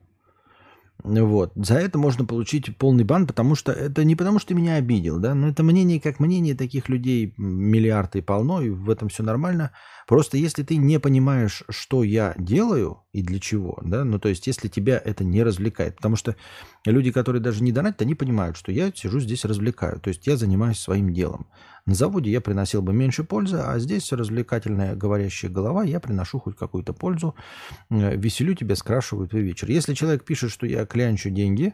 Вот. 1.03 1.51
За 1.55 1.75
это 1.75 1.97
можно 1.97 2.25
получить 2.25 2.75
полный 2.77 3.03
бан, 3.03 3.27
потому 3.27 3.55
что 3.55 3.71
это 3.71 4.03
не 4.03 4.15
потому, 4.15 4.39
что 4.39 4.49
ты 4.49 4.55
меня 4.55 4.75
обидел, 4.75 5.19
да, 5.19 5.35
но 5.35 5.49
это 5.49 5.63
мнение 5.63 6.01
как 6.01 6.19
мнение 6.19 6.55
таких 6.55 6.89
людей 6.89 7.33
миллиарды 7.37 8.21
полно, 8.21 8.61
и 8.61 8.69
в 8.69 8.89
этом 8.89 9.09
все 9.09 9.23
нормально. 9.23 9.71
Просто 10.07 10.37
если 10.37 10.63
ты 10.63 10.77
не 10.77 10.99
понимаешь, 10.99 11.63
что 11.69 12.03
я 12.03 12.33
делаю 12.37 13.03
и 13.11 13.21
для 13.21 13.39
чего, 13.39 13.79
да, 13.83 14.03
ну 14.03 14.19
то 14.19 14.29
есть 14.29 14.47
если 14.47 14.69
тебя 14.69 15.01
это 15.03 15.23
не 15.23 15.43
развлекает, 15.43 15.97
потому 15.97 16.15
что 16.15 16.35
люди, 16.85 17.11
которые 17.11 17.41
даже 17.41 17.63
не 17.63 17.71
донатят, 17.71 18.01
они 18.01 18.15
понимают, 18.15 18.57
что 18.57 18.71
я 18.71 18.91
сижу 18.93 19.19
здесь 19.19 19.45
развлекаю, 19.45 19.99
то 19.99 20.07
есть 20.07 20.25
я 20.25 20.35
занимаюсь 20.35 20.79
своим 20.79 21.13
делом. 21.13 21.47
На 21.87 21.95
заводе 21.95 22.29
я 22.29 22.41
приносил 22.41 22.81
бы 22.81 22.93
меньше 22.93 23.23
пользы, 23.23 23.57
а 23.57 23.79
здесь 23.79 24.11
развлекательная 24.11 24.93
говорящая 24.93 25.49
голова, 25.49 25.85
я 25.85 26.01
приношу 26.01 26.37
хоть 26.37 26.57
какую-то 26.57 26.91
пользу, 26.91 27.33
э, 27.89 28.17
веселю 28.17 28.55
тебя, 28.55 28.75
скрашиваю 28.75 29.29
твой 29.29 29.41
вечер. 29.41 29.71
Если 29.71 29.93
человек 29.93 30.25
пишет, 30.25 30.51
что 30.51 30.67
я 30.67 30.85
клянчу 30.85 31.29
деньги, 31.29 31.73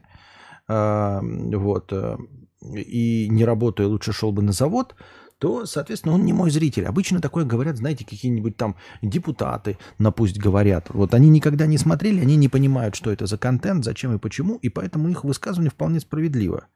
а, 0.67 1.19
вот, 1.23 1.91
э, 1.91 2.17
и 2.61 3.27
не 3.27 3.43
работаю, 3.43 3.89
лучше 3.89 4.13
шел 4.13 4.31
бы 4.31 4.43
на 4.43 4.51
завод, 4.51 4.95
то, 5.39 5.65
соответственно, 5.65 6.13
он 6.13 6.25
не 6.25 6.31
мой 6.31 6.51
зритель. 6.51 6.85
Обычно 6.85 7.19
такое 7.19 7.43
говорят, 7.43 7.77
знаете, 7.77 8.05
какие-нибудь 8.05 8.55
там 8.55 8.75
депутаты, 9.01 9.79
на 9.97 10.11
пусть 10.11 10.37
говорят. 10.37 10.89
Вот 10.89 11.15
они 11.15 11.29
никогда 11.29 11.65
не 11.65 11.79
смотрели, 11.79 12.21
они 12.21 12.35
не 12.35 12.49
понимают, 12.49 12.93
что 12.95 13.11
это 13.11 13.25
за 13.25 13.39
контент, 13.39 13.83
зачем 13.83 14.13
и 14.13 14.19
почему, 14.19 14.57
и 14.57 14.69
поэтому 14.69 15.09
их 15.09 15.23
высказывание 15.23 15.71
вполне 15.71 15.99
справедливо. 15.99 16.67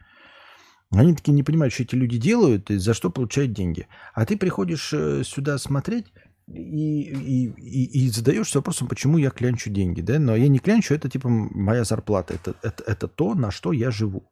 Они 0.91 1.13
такие 1.13 1.33
не 1.33 1.43
понимают, 1.43 1.73
что 1.73 1.83
эти 1.83 1.95
люди 1.95 2.17
делают 2.17 2.71
и 2.71 2.77
за 2.77 2.93
что 2.93 3.09
получают 3.09 3.53
деньги. 3.53 3.87
А 4.13 4.25
ты 4.25 4.37
приходишь 4.37 4.93
э, 4.93 5.23
сюда 5.25 5.57
смотреть 5.57 6.13
и, 6.47 7.01
и, 7.01 7.45
и, 7.57 8.05
и 8.05 8.09
задаешься 8.09 8.59
вопросом, 8.59 8.87
почему 8.87 9.17
я 9.17 9.29
клянчу 9.29 9.69
деньги. 9.69 10.01
Да? 10.01 10.17
Но 10.17 10.35
я 10.35 10.47
не 10.47 10.59
клянчу, 10.59 10.93
это 10.93 11.09
типа 11.09 11.27
моя 11.27 11.83
зарплата. 11.83 12.35
Это, 12.35 12.55
это, 12.63 12.83
это 12.83 13.07
то, 13.07 13.35
на 13.35 13.51
что 13.51 13.73
я 13.73 13.91
живу. 13.91 14.29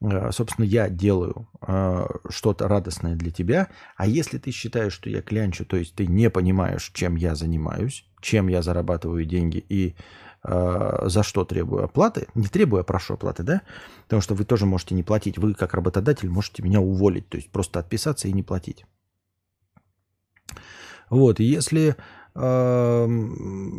Э, 0.00 0.30
собственно, 0.32 0.64
я 0.64 0.88
делаю 0.88 1.48
э, 1.66 2.06
что-то 2.30 2.68
радостное 2.68 3.14
для 3.14 3.30
тебя, 3.30 3.68
а 3.96 4.06
если 4.06 4.38
ты 4.38 4.50
считаешь, 4.50 4.92
что 4.92 5.08
я 5.10 5.22
клянчу, 5.22 5.64
то 5.64 5.76
есть 5.76 5.94
ты 5.94 6.06
не 6.06 6.30
понимаешь, 6.30 6.90
чем 6.94 7.16
я 7.16 7.34
занимаюсь, 7.34 8.06
чем 8.20 8.48
я 8.48 8.62
зарабатываю 8.62 9.24
деньги 9.24 9.64
и 9.68 9.94
за 10.44 11.22
что 11.22 11.44
требую 11.44 11.84
оплаты, 11.84 12.28
не 12.34 12.48
требую, 12.48 12.82
а 12.82 12.84
прошу 12.84 13.14
оплаты, 13.14 13.42
да, 13.42 13.62
потому 14.04 14.20
что 14.20 14.34
вы 14.34 14.44
тоже 14.44 14.66
можете 14.66 14.94
не 14.94 15.02
платить, 15.02 15.38
вы 15.38 15.54
как 15.54 15.72
работодатель 15.72 16.28
можете 16.28 16.62
меня 16.62 16.80
уволить, 16.80 17.28
то 17.28 17.38
есть 17.38 17.50
просто 17.50 17.80
отписаться 17.80 18.28
и 18.28 18.32
не 18.32 18.42
платить. 18.42 18.84
Вот, 21.10 21.40
если 21.40 21.96
э, 22.34 23.06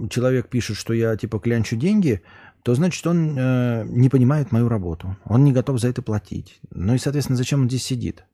человек 0.09 0.49
пишет, 0.49 0.77
что 0.77 0.93
я 0.93 1.15
типа 1.17 1.39
клянчу 1.39 1.75
деньги, 1.75 2.21
то 2.63 2.73
значит 2.73 3.05
он 3.05 3.37
э, 3.37 3.85
не 3.87 4.09
понимает 4.09 4.51
мою 4.51 4.69
работу. 4.69 5.15
Он 5.25 5.43
не 5.43 5.51
готов 5.51 5.79
за 5.79 5.89
это 5.89 6.01
платить. 6.01 6.59
Ну 6.71 6.95
и, 6.95 6.97
соответственно, 6.97 7.37
зачем 7.37 7.61
он 7.61 7.69
здесь 7.69 7.83
сидит? 7.83 8.25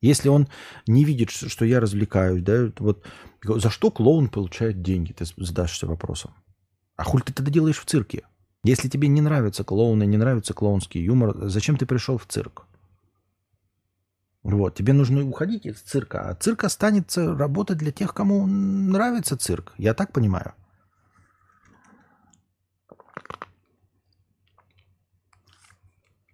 Если 0.00 0.28
он 0.28 0.48
не 0.86 1.04
видит, 1.04 1.30
что 1.30 1.64
я 1.64 1.80
развлекаюсь, 1.80 2.42
да, 2.42 2.72
вот 2.78 3.04
за 3.42 3.70
что 3.70 3.90
клоун 3.90 4.28
получает 4.28 4.82
деньги, 4.82 5.12
ты 5.12 5.24
задашься 5.36 5.86
вопросом. 5.86 6.32
А 6.98 7.04
хуль 7.04 7.22
ты 7.22 7.32
тогда 7.32 7.50
делаешь 7.52 7.78
в 7.78 7.84
цирке? 7.84 8.24
Если 8.64 8.88
тебе 8.88 9.06
не 9.06 9.20
нравятся 9.20 9.62
клоуны, 9.62 10.04
не 10.04 10.16
нравится 10.16 10.52
клоунский 10.52 11.00
юмор, 11.00 11.48
зачем 11.48 11.76
ты 11.76 11.86
пришел 11.86 12.18
в 12.18 12.26
цирк? 12.26 12.66
Вот, 14.42 14.74
тебе 14.74 14.92
нужно 14.92 15.24
уходить 15.24 15.64
из 15.64 15.80
цирка, 15.80 16.28
а 16.28 16.34
цирк 16.34 16.64
останется 16.64 17.36
работать 17.36 17.78
для 17.78 17.92
тех, 17.92 18.12
кому 18.14 18.46
нравится 18.46 19.36
цирк. 19.36 19.74
Я 19.78 19.94
так 19.94 20.12
понимаю. 20.12 20.54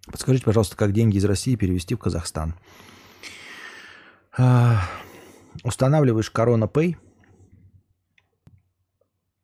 Подскажите, 0.07 0.45
пожалуйста, 0.45 0.75
как 0.75 0.93
деньги 0.93 1.17
из 1.17 1.25
России 1.25 1.55
перевести 1.55 1.93
в 1.93 1.99
Казахстан? 1.99 2.55
А, 4.35 4.81
устанавливаешь 5.63 6.31
Корона 6.31 6.65
Pay, 6.65 6.97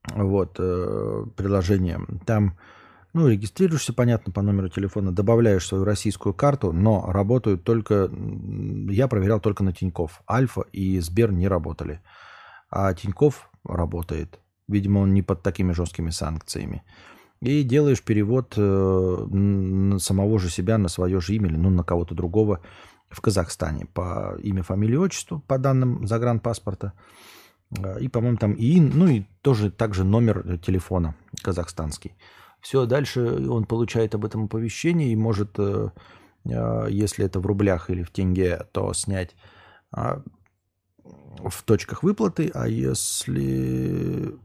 вот, 0.10 0.56
э, 0.60 1.26
приложение. 1.36 2.00
Там, 2.26 2.58
ну, 3.14 3.28
регистрируешься, 3.28 3.94
понятно, 3.94 4.32
по 4.32 4.42
номеру 4.42 4.70
телефона, 4.70 5.12
добавляешь 5.12 5.66
свою 5.66 5.84
российскую 5.84 6.34
карту, 6.34 6.72
но 6.72 7.12
работают 7.12 7.64
только, 7.64 8.10
я 8.90 9.08
проверял 9.08 9.40
только 9.40 9.64
на 9.64 9.74
Тиньков. 9.74 10.22
Альфа 10.30 10.62
и 10.72 11.00
Сбер 11.00 11.32
не 11.32 11.48
работали. 11.48 12.02
А 12.70 12.94
Тиньков 12.94 13.50
работает. 13.64 14.40
Видимо, 14.68 15.00
он 15.00 15.14
не 15.14 15.22
под 15.22 15.44
такими 15.44 15.74
жесткими 15.74 16.10
санкциями 16.10 16.84
и 17.42 17.64
делаешь 17.64 18.04
перевод 18.04 18.54
э, 18.56 19.98
самого 20.00 20.40
же 20.40 20.50
себя 20.50 20.78
на 20.78 20.88
свое 20.88 21.20
же 21.20 21.36
имя 21.36 21.50
или 21.50 21.58
ну, 21.58 21.70
на 21.70 21.84
кого-то 21.84 22.14
другого 22.14 22.62
в 23.10 23.20
Казахстане 23.20 23.88
по 23.88 24.38
имя, 24.42 24.64
фамилии, 24.64 24.96
отчеству, 24.96 25.40
по 25.40 25.58
данным 25.58 26.06
загранпаспорта. 26.08 26.94
Э, 26.96 27.41
и, 28.00 28.08
по-моему, 28.08 28.38
там 28.38 28.54
ИИН, 28.54 28.92
ну 28.94 29.08
и 29.08 29.24
тоже 29.42 29.72
также 29.72 30.04
номер 30.04 30.58
телефона 30.58 31.16
казахстанский. 31.42 32.16
Все, 32.60 32.86
дальше 32.86 33.22
он 33.50 33.66
получает 33.66 34.14
об 34.14 34.26
этом 34.26 34.46
оповещение 34.46 35.12
и 35.12 35.16
может, 35.16 35.58
э, 35.58 35.90
если 36.44 37.26
это 37.26 37.40
в 37.40 37.46
рублях 37.46 37.90
или 37.90 38.04
в 38.04 38.12
тенге, 38.12 38.68
то 38.72 38.94
снять 38.94 39.36
а, 39.92 40.22
в 41.04 41.64
точках 41.64 42.04
выплаты, 42.04 42.52
а 42.54 42.68
если... 42.68 44.36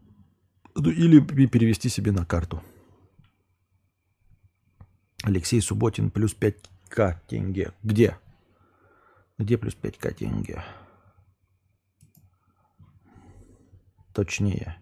Ну, 0.75 0.91
или 0.91 1.21
перевести 1.21 1.89
себе 1.89 2.13
на 2.13 2.25
карту. 2.25 2.63
Алексей 5.23 5.61
Субботин 5.61 6.11
плюс 6.11 6.37
5к 6.39 7.17
тенге. 7.27 7.73
Где? 7.83 8.19
Где 9.39 9.57
плюс 9.57 9.77
5к 9.81 10.15
тенге? 10.15 10.63
Точнее. 14.17 14.79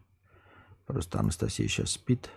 Просто 0.86 1.18
Анастасия 1.18 1.66
сейчас 1.66 1.90
спит. 1.90 2.30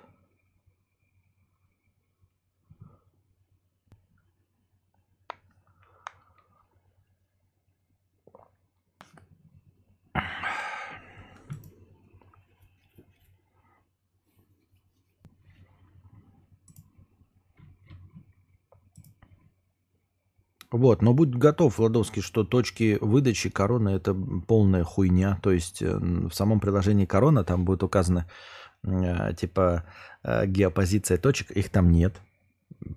Вот, 20.78 21.02
но 21.02 21.12
будь 21.14 21.34
готов, 21.34 21.80
Ладовский, 21.80 22.22
что 22.22 22.44
точки 22.44 23.00
выдачи 23.02 23.50
короны 23.50 23.90
это 23.90 24.14
полная 24.14 24.84
хуйня. 24.84 25.40
То 25.42 25.52
есть 25.52 25.82
э, 25.82 25.98
в 25.98 26.32
самом 26.32 26.60
приложении 26.60 27.06
корона 27.06 27.44
там 27.44 27.66
будет 27.66 27.82
указано 27.82 28.30
э, 28.84 29.34
типа 29.34 29.86
э, 30.24 30.46
геопозиция 30.46 31.18
точек, 31.18 31.50
их 31.50 31.70
там 31.70 31.92
нет 31.92 32.22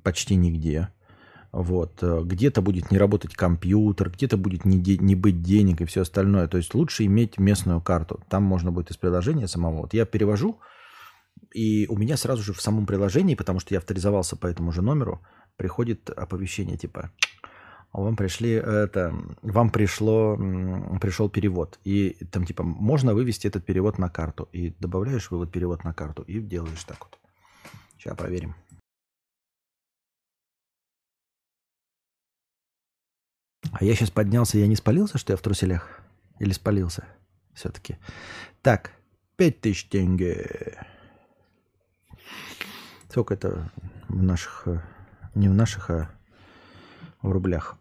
почти 0.03 0.37
нигде. 0.37 0.89
Вот. 1.53 2.03
Где-то 2.03 2.61
будет 2.61 2.91
не 2.91 2.99
работать 2.99 3.35
компьютер, 3.35 4.11
где-то 4.11 4.37
будет 4.37 4.67
не, 4.67 4.79
де- 4.79 4.99
не 4.99 5.15
быть 5.15 5.41
денег 5.41 5.81
и 5.81 5.87
все 5.87 6.03
остальное. 6.03 6.49
То 6.49 6.59
есть 6.59 6.75
лучше 6.75 7.07
иметь 7.07 7.39
местную 7.39 7.81
карту. 7.81 8.21
Там 8.29 8.43
можно 8.43 8.71
будет 8.71 8.91
из 8.91 8.99
приложения 8.99 9.49
самого. 9.49 9.83
Вот 9.83 9.95
я 9.95 10.05
перевожу 10.05 10.61
и 11.55 11.87
у 11.89 11.97
меня 11.97 12.17
сразу 12.17 12.43
же 12.43 12.53
в 12.53 12.61
самом 12.61 12.87
приложении, 12.87 13.35
потому 13.35 13.59
что 13.59 13.75
я 13.75 13.79
авторизовался 13.79 14.37
по 14.37 14.47
этому 14.47 14.71
же 14.71 14.83
номеру, 14.83 15.23
приходит 15.57 16.11
оповещение 16.11 16.77
типа 16.77 17.11
вам 17.93 18.17
пришли 18.17 18.53
это, 18.53 19.15
вам 19.43 19.71
пришло, 19.71 20.37
пришел 21.01 21.29
перевод. 21.29 21.79
И 21.85 22.17
там 22.31 22.47
типа 22.47 22.63
можно 22.63 23.15
вывести 23.15 23.49
этот 23.49 23.65
перевод 23.65 23.99
на 23.99 24.09
карту. 24.09 24.49
И 24.53 24.71
добавляешь 24.79 25.31
вывод 25.31 25.51
перевод 25.51 25.85
на 25.85 25.93
карту 25.93 26.23
и 26.23 26.41
делаешь 26.41 26.85
так 26.85 26.99
вот. 27.01 27.19
Сейчас 27.99 28.17
проверим. 28.17 28.55
А 33.73 33.85
я 33.85 33.95
сейчас 33.95 34.11
поднялся, 34.11 34.59
я 34.59 34.67
не 34.67 34.77
спалился, 34.77 35.19
что 35.19 35.33
я 35.33 35.37
в 35.37 35.43
труселях? 35.43 36.01
Или 36.39 36.53
спалился 36.53 37.05
все-таки? 37.55 37.99
Так, 38.63 38.93
5000 39.37 39.89
тенге. 39.89 40.87
Сколько 43.09 43.35
это 43.35 43.71
в 44.09 44.23
наших, 44.23 44.63
э, 44.67 44.81
не 45.35 45.49
в 45.49 45.55
наших, 45.55 45.91
а 45.91 46.11
в 47.23 47.33
рублях? 47.33 47.77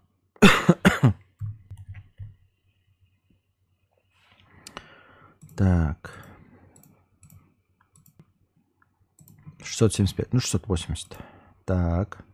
так. 5.56 6.20
675, 9.64 10.34
ну 10.34 10.40
680. 10.40 11.18
Так. 11.66 12.26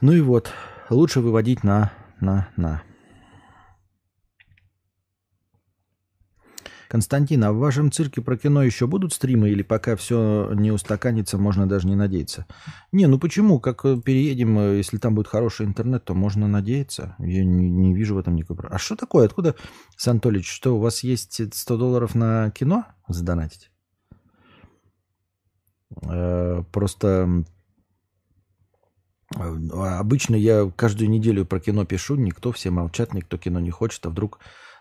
Ну 0.00 0.12
и 0.12 0.20
вот, 0.20 0.52
лучше 0.88 1.20
выводить 1.20 1.62
на, 1.62 1.92
на, 2.20 2.48
на. 2.56 2.82
Константин, 6.90 7.44
а 7.44 7.52
в 7.52 7.58
вашем 7.58 7.92
цирке 7.92 8.20
про 8.20 8.36
кино 8.36 8.64
еще 8.64 8.88
будут 8.88 9.12
стримы 9.12 9.50
или 9.50 9.62
пока 9.62 9.94
все 9.94 10.50
не 10.54 10.72
устаканится, 10.72 11.38
можно 11.38 11.68
даже 11.68 11.86
не 11.86 11.94
надеяться? 11.94 12.46
Не, 12.90 13.06
ну 13.06 13.16
почему? 13.20 13.60
Как 13.60 13.84
э, 13.84 14.00
переедем, 14.04 14.58
э, 14.58 14.78
если 14.78 14.98
там 14.98 15.14
будет 15.14 15.28
хороший 15.28 15.66
интернет, 15.66 16.04
то 16.04 16.14
можно 16.14 16.48
надеяться. 16.48 17.14
Я 17.20 17.44
не, 17.44 17.70
не 17.70 17.94
вижу 17.94 18.16
в 18.16 18.18
этом 18.18 18.34
никакой... 18.34 18.68
А 18.70 18.78
что 18.78 18.96
такое? 18.96 19.26
Откуда, 19.26 19.54
Сантолич, 19.96 20.50
что 20.50 20.76
у 20.76 20.80
вас 20.80 21.04
есть 21.04 21.54
100 21.54 21.76
долларов 21.76 22.16
на 22.16 22.50
кино 22.50 22.86
задонатить? 23.06 23.70
Э, 26.02 26.64
просто 26.72 27.44
обычно 29.32 30.34
я 30.34 30.68
каждую 30.74 31.08
неделю 31.08 31.46
про 31.46 31.60
кино 31.60 31.84
пишу, 31.84 32.16
никто, 32.16 32.50
все 32.50 32.70
молчат, 32.70 33.14
никто 33.14 33.38
кино 33.38 33.60
не 33.60 33.70
хочет, 33.70 34.04
а 34.06 34.10
вдруг 34.10 34.40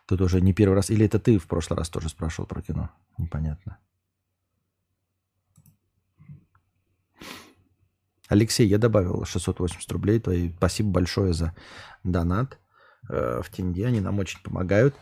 Тут 0.09 0.21
уже 0.21 0.41
не 0.41 0.53
первый 0.53 0.73
раз. 0.73 0.89
Или 0.89 1.05
это 1.05 1.19
ты 1.19 1.37
в 1.37 1.45
прошлый 1.45 1.77
раз 1.77 1.87
тоже 1.87 2.09
спрашивал 2.09 2.47
про 2.47 2.63
кино? 2.63 2.89
Непонятно. 3.19 3.77
Алексей, 8.27 8.67
я 8.67 8.79
добавил 8.79 9.23
680 9.23 9.91
рублей 9.91 10.19
твои. 10.19 10.51
Спасибо 10.57 10.89
большое 10.89 11.33
за 11.33 11.55
донат 12.03 12.57
э, 13.07 13.41
в 13.43 13.51
тенге. 13.51 13.85
Они 13.85 14.01
нам 14.01 14.17
очень 14.17 14.41
помогают 14.41 14.95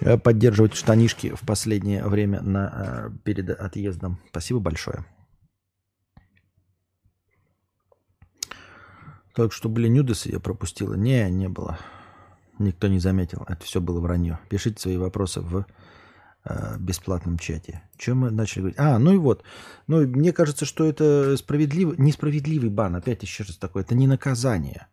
э, 0.00 0.16
поддерживать 0.16 0.74
штанишки 0.74 1.34
в 1.34 1.40
последнее 1.40 2.06
время 2.06 2.40
на, 2.40 3.08
э, 3.10 3.10
перед 3.24 3.50
отъездом. 3.50 4.20
Спасибо 4.28 4.60
большое. 4.60 5.04
Так 9.34 9.52
что 9.52 9.68
были 9.68 9.88
нюдесы 9.88 10.28
я 10.30 10.38
пропустила. 10.38 10.94
Не, 10.94 11.28
не 11.30 11.48
было. 11.48 11.80
Никто 12.62 12.88
не 12.88 13.00
заметил. 13.00 13.44
Это 13.48 13.64
все 13.64 13.80
было 13.80 14.00
вранье. 14.00 14.38
Пишите 14.48 14.80
свои 14.80 14.96
вопросы 14.96 15.40
в 15.40 15.66
э, 16.44 16.76
бесплатном 16.78 17.38
чате. 17.38 17.82
Чем 17.96 18.18
мы 18.18 18.30
начали 18.30 18.60
говорить? 18.60 18.78
А, 18.78 18.98
ну 18.98 19.12
и 19.12 19.18
вот. 19.18 19.42
Ну, 19.88 20.06
мне 20.06 20.32
кажется, 20.32 20.64
что 20.64 20.84
это 20.86 21.36
справедливый, 21.36 21.96
несправедливый 21.98 22.70
бан. 22.70 22.94
Опять 22.94 23.22
еще 23.22 23.42
раз 23.44 23.56
такое. 23.56 23.82
Это 23.82 23.94
не 23.94 24.06
наказание. 24.06 24.86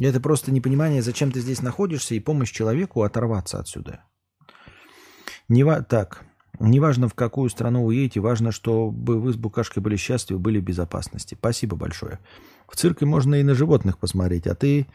Это 0.00 0.20
просто 0.20 0.52
непонимание, 0.52 1.02
зачем 1.02 1.32
ты 1.32 1.40
здесь 1.40 1.60
находишься, 1.60 2.14
и 2.14 2.20
помощь 2.20 2.52
человеку 2.52 3.02
оторваться 3.02 3.58
отсюда. 3.58 4.04
Не 5.48 5.64
ва- 5.64 5.82
так, 5.82 6.24
неважно 6.60 7.08
в 7.08 7.14
какую 7.14 7.50
страну 7.50 7.84
вы 7.84 7.96
едете, 7.96 8.20
важно, 8.20 8.52
чтобы 8.52 9.20
вы 9.20 9.32
с 9.32 9.36
Букашкой 9.36 9.82
были 9.82 9.96
счастливы, 9.96 10.38
были 10.38 10.60
в 10.60 10.64
безопасности. 10.64 11.34
Спасибо 11.34 11.76
большое. 11.76 12.20
В 12.68 12.76
цирке 12.76 13.06
можно 13.06 13.34
и 13.36 13.42
на 13.42 13.54
животных 13.54 13.98
посмотреть, 13.98 14.46
а 14.46 14.54
ты 14.54 14.86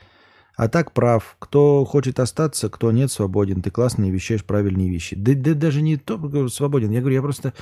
а 0.55 0.67
так 0.67 0.91
прав. 0.91 1.35
Кто 1.39 1.84
хочет 1.85 2.19
остаться, 2.19 2.69
кто 2.69 2.91
нет, 2.91 3.11
свободен. 3.11 3.61
Ты 3.61 3.71
классные 3.71 4.11
вещаешь 4.11 4.45
правильные 4.45 4.89
вещи. 4.89 5.15
Да, 5.15 5.34
да 5.34 5.53
даже 5.53 5.81
не 5.81 5.97
то 5.97 6.47
свободен. 6.49 6.91
Я 6.91 6.99
говорю, 6.99 7.15
я 7.15 7.21
просто 7.21 7.53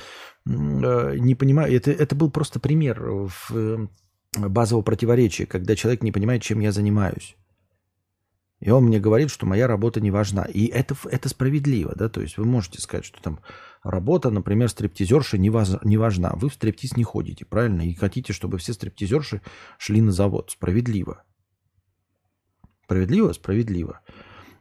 э, 0.46 1.16
не 1.18 1.34
понимаю. 1.34 1.74
Это, 1.74 1.90
это 1.90 2.14
был 2.14 2.30
просто 2.30 2.60
пример 2.60 3.00
в, 3.02 3.50
э, 3.50 3.86
базового 4.36 4.82
противоречия, 4.82 5.46
когда 5.46 5.74
человек 5.76 6.02
не 6.02 6.12
понимает, 6.12 6.42
чем 6.42 6.60
я 6.60 6.72
занимаюсь. 6.72 7.36
И 8.60 8.70
он 8.70 8.84
мне 8.84 9.00
говорит, 9.00 9.28
что 9.30 9.44
моя 9.44 9.66
работа 9.66 10.00
не 10.00 10.12
важна. 10.12 10.44
И 10.44 10.66
это, 10.66 10.94
это 11.10 11.28
справедливо, 11.28 11.94
да, 11.96 12.08
то 12.08 12.20
есть 12.20 12.38
вы 12.38 12.44
можете 12.44 12.80
сказать, 12.80 13.04
что 13.04 13.20
там 13.20 13.40
работа, 13.82 14.30
например, 14.30 14.68
стриптизерши 14.68 15.36
не, 15.36 15.50
ваз, 15.50 15.78
не 15.82 15.96
важна. 15.96 16.34
Вы 16.36 16.48
в 16.48 16.54
стриптиз 16.54 16.96
не 16.96 17.02
ходите, 17.02 17.44
правильно? 17.44 17.82
И 17.82 17.94
хотите, 17.94 18.32
чтобы 18.32 18.58
все 18.58 18.72
стриптизерши 18.72 19.40
шли 19.78 20.00
на 20.00 20.12
завод. 20.12 20.52
Справедливо. 20.52 21.24
Справедливо? 22.84 23.32
Справедливо. 23.32 24.00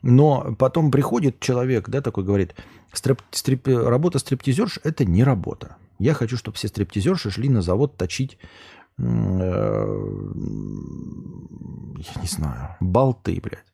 Но 0.02 0.56
потом 0.58 0.92
приходит 0.92 1.40
человек, 1.40 1.90
да, 1.90 2.02
такой 2.02 2.24
говорит, 2.24 2.56
стрип, 2.92 3.22
стрип, 3.32 3.68
работа 3.68 4.20
стриптизерш– 4.20 4.80
это 4.84 5.06
не 5.06 5.24
работа. 5.24 5.78
Я 6.00 6.14
хочу, 6.14 6.38
чтобы 6.38 6.58
все 6.58 6.68
стриптизерши 6.68 7.30
шли 7.30 7.50
на 7.50 7.62
завод 7.62 7.98
точить, 7.98 8.40
э, 8.98 9.04
я 11.98 12.22
не 12.22 12.28
знаю, 12.28 12.78
болты, 12.80 13.40
блядь. 13.42 13.66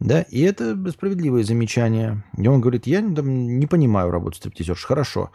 Да, 0.00 0.22
и 0.22 0.40
это 0.40 0.76
справедливое 0.90 1.44
замечание. 1.44 2.24
И 2.36 2.48
он 2.48 2.60
говорит, 2.60 2.86
я 2.86 3.02
там, 3.14 3.58
не 3.60 3.66
понимаю 3.66 4.10
работу 4.10 4.36
стриптизерш. 4.36 4.84
Хорошо. 4.84 5.30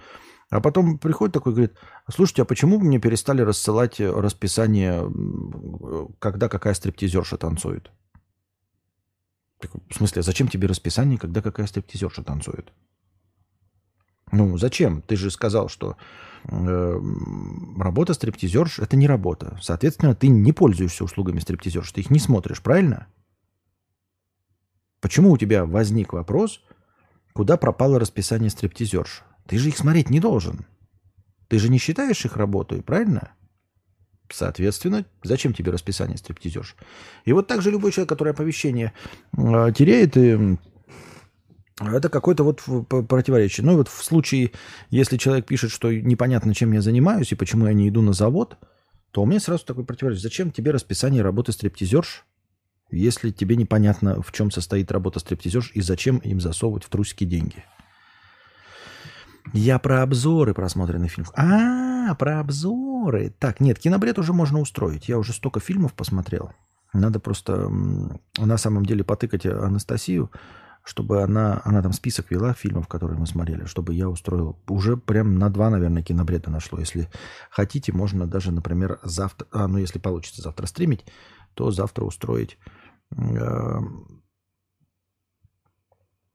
А 0.50 0.60
потом 0.60 0.98
приходит 0.98 1.34
такой, 1.34 1.54
говорит, 1.54 1.74
слушайте, 2.12 2.42
а 2.42 2.46
почему 2.46 2.80
мне 2.80 3.00
перестали 3.00 3.42
рассылать 3.42 4.00
расписание, 4.00 5.10
когда 6.20 6.50
какая 6.50 6.74
стриптизерша 6.74 7.38
танцует? 7.38 7.92
В 9.60 9.96
смысле, 9.96 10.22
зачем 10.22 10.48
тебе 10.48 10.68
расписание, 10.68 11.18
когда 11.18 11.42
какая 11.42 11.68
стриптизерша 11.68 12.24
танцует? 12.24 12.72
Ну, 14.32 14.58
зачем? 14.58 15.02
Ты 15.02 15.16
же 15.16 15.32
сказал, 15.32 15.70
что 15.70 15.96
э, 16.44 17.00
работа 17.78 18.14
стриптизерш– 18.14 18.80
это 18.80 18.96
не 18.98 19.08
работа. 19.08 19.58
Соответственно, 19.62 20.16
ты 20.16 20.28
не 20.28 20.52
пользуешься 20.52 21.04
услугами 21.04 21.40
стриптизерш, 21.40 21.92
ты 21.92 22.02
их 22.02 22.10
не 22.10 22.20
смотришь, 22.20 22.62
правильно? 22.62 23.08
Почему 25.00 25.32
у 25.32 25.38
тебя 25.38 25.66
возник 25.66 26.14
вопрос, 26.14 26.62
куда 27.34 27.56
пропало 27.58 28.00
расписание 28.00 28.50
стриптизерш? 28.50 29.24
Ты 29.48 29.58
же 29.58 29.70
их 29.70 29.78
смотреть 29.78 30.10
не 30.10 30.20
должен. 30.20 30.66
Ты 31.48 31.60
же 31.60 31.70
не 31.70 31.78
считаешь 31.78 32.26
их 32.26 32.36
работой, 32.36 32.82
правильно? 32.82 33.32
Соответственно, 34.30 35.06
зачем 35.24 35.54
тебе 35.54 35.72
расписание 35.72 36.18
стриптизерш? 36.18 36.76
И 37.26 37.34
вот 37.34 37.48
так 37.48 37.62
же 37.62 37.72
любой 37.72 37.92
человек, 37.92 38.10
который 38.10 38.34
оповещение 38.34 38.94
э, 39.38 39.72
теряет, 39.76 40.18
и 40.18 40.58
это 41.80 42.10
какое-то 42.10 42.44
вот 42.44 42.62
противоречие. 43.08 43.66
Ну 43.66 43.74
и 43.74 43.76
вот 43.76 43.88
в 43.88 44.04
случае, 44.04 44.52
если 44.90 45.18
человек 45.18 45.46
пишет, 45.46 45.72
что 45.72 45.94
непонятно, 45.94 46.54
чем 46.54 46.72
я 46.72 46.82
занимаюсь 46.82 47.32
и 47.32 47.36
почему 47.36 47.68
я 47.68 47.74
не 47.74 47.88
иду 47.88 48.02
на 48.02 48.14
завод, 48.14 48.58
то 49.12 49.22
у 49.22 49.26
меня 49.26 49.40
сразу 49.40 49.66
такой 49.66 49.86
противоречие. 49.86 50.22
Зачем 50.22 50.52
тебе 50.52 50.72
расписание 50.72 51.22
работы 51.22 51.52
стриптизерш, 51.52 52.26
если 52.90 53.32
тебе 53.32 53.56
непонятно, 53.56 54.22
в 54.22 54.32
чем 54.32 54.50
состоит 54.50 54.92
работа 54.92 55.20
стриптизерш 55.20 55.72
и 55.74 55.82
зачем 55.82 56.18
им 56.18 56.40
засовывать 56.40 56.84
в 56.84 56.90
трусики 56.90 57.26
деньги? 57.26 57.64
Я 59.54 59.80
про 59.80 60.02
обзоры 60.02 60.54
просмотренных 60.54 61.12
фильмов. 61.12 61.32
Про 62.16 62.40
обзоры. 62.40 63.34
Так, 63.40 63.60
нет, 63.60 63.80
кинобред 63.80 64.20
уже 64.20 64.34
можно 64.34 64.60
устроить. 64.60 65.10
Я 65.10 65.18
уже 65.18 65.34
столько 65.34 65.60
фильмов 65.60 65.94
посмотрел. 65.94 66.52
Надо 66.94 67.20
просто 67.20 67.70
на 67.70 68.58
самом 68.58 68.86
деле 68.86 69.04
потыкать 69.04 69.46
Анастасию, 69.46 70.32
чтобы 70.84 71.22
она, 71.22 71.62
она 71.66 71.82
там 71.82 71.92
список 71.92 72.32
вела 72.32 72.54
фильмов, 72.54 72.88
которые 72.88 73.20
мы 73.20 73.28
смотрели, 73.28 73.66
чтобы 73.66 73.94
я 73.94 74.08
устроил. 74.10 74.58
Уже 74.68 74.96
прям 74.96 75.38
на 75.38 75.50
два, 75.50 75.70
наверное, 75.70 76.02
кинобреда 76.02 76.50
нашло. 76.50 76.80
Если 76.80 77.10
хотите, 77.50 77.92
можно 77.92 78.26
даже, 78.26 78.54
например, 78.54 79.00
завтра, 79.04 79.48
а, 79.52 79.68
ну 79.68 79.78
если 79.78 80.00
получится 80.00 80.42
завтра 80.42 80.66
стримить, 80.66 81.06
то 81.56 81.72
завтра 81.72 82.06
устроить 82.06 82.58
э, 83.12 83.80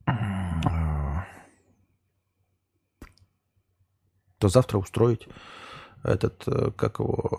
то 4.39 4.49
завтра 4.49 4.78
устроить 4.78 5.28
этот, 6.02 6.42
э, 6.46 6.70
как 6.76 6.98
его, 6.98 7.36